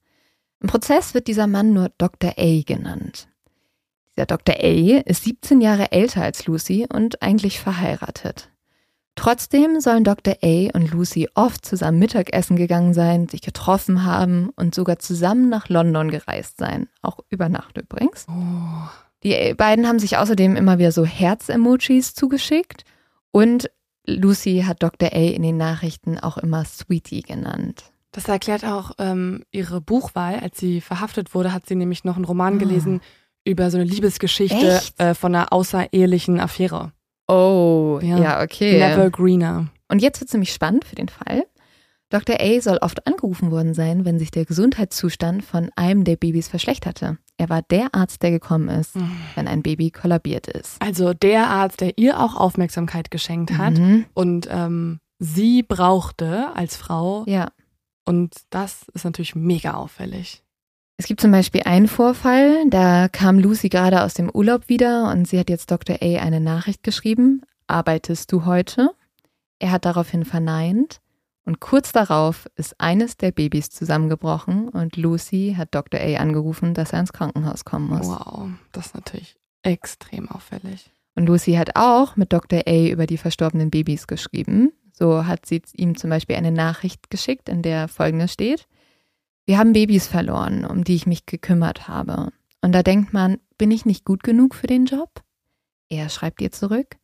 Im 0.60 0.68
Prozess 0.68 1.14
wird 1.14 1.28
dieser 1.28 1.46
Mann 1.46 1.72
nur 1.72 1.90
Dr. 1.98 2.34
A 2.36 2.62
genannt. 2.62 3.28
Dieser 4.16 4.26
Dr. 4.26 4.56
A 4.56 5.00
ist 5.04 5.24
17 5.24 5.60
Jahre 5.60 5.92
älter 5.92 6.22
als 6.22 6.46
Lucy 6.46 6.86
und 6.92 7.22
eigentlich 7.22 7.60
verheiratet. 7.60 8.50
Trotzdem 9.16 9.80
sollen 9.80 10.02
Dr. 10.02 10.34
A 10.42 10.70
und 10.74 10.90
Lucy 10.90 11.28
oft 11.34 11.64
zusammen 11.64 11.98
Mittagessen 11.98 12.56
gegangen 12.56 12.94
sein, 12.94 13.28
sich 13.28 13.42
getroffen 13.42 14.04
haben 14.04 14.50
und 14.56 14.74
sogar 14.74 14.98
zusammen 14.98 15.48
nach 15.48 15.68
London 15.68 16.10
gereist 16.10 16.58
sein. 16.58 16.88
Auch 17.00 17.20
über 17.30 17.48
Nacht 17.48 17.76
übrigens. 17.76 18.26
Oh. 18.28 18.88
Die 19.24 19.54
beiden 19.54 19.86
haben 19.88 19.98
sich 19.98 20.16
außerdem 20.18 20.56
immer 20.56 20.78
wieder 20.78 20.92
so 20.92 21.04
Herz-Emojis 21.04 22.14
zugeschickt 22.14 22.84
und 23.30 23.70
Lucy 24.06 24.64
hat 24.66 24.82
Dr. 24.82 25.08
A 25.12 25.16
in 25.30 25.42
den 25.42 25.56
Nachrichten 25.56 26.18
auch 26.18 26.36
immer 26.36 26.64
Sweetie 26.64 27.22
genannt. 27.22 27.84
Das 28.12 28.28
erklärt 28.28 28.64
auch 28.64 28.92
ähm, 28.98 29.44
ihre 29.50 29.80
Buchwahl. 29.80 30.38
Als 30.40 30.58
sie 30.58 30.80
verhaftet 30.80 31.34
wurde, 31.34 31.52
hat 31.52 31.66
sie 31.66 31.74
nämlich 31.74 32.04
noch 32.04 32.16
einen 32.16 32.26
Roman 32.26 32.58
gelesen 32.58 33.00
über 33.44 33.70
so 33.70 33.78
eine 33.78 33.86
Liebesgeschichte 33.86 34.80
äh, 34.98 35.14
von 35.14 35.34
einer 35.34 35.52
außerehelichen 35.52 36.38
Affäre. 36.38 36.92
Oh, 37.26 37.98
Ja. 38.02 38.18
ja, 38.18 38.42
okay. 38.42 38.78
Never 38.78 39.10
Greener. 39.10 39.68
Und 39.88 40.00
jetzt 40.02 40.20
wird 40.20 40.28
es 40.28 40.34
nämlich 40.34 40.52
spannend 40.52 40.84
für 40.84 40.94
den 40.94 41.08
Fall. 41.08 41.46
Dr. 42.10 42.36
A 42.38 42.60
soll 42.60 42.76
oft 42.78 43.06
angerufen 43.06 43.50
worden 43.50 43.74
sein, 43.74 44.04
wenn 44.04 44.18
sich 44.18 44.30
der 44.30 44.44
Gesundheitszustand 44.44 45.44
von 45.44 45.70
einem 45.74 46.04
der 46.04 46.16
Babys 46.16 46.48
verschlechterte. 46.48 47.18
Er 47.36 47.48
war 47.48 47.62
der 47.62 47.88
Arzt, 47.94 48.22
der 48.22 48.30
gekommen 48.30 48.68
ist, 48.68 48.94
wenn 49.34 49.48
ein 49.48 49.62
Baby 49.62 49.90
kollabiert 49.90 50.46
ist. 50.46 50.80
Also 50.80 51.14
der 51.14 51.48
Arzt, 51.50 51.80
der 51.80 51.98
ihr 51.98 52.20
auch 52.20 52.36
Aufmerksamkeit 52.36 53.10
geschenkt 53.10 53.58
hat 53.58 53.74
Mhm. 53.78 54.06
und 54.14 54.46
ähm, 54.50 55.00
sie 55.18 55.62
brauchte 55.64 56.54
als 56.54 56.76
Frau. 56.76 57.24
Ja. 57.26 57.48
Und 58.04 58.34
das 58.50 58.86
ist 58.94 59.04
natürlich 59.04 59.34
mega 59.34 59.74
auffällig. 59.74 60.42
Es 60.96 61.06
gibt 61.06 61.20
zum 61.20 61.32
Beispiel 61.32 61.62
einen 61.64 61.88
Vorfall, 61.88 62.68
da 62.70 63.08
kam 63.08 63.40
Lucy 63.40 63.68
gerade 63.68 64.02
aus 64.04 64.14
dem 64.14 64.30
Urlaub 64.30 64.68
wieder 64.68 65.10
und 65.10 65.26
sie 65.26 65.40
hat 65.40 65.50
jetzt 65.50 65.72
Dr. 65.72 65.96
A 66.00 66.20
eine 66.22 66.38
Nachricht 66.40 66.84
geschrieben. 66.84 67.42
Arbeitest 67.66 68.30
du 68.30 68.44
heute? 68.44 68.90
Er 69.58 69.72
hat 69.72 69.86
daraufhin 69.86 70.24
verneint 70.24 71.00
und 71.44 71.60
kurz 71.60 71.92
darauf 71.92 72.46
ist 72.56 72.80
eines 72.80 73.16
der 73.16 73.30
Babys 73.30 73.70
zusammengebrochen 73.70 74.68
und 74.68 74.96
Lucy 74.96 75.54
hat 75.56 75.74
Dr. 75.74 76.00
A 76.00 76.16
angerufen, 76.16 76.72
dass 76.74 76.92
er 76.92 77.00
ins 77.00 77.12
Krankenhaus 77.12 77.64
kommen 77.64 77.88
muss. 77.88 78.06
Wow, 78.06 78.48
das 78.72 78.86
ist 78.86 78.94
natürlich 78.94 79.36
extrem 79.62 80.28
auffällig. 80.28 80.90
Und 81.14 81.26
Lucy 81.26 81.52
hat 81.52 81.76
auch 81.76 82.16
mit 82.16 82.32
Dr. 82.32 82.62
A 82.66 82.86
über 82.88 83.06
die 83.06 83.18
verstorbenen 83.18 83.70
Babys 83.70 84.06
geschrieben. 84.06 84.72
So 84.92 85.26
hat 85.26 85.46
sie 85.46 85.62
ihm 85.74 85.96
zum 85.96 86.10
Beispiel 86.10 86.36
eine 86.36 86.52
Nachricht 86.52 87.10
geschickt, 87.10 87.48
in 87.48 87.62
der 87.62 87.88
folgendes 87.88 88.32
steht. 88.32 88.66
Wir 89.44 89.58
haben 89.58 89.74
Babys 89.74 90.06
verloren, 90.06 90.64
um 90.64 90.84
die 90.84 90.94
ich 90.94 91.06
mich 91.06 91.26
gekümmert 91.26 91.88
habe. 91.88 92.30
Und 92.62 92.72
da 92.72 92.82
denkt 92.82 93.12
man, 93.12 93.38
bin 93.58 93.70
ich 93.70 93.84
nicht 93.84 94.04
gut 94.04 94.22
genug 94.22 94.54
für 94.54 94.66
den 94.66 94.86
Job? 94.86 95.22
Er 95.90 96.08
schreibt 96.08 96.40
ihr 96.40 96.50
zurück. 96.50 96.96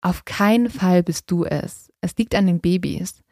Auf 0.00 0.24
keinen 0.24 0.68
Fall 0.68 1.02
bist 1.02 1.30
du 1.30 1.44
es. 1.44 1.92
Es 2.00 2.16
liegt 2.16 2.34
an 2.34 2.46
den 2.46 2.60
Babys. 2.60 3.22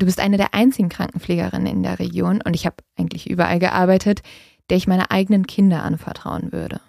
Du 0.00 0.06
bist 0.06 0.18
eine 0.18 0.38
der 0.38 0.54
einzigen 0.54 0.88
Krankenpflegerinnen 0.88 1.66
in 1.66 1.82
der 1.82 1.98
Region 1.98 2.40
und 2.42 2.54
ich 2.54 2.64
habe 2.64 2.76
eigentlich 2.96 3.28
überall 3.28 3.58
gearbeitet, 3.58 4.22
der 4.70 4.78
ich 4.78 4.86
meine 4.86 5.10
eigenen 5.10 5.46
Kinder 5.46 5.82
anvertrauen 5.82 6.52
würde. 6.52 6.80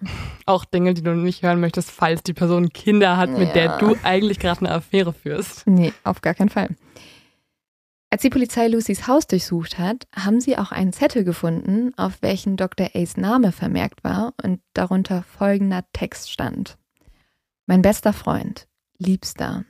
Auch 0.46 0.64
Dinge, 0.64 0.94
die 0.94 1.02
du 1.02 1.14
nicht 1.14 1.42
hören 1.42 1.60
möchtest, 1.60 1.90
falls 1.90 2.22
die 2.22 2.32
Person 2.32 2.70
Kinder 2.70 3.18
hat, 3.18 3.36
mit 3.36 3.54
der 3.54 3.64
Ja. 3.64 3.78
du 3.78 3.96
eigentlich 4.02 4.38
gerade 4.38 4.60
eine 4.60 4.70
Affäre 4.70 5.12
führst. 5.12 5.66
Nee, 5.66 5.92
auf 6.04 6.22
gar 6.22 6.32
keinen 6.32 6.48
Fall. 6.48 6.70
Als 8.08 8.22
die 8.22 8.30
Polizei 8.30 8.68
Lucys 8.68 9.06
Haus 9.06 9.26
durchsucht 9.26 9.78
hat, 9.78 10.06
haben 10.16 10.40
sie 10.40 10.56
auch 10.56 10.72
einen 10.72 10.94
Zettel 10.94 11.22
gefunden, 11.22 11.92
auf 11.98 12.22
welchen 12.22 12.56
Dr. 12.56 12.88
A's 12.94 13.18
Name 13.18 13.52
vermerkt 13.52 14.04
war 14.04 14.32
und 14.42 14.60
darunter 14.72 15.22
folgender 15.22 15.84
Text 15.92 16.30
stand. 16.30 16.78
Mein 17.66 17.82
bester 17.82 18.14
Freund, 18.14 18.68
Liebster, 18.96 19.64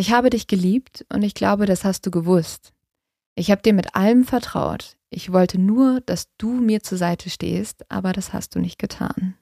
ich 0.00 0.12
habe 0.12 0.30
dich 0.30 0.46
geliebt 0.46 1.04
und 1.12 1.22
ich 1.22 1.34
glaube, 1.34 1.66
das 1.66 1.84
hast 1.84 2.06
du 2.06 2.10
gewusst. 2.10 2.72
Ich 3.34 3.50
habe 3.50 3.62
dir 3.62 3.72
mit 3.74 3.94
allem 3.94 4.24
vertraut. 4.24 4.96
Ich 5.10 5.32
wollte 5.32 5.60
nur, 5.60 6.00
dass 6.02 6.28
du 6.38 6.52
mir 6.52 6.82
zur 6.82 6.98
Seite 6.98 7.30
stehst, 7.30 7.90
aber 7.90 8.12
das 8.12 8.32
hast 8.32 8.54
du 8.54 8.60
nicht 8.60 8.78
getan. 8.78 9.34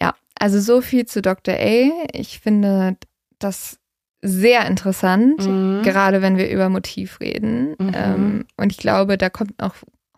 Ja, 0.00 0.14
also 0.38 0.60
so 0.60 0.80
viel 0.80 1.06
zu 1.06 1.22
Dr. 1.22 1.54
A. 1.54 1.90
Ich 2.12 2.40
finde, 2.40 2.96
das 3.38 3.78
sehr 4.22 4.66
interessant, 4.66 5.40
Mhm. 5.46 5.82
gerade 5.82 6.22
wenn 6.22 6.36
wir 6.36 6.50
über 6.50 6.68
Motiv 6.68 7.20
reden. 7.20 7.74
Mhm. 7.78 7.92
Ähm, 7.94 8.46
und 8.56 8.72
ich 8.72 8.78
glaube, 8.78 9.16
da 9.18 9.30
kommt 9.30 9.62
auch 9.62 9.74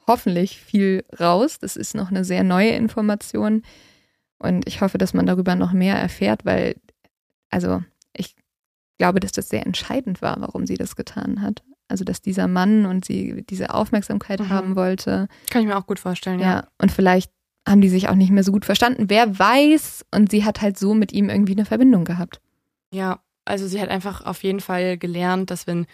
hoffentlich 0.06 0.60
viel 0.60 1.04
raus. 1.18 1.58
Das 1.60 1.76
ist 1.76 1.94
noch 1.94 2.10
eine 2.10 2.24
sehr 2.24 2.42
neue 2.42 2.70
Information. 2.70 3.62
Und 4.38 4.66
ich 4.66 4.80
hoffe, 4.80 4.98
dass 4.98 5.14
man 5.14 5.26
darüber 5.26 5.54
noch 5.54 5.72
mehr 5.72 5.96
erfährt, 5.96 6.44
weil, 6.44 6.76
also 7.50 7.82
ich 8.12 8.34
glaube, 9.02 9.18
dass 9.20 9.32
das 9.32 9.48
sehr 9.48 9.66
entscheidend 9.66 10.22
war, 10.22 10.40
warum 10.40 10.64
sie 10.64 10.76
das 10.76 10.94
getan 10.94 11.42
hat. 11.42 11.62
Also, 11.88 12.04
dass 12.04 12.22
dieser 12.22 12.46
Mann 12.46 12.86
und 12.86 13.04
sie 13.04 13.42
diese 13.50 13.74
Aufmerksamkeit 13.74 14.38
Mhm. 14.40 14.48
haben 14.48 14.76
wollte. 14.76 15.26
Kann 15.50 15.62
ich 15.62 15.66
mir 15.68 15.76
auch 15.76 15.86
gut 15.86 15.98
vorstellen, 15.98 16.38
Ja. 16.38 16.46
ja. 16.46 16.68
Und 16.80 16.92
vielleicht 16.92 17.32
haben 17.68 17.80
die 17.80 17.88
sich 17.88 18.08
auch 18.08 18.14
nicht 18.14 18.30
mehr 18.30 18.44
so 18.44 18.52
gut 18.52 18.64
verstanden. 18.64 19.10
Wer 19.10 19.38
weiß? 19.38 20.04
Und 20.14 20.30
sie 20.30 20.44
hat 20.44 20.62
halt 20.62 20.78
so 20.78 20.94
mit 20.94 21.12
ihm 21.12 21.28
irgendwie 21.28 21.52
eine 21.52 21.64
Verbindung 21.64 22.04
gehabt. 22.04 22.40
Ja, 22.94 23.20
also 23.44 23.66
sie 23.66 23.80
hat 23.80 23.88
einfach 23.88 24.24
auf 24.24 24.42
jeden 24.44 24.60
Fall 24.60 24.96
gelernt, 24.98 25.50
dass 25.50 25.66
wenn 25.66 25.86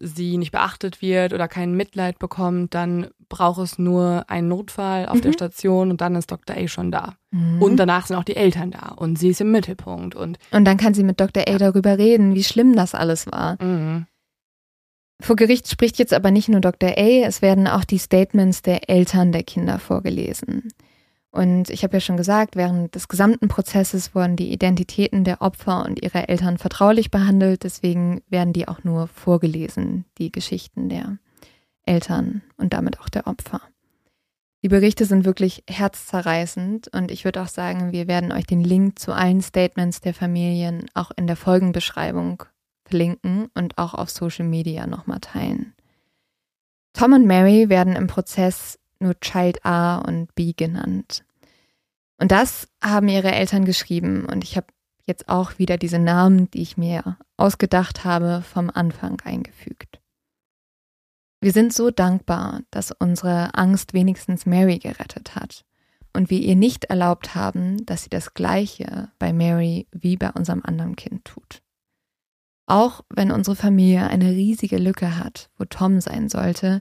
sie 0.00 0.38
nicht 0.38 0.52
beachtet 0.52 1.02
wird 1.02 1.32
oder 1.32 1.48
kein 1.48 1.74
Mitleid 1.74 2.18
bekommt, 2.18 2.74
dann 2.74 3.08
braucht 3.28 3.60
es 3.62 3.78
nur 3.78 4.24
einen 4.28 4.48
Notfall 4.48 5.06
auf 5.06 5.20
der 5.20 5.30
Mhm. 5.30 5.34
Station 5.34 5.90
und 5.90 6.00
dann 6.00 6.14
ist 6.16 6.30
Dr. 6.30 6.56
A 6.56 6.68
schon 6.68 6.90
da. 6.90 7.14
Und 7.60 7.76
danach 7.78 8.06
sind 8.06 8.16
auch 8.16 8.24
die 8.24 8.36
Eltern 8.36 8.70
da 8.72 8.88
und 8.94 9.18
sie 9.18 9.28
ist 9.30 9.40
im 9.40 9.50
Mittelpunkt 9.52 10.14
und 10.14 10.38
Und 10.50 10.64
dann 10.66 10.76
kann 10.76 10.92
sie 10.94 11.02
mit 11.02 11.18
Dr. 11.18 11.44
A 11.48 11.56
darüber 11.58 11.96
reden, 11.96 12.34
wie 12.34 12.44
schlimm 12.44 12.76
das 12.76 12.94
alles 12.94 13.26
war. 13.26 13.62
mhm. 13.62 14.06
Vor 15.20 15.36
Gericht 15.36 15.68
spricht 15.68 15.98
jetzt 16.00 16.12
aber 16.12 16.32
nicht 16.32 16.48
nur 16.48 16.60
Dr. 16.60 16.90
A, 16.90 17.24
es 17.26 17.42
werden 17.42 17.68
auch 17.68 17.84
die 17.84 17.98
Statements 17.98 18.60
der 18.62 18.90
Eltern 18.90 19.30
der 19.30 19.44
Kinder 19.44 19.78
vorgelesen. 19.78 20.72
Und 21.32 21.70
ich 21.70 21.82
habe 21.82 21.94
ja 21.96 22.00
schon 22.00 22.18
gesagt, 22.18 22.56
während 22.56 22.94
des 22.94 23.08
gesamten 23.08 23.48
Prozesses 23.48 24.14
wurden 24.14 24.36
die 24.36 24.52
Identitäten 24.52 25.24
der 25.24 25.40
Opfer 25.40 25.84
und 25.86 26.02
ihrer 26.02 26.28
Eltern 26.28 26.58
vertraulich 26.58 27.10
behandelt, 27.10 27.64
deswegen 27.64 28.20
werden 28.28 28.52
die 28.52 28.68
auch 28.68 28.84
nur 28.84 29.08
vorgelesen, 29.08 30.04
die 30.18 30.30
Geschichten 30.30 30.90
der 30.90 31.16
Eltern 31.84 32.42
und 32.58 32.74
damit 32.74 33.00
auch 33.00 33.08
der 33.08 33.26
Opfer. 33.26 33.62
Die 34.62 34.68
Berichte 34.68 35.06
sind 35.06 35.24
wirklich 35.24 35.64
herzzerreißend 35.68 36.88
und 36.94 37.10
ich 37.10 37.24
würde 37.24 37.40
auch 37.40 37.48
sagen, 37.48 37.92
wir 37.92 38.06
werden 38.08 38.30
euch 38.30 38.46
den 38.46 38.62
Link 38.62 38.98
zu 38.98 39.12
allen 39.12 39.40
Statements 39.40 40.02
der 40.02 40.12
Familien 40.12 40.84
auch 40.92 41.10
in 41.16 41.26
der 41.26 41.36
Folgenbeschreibung 41.36 42.44
verlinken 42.84 43.48
und 43.54 43.78
auch 43.78 43.94
auf 43.94 44.10
Social 44.10 44.46
Media 44.46 44.86
nochmal 44.86 45.20
teilen. 45.20 45.72
Tom 46.92 47.14
und 47.14 47.26
Mary 47.26 47.70
werden 47.70 47.96
im 47.96 48.06
Prozess 48.06 48.78
nur 49.02 49.18
Child 49.20 49.64
A 49.64 49.98
und 49.98 50.34
B 50.34 50.52
genannt. 50.52 51.24
Und 52.18 52.30
das 52.30 52.68
haben 52.82 53.08
ihre 53.08 53.32
Eltern 53.32 53.64
geschrieben 53.64 54.26
und 54.26 54.44
ich 54.44 54.56
habe 54.56 54.68
jetzt 55.06 55.28
auch 55.28 55.58
wieder 55.58 55.76
diese 55.76 55.98
Namen, 55.98 56.50
die 56.50 56.62
ich 56.62 56.76
mir 56.76 57.18
ausgedacht 57.36 58.04
habe, 58.04 58.42
vom 58.42 58.70
Anfang 58.70 59.20
eingefügt. 59.22 60.00
Wir 61.40 61.52
sind 61.52 61.72
so 61.72 61.90
dankbar, 61.90 62.60
dass 62.70 62.92
unsere 62.92 63.54
Angst 63.54 63.94
wenigstens 63.94 64.46
Mary 64.46 64.78
gerettet 64.78 65.34
hat 65.34 65.64
und 66.12 66.30
wir 66.30 66.38
ihr 66.38 66.54
nicht 66.54 66.84
erlaubt 66.84 67.34
haben, 67.34 67.84
dass 67.86 68.04
sie 68.04 68.10
das 68.10 68.34
Gleiche 68.34 69.10
bei 69.18 69.32
Mary 69.32 69.88
wie 69.90 70.16
bei 70.16 70.30
unserem 70.30 70.62
anderen 70.64 70.94
Kind 70.94 71.24
tut. 71.24 71.62
Auch 72.66 73.02
wenn 73.08 73.32
unsere 73.32 73.56
Familie 73.56 74.06
eine 74.06 74.30
riesige 74.30 74.78
Lücke 74.78 75.18
hat, 75.18 75.50
wo 75.58 75.64
Tom 75.64 76.00
sein 76.00 76.28
sollte, 76.28 76.80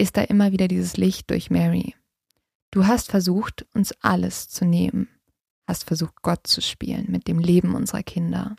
ist 0.00 0.16
da 0.16 0.22
immer 0.22 0.52
wieder 0.52 0.66
dieses 0.66 0.96
Licht 0.96 1.30
durch 1.30 1.50
Mary. 1.50 1.94
Du 2.70 2.86
hast 2.86 3.10
versucht, 3.10 3.66
uns 3.74 3.92
alles 4.00 4.48
zu 4.48 4.64
nehmen, 4.64 5.08
hast 5.66 5.84
versucht, 5.84 6.22
Gott 6.22 6.46
zu 6.46 6.62
spielen 6.62 7.06
mit 7.08 7.28
dem 7.28 7.38
Leben 7.38 7.74
unserer 7.74 8.02
Kinder. 8.02 8.56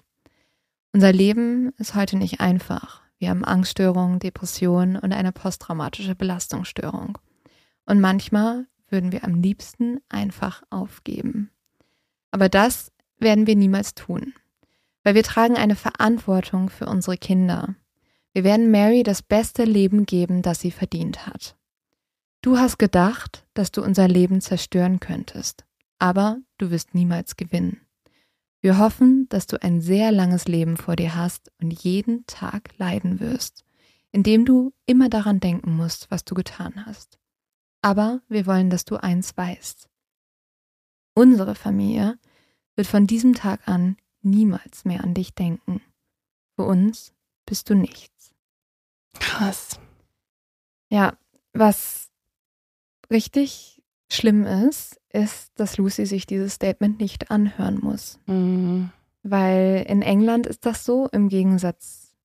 Unser 0.93 1.11
Leben 1.11 1.73
ist 1.77 1.95
heute 1.95 2.17
nicht 2.17 2.41
einfach. 2.41 3.01
Wir 3.17 3.29
haben 3.29 3.45
Angststörungen, 3.45 4.19
Depressionen 4.19 4.97
und 4.97 5.13
eine 5.13 5.31
posttraumatische 5.31 6.15
Belastungsstörung. 6.15 7.17
Und 7.85 8.01
manchmal 8.01 8.67
würden 8.89 9.11
wir 9.11 9.23
am 9.23 9.41
liebsten 9.41 9.99
einfach 10.09 10.63
aufgeben. 10.69 11.49
Aber 12.31 12.49
das 12.49 12.91
werden 13.17 13.47
wir 13.47 13.55
niemals 13.55 13.95
tun, 13.95 14.33
weil 15.03 15.15
wir 15.15 15.23
tragen 15.23 15.55
eine 15.55 15.75
Verantwortung 15.75 16.69
für 16.69 16.85
unsere 16.85 17.17
Kinder. 17.17 17.75
Wir 18.33 18.43
werden 18.43 18.71
Mary 18.71 19.03
das 19.03 19.21
beste 19.21 19.65
Leben 19.65 20.05
geben, 20.05 20.41
das 20.41 20.61
sie 20.61 20.71
verdient 20.71 21.27
hat. 21.27 21.57
Du 22.41 22.57
hast 22.57 22.79
gedacht, 22.79 23.45
dass 23.53 23.71
du 23.71 23.83
unser 23.83 24.07
Leben 24.07 24.41
zerstören 24.41 24.99
könntest, 24.99 25.65
aber 25.99 26.39
du 26.57 26.71
wirst 26.71 26.95
niemals 26.95 27.35
gewinnen. 27.35 27.81
Wir 28.61 28.77
hoffen, 28.77 29.27
dass 29.29 29.47
du 29.47 29.61
ein 29.61 29.81
sehr 29.81 30.11
langes 30.11 30.47
Leben 30.47 30.77
vor 30.77 30.95
dir 30.95 31.15
hast 31.15 31.51
und 31.61 31.71
jeden 31.83 32.25
Tag 32.27 32.77
leiden 32.77 33.19
wirst, 33.19 33.65
indem 34.11 34.45
du 34.45 34.71
immer 34.85 35.09
daran 35.09 35.39
denken 35.39 35.75
musst, 35.75 36.09
was 36.09 36.23
du 36.23 36.33
getan 36.35 36.85
hast. 36.85 37.19
Aber 37.81 38.21
wir 38.29 38.45
wollen, 38.45 38.69
dass 38.69 38.85
du 38.85 38.97
eins 38.97 39.35
weißt. 39.35 39.89
Unsere 41.15 41.55
Familie 41.55 42.17
wird 42.75 42.87
von 42.87 43.07
diesem 43.07 43.33
Tag 43.33 43.67
an 43.67 43.97
niemals 44.21 44.85
mehr 44.85 45.03
an 45.03 45.13
dich 45.13 45.33
denken. 45.33 45.81
Für 46.55 46.63
uns 46.63 47.13
bist 47.51 47.69
du 47.69 47.75
nichts. 47.75 48.33
Krass. 49.19 49.77
Ja, 50.89 51.17
was 51.51 52.09
richtig 53.11 53.83
schlimm 54.09 54.45
ist, 54.45 55.01
ist, 55.09 55.51
dass 55.55 55.75
Lucy 55.75 56.05
sich 56.05 56.25
dieses 56.25 56.53
Statement 56.53 57.01
nicht 57.01 57.29
anhören 57.29 57.79
muss. 57.81 58.19
Mhm. 58.25 58.91
Weil 59.23 59.85
in 59.89 60.01
England 60.01 60.47
ist 60.47 60.65
das 60.65 60.85
so, 60.85 61.09
im 61.11 61.27
Gegensatz 61.27 62.15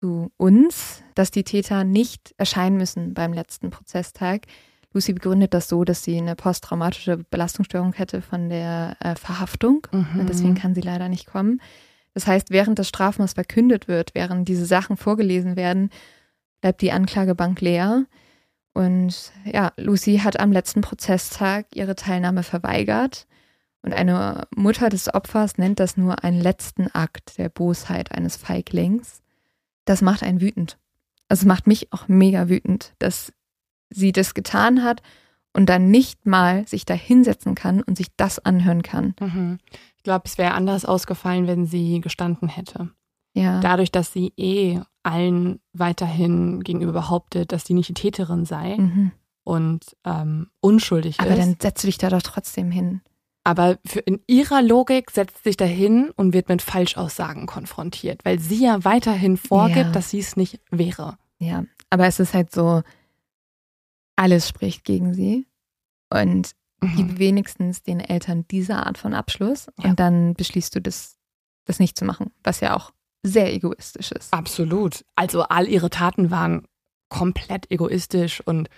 zu 0.00 0.32
uns, 0.38 1.02
dass 1.14 1.30
die 1.30 1.44
Täter 1.44 1.84
nicht 1.84 2.32
erscheinen 2.38 2.78
müssen 2.78 3.12
beim 3.12 3.34
letzten 3.34 3.68
Prozesstag. 3.68 4.46
Lucy 4.94 5.12
begründet 5.12 5.52
das 5.52 5.68
so, 5.68 5.84
dass 5.84 6.04
sie 6.04 6.16
eine 6.16 6.36
posttraumatische 6.36 7.18
Belastungsstörung 7.28 7.92
hätte 7.92 8.22
von 8.22 8.48
der 8.48 8.96
äh, 9.00 9.14
Verhaftung. 9.14 9.86
Mhm. 9.92 10.20
Und 10.20 10.30
deswegen 10.30 10.54
kann 10.54 10.74
sie 10.74 10.80
leider 10.80 11.10
nicht 11.10 11.26
kommen. 11.26 11.60
Das 12.14 12.26
heißt, 12.26 12.50
während 12.50 12.78
das 12.78 12.88
Strafmaß 12.88 13.34
verkündet 13.34 13.88
wird, 13.88 14.14
während 14.14 14.48
diese 14.48 14.66
Sachen 14.66 14.96
vorgelesen 14.96 15.56
werden, 15.56 15.90
bleibt 16.60 16.82
die 16.82 16.92
Anklagebank 16.92 17.60
leer. 17.60 18.06
Und 18.72 19.32
ja, 19.44 19.72
Lucy 19.76 20.18
hat 20.18 20.38
am 20.38 20.52
letzten 20.52 20.80
Prozesstag 20.80 21.66
ihre 21.74 21.94
Teilnahme 21.94 22.42
verweigert. 22.42 23.26
Und 23.82 23.94
eine 23.94 24.46
Mutter 24.54 24.88
des 24.88 25.12
Opfers 25.12 25.56
nennt 25.56 25.80
das 25.80 25.96
nur 25.96 26.22
einen 26.22 26.40
letzten 26.40 26.88
Akt 26.88 27.38
der 27.38 27.48
Bosheit 27.48 28.12
eines 28.12 28.36
Feiglings. 28.36 29.22
Das 29.84 30.02
macht 30.02 30.22
einen 30.22 30.40
wütend. 30.40 30.78
Also 31.28 31.46
macht 31.46 31.66
mich 31.66 31.92
auch 31.92 32.08
mega 32.08 32.48
wütend, 32.48 32.94
dass 32.98 33.32
sie 33.88 34.12
das 34.12 34.34
getan 34.34 34.84
hat 34.84 35.02
und 35.52 35.66
dann 35.68 35.90
nicht 35.90 36.26
mal 36.26 36.66
sich 36.66 36.84
da 36.84 36.94
hinsetzen 36.94 37.54
kann 37.54 37.82
und 37.82 37.96
sich 37.96 38.08
das 38.16 38.38
anhören 38.38 38.82
kann. 38.82 39.14
Mhm. 39.20 39.58
Ich 39.96 40.02
glaube, 40.02 40.22
es 40.26 40.38
wäre 40.38 40.54
anders 40.54 40.84
ausgefallen, 40.84 41.46
wenn 41.46 41.66
sie 41.66 42.00
gestanden 42.00 42.48
hätte. 42.48 42.90
Ja. 43.34 43.60
Dadurch, 43.60 43.92
dass 43.92 44.12
sie 44.12 44.32
eh 44.36 44.80
allen 45.02 45.60
weiterhin 45.72 46.60
gegenüber 46.62 46.92
behauptet, 46.92 47.52
dass 47.52 47.64
sie 47.64 47.74
nicht 47.74 47.88
die 47.88 47.94
Täterin 47.94 48.44
sei 48.44 48.76
Mhm. 48.76 49.12
und 49.44 49.84
ähm, 50.04 50.48
unschuldig 50.60 51.18
Aber 51.20 51.30
ist. 51.30 51.38
dann 51.38 51.56
setzt 51.60 51.82
du 51.82 51.86
dich 51.88 51.98
da 51.98 52.08
doch 52.10 52.22
trotzdem 52.22 52.70
hin. 52.70 53.00
Aber 53.42 53.78
für, 53.86 54.00
in 54.00 54.20
ihrer 54.26 54.62
Logik 54.62 55.10
setzt 55.10 55.38
sie 55.38 55.50
sich 55.50 55.56
dahin 55.56 56.10
und 56.16 56.34
wird 56.34 56.48
mit 56.50 56.60
Falschaussagen 56.60 57.46
konfrontiert, 57.46 58.24
weil 58.24 58.38
sie 58.38 58.64
ja 58.64 58.84
weiterhin 58.84 59.36
vorgibt, 59.38 59.86
Ja. 59.86 59.92
dass 59.92 60.10
sie 60.10 60.18
es 60.18 60.36
nicht 60.36 60.60
wäre. 60.70 61.16
Ja. 61.38 61.64
Aber 61.88 62.06
es 62.06 62.20
ist 62.20 62.34
halt 62.34 62.52
so, 62.52 62.82
alles 64.20 64.48
spricht 64.48 64.84
gegen 64.84 65.14
sie. 65.14 65.46
Und 66.12 66.52
Mhm. 66.82 66.96
gib 66.96 67.18
wenigstens 67.18 67.82
den 67.82 68.00
Eltern 68.00 68.46
diese 68.50 68.76
Art 68.76 68.96
von 68.98 69.12
Abschluss 69.14 69.66
Ja. 69.78 69.90
und 69.90 70.00
dann 70.00 70.34
beschließt 70.34 70.74
du 70.74 70.80
das, 70.80 71.18
das 71.66 71.78
nicht 71.78 71.98
zu 71.98 72.04
machen, 72.06 72.30
was 72.42 72.60
ja 72.60 72.74
auch 72.74 72.92
sehr 73.22 73.52
egoistisch 73.52 74.12
ist. 74.12 74.32
Absolut. 74.32 75.04
Also 75.14 75.42
all 75.42 75.68
ihre 75.68 75.90
Taten 75.90 76.30
waren 76.30 76.66
komplett 77.10 77.70
egoistisch 77.70 78.40
und 78.46 78.70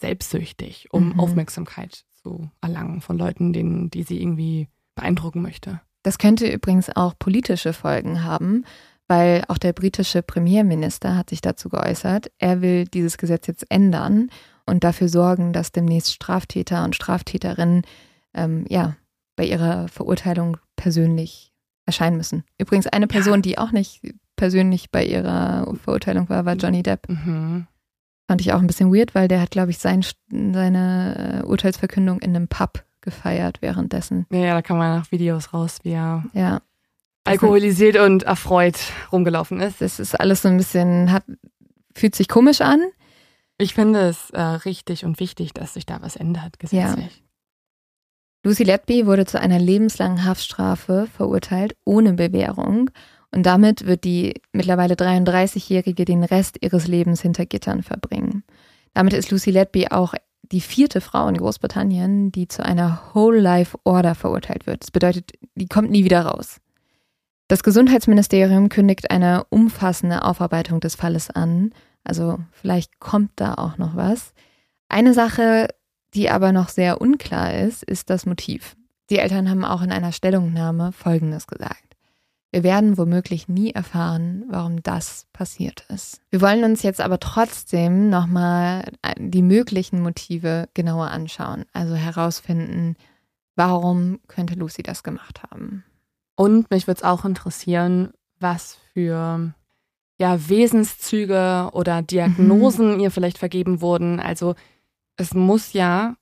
selbstsüchtig, 0.00 0.88
um 0.92 1.10
Mhm. 1.14 1.20
Aufmerksamkeit 1.20 2.04
zu 2.22 2.50
erlangen 2.60 3.00
von 3.00 3.16
Leuten, 3.16 3.52
denen, 3.52 3.90
die 3.90 4.02
sie 4.02 4.20
irgendwie 4.20 4.68
beeindrucken 4.94 5.40
möchte. 5.42 5.80
Das 6.02 6.18
könnte 6.18 6.46
übrigens 6.52 6.94
auch 6.94 7.14
politische 7.18 7.72
Folgen 7.72 8.22
haben, 8.22 8.64
weil 9.08 9.44
auch 9.48 9.58
der 9.58 9.72
britische 9.72 10.22
Premierminister 10.22 11.16
hat 11.16 11.30
sich 11.30 11.40
dazu 11.40 11.68
geäußert. 11.70 12.30
Er 12.38 12.60
will 12.60 12.84
dieses 12.84 13.16
Gesetz 13.18 13.46
jetzt 13.46 13.64
ändern 13.70 14.30
und 14.66 14.84
dafür 14.84 15.08
sorgen, 15.08 15.52
dass 15.52 15.72
demnächst 15.72 16.12
Straftäter 16.12 16.84
und 16.84 16.94
Straftäterinnen 16.94 17.82
ähm, 18.34 18.64
ja 18.68 18.96
bei 19.36 19.44
ihrer 19.44 19.88
Verurteilung 19.88 20.56
persönlich 20.76 21.52
erscheinen 21.86 22.16
müssen. 22.16 22.44
Übrigens 22.58 22.86
eine 22.86 23.06
Person, 23.06 23.42
die 23.42 23.58
auch 23.58 23.70
nicht 23.70 24.00
persönlich 24.34 24.90
bei 24.90 25.04
ihrer 25.04 25.72
Verurteilung 25.82 26.28
war, 26.28 26.44
war 26.44 26.54
Johnny 26.54 26.82
Depp. 26.82 27.08
Mhm. 27.08 27.66
Fand 28.28 28.40
ich 28.40 28.52
auch 28.52 28.58
ein 28.58 28.66
bisschen 28.66 28.92
weird, 28.92 29.14
weil 29.14 29.28
der 29.28 29.40
hat, 29.40 29.52
glaube 29.52 29.70
ich, 29.70 29.78
sein, 29.78 30.04
seine 30.30 31.42
äh, 31.42 31.46
Urteilsverkündung 31.46 32.18
in 32.18 32.34
einem 32.34 32.48
Pub 32.48 32.84
gefeiert 33.00 33.62
währenddessen. 33.62 34.26
Ja, 34.32 34.38
ja, 34.38 34.54
da 34.54 34.62
kann 34.62 34.78
man 34.78 34.98
nach 34.98 35.12
Videos 35.12 35.54
raus, 35.54 35.78
wie 35.84 35.92
er 35.92 36.24
Ja. 36.32 36.60
alkoholisiert 37.24 37.96
und 37.98 38.24
erfreut 38.24 38.78
rumgelaufen 39.12 39.60
ist. 39.60 39.80
Das 39.80 40.00
ist 40.00 40.18
alles 40.18 40.42
so 40.42 40.48
ein 40.48 40.56
bisschen, 40.56 41.12
hat, 41.12 41.22
fühlt 41.94 42.16
sich 42.16 42.28
komisch 42.28 42.60
an. 42.60 42.80
Ich 43.58 43.74
finde 43.74 44.00
es 44.08 44.30
äh, 44.30 44.40
richtig 44.40 45.04
und 45.04 45.18
wichtig, 45.18 45.54
dass 45.54 45.74
sich 45.74 45.86
da 45.86 46.02
was 46.02 46.16
ändert, 46.16 46.58
gesetzlich. 46.58 47.22
Lucy 48.44 48.64
Letby 48.64 49.06
wurde 49.06 49.26
zu 49.26 49.40
einer 49.40 49.58
lebenslangen 49.58 50.24
Haftstrafe 50.24 51.08
verurteilt, 51.12 51.76
ohne 51.84 52.12
Bewährung. 52.12 52.90
Und 53.32 53.44
damit 53.44 53.86
wird 53.86 54.04
die 54.04 54.40
mittlerweile 54.52 54.94
33-Jährige 54.94 56.04
den 56.04 56.22
Rest 56.22 56.58
ihres 56.60 56.86
Lebens 56.86 57.22
hinter 57.22 57.44
Gittern 57.44 57.82
verbringen. 57.82 58.44
Damit 58.94 59.14
ist 59.14 59.30
Lucy 59.30 59.50
Letby 59.50 59.88
auch 59.88 60.14
die 60.52 60.60
vierte 60.60 61.00
Frau 61.00 61.26
in 61.28 61.36
Großbritannien, 61.36 62.30
die 62.30 62.46
zu 62.46 62.64
einer 62.64 63.02
Whole 63.14 63.40
Life 63.40 63.76
Order 63.84 64.14
verurteilt 64.14 64.66
wird. 64.66 64.82
Das 64.82 64.90
bedeutet, 64.90 65.32
die 65.54 65.66
kommt 65.66 65.90
nie 65.90 66.04
wieder 66.04 66.22
raus. 66.22 66.60
Das 67.48 67.62
Gesundheitsministerium 67.62 68.68
kündigt 68.68 69.10
eine 69.10 69.44
umfassende 69.50 70.24
Aufarbeitung 70.24 70.80
des 70.80 70.94
Falles 70.94 71.30
an. 71.30 71.72
Also 72.06 72.38
vielleicht 72.52 73.00
kommt 73.00 73.32
da 73.36 73.54
auch 73.54 73.78
noch 73.78 73.96
was. 73.96 74.32
Eine 74.88 75.12
Sache, 75.12 75.68
die 76.14 76.30
aber 76.30 76.52
noch 76.52 76.68
sehr 76.68 77.00
unklar 77.00 77.54
ist, 77.54 77.82
ist 77.82 78.10
das 78.10 78.26
Motiv. 78.26 78.76
Die 79.10 79.18
Eltern 79.18 79.50
haben 79.50 79.64
auch 79.64 79.82
in 79.82 79.90
einer 79.90 80.12
Stellungnahme 80.12 80.92
Folgendes 80.92 81.46
gesagt. 81.46 81.82
Wir 82.52 82.62
werden 82.62 82.96
womöglich 82.96 83.48
nie 83.48 83.72
erfahren, 83.72 84.44
warum 84.48 84.82
das 84.82 85.26
passiert 85.32 85.84
ist. 85.88 86.20
Wir 86.30 86.40
wollen 86.40 86.64
uns 86.64 86.82
jetzt 86.82 87.00
aber 87.00 87.18
trotzdem 87.18 88.08
nochmal 88.08 88.84
die 89.18 89.42
möglichen 89.42 90.00
Motive 90.00 90.68
genauer 90.72 91.08
anschauen. 91.08 91.66
Also 91.72 91.96
herausfinden, 91.96 92.96
warum 93.56 94.20
könnte 94.28 94.54
Lucy 94.54 94.82
das 94.82 95.02
gemacht 95.02 95.42
haben. 95.50 95.84
Und 96.36 96.70
mich 96.70 96.86
würde 96.86 96.98
es 96.98 97.04
auch 97.04 97.24
interessieren, 97.24 98.12
was 98.38 98.78
für 98.92 99.54
ja, 100.18 100.48
Wesenszüge 100.48 101.70
oder 101.72 102.02
Diagnosen 102.02 102.94
mhm. 102.94 103.00
ihr 103.00 103.10
vielleicht 103.10 103.38
vergeben 103.38 103.80
wurden. 103.80 104.18
Also 104.20 104.54
es 105.16 105.34
muss 105.34 105.72
ja 105.72 106.16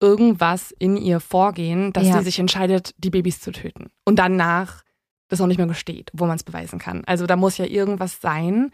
irgendwas 0.00 0.72
in 0.78 0.96
ihr 0.96 1.20
vorgehen, 1.20 1.92
dass 1.92 2.06
ja. 2.06 2.18
sie 2.18 2.24
sich 2.24 2.38
entscheidet, 2.38 2.94
die 2.98 3.10
Babys 3.10 3.40
zu 3.40 3.50
töten. 3.52 3.90
Und 4.04 4.18
danach 4.18 4.84
das 5.28 5.40
auch 5.40 5.46
nicht 5.46 5.58
mehr 5.58 5.66
gesteht, 5.66 6.10
wo 6.12 6.26
man 6.26 6.36
es 6.36 6.44
beweisen 6.44 6.78
kann. 6.78 7.02
Also 7.06 7.26
da 7.26 7.36
muss 7.36 7.58
ja 7.58 7.64
irgendwas 7.64 8.20
sein, 8.20 8.70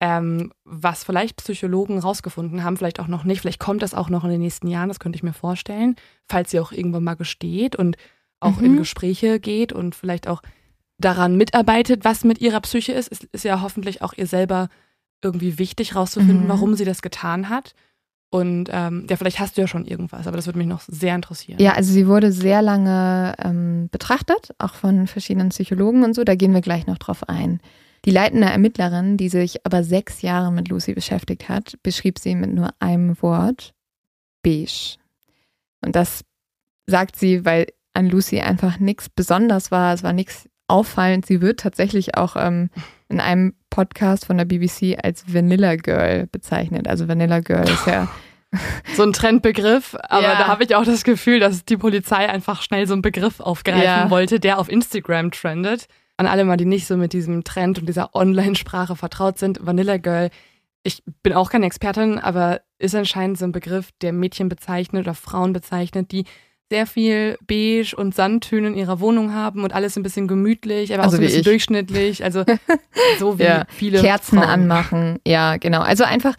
ähm, 0.00 0.52
was 0.64 1.04
vielleicht 1.04 1.36
Psychologen 1.36 1.98
rausgefunden 1.98 2.64
haben, 2.64 2.76
vielleicht 2.76 3.00
auch 3.00 3.06
noch 3.06 3.24
nicht. 3.24 3.42
Vielleicht 3.42 3.60
kommt 3.60 3.82
das 3.82 3.94
auch 3.94 4.08
noch 4.08 4.24
in 4.24 4.30
den 4.30 4.40
nächsten 4.40 4.66
Jahren, 4.68 4.88
das 4.88 4.98
könnte 4.98 5.16
ich 5.16 5.22
mir 5.22 5.34
vorstellen, 5.34 5.96
falls 6.26 6.50
sie 6.50 6.60
auch 6.60 6.72
irgendwann 6.72 7.04
mal 7.04 7.16
gesteht 7.16 7.76
und 7.76 7.96
auch 8.40 8.56
mhm. 8.56 8.64
in 8.64 8.76
Gespräche 8.78 9.40
geht 9.40 9.72
und 9.72 9.94
vielleicht 9.94 10.26
auch 10.26 10.40
daran 11.00 11.36
mitarbeitet, 11.36 12.04
was 12.04 12.24
mit 12.24 12.40
ihrer 12.40 12.60
Psyche 12.60 12.92
ist. 12.92 13.10
Es 13.10 13.20
ist 13.32 13.44
ja 13.44 13.62
hoffentlich 13.62 14.02
auch 14.02 14.12
ihr 14.16 14.26
selber 14.26 14.68
irgendwie 15.22 15.58
wichtig 15.58 15.94
rauszufinden, 15.94 16.44
mhm. 16.44 16.48
warum 16.48 16.74
sie 16.74 16.84
das 16.84 17.02
getan 17.02 17.48
hat. 17.48 17.74
Und 18.32 18.68
ähm, 18.70 19.06
ja, 19.10 19.16
vielleicht 19.16 19.40
hast 19.40 19.56
du 19.56 19.60
ja 19.60 19.66
schon 19.66 19.86
irgendwas, 19.86 20.28
aber 20.28 20.36
das 20.36 20.46
würde 20.46 20.58
mich 20.58 20.68
noch 20.68 20.82
sehr 20.86 21.16
interessieren. 21.16 21.58
Ja, 21.60 21.72
also 21.72 21.92
sie 21.92 22.06
wurde 22.06 22.30
sehr 22.30 22.62
lange 22.62 23.34
ähm, 23.38 23.88
betrachtet, 23.90 24.54
auch 24.58 24.74
von 24.74 25.08
verschiedenen 25.08 25.48
Psychologen 25.48 26.04
und 26.04 26.14
so. 26.14 26.22
Da 26.22 26.36
gehen 26.36 26.54
wir 26.54 26.60
gleich 26.60 26.86
noch 26.86 26.98
drauf 26.98 27.28
ein. 27.28 27.60
Die 28.04 28.12
leitende 28.12 28.46
Ermittlerin, 28.46 29.16
die 29.16 29.28
sich 29.28 29.66
aber 29.66 29.82
sechs 29.82 30.22
Jahre 30.22 30.52
mit 30.52 30.68
Lucy 30.68 30.94
beschäftigt 30.94 31.48
hat, 31.48 31.74
beschrieb 31.82 32.20
sie 32.20 32.36
mit 32.36 32.54
nur 32.54 32.70
einem 32.78 33.20
Wort: 33.20 33.74
beige. 34.42 34.96
Und 35.84 35.96
das 35.96 36.24
sagt 36.86 37.16
sie, 37.16 37.44
weil 37.44 37.66
an 37.94 38.08
Lucy 38.08 38.40
einfach 38.40 38.78
nichts 38.78 39.08
besonders 39.08 39.72
war. 39.72 39.92
Es 39.92 40.04
war 40.04 40.12
nichts 40.12 40.48
auffallend. 40.70 41.26
Sie 41.26 41.40
wird 41.40 41.60
tatsächlich 41.60 42.16
auch 42.16 42.36
ähm, 42.36 42.70
in 43.08 43.20
einem 43.20 43.54
Podcast 43.70 44.26
von 44.26 44.38
der 44.38 44.44
BBC 44.44 44.98
als 45.02 45.32
Vanilla 45.32 45.76
Girl 45.76 46.26
bezeichnet. 46.26 46.88
Also 46.88 47.08
Vanilla 47.08 47.40
Girl 47.40 47.68
ist 47.68 47.86
ja 47.86 48.08
so 48.96 49.02
ein 49.02 49.12
Trendbegriff, 49.12 49.96
aber 50.00 50.22
ja. 50.22 50.38
da 50.38 50.46
habe 50.48 50.64
ich 50.64 50.74
auch 50.74 50.84
das 50.84 51.04
Gefühl, 51.04 51.40
dass 51.40 51.64
die 51.64 51.76
Polizei 51.76 52.28
einfach 52.28 52.62
schnell 52.62 52.86
so 52.86 52.94
einen 52.94 53.02
Begriff 53.02 53.40
aufgreifen 53.40 53.82
ja. 53.82 54.10
wollte, 54.10 54.40
der 54.40 54.58
auf 54.58 54.68
Instagram 54.68 55.30
trendet. 55.30 55.86
An 56.16 56.26
alle 56.26 56.44
mal, 56.44 56.56
die 56.56 56.66
nicht 56.66 56.86
so 56.86 56.96
mit 56.96 57.12
diesem 57.12 57.44
Trend 57.44 57.78
und 57.78 57.86
dieser 57.86 58.14
Online-Sprache 58.14 58.94
vertraut 58.94 59.38
sind, 59.38 59.58
Vanilla 59.62 59.96
Girl, 59.96 60.30
ich 60.82 61.02
bin 61.22 61.32
auch 61.32 61.50
keine 61.50 61.66
Expertin, 61.66 62.18
aber 62.18 62.60
ist 62.78 62.94
anscheinend 62.94 63.38
so 63.38 63.44
ein 63.44 63.52
Begriff, 63.52 63.90
der 64.00 64.12
Mädchen 64.12 64.48
bezeichnet 64.48 65.04
oder 65.04 65.14
Frauen 65.14 65.52
bezeichnet, 65.52 66.12
die 66.12 66.24
sehr 66.70 66.86
viel 66.86 67.36
Beige 67.46 67.94
und 67.96 68.14
Sandtöne 68.14 68.68
in 68.68 68.74
ihrer 68.76 69.00
Wohnung 69.00 69.34
haben 69.34 69.64
und 69.64 69.74
alles 69.74 69.96
ein 69.96 70.04
bisschen 70.04 70.28
gemütlich, 70.28 70.94
aber 70.94 71.02
also 71.02 71.16
auch 71.16 71.18
so 71.18 71.22
ein 71.22 71.26
bisschen 71.26 71.40
ich. 71.40 71.46
durchschnittlich. 71.46 72.22
Also 72.22 72.44
so 73.18 73.38
wie 73.38 73.44
ja. 73.44 73.64
viele 73.68 74.00
Kerzen 74.00 74.38
Frauen. 74.38 74.48
anmachen. 74.48 75.18
Ja, 75.26 75.56
genau. 75.56 75.80
Also 75.80 76.04
einfach 76.04 76.36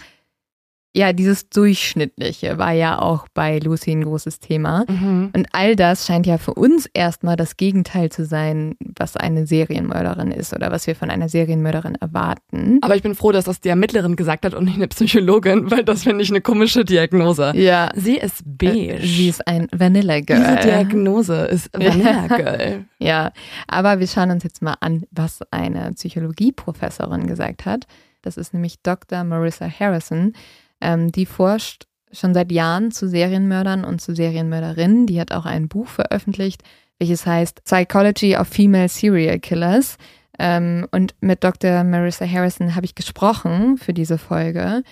ja, 0.93 1.13
dieses 1.13 1.49
Durchschnittliche 1.49 2.57
war 2.57 2.73
ja 2.73 2.99
auch 2.99 3.27
bei 3.33 3.59
Lucy 3.59 3.91
ein 3.91 4.03
großes 4.03 4.39
Thema. 4.39 4.83
Mhm. 4.89 5.31
Und 5.33 5.47
all 5.53 5.77
das 5.77 6.05
scheint 6.05 6.27
ja 6.27 6.37
für 6.37 6.53
uns 6.53 6.85
erstmal 6.93 7.37
das 7.37 7.55
Gegenteil 7.55 8.11
zu 8.11 8.25
sein, 8.25 8.75
was 8.79 9.15
eine 9.15 9.47
Serienmörderin 9.47 10.31
ist 10.31 10.53
oder 10.53 10.69
was 10.69 10.87
wir 10.87 10.95
von 10.95 11.09
einer 11.09 11.29
Serienmörderin 11.29 11.95
erwarten. 11.95 12.79
Aber 12.81 12.95
ich 12.97 13.03
bin 13.03 13.15
froh, 13.15 13.31
dass 13.31 13.45
das 13.45 13.61
die 13.61 13.69
Ermittlerin 13.69 14.17
gesagt 14.17 14.43
hat 14.43 14.53
und 14.53 14.65
nicht 14.65 14.75
eine 14.75 14.89
Psychologin, 14.89 15.71
weil 15.71 15.85
das 15.85 16.03
finde 16.03 16.23
ich 16.23 16.29
eine 16.29 16.41
komische 16.41 16.83
Diagnose. 16.83 17.53
Ja. 17.55 17.89
Sie 17.95 18.17
ist 18.17 18.41
beige. 18.43 18.95
Äh, 18.95 19.05
sie 19.05 19.29
ist 19.29 19.47
ein 19.47 19.67
Vanilla 19.71 20.19
Girl. 20.19 20.39
Diese 20.39 20.67
Diagnose 20.67 21.45
ist 21.45 21.69
Vanilla 21.73 22.27
Girl. 22.27 22.85
ja, 22.99 23.31
aber 23.67 23.99
wir 24.01 24.07
schauen 24.07 24.31
uns 24.31 24.43
jetzt 24.43 24.61
mal 24.61 24.75
an, 24.81 25.05
was 25.11 25.39
eine 25.51 25.93
Psychologieprofessorin 25.93 27.27
gesagt 27.27 27.65
hat. 27.65 27.87
Das 28.21 28.37
ist 28.37 28.53
nämlich 28.53 28.81
Dr. 28.83 29.23
Marissa 29.23 29.67
Harrison. 29.67 30.33
Ähm, 30.81 31.11
die 31.11 31.25
forscht 31.25 31.85
schon 32.11 32.33
seit 32.33 32.51
Jahren 32.51 32.91
zu 32.91 33.07
Serienmördern 33.07 33.85
und 33.85 34.01
zu 34.01 34.13
Serienmörderinnen. 34.13 35.07
Die 35.07 35.19
hat 35.19 35.31
auch 35.31 35.45
ein 35.45 35.67
Buch 35.67 35.87
veröffentlicht, 35.87 36.63
welches 36.99 37.25
heißt 37.25 37.63
Psychology 37.63 38.35
of 38.35 38.47
Female 38.47 38.89
Serial 38.89 39.39
Killers. 39.39 39.97
Ähm, 40.39 40.87
und 40.91 41.15
mit 41.21 41.43
Dr. 41.43 41.83
Marissa 41.83 42.25
Harrison 42.25 42.75
habe 42.75 42.85
ich 42.85 42.95
gesprochen 42.95 43.77
für 43.77 43.93
diese 43.93 44.17
Folge. 44.17 44.83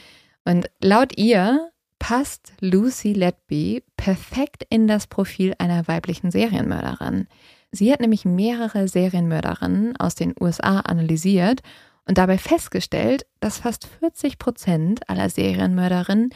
Und 0.45 0.69
laut 0.81 1.17
ihr 1.17 1.69
passt 1.99 2.53
Lucy 2.61 3.13
Letby 3.13 3.83
perfekt 3.97 4.65
in 4.69 4.87
das 4.87 5.07
Profil 5.07 5.53
einer 5.59 5.87
weiblichen 5.87 6.31
Serienmörderin. 6.31 7.27
Sie 7.71 7.91
hat 7.91 7.99
nämlich 7.99 8.25
mehrere 8.25 8.87
Serienmörderinnen 8.87 9.95
aus 9.97 10.15
den 10.15 10.33
USA 10.39 10.79
analysiert 10.79 11.61
und 12.09 12.17
dabei 12.17 12.39
festgestellt, 12.39 13.27
dass 13.39 13.59
fast 13.59 13.87
40 13.99 14.39
Prozent 14.39 15.07
aller 15.07 15.29
Serienmörderinnen 15.29 16.31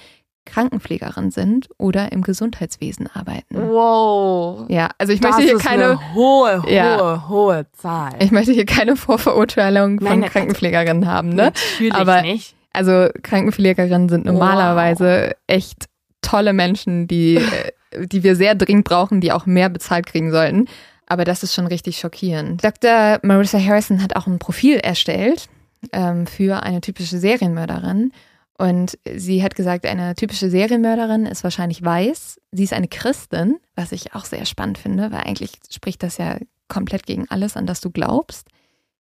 Krankenpflegerin 0.46 1.32
sind 1.32 1.68
oder 1.80 2.12
im 2.12 2.22
Gesundheitswesen 2.22 3.10
arbeiten. 3.12 3.56
Wow. 3.56 4.66
Ja, 4.70 4.90
also 5.00 5.14
ich 5.14 5.20
das 5.20 5.38
möchte 5.38 5.50
hier 5.50 5.58
keine 5.58 5.86
eine 5.86 6.14
hohe, 6.14 6.62
hohe, 6.62 6.72
ja, 6.72 7.26
hohe 7.28 7.66
Zahl. 7.72 8.12
Ich 8.20 8.30
möchte 8.30 8.52
hier 8.52 8.68
keine 8.68 8.96
Vorverurteilung 8.96 10.00
von 10.00 10.20
nein, 10.20 10.30
Krankenpflegerinnen 10.30 11.08
haben, 11.08 11.30
ne? 11.30 11.54
Natürlich 11.54 11.94
Aber, 11.96 12.22
nicht. 12.22 12.56
Also 12.72 13.08
Krankenpflegerinnen 13.24 14.10
sind 14.10 14.26
normalerweise 14.26 15.30
wow. 15.30 15.34
echt 15.48 15.86
tolle 16.22 16.54
Menschen, 16.54 17.08
die, 17.08 17.38
äh, 17.38 18.06
die 18.06 18.22
wir 18.22 18.36
sehr 18.36 18.54
dringend 18.54 18.86
brauchen, 18.86 19.22
die 19.22 19.32
auch 19.32 19.48
mehr 19.48 19.70
bezahlt 19.70 20.06
kriegen 20.06 20.30
sollten. 20.30 20.68
Aber 21.08 21.26
das 21.26 21.42
ist 21.42 21.56
schon 21.56 21.66
richtig 21.66 21.98
schockierend. 21.98 22.64
Dr. 22.64 23.18
Marissa 23.24 23.60
Harrison 23.60 24.04
hat 24.04 24.16
auch 24.16 24.28
ein 24.28 24.38
Profil 24.38 24.78
erstellt 24.78 25.50
ähm, 25.92 26.28
für 26.28 26.64
eine 26.64 26.82
typische 26.82 27.20
Serienmörderin. 27.20 28.12
Und 28.58 28.98
sie 29.16 29.44
hat 29.44 29.56
gesagt, 29.56 29.86
eine 29.86 30.16
typische 30.16 30.50
Serienmörderin 30.50 31.26
ist 31.26 31.44
wahrscheinlich 31.44 31.84
weiß. 31.84 32.40
Sie 32.52 32.64
ist 32.64 32.74
eine 32.74 32.88
Christin, 32.88 33.58
was 33.76 33.92
ich 33.92 34.14
auch 34.14 34.26
sehr 34.26 34.46
spannend 34.46 34.78
finde, 34.78 35.12
weil 35.12 35.22
eigentlich 35.22 35.54
spricht 35.70 36.04
das 36.04 36.18
ja 36.18 36.38
komplett 36.68 37.06
gegen 37.06 37.28
alles, 37.30 37.58
an 37.58 37.66
das 37.66 37.82
du 37.82 37.90
glaubst. 37.90 38.48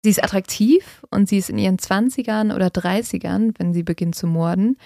Sie 0.03 0.11
ist 0.11 0.22
attraktiv 0.22 1.03
und 1.11 1.29
sie 1.29 1.39
ist 1.39 1.51
in 1.51 1.59
ihren 1.59 1.79
20ern 1.79 2.55
oder 2.55 2.66
30ern, 2.66 3.55
wenn 3.59 3.72
sie 3.72 3.83
beginnt 3.83 4.14
zu 4.14 4.27
morden. 4.27 4.77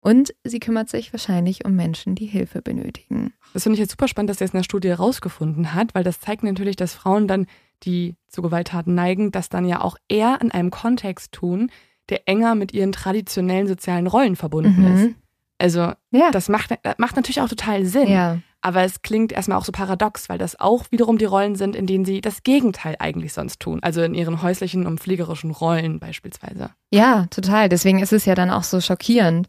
Und 0.00 0.34
sie 0.42 0.58
kümmert 0.58 0.88
sich 0.88 1.12
wahrscheinlich 1.12 1.64
um 1.64 1.74
Menschen, 1.74 2.16
die 2.16 2.26
Hilfe 2.26 2.60
benötigen. 2.60 3.32
Das 3.54 3.62
finde 3.62 3.74
ich 3.74 3.80
jetzt 3.80 3.92
super 3.92 4.08
spannend, 4.08 4.30
dass 4.30 4.38
sie 4.38 4.44
es 4.44 4.50
in 4.52 4.58
der 4.58 4.64
Studie 4.64 4.88
herausgefunden 4.88 5.74
hat, 5.74 5.94
weil 5.94 6.02
das 6.02 6.20
zeigt 6.20 6.42
natürlich, 6.42 6.74
dass 6.74 6.92
Frauen 6.92 7.28
dann 7.28 7.46
die 7.84 8.16
zu 8.28 8.42
Gewalttaten 8.42 8.94
neigen, 8.94 9.30
das 9.32 9.48
dann 9.48 9.64
ja 9.64 9.80
auch 9.80 9.96
eher 10.08 10.38
in 10.40 10.50
einem 10.50 10.70
Kontext 10.70 11.32
tun, 11.32 11.70
der 12.08 12.28
enger 12.28 12.54
mit 12.54 12.72
ihren 12.72 12.92
traditionellen 12.92 13.66
sozialen 13.66 14.06
Rollen 14.06 14.36
verbunden 14.36 14.82
mhm. 14.82 14.96
ist. 14.96 15.14
Also 15.58 15.92
ja. 16.10 16.30
das 16.32 16.48
macht, 16.48 16.74
macht 16.98 17.16
natürlich 17.16 17.40
auch 17.40 17.48
total 17.48 17.84
Sinn. 17.84 18.08
Ja. 18.08 18.38
Aber 18.62 18.82
es 18.82 19.02
klingt 19.02 19.32
erstmal 19.32 19.58
auch 19.58 19.64
so 19.64 19.72
paradox, 19.72 20.28
weil 20.28 20.38
das 20.38 20.58
auch 20.58 20.84
wiederum 20.90 21.18
die 21.18 21.24
Rollen 21.24 21.56
sind, 21.56 21.74
in 21.74 21.86
denen 21.86 22.04
sie 22.04 22.20
das 22.20 22.44
Gegenteil 22.44 22.96
eigentlich 23.00 23.32
sonst 23.32 23.60
tun. 23.60 23.80
Also 23.82 24.02
in 24.02 24.14
ihren 24.14 24.40
häuslichen 24.42 24.86
und 24.86 25.00
pflegerischen 25.00 25.50
Rollen 25.50 25.98
beispielsweise. 25.98 26.70
Ja, 26.92 27.26
total. 27.30 27.68
Deswegen 27.68 27.98
ist 28.00 28.12
es 28.12 28.24
ja 28.24 28.36
dann 28.36 28.50
auch 28.50 28.62
so 28.62 28.80
schockierend. 28.80 29.48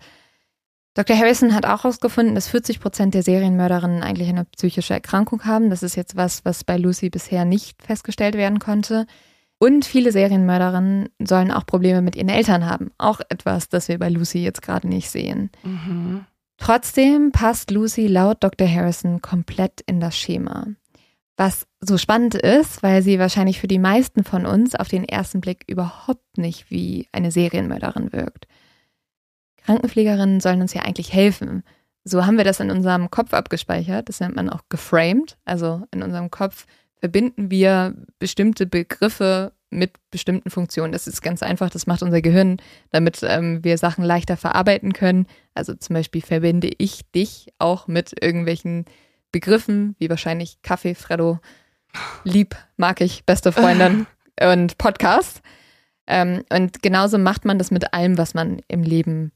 Dr. 0.95 1.17
Harrison 1.17 1.55
hat 1.55 1.65
auch 1.65 1.83
herausgefunden, 1.83 2.35
dass 2.35 2.47
40 2.47 2.79
Prozent 2.79 3.15
der 3.15 3.23
Serienmörderinnen 3.23 4.03
eigentlich 4.03 4.29
eine 4.29 4.45
psychische 4.45 4.93
Erkrankung 4.93 5.43
haben. 5.45 5.71
Das 5.71 5.81
ist 5.81 5.95
jetzt 5.95 6.15
was, 6.15 6.45
was 6.45 6.63
bei 6.63 6.77
Lucy 6.77 7.09
bisher 7.09 7.45
nicht 7.45 7.81
festgestellt 7.81 8.35
werden 8.35 8.59
konnte. 8.59 9.07
Und 9.57 9.85
viele 9.85 10.11
Serienmörderinnen 10.11 11.09
sollen 11.19 11.51
auch 11.51 11.65
Probleme 11.65 12.01
mit 12.01 12.15
ihren 12.15 12.29
Eltern 12.29 12.65
haben. 12.65 12.91
Auch 12.97 13.21
etwas, 13.29 13.69
das 13.69 13.87
wir 13.87 13.97
bei 13.97 14.09
Lucy 14.09 14.43
jetzt 14.43 14.61
gerade 14.61 14.87
nicht 14.87 15.09
sehen. 15.09 15.49
Mhm. 15.63 16.25
Trotzdem 16.57 17.31
passt 17.31 17.71
Lucy 17.71 18.07
laut 18.07 18.43
Dr. 18.43 18.67
Harrison 18.67 19.21
komplett 19.21 19.81
in 19.87 19.99
das 19.99 20.17
Schema. 20.17 20.67
Was 21.37 21.65
so 21.79 21.97
spannend 21.97 22.35
ist, 22.35 22.83
weil 22.83 23.01
sie 23.01 23.17
wahrscheinlich 23.17 23.59
für 23.59 23.67
die 23.67 23.79
meisten 23.79 24.23
von 24.23 24.45
uns 24.45 24.75
auf 24.75 24.89
den 24.89 25.03
ersten 25.03 25.41
Blick 25.41 25.63
überhaupt 25.67 26.37
nicht 26.37 26.69
wie 26.69 27.07
eine 27.11 27.31
Serienmörderin 27.31 28.13
wirkt. 28.13 28.47
Krankenpflegerinnen 29.65 30.39
sollen 30.39 30.61
uns 30.61 30.73
ja 30.73 30.81
eigentlich 30.83 31.13
helfen. 31.13 31.63
So 32.03 32.25
haben 32.25 32.37
wir 32.37 32.43
das 32.43 32.59
in 32.59 32.71
unserem 32.71 33.09
Kopf 33.09 33.33
abgespeichert. 33.33 34.09
Das 34.09 34.19
nennt 34.19 34.35
man 34.35 34.49
auch 34.49 34.61
geframed. 34.69 35.37
Also 35.45 35.83
in 35.91 36.03
unserem 36.03 36.29
Kopf 36.31 36.65
verbinden 36.99 37.49
wir 37.49 37.95
bestimmte 38.19 38.65
Begriffe 38.65 39.53
mit 39.69 39.93
bestimmten 40.11 40.49
Funktionen. 40.49 40.93
Das 40.93 41.07
ist 41.07 41.21
ganz 41.21 41.41
einfach, 41.43 41.69
das 41.69 41.87
macht 41.87 42.03
unser 42.03 42.21
Gehirn, 42.21 42.57
damit 42.91 43.21
ähm, 43.23 43.63
wir 43.63 43.77
Sachen 43.77 44.03
leichter 44.03 44.37
verarbeiten 44.37 44.93
können. 44.93 45.25
Also 45.53 45.73
zum 45.73 45.95
Beispiel 45.95 46.21
verbinde 46.21 46.71
ich 46.77 47.01
dich 47.11 47.53
auch 47.57 47.87
mit 47.87 48.13
irgendwelchen 48.21 48.85
Begriffen, 49.31 49.95
wie 49.97 50.09
wahrscheinlich 50.09 50.61
Kaffee, 50.61 50.95
Freddo, 50.95 51.39
lieb, 52.23 52.55
mag 52.77 53.01
ich, 53.01 53.25
beste 53.25 53.51
Freundin 53.51 54.05
und 54.41 54.77
Podcast. 54.77 55.41
Ähm, 56.07 56.43
und 56.51 56.81
genauso 56.81 57.17
macht 57.17 57.45
man 57.45 57.57
das 57.57 57.71
mit 57.71 57.93
allem, 57.93 58.17
was 58.17 58.33
man 58.33 58.61
im 58.67 58.83
Leben 58.83 59.31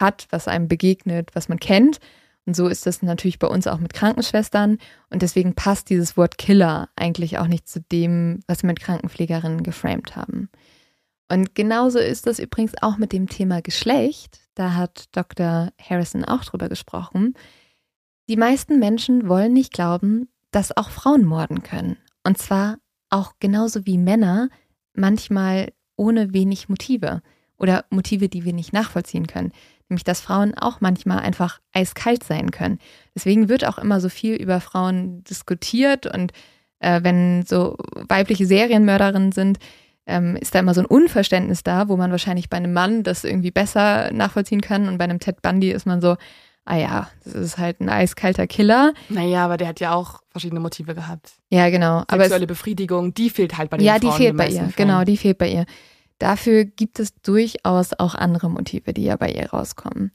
hat, 0.00 0.26
was 0.30 0.48
einem 0.48 0.68
begegnet, 0.68 1.30
was 1.34 1.48
man 1.48 1.60
kennt. 1.60 1.98
Und 2.46 2.54
so 2.54 2.66
ist 2.66 2.86
das 2.86 3.02
natürlich 3.02 3.38
bei 3.38 3.46
uns 3.46 3.66
auch 3.66 3.78
mit 3.78 3.92
Krankenschwestern. 3.92 4.78
Und 5.10 5.22
deswegen 5.22 5.54
passt 5.54 5.90
dieses 5.90 6.16
Wort 6.16 6.38
Killer 6.38 6.88
eigentlich 6.96 7.38
auch 7.38 7.46
nicht 7.46 7.68
zu 7.68 7.80
dem, 7.92 8.40
was 8.46 8.62
wir 8.62 8.68
mit 8.68 8.80
Krankenpflegerinnen 8.80 9.62
geframed 9.62 10.16
haben. 10.16 10.48
Und 11.30 11.54
genauso 11.54 11.98
ist 11.98 12.26
das 12.26 12.38
übrigens 12.38 12.72
auch 12.80 12.96
mit 12.96 13.12
dem 13.12 13.28
Thema 13.28 13.60
Geschlecht. 13.60 14.40
Da 14.54 14.74
hat 14.74 15.14
Dr. 15.14 15.72
Harrison 15.78 16.24
auch 16.24 16.42
drüber 16.42 16.70
gesprochen. 16.70 17.34
Die 18.30 18.36
meisten 18.36 18.78
Menschen 18.78 19.28
wollen 19.28 19.52
nicht 19.52 19.74
glauben, 19.74 20.28
dass 20.50 20.74
auch 20.74 20.88
Frauen 20.88 21.26
morden 21.26 21.62
können. 21.62 21.98
Und 22.24 22.38
zwar 22.38 22.78
auch 23.10 23.34
genauso 23.40 23.84
wie 23.84 23.98
Männer, 23.98 24.48
manchmal 24.94 25.72
ohne 25.96 26.32
wenig 26.32 26.68
Motive 26.68 27.20
oder 27.58 27.84
Motive, 27.90 28.28
die 28.28 28.44
wir 28.44 28.52
nicht 28.52 28.72
nachvollziehen 28.72 29.26
können 29.26 29.52
nämlich 29.88 30.04
dass 30.04 30.20
Frauen 30.20 30.54
auch 30.56 30.80
manchmal 30.80 31.20
einfach 31.20 31.60
eiskalt 31.72 32.24
sein 32.24 32.50
können. 32.50 32.78
Deswegen 33.14 33.48
wird 33.48 33.64
auch 33.64 33.78
immer 33.78 34.00
so 34.00 34.08
viel 34.08 34.34
über 34.34 34.60
Frauen 34.60 35.24
diskutiert 35.24 36.06
und 36.06 36.32
äh, 36.80 37.00
wenn 37.02 37.44
so 37.46 37.76
weibliche 38.08 38.46
Serienmörderinnen 38.46 39.32
sind, 39.32 39.58
ähm, 40.06 40.36
ist 40.36 40.54
da 40.54 40.60
immer 40.60 40.74
so 40.74 40.80
ein 40.80 40.86
Unverständnis 40.86 41.62
da, 41.62 41.88
wo 41.88 41.96
man 41.96 42.10
wahrscheinlich 42.10 42.48
bei 42.48 42.56
einem 42.56 42.72
Mann 42.72 43.02
das 43.02 43.24
irgendwie 43.24 43.50
besser 43.50 44.10
nachvollziehen 44.12 44.60
kann 44.60 44.88
und 44.88 44.98
bei 44.98 45.04
einem 45.04 45.20
Ted 45.20 45.42
Bundy 45.42 45.70
ist 45.70 45.86
man 45.86 46.00
so, 46.00 46.16
ah 46.64 46.76
ja, 46.76 47.10
das 47.24 47.34
ist 47.34 47.58
halt 47.58 47.80
ein 47.80 47.88
eiskalter 47.88 48.46
Killer. 48.46 48.92
Naja, 49.08 49.44
aber 49.44 49.56
der 49.56 49.68
hat 49.68 49.80
ja 49.80 49.94
auch 49.94 50.20
verschiedene 50.30 50.60
Motive 50.60 50.94
gehabt. 50.94 51.32
Ja, 51.50 51.70
genau. 51.70 52.04
Sexuelle 52.10 52.46
Befriedigung, 52.46 53.14
die 53.14 53.30
fehlt 53.30 53.56
halt 53.56 53.70
bei 53.70 53.78
den 53.78 53.86
ja, 53.86 53.94
Frauen. 53.94 54.02
Ja, 54.02 54.16
die 54.16 54.22
fehlt 54.22 54.36
bei 54.36 54.48
ihr. 54.48 54.60
Fällen. 54.60 54.74
Genau, 54.76 55.04
die 55.04 55.16
fehlt 55.16 55.38
bei 55.38 55.48
ihr. 55.50 55.66
Dafür 56.18 56.64
gibt 56.64 56.98
es 56.98 57.14
durchaus 57.22 57.92
auch 57.98 58.14
andere 58.14 58.50
Motive, 58.50 58.92
die 58.92 59.04
ja 59.04 59.16
bei 59.16 59.30
ihr 59.30 59.50
rauskommen. 59.50 60.12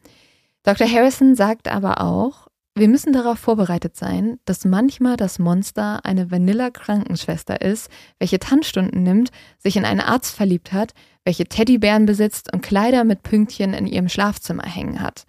Dr. 0.64 0.88
Harrison 0.88 1.36
sagt 1.36 1.68
aber 1.68 2.02
auch, 2.02 2.48
wir 2.76 2.88
müssen 2.88 3.14
darauf 3.14 3.38
vorbereitet 3.38 3.96
sein, 3.96 4.40
dass 4.46 4.66
manchmal 4.66 5.16
das 5.16 5.38
Monster 5.38 6.04
eine 6.06 6.32
Vanilla-Krankenschwester 6.32 7.62
ist, 7.62 7.90
welche 8.18 8.40
Tanzstunden 8.40 9.04
nimmt, 9.04 9.30
sich 9.60 9.76
in 9.78 9.86
einen 9.86 10.00
Arzt 10.00 10.36
verliebt 10.36 10.74
hat, 10.74 10.94
welche 11.24 11.46
Teddybären 11.46 12.08
besitzt 12.08 12.52
und 12.52 12.62
Kleider 12.64 13.04
mit 13.04 13.22
Pünktchen 13.22 13.76
in 13.76 13.86
ihrem 13.86 14.10
Schlafzimmer 14.10 14.64
hängen 14.64 15.02
hat. 15.02 15.26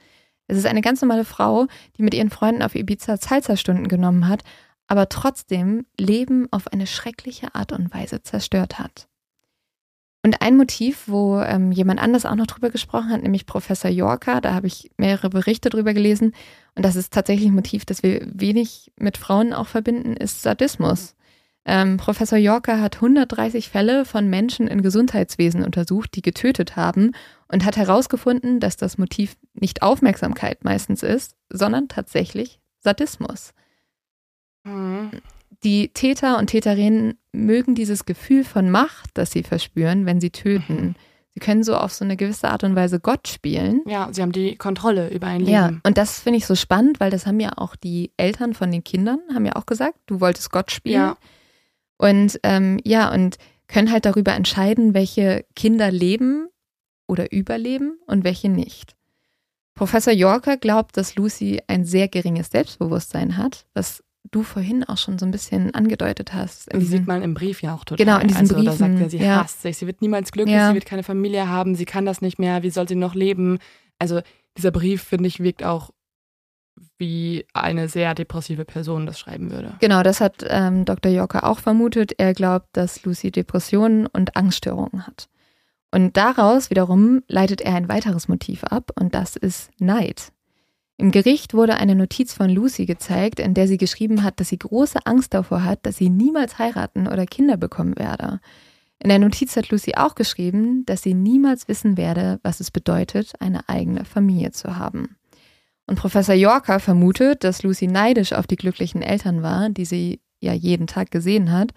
Es 0.46 0.56
ist 0.56 0.66
eine 0.66 0.80
ganz 0.80 1.02
normale 1.02 1.24
Frau, 1.24 1.66
die 1.98 2.02
mit 2.02 2.14
ihren 2.14 2.30
Freunden 2.30 2.62
auf 2.62 2.74
Ibiza 2.74 3.18
Salsa-Stunden 3.18 3.88
genommen 3.88 4.26
hat, 4.26 4.42
aber 4.86 5.10
trotzdem 5.10 5.84
Leben 5.98 6.48
auf 6.50 6.68
eine 6.68 6.86
schreckliche 6.86 7.54
Art 7.54 7.72
und 7.72 7.92
Weise 7.92 8.22
zerstört 8.22 8.78
hat. 8.78 9.06
Und 10.24 10.40
ein 10.40 10.56
Motiv, 10.56 11.02
wo 11.06 11.38
ähm, 11.40 11.70
jemand 11.70 12.00
anders 12.00 12.24
auch 12.24 12.34
noch 12.34 12.46
drüber 12.46 12.70
gesprochen 12.70 13.10
hat, 13.10 13.22
nämlich 13.22 13.44
Professor 13.44 13.90
Yorker, 13.90 14.40
da 14.40 14.54
habe 14.54 14.66
ich 14.66 14.90
mehrere 14.96 15.28
Berichte 15.28 15.68
drüber 15.68 15.92
gelesen. 15.92 16.32
Und 16.74 16.82
das 16.82 16.96
ist 16.96 17.12
tatsächlich 17.12 17.48
ein 17.48 17.54
Motiv, 17.54 17.84
das 17.84 18.02
wir 18.02 18.26
wenig 18.32 18.90
mit 18.96 19.18
Frauen 19.18 19.52
auch 19.52 19.66
verbinden, 19.66 20.16
ist 20.16 20.40
Sadismus. 20.40 21.14
Ähm, 21.66 21.98
Professor 21.98 22.38
Yorker 22.38 22.80
hat 22.80 22.96
130 22.96 23.68
Fälle 23.68 24.06
von 24.06 24.30
Menschen 24.30 24.66
in 24.66 24.80
Gesundheitswesen 24.80 25.62
untersucht, 25.62 26.14
die 26.14 26.22
getötet 26.22 26.74
haben 26.74 27.12
und 27.48 27.66
hat 27.66 27.76
herausgefunden, 27.76 28.60
dass 28.60 28.78
das 28.78 28.96
Motiv 28.96 29.36
nicht 29.52 29.82
Aufmerksamkeit 29.82 30.64
meistens 30.64 31.02
ist, 31.02 31.36
sondern 31.50 31.88
tatsächlich 31.88 32.60
Sadismus. 32.80 33.52
Mhm. 34.64 35.10
Die 35.64 35.88
Täter 35.88 36.38
und 36.38 36.48
Täterinnen 36.48 37.18
mögen 37.32 37.74
dieses 37.74 38.04
Gefühl 38.04 38.44
von 38.44 38.70
Macht, 38.70 39.10
das 39.14 39.30
sie 39.30 39.42
verspüren, 39.42 40.04
wenn 40.04 40.20
sie 40.20 40.30
töten. 40.30 40.94
Sie 41.32 41.40
können 41.40 41.64
so 41.64 41.76
auf 41.76 41.92
so 41.92 42.04
eine 42.04 42.16
gewisse 42.16 42.48
Art 42.48 42.62
und 42.62 42.76
Weise 42.76 43.00
Gott 43.00 43.26
spielen. 43.26 43.80
Ja, 43.86 44.08
sie 44.12 44.22
haben 44.22 44.30
die 44.30 44.56
Kontrolle 44.56 45.08
über 45.08 45.26
ein 45.26 45.40
Leben. 45.40 45.50
Ja, 45.50 45.72
und 45.82 45.98
das 45.98 46.20
finde 46.20 46.36
ich 46.36 46.46
so 46.46 46.54
spannend, 46.54 47.00
weil 47.00 47.10
das 47.10 47.26
haben 47.26 47.40
ja 47.40 47.52
auch 47.56 47.74
die 47.74 48.12
Eltern 48.16 48.54
von 48.54 48.70
den 48.70 48.84
Kindern, 48.84 49.20
haben 49.34 49.46
ja 49.46 49.56
auch 49.56 49.66
gesagt, 49.66 49.98
du 50.06 50.20
wolltest 50.20 50.52
Gott 50.52 50.70
spielen. 50.70 50.94
Ja. 50.94 51.16
Und 51.96 52.38
ähm, 52.42 52.78
ja, 52.84 53.12
und 53.12 53.38
können 53.66 53.90
halt 53.90 54.04
darüber 54.04 54.34
entscheiden, 54.34 54.94
welche 54.94 55.44
Kinder 55.56 55.90
leben 55.90 56.48
oder 57.08 57.32
überleben 57.32 57.98
und 58.06 58.22
welche 58.22 58.48
nicht. 58.48 58.94
Professor 59.74 60.12
Yorker 60.12 60.56
glaubt, 60.56 60.96
dass 60.96 61.16
Lucy 61.16 61.60
ein 61.66 61.84
sehr 61.84 62.06
geringes 62.06 62.50
Selbstbewusstsein 62.50 63.36
hat, 63.36 63.66
was 63.74 64.03
du 64.30 64.42
vorhin 64.42 64.84
auch 64.84 64.96
schon 64.96 65.18
so 65.18 65.26
ein 65.26 65.30
bisschen 65.30 65.74
angedeutet 65.74 66.32
hast. 66.32 66.72
Das 66.72 66.84
sieht 66.84 67.06
man 67.06 67.22
im 67.22 67.34
Brief 67.34 67.62
ja 67.62 67.74
auch 67.74 67.84
total. 67.84 68.04
Genau, 68.04 68.18
in 68.18 68.28
diesen 68.28 68.40
also, 68.40 68.54
Da 68.54 68.60
Briefen, 68.60 68.76
sagt 68.78 69.00
er, 69.00 69.10
sie 69.10 69.18
ja. 69.18 69.42
hasst 69.42 69.62
sich, 69.62 69.76
sie 69.76 69.86
wird 69.86 70.02
niemals 70.02 70.32
glücklich, 70.32 70.56
Ja. 70.56 70.68
sie 70.68 70.74
wird 70.74 70.86
keine 70.86 71.02
Familie 71.02 71.48
haben, 71.48 71.74
sie 71.74 71.84
kann 71.84 72.04
das 72.06 72.20
nicht 72.20 72.38
mehr, 72.38 72.62
wie 72.62 72.70
soll 72.70 72.88
sie 72.88 72.96
noch 72.96 73.14
leben? 73.14 73.58
Also 73.98 74.20
dieser 74.56 74.70
Brief, 74.70 75.02
finde 75.02 75.28
ich, 75.28 75.40
wirkt 75.40 75.62
auch 75.64 75.90
wie 76.98 77.46
eine 77.52 77.88
sehr 77.88 78.14
depressive 78.14 78.64
Person 78.64 79.06
das 79.06 79.18
schreiben 79.18 79.50
würde. 79.50 79.74
Genau, 79.80 80.02
das 80.02 80.20
hat 80.20 80.44
ähm, 80.48 80.84
Dr. 80.84 81.12
Yorker 81.12 81.44
auch 81.44 81.58
vermutet. 81.60 82.12
Er 82.18 82.34
glaubt, 82.34 82.68
dass 82.72 83.04
Lucy 83.04 83.30
Depressionen 83.30 84.06
und 84.06 84.36
Angststörungen 84.36 85.06
hat. 85.06 85.28
Und 85.92 86.16
daraus 86.16 86.70
wiederum 86.70 87.22
leitet 87.28 87.60
er 87.60 87.74
ein 87.76 87.88
weiteres 87.88 88.26
Motiv 88.26 88.64
ab 88.64 88.90
und 88.98 89.14
das 89.14 89.36
ist 89.36 89.70
Neid. 89.78 90.32
Im 90.96 91.10
Gericht 91.10 91.54
wurde 91.54 91.76
eine 91.76 91.96
Notiz 91.96 92.34
von 92.34 92.48
Lucy 92.50 92.86
gezeigt, 92.86 93.40
in 93.40 93.54
der 93.54 93.66
sie 93.66 93.78
geschrieben 93.78 94.22
hat, 94.22 94.38
dass 94.38 94.48
sie 94.48 94.58
große 94.58 95.04
Angst 95.06 95.34
davor 95.34 95.64
hat, 95.64 95.84
dass 95.86 95.96
sie 95.96 96.08
niemals 96.08 96.58
heiraten 96.58 97.08
oder 97.08 97.26
Kinder 97.26 97.56
bekommen 97.56 97.98
werde. 97.98 98.40
In 99.00 99.08
der 99.08 99.18
Notiz 99.18 99.56
hat 99.56 99.70
Lucy 99.70 99.94
auch 99.96 100.14
geschrieben, 100.14 100.86
dass 100.86 101.02
sie 101.02 101.14
niemals 101.14 101.66
wissen 101.66 101.96
werde, 101.96 102.38
was 102.42 102.60
es 102.60 102.70
bedeutet, 102.70 103.32
eine 103.40 103.68
eigene 103.68 104.04
Familie 104.04 104.52
zu 104.52 104.78
haben. 104.78 105.16
Und 105.86 105.98
Professor 105.98 106.34
Yorker 106.34 106.80
vermutet, 106.80 107.44
dass 107.44 107.62
Lucy 107.62 107.88
neidisch 107.88 108.32
auf 108.32 108.46
die 108.46 108.56
glücklichen 108.56 109.02
Eltern 109.02 109.42
war, 109.42 109.68
die 109.68 109.84
sie 109.84 110.20
ja 110.40 110.52
jeden 110.52 110.86
Tag 110.86 111.10
gesehen 111.10 111.52
hat, 111.52 111.72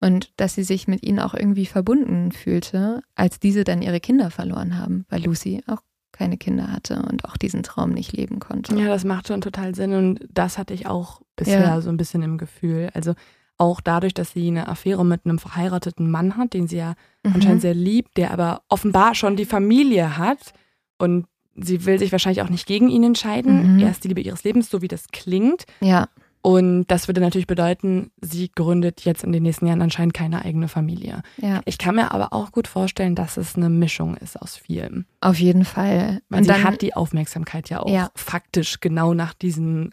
und 0.00 0.32
dass 0.36 0.54
sie 0.54 0.64
sich 0.64 0.88
mit 0.88 1.02
ihnen 1.02 1.20
auch 1.20 1.34
irgendwie 1.34 1.66
verbunden 1.66 2.32
fühlte, 2.32 3.02
als 3.14 3.38
diese 3.38 3.64
dann 3.64 3.82
ihre 3.82 4.00
Kinder 4.00 4.30
verloren 4.30 4.78
haben, 4.78 5.06
weil 5.08 5.24
Lucy 5.24 5.62
auch 5.66 5.82
keine 6.16 6.36
Kinder 6.36 6.72
hatte 6.72 7.02
und 7.08 7.24
auch 7.24 7.36
diesen 7.36 7.62
Traum 7.62 7.90
nicht 7.90 8.12
leben 8.12 8.40
konnte. 8.40 8.74
Ja, 8.76 8.88
das 8.88 9.04
macht 9.04 9.28
schon 9.28 9.40
total 9.40 9.74
Sinn 9.74 9.92
und 9.92 10.20
das 10.32 10.58
hatte 10.58 10.74
ich 10.74 10.86
auch 10.86 11.20
bisher 11.36 11.60
Ja. 11.60 11.80
so 11.80 11.90
ein 11.90 11.96
bisschen 11.96 12.22
im 12.22 12.38
Gefühl. 12.38 12.90
Also 12.94 13.14
auch 13.58 13.80
dadurch, 13.80 14.12
dass 14.14 14.32
sie 14.32 14.48
eine 14.48 14.68
Affäre 14.68 15.04
mit 15.04 15.24
einem 15.24 15.38
verheirateten 15.38 16.10
Mann 16.10 16.36
hat, 16.36 16.52
den 16.54 16.68
sie 16.68 16.76
ja 16.78 16.94
Mhm. 17.24 17.34
anscheinend 17.34 17.62
sehr 17.62 17.74
liebt, 17.74 18.16
der 18.16 18.30
aber 18.32 18.62
offenbar 18.68 19.14
schon 19.14 19.36
die 19.36 19.44
Familie 19.46 20.18
hat 20.18 20.52
und 20.98 21.26
sie 21.54 21.86
will 21.86 21.98
sich 21.98 22.12
wahrscheinlich 22.12 22.42
auch 22.42 22.50
nicht 22.50 22.66
gegen 22.66 22.90
ihn 22.90 23.02
entscheiden. 23.02 23.76
Mhm. 23.76 23.78
Er 23.80 23.90
ist 23.90 24.04
die 24.04 24.08
Liebe 24.08 24.20
ihres 24.20 24.44
Lebens, 24.44 24.68
so 24.68 24.82
wie 24.82 24.88
das 24.88 25.08
klingt. 25.08 25.64
Ja, 25.80 26.08
Und 26.46 26.86
das 26.86 27.08
würde 27.08 27.20
natürlich 27.20 27.48
bedeuten, 27.48 28.12
sie 28.20 28.52
gründet 28.52 29.00
jetzt 29.00 29.24
in 29.24 29.32
den 29.32 29.42
nächsten 29.42 29.66
Jahren 29.66 29.82
anscheinend 29.82 30.14
keine 30.14 30.44
eigene 30.44 30.68
Familie. 30.68 31.22
ja, 31.38 31.60
Ich 31.64 31.76
kann 31.76 31.96
mir 31.96 32.12
aber 32.12 32.32
auch 32.32 32.52
gut 32.52 32.68
vorstellen, 32.68 33.16
dass 33.16 33.36
es 33.36 33.56
eine 33.56 33.68
Mischung 33.68 34.16
ist 34.16 34.40
aus 34.40 34.54
vielem. 34.56 35.06
auf 35.20 35.40
jeden 35.40 35.64
Fall. 35.64 36.20
Weil 36.28 36.38
und 36.38 36.44
sie 36.44 36.50
dann 36.50 36.62
hat 36.62 36.82
die 36.82 36.94
Aufmerksamkeit 36.94 37.68
ja 37.68 37.80
auch 37.80 37.90
Ja. 37.90 38.10
faktisch 38.14 38.78
genau 38.78 39.12
nach 39.12 39.34
diesen 39.34 39.92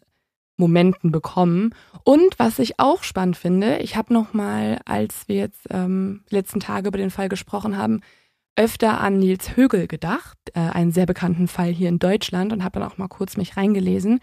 Momenten 0.55 1.11
bekommen. 1.11 1.73
Und 2.03 2.37
was 2.37 2.59
ich 2.59 2.79
auch 2.79 3.01
spannend 3.01 3.35
finde, 3.35 3.77
ich 3.79 3.95
habe 3.95 4.13
noch 4.13 4.33
mal, 4.35 4.79
als 4.85 5.27
wir 5.27 5.37
jetzt 5.37 5.65
ähm, 5.71 6.21
die 6.29 6.35
letzten 6.35 6.59
Tage 6.59 6.89
über 6.89 6.99
den 6.99 7.09
Fall 7.09 7.29
gesprochen 7.29 7.79
haben, 7.79 8.01
öfter 8.55 9.01
an 9.01 9.17
Nils 9.17 9.57
Högel 9.57 9.87
gedacht, 9.87 10.37
äh, 10.53 10.59
einen 10.59 10.91
sehr 10.91 11.07
bekannten 11.07 11.47
Fall 11.47 11.71
hier 11.71 11.89
in 11.89 11.97
Deutschland 11.97 12.53
und 12.53 12.63
habe 12.63 12.79
dann 12.79 12.87
auch 12.87 12.99
mal 12.99 13.07
kurz 13.07 13.37
mich 13.37 13.57
reingelesen. 13.57 14.19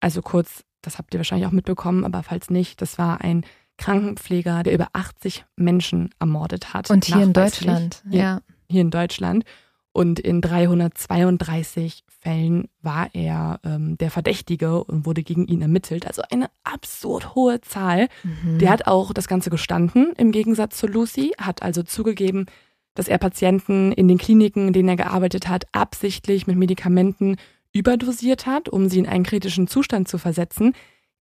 Also 0.00 0.20
kurz, 0.20 0.62
das 0.86 0.98
habt 0.98 1.14
ihr 1.14 1.20
wahrscheinlich 1.20 1.46
auch 1.46 1.52
mitbekommen, 1.52 2.04
aber 2.04 2.22
falls 2.22 2.50
nicht, 2.50 2.80
das 2.82 2.98
war 2.98 3.20
ein 3.20 3.44
Krankenpfleger, 3.78 4.62
der 4.62 4.74
über 4.74 4.88
80 4.92 5.44
Menschen 5.56 6.10
ermordet 6.20 6.74
hat. 6.74 6.90
Und 6.90 7.04
hier 7.04 7.22
in 7.22 7.32
Deutschland, 7.32 8.02
hier, 8.08 8.20
ja. 8.20 8.40
Hier 8.68 8.80
in 8.80 8.90
Deutschland. 8.90 9.44
Und 9.92 10.18
in 10.18 10.40
332 10.40 12.04
Fällen 12.08 12.68
war 12.82 13.10
er 13.12 13.60
ähm, 13.64 13.96
der 13.98 14.10
Verdächtige 14.10 14.82
und 14.82 15.06
wurde 15.06 15.22
gegen 15.22 15.46
ihn 15.46 15.62
ermittelt. 15.62 16.06
Also 16.06 16.22
eine 16.30 16.50
absurd 16.64 17.36
hohe 17.36 17.60
Zahl. 17.60 18.08
Mhm. 18.24 18.58
Der 18.58 18.70
hat 18.70 18.88
auch 18.88 19.12
das 19.12 19.28
Ganze 19.28 19.50
gestanden, 19.50 20.12
im 20.16 20.32
Gegensatz 20.32 20.78
zu 20.78 20.88
Lucy, 20.88 21.32
hat 21.38 21.62
also 21.62 21.84
zugegeben, 21.84 22.46
dass 22.94 23.08
er 23.08 23.18
Patienten 23.18 23.92
in 23.92 24.08
den 24.08 24.18
Kliniken, 24.18 24.68
in 24.68 24.72
denen 24.72 24.88
er 24.88 24.96
gearbeitet 24.96 25.48
hat, 25.48 25.66
absichtlich 25.72 26.46
mit 26.46 26.56
Medikamenten 26.56 27.36
überdosiert 27.74 28.46
hat, 28.46 28.68
um 28.70 28.88
sie 28.88 29.00
in 29.00 29.06
einen 29.06 29.24
kritischen 29.24 29.66
Zustand 29.66 30.08
zu 30.08 30.16
versetzen. 30.16 30.72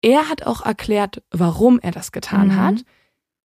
Er 0.00 0.30
hat 0.30 0.46
auch 0.46 0.64
erklärt, 0.64 1.22
warum 1.30 1.78
er 1.80 1.90
das 1.90 2.12
getan 2.12 2.48
Mhm. 2.48 2.56
hat, 2.56 2.84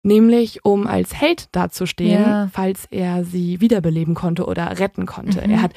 nämlich 0.03 0.64
um 0.65 0.88
als 0.88 1.14
Held 1.19 1.49
dazustehen, 1.52 2.22
Ja. 2.22 2.49
falls 2.52 2.86
er 2.91 3.23
sie 3.23 3.60
wiederbeleben 3.61 4.14
konnte 4.15 4.45
oder 4.45 4.80
retten 4.80 5.06
konnte. 5.06 5.41
Mhm. 5.45 5.52
Er 5.53 5.61
hat 5.61 5.73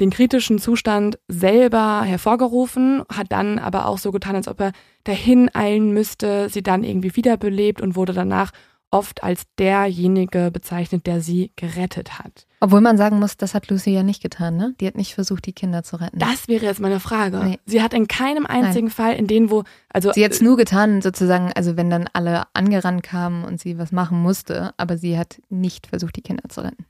den 0.00 0.10
kritischen 0.10 0.58
Zustand 0.58 1.18
selber 1.26 2.02
hervorgerufen, 2.02 3.02
hat 3.10 3.32
dann 3.32 3.58
aber 3.58 3.86
auch 3.86 3.96
so 3.98 4.12
getan, 4.12 4.36
als 4.36 4.46
ob 4.48 4.60
er 4.60 4.72
dahin 5.04 5.50
eilen 5.54 5.92
müsste, 5.94 6.50
sie 6.50 6.62
dann 6.62 6.84
irgendwie 6.84 7.16
wiederbelebt 7.16 7.80
und 7.80 7.96
wurde 7.96 8.12
danach 8.12 8.50
oft 8.90 9.22
als 9.22 9.42
derjenige 9.58 10.50
bezeichnet, 10.50 11.06
der 11.06 11.20
sie 11.20 11.52
gerettet 11.56 12.18
hat. 12.18 12.46
Obwohl 12.60 12.80
man 12.80 12.96
sagen 12.96 13.18
muss, 13.18 13.36
das 13.36 13.54
hat 13.54 13.68
Lucy 13.68 13.90
ja 13.90 14.02
nicht 14.02 14.22
getan, 14.22 14.56
ne? 14.56 14.74
Die 14.80 14.86
hat 14.86 14.96
nicht 14.96 15.14
versucht, 15.14 15.46
die 15.46 15.52
Kinder 15.52 15.82
zu 15.82 15.96
retten. 15.96 16.18
Das 16.18 16.48
wäre 16.48 16.64
jetzt 16.64 16.80
meine 16.80 17.00
Frage. 17.00 17.38
Nee. 17.44 17.58
Sie 17.66 17.82
hat 17.82 17.92
in 17.92 18.08
keinem 18.08 18.46
einzigen 18.46 18.90
Fall, 18.90 19.14
in 19.14 19.26
denen 19.26 19.50
wo, 19.50 19.64
also 19.92 20.12
Sie 20.12 20.24
hat 20.24 20.32
es 20.32 20.40
nur 20.40 20.56
getan, 20.56 21.02
sozusagen, 21.02 21.52
also 21.54 21.76
wenn 21.76 21.90
dann 21.90 22.08
alle 22.12 22.44
angerannt 22.54 23.02
kamen 23.02 23.44
und 23.44 23.60
sie 23.60 23.78
was 23.78 23.92
machen 23.92 24.20
musste, 24.20 24.72
aber 24.76 24.96
sie 24.96 25.18
hat 25.18 25.40
nicht 25.48 25.88
versucht, 25.88 26.16
die 26.16 26.22
Kinder 26.22 26.48
zu 26.48 26.62
retten. 26.62 26.86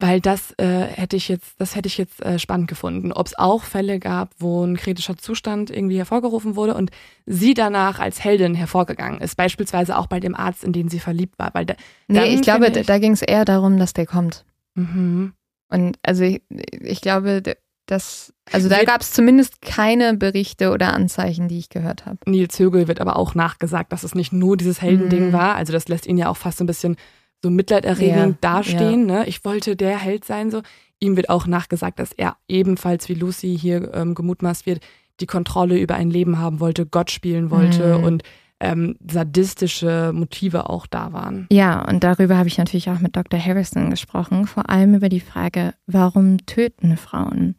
Weil 0.00 0.20
das 0.20 0.52
äh, 0.58 0.64
hätte 0.86 1.16
ich 1.16 1.28
jetzt, 1.28 1.54
das 1.60 1.76
hätte 1.76 1.86
ich 1.86 1.98
jetzt 1.98 2.24
äh, 2.24 2.38
spannend 2.38 2.68
gefunden, 2.68 3.12
ob 3.12 3.26
es 3.26 3.38
auch 3.38 3.64
Fälle 3.64 3.98
gab, 3.98 4.30
wo 4.38 4.64
ein 4.64 4.76
kritischer 4.76 5.16
Zustand 5.18 5.70
irgendwie 5.70 5.98
hervorgerufen 5.98 6.56
wurde 6.56 6.74
und 6.74 6.90
sie 7.26 7.52
danach 7.54 7.98
als 7.98 8.24
Heldin 8.24 8.54
hervorgegangen 8.54 9.20
ist, 9.20 9.36
beispielsweise 9.36 9.98
auch 9.98 10.06
bei 10.06 10.18
dem 10.18 10.34
Arzt, 10.34 10.64
in 10.64 10.72
den 10.72 10.88
sie 10.88 11.00
verliebt 11.00 11.38
war. 11.38 11.50
Weil 11.52 11.66
da, 11.66 11.74
Nee, 12.08 12.34
ich 12.34 12.42
glaube, 12.42 12.68
ich- 12.68 12.86
da 12.86 12.98
ging 12.98 13.12
es 13.12 13.22
eher 13.22 13.44
darum, 13.44 13.78
dass 13.78 13.92
der 13.92 14.06
kommt. 14.06 14.44
Mhm. 14.74 15.34
Und 15.68 15.98
also 16.02 16.24
ich, 16.24 16.42
ich 16.80 17.00
glaube, 17.02 17.42
dass, 17.86 18.32
also 18.52 18.68
da 18.68 18.82
gab 18.84 19.00
es 19.00 19.12
zumindest 19.12 19.60
keine 19.62 20.14
Berichte 20.16 20.70
oder 20.70 20.92
Anzeichen, 20.94 21.48
die 21.48 21.58
ich 21.58 21.68
gehört 21.68 22.06
habe. 22.06 22.18
Nils 22.26 22.58
Högel 22.58 22.88
wird 22.88 23.00
aber 23.00 23.16
auch 23.16 23.34
nachgesagt, 23.34 23.92
dass 23.92 24.04
es 24.04 24.14
nicht 24.14 24.32
nur 24.32 24.56
dieses 24.56 24.80
Heldending 24.80 25.28
Mhm. 25.28 25.32
war. 25.32 25.56
Also 25.56 25.72
das 25.72 25.88
lässt 25.88 26.06
ihn 26.06 26.16
ja 26.16 26.28
auch 26.28 26.36
fast 26.36 26.58
so 26.58 26.64
ein 26.64 26.68
bisschen 26.68 26.96
so 27.42 27.50
mitleiderregend 27.50 28.38
Ja, 28.44 28.50
dastehen. 28.58 29.06
Ne? 29.06 29.26
Ich 29.26 29.44
wollte 29.44 29.76
der 29.76 29.98
Held 29.98 30.24
sein. 30.24 30.50
So. 30.50 30.62
Ihm 31.00 31.16
wird 31.16 31.30
auch 31.30 31.46
nachgesagt, 31.46 31.98
dass 31.98 32.12
er 32.12 32.36
ebenfalls 32.48 33.08
wie 33.08 33.14
Lucy 33.14 33.56
hier 33.58 33.92
ähm, 33.94 34.14
gemutmaßt 34.14 34.66
wird, 34.66 34.80
die 35.20 35.26
Kontrolle 35.26 35.78
über 35.78 35.94
ein 35.94 36.10
Leben 36.10 36.38
haben 36.38 36.60
wollte, 36.60 36.86
Gott 36.86 37.10
spielen 37.10 37.50
wollte 37.50 37.98
Mhm. 37.98 38.04
und 38.04 38.22
ähm, 38.62 38.96
sadistische 39.10 40.12
Motive 40.14 40.68
auch 40.68 40.86
da 40.86 41.12
waren. 41.14 41.46
Ja, 41.50 41.82
und 41.88 42.04
darüber 42.04 42.36
habe 42.36 42.48
ich 42.48 42.58
natürlich 42.58 42.90
auch 42.90 42.98
mit 43.00 43.16
Dr. 43.16 43.40
Harrison 43.42 43.88
gesprochen, 43.88 44.46
vor 44.46 44.68
allem 44.68 44.94
über 44.94 45.08
die 45.08 45.20
Frage, 45.20 45.72
warum 45.86 46.44
töten 46.44 46.96
Frauen? 46.98 47.54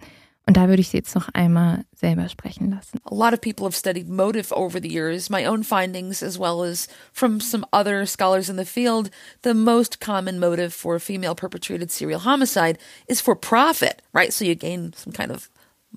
Und 0.48 0.58
da 0.58 0.68
würde 0.68 0.82
ich 0.82 0.90
sie 0.90 0.98
jetzt 0.98 1.16
noch 1.16 1.30
einmal 1.34 1.86
selber 1.96 2.28
sprechen 2.28 2.72
lassen. 2.72 3.00
A 3.06 3.14
lot 3.14 3.34
of 3.34 3.42
people 3.42 3.66
have 3.66 3.76
studied 3.76 4.10
motive 4.10 4.52
over 4.52 4.82
the 4.82 4.90
years. 4.90 5.30
My 5.30 5.46
own 5.46 5.64
findings, 5.64 6.24
as 6.24 6.40
well 6.40 6.64
as 6.64 6.88
from 7.14 7.40
some 7.40 7.66
other 7.72 8.06
scholars 8.06 8.50
in 8.50 8.58
the 8.58 8.66
field, 8.66 9.12
the 9.44 9.54
most 9.54 10.00
common 10.00 10.40
motive 10.40 10.74
for 10.74 11.00
female 11.00 11.36
perpetrated 11.36 11.92
serial 11.92 12.22
homicide 12.22 12.80
is 13.08 13.22
for 13.22 13.36
profit, 13.36 14.02
right? 14.14 14.34
So 14.34 14.44
you 14.44 14.56
gain 14.56 14.94
some 14.94 15.14
kind 15.14 15.32
of 15.32 15.48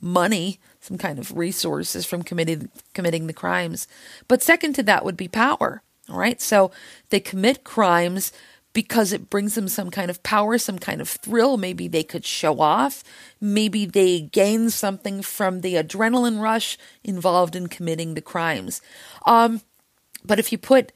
money, 0.01 0.61
some 0.81 0.99
kind 0.99 1.19
of 1.19 1.37
resources 1.37 2.05
from 2.05 2.23
committing 2.23 2.69
committing 2.93 3.27
the 3.27 3.33
crimes. 3.33 3.89
But 4.29 4.43
second 4.43 4.75
to 4.75 4.83
that 4.83 5.05
would 5.05 5.17
be 5.17 5.29
power. 5.29 5.83
All 6.11 6.19
right. 6.19 6.41
So 6.41 6.71
they 7.09 7.21
commit 7.21 7.65
crimes 7.65 8.31
because 8.75 9.13
it 9.13 9.31
brings 9.31 9.55
them 9.55 9.69
some 9.69 9.91
kind 9.91 10.11
of 10.11 10.23
power, 10.23 10.59
some 10.59 10.79
kind 10.79 11.01
of 11.01 11.09
thrill. 11.09 11.57
Maybe 11.57 11.89
they 11.89 12.03
could 12.03 12.27
show 12.27 12.61
off. 12.61 13.03
Maybe 13.41 13.87
they 13.87 14.21
gain 14.21 14.69
something 14.69 15.23
from 15.23 15.63
the 15.63 15.75
adrenaline 15.75 16.41
rush 16.41 16.77
involved 17.03 17.57
in 17.57 17.69
committing 17.69 18.13
the 18.13 18.21
crimes. 18.21 18.83
Um, 19.25 19.63
but 20.25 20.39
if 20.39 20.53
you 20.53 20.59
put 20.59 20.93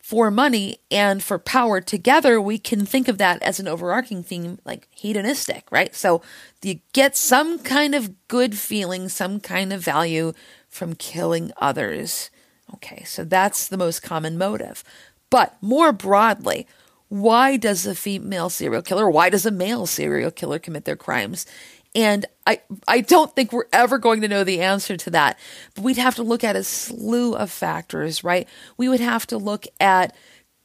for 0.00 0.30
money 0.30 0.78
and 0.90 1.22
for 1.22 1.38
power 1.38 1.82
together, 1.82 2.40
we 2.40 2.58
can 2.58 2.86
think 2.86 3.08
of 3.08 3.18
that 3.18 3.42
as 3.42 3.60
an 3.60 3.68
overarching 3.68 4.22
theme, 4.22 4.58
like 4.64 4.88
hedonistic, 4.90 5.70
right? 5.70 5.94
So 5.94 6.22
you 6.62 6.80
get 6.94 7.14
some 7.14 7.58
kind 7.58 7.94
of 7.94 8.26
good 8.26 8.56
feeling, 8.56 9.10
some 9.10 9.38
kind 9.38 9.70
of 9.70 9.84
value 9.84 10.32
from 10.66 10.94
killing 10.94 11.52
others. 11.58 12.30
Okay, 12.72 13.04
so 13.04 13.22
that's 13.22 13.68
the 13.68 13.76
most 13.76 14.02
common 14.02 14.38
motive. 14.38 14.82
But 15.30 15.56
more 15.60 15.92
broadly, 15.92 16.66
why 17.08 17.56
does 17.56 17.86
a 17.86 17.94
female 17.94 18.50
serial 18.50 18.82
killer, 18.82 19.08
why 19.10 19.30
does 19.30 19.46
a 19.46 19.50
male 19.50 19.86
serial 19.86 20.30
killer 20.30 20.58
commit 20.58 20.84
their 20.84 20.96
crimes? 20.96 21.46
And 21.94 22.26
I, 22.46 22.60
I 22.86 23.00
don't 23.00 23.34
think 23.34 23.52
we're 23.52 23.64
ever 23.72 23.98
going 23.98 24.20
to 24.20 24.28
know 24.28 24.44
the 24.44 24.60
answer 24.60 24.96
to 24.96 25.10
that. 25.10 25.38
But 25.74 25.84
we'd 25.84 25.96
have 25.96 26.16
to 26.16 26.22
look 26.22 26.44
at 26.44 26.56
a 26.56 26.62
slew 26.62 27.34
of 27.34 27.50
factors, 27.50 28.22
right? 28.22 28.46
We 28.76 28.88
would 28.88 29.00
have 29.00 29.26
to 29.28 29.38
look 29.38 29.66
at 29.80 30.14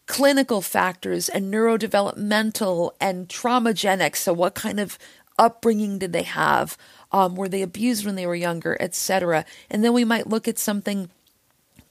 clinical 0.05 0.61
factors 0.61 1.29
and 1.29 1.51
neurodevelopmental 1.51 2.91
and 2.99 3.29
traumagenic. 3.29 4.17
So, 4.17 4.33
what 4.33 4.53
kind 4.53 4.79
of 4.79 4.99
upbringing 5.39 5.97
did 5.97 6.13
they 6.13 6.23
have? 6.23 6.77
Um, 7.11 7.35
were 7.35 7.49
they 7.49 7.61
abused 7.61 8.05
when 8.05 8.15
they 8.15 8.27
were 8.27 8.35
younger, 8.35 8.75
etc.? 8.79 9.45
And 9.69 9.83
then 9.83 9.93
we 9.93 10.03
might 10.03 10.27
look 10.27 10.47
at 10.47 10.59
something 10.59 11.09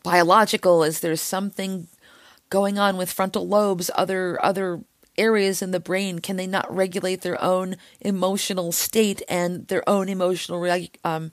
biological. 0.02 0.82
Is 0.82 1.00
there 1.00 1.16
something 1.16 1.88
going 2.52 2.78
on 2.78 2.98
with 2.98 3.10
frontal 3.10 3.48
lobes, 3.48 3.90
other 3.94 4.38
other 4.44 4.84
areas 5.16 5.62
in 5.62 5.70
the 5.70 5.80
brain? 5.80 6.18
Can 6.18 6.36
they 6.36 6.46
not 6.46 6.70
regulate 6.72 7.22
their 7.22 7.42
own 7.42 7.76
emotional 8.02 8.72
state 8.72 9.22
and 9.26 9.66
their 9.68 9.82
own 9.88 10.10
emotional 10.10 10.62
um, 11.02 11.32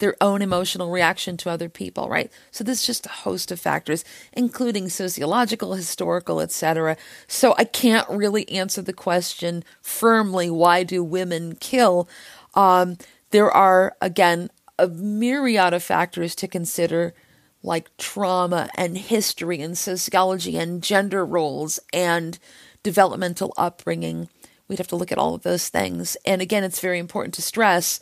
their 0.00 0.16
own 0.20 0.42
emotional 0.42 0.90
reaction 0.90 1.36
to 1.36 1.50
other 1.50 1.68
people, 1.68 2.08
right? 2.08 2.32
So 2.50 2.64
there's 2.64 2.84
just 2.84 3.06
a 3.06 3.20
host 3.26 3.52
of 3.52 3.60
factors, 3.60 4.04
including 4.32 4.88
sociological, 4.88 5.74
historical, 5.74 6.40
etc. 6.40 6.96
So 7.28 7.54
I 7.56 7.64
can't 7.64 8.08
really 8.08 8.48
answer 8.48 8.82
the 8.82 8.92
question 8.92 9.62
firmly, 9.80 10.50
why 10.50 10.82
do 10.82 11.04
women 11.04 11.54
kill? 11.54 12.08
Um, 12.54 12.98
there 13.30 13.50
are, 13.50 13.96
again, 14.00 14.50
a 14.76 14.88
myriad 14.88 15.72
of 15.72 15.84
factors 15.84 16.34
to 16.36 16.48
consider, 16.48 17.14
like 17.62 17.94
trauma 17.96 18.70
and 18.76 18.96
history 18.96 19.60
and 19.60 19.76
sociology 19.76 20.56
and 20.56 20.82
gender 20.82 21.24
roles 21.24 21.80
and 21.92 22.38
developmental 22.82 23.52
upbringing. 23.56 24.28
We'd 24.68 24.78
have 24.78 24.88
to 24.88 24.96
look 24.96 25.12
at 25.12 25.18
all 25.18 25.34
of 25.34 25.42
those 25.42 25.68
things. 25.68 26.16
And 26.24 26.40
again, 26.40 26.64
it's 26.64 26.80
very 26.80 26.98
important 26.98 27.34
to 27.34 27.42
stress 27.42 28.00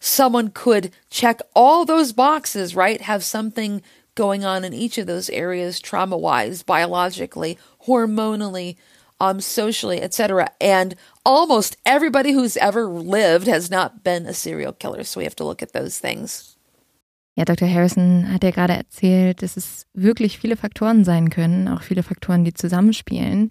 someone 0.00 0.50
could 0.50 0.92
check 1.10 1.40
all 1.54 1.84
those 1.84 2.12
boxes, 2.12 2.74
right? 2.74 3.00
Have 3.00 3.24
something 3.24 3.82
going 4.14 4.44
on 4.44 4.64
in 4.64 4.72
each 4.74 4.98
of 4.98 5.06
those 5.06 5.30
areas, 5.30 5.80
trauma 5.80 6.16
wise, 6.16 6.62
biologically, 6.62 7.58
hormonally, 7.86 8.76
um, 9.20 9.40
socially, 9.40 10.00
etc. 10.00 10.50
And 10.60 10.94
almost 11.24 11.76
everybody 11.84 12.32
who's 12.32 12.56
ever 12.56 12.86
lived 12.86 13.46
has 13.46 13.70
not 13.70 14.04
been 14.04 14.26
a 14.26 14.34
serial 14.34 14.72
killer. 14.72 15.04
So 15.04 15.20
we 15.20 15.24
have 15.24 15.36
to 15.36 15.44
look 15.44 15.62
at 15.62 15.72
those 15.72 15.98
things. 15.98 16.56
Ja, 17.38 17.44
Dr. 17.44 17.72
Harrison 17.72 18.32
hat 18.32 18.42
ja 18.42 18.50
gerade 18.50 18.72
erzählt, 18.72 19.42
dass 19.42 19.56
es 19.56 19.86
wirklich 19.94 20.40
viele 20.40 20.56
Faktoren 20.56 21.04
sein 21.04 21.30
können, 21.30 21.68
auch 21.68 21.82
viele 21.82 22.02
Faktoren, 22.02 22.42
die 22.42 22.52
zusammenspielen. 22.52 23.50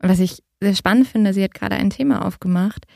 Und 0.00 0.08
was 0.08 0.20
ich 0.20 0.42
sehr 0.58 0.74
spannend 0.74 1.06
finde, 1.06 1.34
sie 1.34 1.44
hat 1.44 1.52
gerade 1.52 1.76
ein 1.76 1.90
Thema 1.90 2.24
aufgemacht, 2.24 2.86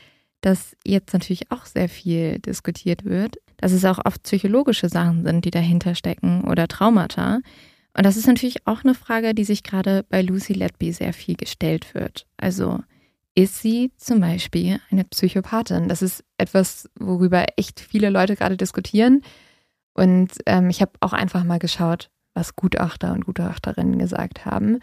das 0.41 0.75
jetzt 0.83 1.13
natürlich 1.13 1.51
auch 1.51 1.67
sehr 1.67 1.87
viel 1.87 2.39
diskutiert 2.39 3.05
wird, 3.05 3.35
dass 3.57 3.71
es 3.71 3.85
auch 3.85 3.99
oft 4.03 4.23
psychologische 4.23 4.89
Sachen 4.89 5.23
sind, 5.23 5.45
die 5.45 5.51
dahinter 5.51 5.93
stecken 5.93 6.45
oder 6.45 6.67
Traumata. 6.67 7.41
Und 7.95 8.03
das 8.03 8.17
ist 8.17 8.25
natürlich 8.25 8.65
auch 8.65 8.83
eine 8.83 8.95
Frage, 8.95 9.35
die 9.35 9.43
sich 9.43 9.61
gerade 9.61 10.03
bei 10.09 10.23
Lucy 10.23 10.53
Letby 10.53 10.91
sehr 10.91 11.13
viel 11.13 11.35
gestellt 11.35 11.93
wird. 11.93 12.25
Also 12.37 12.79
ist 13.35 13.61
sie 13.61 13.91
zum 13.95 14.21
Beispiel 14.21 14.79
eine 14.89 15.03
Psychopathin? 15.03 15.87
Das 15.87 16.01
ist 16.01 16.23
etwas, 16.39 16.89
worüber 16.99 17.45
echt 17.57 17.79
viele 17.79 18.09
Leute 18.09 18.35
gerade 18.35 18.57
diskutieren. 18.57 19.21
Und 19.93 20.29
ähm, 20.45 20.69
ich 20.69 20.81
habe 20.81 20.91
auch 21.01 21.13
einfach 21.13 21.43
mal 21.43 21.59
geschaut, 21.59 22.09
was 22.33 22.55
Gutachter 22.55 23.11
und 23.13 23.25
Gutachterinnen 23.25 23.97
gesagt 23.97 24.45
haben. 24.45 24.79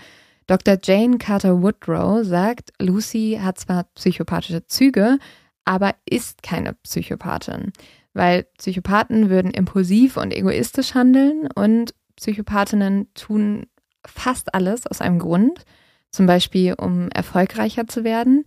Dr. 0.46 0.78
Jane 0.82 1.18
Carter 1.18 1.62
Woodrow 1.62 2.24
sagt, 2.24 2.72
Lucy 2.78 3.38
hat 3.42 3.58
zwar 3.58 3.84
psychopathische 3.94 4.66
Züge, 4.66 5.18
aber 5.64 5.94
ist 6.08 6.42
keine 6.42 6.72
Psychopathin, 6.74 7.72
weil 8.14 8.44
Psychopathen 8.56 9.28
würden 9.28 9.50
impulsiv 9.50 10.16
und 10.16 10.32
egoistisch 10.32 10.94
handeln 10.94 11.48
und 11.54 11.94
Psychopathinnen 12.16 13.12
tun 13.14 13.66
fast 14.06 14.54
alles 14.54 14.86
aus 14.86 15.00
einem 15.00 15.18
Grund, 15.18 15.64
zum 16.10 16.26
Beispiel 16.26 16.74
um 16.74 17.10
erfolgreicher 17.10 17.86
zu 17.86 18.02
werden. 18.02 18.44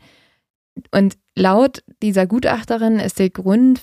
Und 0.92 1.18
laut 1.36 1.84
dieser 2.02 2.26
Gutachterin 2.26 3.00
ist 3.00 3.20
der 3.20 3.30
Grund 3.30 3.80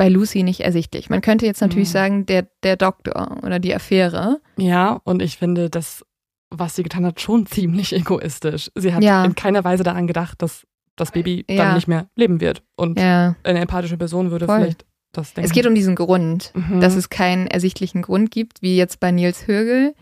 bei 0.00 0.08
Lucy 0.08 0.44
nicht 0.44 0.60
ersichtlich. 0.60 1.10
Man 1.10 1.20
könnte 1.20 1.44
jetzt 1.44 1.60
natürlich 1.60 1.90
mhm. 1.90 1.92
sagen, 1.92 2.24
der, 2.24 2.46
der 2.62 2.76
Doktor 2.76 3.36
oder 3.42 3.58
die 3.58 3.74
Affäre. 3.74 4.40
Ja, 4.56 4.98
und 5.04 5.20
ich 5.20 5.36
finde, 5.36 5.68
das, 5.68 6.06
was 6.48 6.74
sie 6.74 6.82
getan 6.82 7.04
hat, 7.04 7.20
schon 7.20 7.44
ziemlich 7.44 7.94
egoistisch. 7.94 8.70
Sie 8.74 8.94
hat 8.94 9.04
ja. 9.04 9.22
in 9.26 9.34
keiner 9.34 9.62
Weise 9.62 9.82
daran 9.82 10.06
gedacht, 10.06 10.40
dass 10.40 10.66
das 10.96 11.10
Baby 11.10 11.44
ja. 11.50 11.56
dann 11.64 11.74
nicht 11.74 11.86
mehr 11.86 12.08
leben 12.16 12.40
wird. 12.40 12.62
Und 12.76 12.98
ja. 12.98 13.36
eine 13.42 13.58
empathische 13.58 13.98
Person 13.98 14.30
würde 14.30 14.46
Voll. 14.46 14.60
vielleicht 14.60 14.86
das 15.12 15.34
denken. 15.34 15.46
Es 15.46 15.52
geht 15.52 15.66
um 15.66 15.74
diesen 15.74 15.96
Grund, 15.96 16.50
mhm. 16.54 16.80
dass 16.80 16.96
es 16.96 17.10
keinen 17.10 17.46
ersichtlichen 17.46 18.00
Grund 18.00 18.30
gibt, 18.30 18.62
wie 18.62 18.78
jetzt 18.78 19.00
bei 19.00 19.10
Nils 19.10 19.46
Högel, 19.46 19.94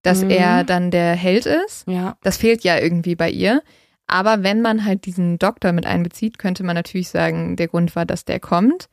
dass 0.00 0.24
mhm. 0.24 0.30
er 0.30 0.64
dann 0.64 0.90
der 0.90 1.14
Held 1.14 1.44
ist. 1.44 1.86
Ja. 1.86 2.16
Das 2.22 2.38
fehlt 2.38 2.64
ja 2.64 2.78
irgendwie 2.78 3.16
bei 3.16 3.28
ihr. 3.28 3.62
Aber 4.06 4.42
wenn 4.42 4.62
man 4.62 4.86
halt 4.86 5.04
diesen 5.04 5.38
Doktor 5.38 5.72
mit 5.72 5.84
einbezieht, 5.84 6.38
könnte 6.38 6.64
man 6.64 6.74
natürlich 6.74 7.10
sagen, 7.10 7.56
der 7.56 7.68
Grund 7.68 7.94
war, 7.94 8.06
dass 8.06 8.24
der 8.24 8.40
kommt. 8.40 8.88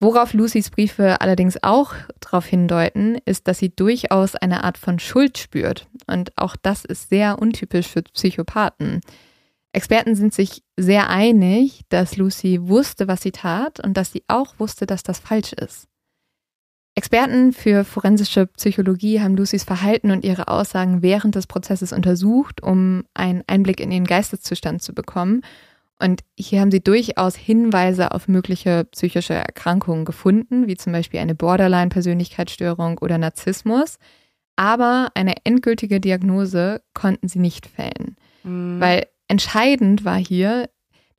Worauf 0.00 0.32
Lucys 0.34 0.70
Briefe 0.70 1.20
allerdings 1.20 1.62
auch 1.62 1.94
darauf 2.20 2.46
hindeuten, 2.46 3.18
ist, 3.24 3.48
dass 3.48 3.58
sie 3.58 3.74
durchaus 3.74 4.34
eine 4.34 4.64
Art 4.64 4.76
von 4.76 4.98
Schuld 4.98 5.38
spürt. 5.38 5.86
Und 6.06 6.36
auch 6.36 6.56
das 6.56 6.84
ist 6.84 7.08
sehr 7.08 7.38
untypisch 7.38 7.88
für 7.88 8.02
Psychopathen. 8.02 9.00
Experten 9.72 10.14
sind 10.14 10.34
sich 10.34 10.62
sehr 10.76 11.08
einig, 11.08 11.80
dass 11.88 12.16
Lucy 12.16 12.60
wusste, 12.68 13.08
was 13.08 13.22
sie 13.22 13.32
tat 13.32 13.80
und 13.80 13.96
dass 13.96 14.12
sie 14.12 14.22
auch 14.28 14.54
wusste, 14.58 14.86
dass 14.86 15.02
das 15.02 15.18
falsch 15.18 15.52
ist. 15.52 15.88
Experten 16.96 17.52
für 17.52 17.84
forensische 17.84 18.46
Psychologie 18.46 19.20
haben 19.20 19.36
Lucys 19.36 19.64
Verhalten 19.64 20.12
und 20.12 20.24
ihre 20.24 20.46
Aussagen 20.46 21.02
während 21.02 21.34
des 21.34 21.48
Prozesses 21.48 21.92
untersucht, 21.92 22.62
um 22.62 23.04
einen 23.14 23.42
Einblick 23.48 23.80
in 23.80 23.90
ihren 23.90 24.04
Geisteszustand 24.04 24.80
zu 24.80 24.94
bekommen. 24.94 25.42
Und 25.98 26.22
hier 26.38 26.60
haben 26.60 26.70
sie 26.70 26.82
durchaus 26.82 27.36
Hinweise 27.36 28.12
auf 28.12 28.26
mögliche 28.28 28.84
psychische 28.86 29.34
Erkrankungen 29.34 30.04
gefunden, 30.04 30.66
wie 30.66 30.76
zum 30.76 30.92
Beispiel 30.92 31.20
eine 31.20 31.34
Borderline-Persönlichkeitsstörung 31.34 32.98
oder 32.98 33.16
Narzissmus. 33.16 33.98
Aber 34.56 35.10
eine 35.14 35.34
endgültige 35.44 36.00
Diagnose 36.00 36.82
konnten 36.94 37.28
sie 37.28 37.38
nicht 37.38 37.66
fällen, 37.66 38.16
mhm. 38.42 38.80
weil 38.80 39.06
entscheidend 39.28 40.04
war 40.04 40.18
hier, 40.18 40.68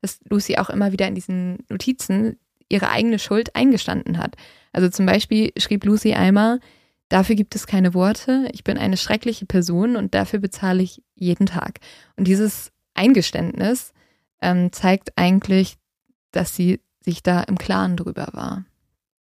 dass 0.02 0.20
Lucy 0.30 0.58
auch 0.58 0.70
immer 0.70 0.92
wieder 0.92 1.08
in 1.08 1.16
diesen 1.16 1.58
Notizen 1.70 2.38
ihre 2.70 2.90
eigene 2.90 3.20
Schuld 3.20 3.56
eingestanden 3.56 4.18
hat. 4.18 4.36
Also 4.72 4.90
zum 4.90 5.06
Beispiel 5.06 5.52
schrieb 5.58 5.84
Lucy 5.86 6.14
einmal, 6.14 6.60
dafür 7.10 7.36
gibt 7.36 7.56
es 7.56 7.68
keine 7.68 7.94
Worte, 7.94 8.48
ich 8.54 8.64
bin 8.64 8.78
eine 8.78 8.98
schreckliche 8.98 9.46
Person 9.46 9.96
und 9.96 10.16
dafür 10.16 10.40
bezahle 10.40 10.84
ich 10.84 11.02
jeden 11.16 11.46
Tag. 11.46 11.80
Und 12.16 12.28
dieses 12.28 12.72
Eingeständnis 12.94 13.94
ähm, 14.46 14.72
zeigt 14.72 15.14
eigentlich, 15.18 15.78
dass 16.32 16.56
sie 16.56 16.82
sich 17.02 17.24
da 17.24 17.42
im 17.42 17.58
Klaren 17.58 17.98
drüber 17.98 18.28
war. 18.32 18.64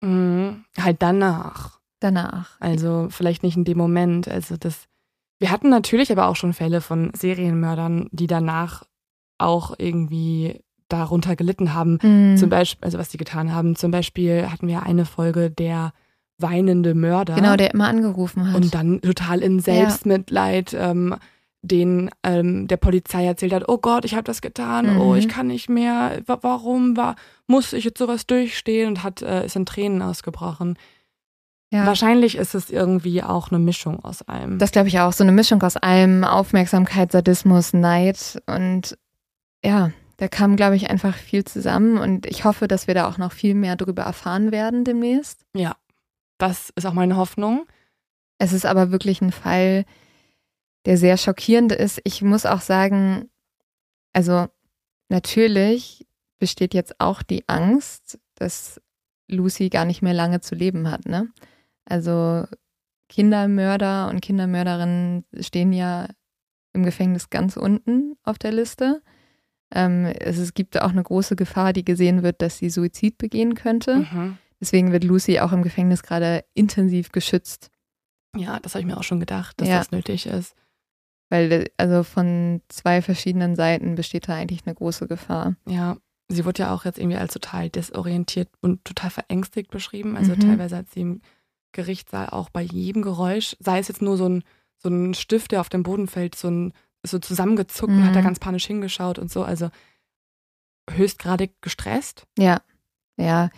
Mhm, 0.01 0.65
halt 0.79 1.03
danach. 1.03 1.81
Danach. 2.01 2.61
Also 2.61 3.09
vielleicht 3.11 3.43
nicht 3.43 3.57
in 3.57 3.65
dem 3.65 3.79
Moment. 3.79 4.29
Also 4.29 4.57
das 4.57 4.89
wir 5.43 5.51
hatten 5.51 5.71
natürlich 5.71 6.13
aber 6.13 6.29
auch 6.29 6.37
schon 6.37 6.53
Fälle 6.53 6.81
von 6.81 7.11
Serienmördern, 7.17 8.09
die 8.13 8.29
danach 8.29 8.85
auch 9.39 9.75
irgendwie 9.77 10.61
darunter 10.89 11.35
gelitten 11.35 11.75
haben. 11.75 11.99
Mhm. 12.01 12.37
Zum 12.37 12.49
Beispiel, 12.49 12.85
also 12.85 12.97
was 12.97 13.09
die 13.09 13.17
getan 13.17 13.53
haben. 13.53 13.75
Zum 13.75 13.91
Beispiel 13.91 14.49
hatten 14.49 14.69
wir 14.69 14.85
eine 14.85 15.05
Folge 15.05 15.51
der 15.51 15.95
weinende 16.39 16.95
Mörder. 16.95 17.35
Genau, 17.35 17.57
der 17.57 17.75
immer 17.75 17.89
angerufen 17.89 18.53
hat. 18.53 18.55
Und 18.55 18.73
dann 18.73 19.01
total 19.01 19.41
in 19.41 19.59
Selbstmitleid 19.59 20.73
ja. 20.73 20.93
ähm, 20.93 21.17
den 21.63 22.11
ähm, 22.25 22.67
der 22.67 22.77
Polizei 22.77 23.25
erzählt 23.25 23.53
hat, 23.53 23.69
oh 23.69 23.79
Gott, 23.79 24.05
ich 24.05 24.15
habe 24.15 24.25
das 24.25 24.43
getan, 24.43 24.95
mhm. 24.95 25.01
oh, 25.01 25.15
ich 25.15 25.29
kann 25.29 25.47
nicht 25.47 25.69
mehr, 25.69 26.21
warum, 26.27 26.97
war, 26.97 27.15
muss 27.47 27.73
ich 27.73 27.85
jetzt 27.85 27.99
sowas 27.99 28.27
durchstehen 28.27 28.89
und 28.89 29.03
hat, 29.05 29.23
äh, 29.23 29.47
ist 29.47 29.57
in 29.57 29.65
Tränen 29.65 30.03
ausgebrochen. 30.03 30.77
Ja. 31.73 31.87
Wahrscheinlich 31.87 32.37
ist 32.37 32.55
es 32.55 32.69
irgendwie 32.69 33.23
auch 33.23 33.51
eine 33.51 33.59
Mischung 33.59 34.05
aus 34.05 34.21
allem. 34.23 34.59
Das 34.59 34.73
glaube 34.73 34.89
ich 34.89 35.01
auch. 35.01 35.15
So 35.15 35.25
eine 35.25 35.33
Mischung 35.33 35.63
aus 35.63 35.79
allem. 35.79 36.23
Aufmerksamkeit, 36.23 37.13
Sadismus, 37.13 37.73
Neid. 37.73 38.43
Und 38.45 38.99
ja, 39.65 39.91
da 40.19 40.29
kam, 40.29 40.57
glaube 40.57 40.77
ich, 40.77 40.91
einfach 40.91 41.15
viel 41.17 41.45
zusammen. 41.45 41.97
Und 41.97 42.27
ich 42.27 42.45
hoffe, 42.45 42.69
dass 42.69 42.89
wir 42.89 42.95
da 42.95 43.09
auch 43.09 43.17
noch 43.17 43.33
viel 43.33 43.55
mehr 43.55 43.77
darüber 43.77 44.03
erfahren 44.03 44.53
werden 44.53 44.85
demnächst. 44.85 45.47
Ja, 45.57 45.77
das 46.37 46.71
ist 46.77 46.85
auch 46.85 46.93
meine 46.93 47.17
Hoffnung. 47.17 47.65
Es 48.37 48.53
ist 48.53 48.67
aber 48.67 48.91
wirklich 48.91 49.23
ein 49.23 49.33
Fall, 49.33 49.87
der 50.85 50.97
sehr 50.97 51.17
schockierend 51.17 51.73
ist. 51.73 52.01
Ich 52.05 52.23
muss 52.23 52.47
auch 52.47 52.61
sagen, 52.61 53.31
also 54.13 54.47
natürlich 55.09 56.07
besteht 56.39 56.75
jetzt 56.75 57.01
auch 57.01 57.23
die 57.23 57.49
Angst, 57.49 58.19
dass 58.35 58.81
Lucy 59.29 59.69
gar 59.69 59.85
nicht 59.85 60.03
mehr 60.03 60.15
lange 60.15 60.41
zu 60.41 60.55
leben 60.55 60.91
hat, 60.91 61.07
ne? 61.07 61.29
Also 61.85 62.45
Kindermörder 63.09 64.09
und 64.09 64.21
Kindermörderinnen 64.21 65.25
stehen 65.41 65.73
ja 65.73 66.09
im 66.73 66.85
Gefängnis 66.85 67.31
ganz 67.31 67.57
unten 67.57 68.17
auf 68.23 68.39
der 68.39 68.53
Liste. 68.53 69.03
Ähm, 69.71 70.07
es, 70.07 70.39
es, 70.39 70.55
gibt 70.55 70.81
auch 70.81 70.91
eine 70.91 71.03
große 71.03 71.37
Gefahr, 71.37 71.73
die 71.73 71.85
gesehen 71.85 72.23
wird, 72.23 72.43
dass 72.43 72.59
sie 72.59 72.71
Suizid 72.71 73.19
begehen 73.19 73.55
könnte. 73.55 73.97
Mhm. 73.97 74.39
Deswegen 74.61 74.93
wird 74.93 75.05
Lucy 75.05 75.41
auch 75.41 75.53
im 75.53 75.63
Gefängnis 75.63 76.03
gerade 76.03 76.45
intensiv 76.55 77.13
geschützt. 77.13 77.71
Ja, 78.37 78.61
das 78.61 78.75
habe 78.75 78.81
ich 78.81 78.87
mir 78.87 78.97
auch 78.97 79.03
schon 79.03 79.21
gedacht, 79.21 79.61
dass 79.61 79.69
ja. 79.69 79.79
das 79.79 79.91
nötig 79.91 80.27
ist. 80.27 80.55
Weil 81.33 81.71
also 81.79 82.03
von 82.03 82.61
zwei 82.69 83.01
verschiedenen 83.01 83.57
Seiten 83.57 83.95
besteht 83.95 84.29
da 84.29 84.35
eigentlich 84.35 84.67
eine 84.67 84.75
große 84.75 85.09
Gefahr. 85.09 85.57
Ja, 85.67 85.97
sie 86.29 86.45
wurde 86.45 86.65
ja 86.65 86.75
auch 86.75 86.85
jetzt 86.85 86.99
irgendwie 86.99 87.17
als 87.17 87.33
total 87.33 87.71
desorientiert 87.71 88.51
und 88.61 88.85
total 88.85 89.09
verängstigt 89.09 89.71
beschrieben. 89.71 90.15
Also 90.19 90.33
mhm. 90.35 90.41
teilweise 90.41 90.77
hat 90.77 90.91
sie 90.91 91.01
im 91.01 91.23
Gerichtssaal 91.73 92.29
auch 92.29 92.51
bei 92.51 92.61
jedem 92.61 93.01
Geräusch, 93.01 93.57
sei 93.61 93.79
es 93.79 93.89
jetzt 93.89 94.03
nur 94.03 94.19
so 94.19 94.29
ein, 94.29 94.45
so 94.77 94.91
ein 94.91 95.15
Stift, 95.15 95.53
der 95.53 95.63
auf 95.63 95.71
dem 95.71 95.85
Boden 95.85 96.07
fällt, 96.07 96.35
so, 96.35 96.49
ein, 96.49 96.75
so 97.03 97.19
zusammengezuckt 97.19 97.91
mhm. 97.91 98.01
und 98.01 98.05
hat 98.09 98.15
da 98.15 98.21
mhm. 98.21 98.25
ganz 98.25 98.39
panisch 98.39 98.67
hingeschaut 98.67 99.19
und 99.19 99.33
so. 99.33 99.43
Also 99.43 99.71
höchstgradig 100.91 101.53
gestresst. 101.63 102.27
Ja, 102.37 102.61
ja. 103.17 103.49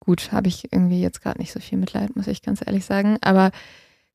Gut, 0.00 0.32
habe 0.32 0.48
ich 0.48 0.72
irgendwie 0.72 1.02
jetzt 1.02 1.20
gerade 1.20 1.38
nicht 1.38 1.52
so 1.52 1.60
viel 1.60 1.76
Mitleid, 1.76 2.16
muss 2.16 2.26
ich 2.26 2.40
ganz 2.40 2.66
ehrlich 2.66 2.86
sagen. 2.86 3.18
Aber 3.20 3.50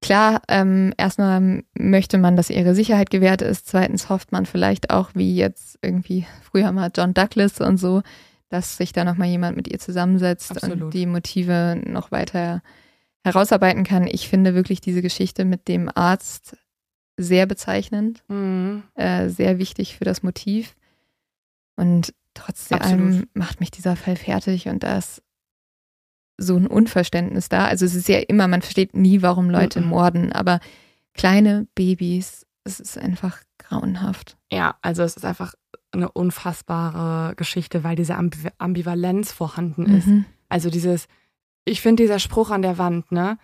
klar, 0.04 0.42
ähm, 0.48 0.94
erstmal 0.98 1.64
möchte 1.74 2.18
man, 2.18 2.36
dass 2.36 2.50
ihre 2.50 2.76
Sicherheit 2.76 3.10
gewährt 3.10 3.42
ist. 3.42 3.68
Zweitens 3.68 4.10
hofft 4.10 4.32
man 4.32 4.46
vielleicht 4.46 4.90
auch, 4.90 5.12
wie 5.14 5.36
jetzt 5.36 5.80
irgendwie 5.82 6.26
früher 6.42 6.72
mal 6.72 6.92
John 6.96 7.14
Douglas 7.14 7.60
und 7.60 7.78
so, 7.78 8.04
dass 8.50 8.78
sich 8.78 8.94
da 8.94 9.04
nochmal 9.04 9.30
jemand 9.30 9.58
mit 9.58 9.68
ihr 9.68 9.80
zusammensetzt 9.80 10.52
Absolut. 10.52 10.82
und 10.82 10.94
die 10.94 11.06
Motive 11.06 11.82
noch 11.86 12.12
weiter 12.12 12.62
herausarbeiten 13.24 13.84
kann. 13.84 14.06
Ich 14.06 14.28
finde 14.28 14.54
wirklich 14.54 14.82
diese 14.82 15.02
Geschichte 15.02 15.46
mit 15.46 15.68
dem 15.68 15.90
Arzt 15.94 16.58
sehr 17.18 17.46
bezeichnend, 17.46 18.24
mhm. 18.28 18.84
äh, 18.96 19.30
sehr 19.30 19.58
wichtig 19.58 19.98
für 19.98 20.04
das 20.04 20.24
Motiv. 20.24 20.76
Und 21.76 22.14
trotzdem 22.34 23.28
macht 23.34 23.60
mich 23.60 23.72
dieser 23.72 23.96
Fall 23.96 24.16
fertig 24.16 24.68
und 24.68 24.84
da 24.84 24.98
ist 24.98 25.24
so 26.38 26.56
ein 26.56 26.68
Unverständnis 26.68 27.50
da. 27.50 27.66
Also 27.66 27.86
es 27.86 27.96
ist 27.96 28.08
ja 28.08 28.20
immer, 28.20 28.48
man 28.48 28.62
versteht 28.62 28.96
nie, 28.96 29.22
warum 29.22 29.50
Leute 29.50 29.82
mhm. 29.82 29.88
morden, 29.88 30.32
aber 30.32 30.60
kleine 31.14 31.68
Babys, 31.76 32.46
es 32.64 32.80
ist 32.80 32.98
einfach 32.98 33.42
grauenhaft. 33.60 34.38
Ja, 34.52 34.76
also 34.82 35.04
es 35.04 35.16
ist 35.16 35.26
einfach 35.26 35.54
eine 35.92 36.12
unfassbare 36.12 37.36
Geschichte, 37.36 37.84
weil 37.84 37.96
diese 37.96 38.16
Ambivalenz 38.58 39.32
vorhanden 39.32 39.86
ist. 39.86 40.08
Mhm. 40.08 40.26
Also 40.50 40.70
dieses, 40.70 41.08
ich 41.66 41.82
finde 41.82 42.04
dieser 42.04 42.20
Spruch 42.20 42.50
an 42.50 42.62
der 42.62 42.78
Wand, 42.78 43.12
ne? 43.12 43.38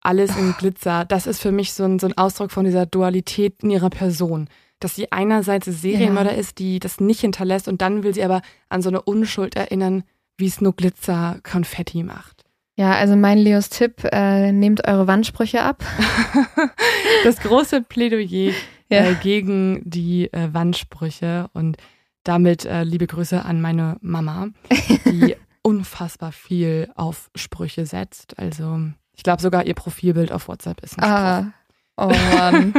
Alles 0.00 0.36
in 0.36 0.52
Glitzer, 0.58 1.06
das 1.06 1.26
ist 1.26 1.40
für 1.40 1.52
mich 1.52 1.72
so 1.72 1.84
ein, 1.84 1.98
so 1.98 2.06
ein 2.06 2.18
Ausdruck 2.18 2.50
von 2.50 2.66
dieser 2.66 2.84
Dualität 2.84 3.62
in 3.62 3.70
ihrer 3.70 3.88
Person. 3.88 4.48
Dass 4.78 4.96
sie 4.96 5.10
einerseits 5.12 5.64
Serienmörder 5.64 6.32
ja. 6.32 6.38
ist, 6.38 6.58
die 6.58 6.78
das 6.78 7.00
nicht 7.00 7.20
hinterlässt 7.20 7.68
und 7.68 7.80
dann 7.80 8.02
will 8.02 8.12
sie 8.12 8.22
aber 8.22 8.42
an 8.68 8.82
so 8.82 8.90
eine 8.90 9.00
Unschuld 9.00 9.56
erinnern, 9.56 10.04
wie 10.36 10.46
es 10.46 10.60
nur 10.60 10.74
Glitzer 10.74 11.38
Konfetti 11.42 12.02
macht. 12.02 12.33
Ja, 12.76 12.92
also 12.92 13.14
mein 13.14 13.38
Leos 13.38 13.68
Tipp, 13.68 14.04
äh, 14.10 14.50
nehmt 14.50 14.86
eure 14.88 15.06
Wandsprüche 15.06 15.62
ab. 15.62 15.84
das 17.24 17.38
große 17.38 17.82
Plädoyer 17.82 18.52
ja. 18.88 19.10
äh, 19.10 19.14
gegen 19.22 19.82
die 19.84 20.32
äh, 20.32 20.48
Wandsprüche 20.52 21.48
und 21.52 21.76
damit 22.24 22.64
äh, 22.64 22.82
liebe 22.82 23.06
Grüße 23.06 23.44
an 23.44 23.60
meine 23.60 23.96
Mama, 24.00 24.48
die 25.04 25.36
unfassbar 25.62 26.32
viel 26.32 26.90
auf 26.96 27.30
Sprüche 27.34 27.86
setzt. 27.86 28.38
Also 28.38 28.80
ich 29.14 29.22
glaube 29.22 29.40
sogar 29.40 29.66
ihr 29.66 29.74
Profilbild 29.74 30.32
auf 30.32 30.48
WhatsApp 30.48 30.82
ist 30.82 30.98
ein 30.98 31.04
ah. 31.04 31.40
Spruch. 31.40 31.52
Oh 31.96 32.08
Mann. 32.08 32.74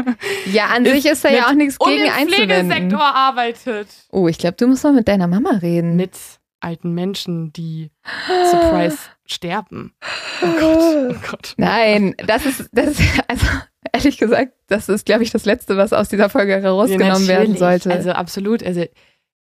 Ja, 0.51 0.65
an 0.75 0.83
sich 0.85 1.05
ist 1.05 1.23
da 1.23 1.29
ja 1.29 1.47
auch 1.47 1.53
nichts 1.53 1.79
gegen 1.79 2.09
einzuwenden. 2.09 2.59
im 2.59 2.69
Pflegesektor 2.69 3.15
arbeitet. 3.15 3.87
Oh, 4.11 4.27
ich 4.27 4.37
glaube, 4.37 4.57
du 4.57 4.67
musst 4.67 4.83
mal 4.83 4.91
mit 4.91 5.07
deiner 5.07 5.27
Mama 5.27 5.51
reden. 5.51 5.95
Mit 5.95 6.17
alten 6.59 6.93
Menschen, 6.93 7.51
die 7.53 7.91
Surprise 8.51 8.97
sterben. 9.25 9.93
Oh 10.41 10.47
Gott, 10.59 11.15
oh 11.15 11.15
Gott. 11.31 11.53
Nein, 11.57 12.15
das 12.25 12.45
ist, 12.45 12.69
das 12.71 12.99
ist, 12.99 13.01
also 13.27 13.45
ehrlich 13.93 14.17
gesagt, 14.17 14.53
das 14.67 14.89
ist, 14.89 15.05
glaube 15.05 15.23
ich, 15.23 15.31
das 15.31 15.45
Letzte, 15.45 15.77
was 15.77 15.93
aus 15.93 16.09
dieser 16.09 16.29
Folge 16.29 16.53
herausgenommen 16.61 17.23
Ja, 17.23 17.27
werden 17.27 17.57
sollte. 17.57 17.91
Also 17.91 18.11
absolut. 18.11 18.63
Also 18.63 18.85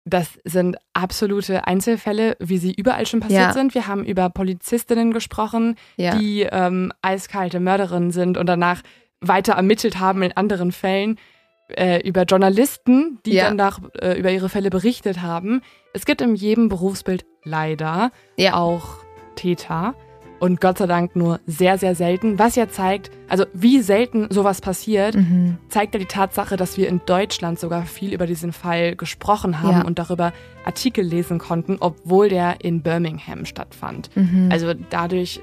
das 0.04 0.40
sind 0.46 0.78
absolute 0.94 1.68
Einzelfälle, 1.68 2.36
wie 2.40 2.58
sie 2.58 2.74
überall 2.74 3.06
schon 3.06 3.20
passiert 3.20 3.40
Ja. 3.42 3.54
sind. 3.54 3.76
Wir 3.76 3.88
haben 3.88 4.04
über 4.04 4.30
Polizistinnen 4.30 5.14
gesprochen, 5.14 5.76
ja. 5.96 6.16
die 6.18 6.42
ähm, 6.42 6.92
eiskalte 7.04 7.60
Mörderinnen 7.60 8.12
sind 8.12 8.38
und 8.38 8.48
danach 8.48 8.82
weiter 9.20 9.54
ermittelt 9.54 10.00
haben 10.00 10.24
in 10.24 10.36
anderen 10.36 10.72
Fällen. 10.72 11.20
Äh, 11.77 12.07
über 12.07 12.23
Journalisten, 12.23 13.19
die 13.26 13.34
Ja. 13.34 13.45
dann 13.48 13.56
nach, 13.57 13.80
äh, 13.99 14.18
über 14.19 14.31
ihre 14.31 14.49
Fälle 14.49 14.69
berichtet 14.69 15.22
haben. 15.22 15.61
Es 15.93 16.06
gibt 16.06 16.22
in 16.22 16.35
jedem 16.35 16.69
Berufsbild 16.69 17.26
leider 17.43 18.11
ja. 18.38 18.56
auch 18.56 18.98
Täter 19.35 19.95
und 20.39 20.60
Gott 20.60 20.80
sei 20.80 20.88
Dank 20.88 21.15
nur 21.15 21.39
sehr, 21.45 21.77
sehr 21.77 21.93
selten. 21.95 22.39
Was 22.39 22.56
ja 22.56 22.68
zeigt, 22.68 23.11
also 23.30 23.45
wie 23.53 23.80
selten 23.81 24.27
sowas 24.31 24.60
passiert, 24.61 25.15
Mhm. 25.15 25.57
zeigt 25.69 25.93
ja 25.93 25.99
die 25.99 26.06
Tatsache, 26.07 26.57
dass 26.57 26.77
wir 26.77 26.88
in 26.88 27.02
Deutschland 27.06 27.60
sogar 27.60 27.84
viel 27.85 28.14
über 28.14 28.26
diesen 28.26 28.52
Fall 28.53 28.95
gesprochen 28.95 29.61
haben 29.61 29.80
Ja. 29.81 29.85
und 29.85 29.99
darüber 29.99 30.34
Artikel 30.65 31.06
lesen 31.06 31.38
konnten, 31.39 31.77
obwohl 31.80 32.30
der 32.30 32.64
in 32.64 32.81
Birmingham 32.81 33.45
stattfand. 33.45 34.10
Mhm. 34.15 34.49
Also 34.52 34.73
dadurch 34.89 35.41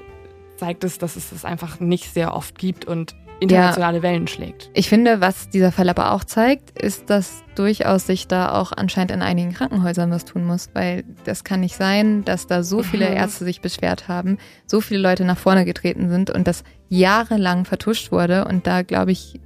zeigt 0.57 0.83
es, 0.83 0.97
dass 0.97 1.15
es 1.15 1.31
es 1.31 1.45
einfach 1.45 1.79
nicht 1.79 2.13
sehr 2.13 2.33
oft 2.35 2.57
gibt 2.59 2.83
und 2.85 3.15
internationale 3.39 4.01
Wellen 4.01 4.27
schlägt. 4.27 4.69
Ich 4.73 4.89
finde, 4.89 5.21
was 5.21 5.49
dieser 5.49 5.71
Fall 5.71 5.89
aber 5.89 6.13
auch 6.13 6.23
zeigt, 6.23 6.79
ist, 6.79 7.09
dass 7.09 7.43
durchaus 7.55 8.07
sich 8.07 8.27
da 8.27 8.53
auch 8.53 8.71
anscheinend 8.75 9.11
in 9.11 9.21
einigen 9.21 9.53
Krankenhäusern 9.53 10.11
was 10.11 10.25
tun 10.25 10.45
muss, 10.45 10.69
weil 10.73 11.03
das 11.25 11.43
kann 11.43 11.61
nicht 11.61 11.75
sein, 11.75 12.23
dass 12.25 12.47
da 12.47 12.63
so 12.63 12.83
viele 12.83 13.09
Mhm. 13.09 13.17
Ärzte 13.17 13.45
sich 13.45 13.61
beschwert 13.61 14.07
haben, 14.07 14.37
so 14.65 14.81
viele 14.81 15.01
Leute 15.01 15.25
nach 15.25 15.37
vorne 15.37 15.65
getreten 15.65 16.09
sind 16.09 16.29
und 16.29 16.47
das 16.47 16.63
jahrelang 16.89 17.65
vertuscht 17.65 18.11
wurde 18.11 18.45
und 18.45 18.67
da, 18.67 18.81
glaube 18.81 19.11
ich, 19.11 19.39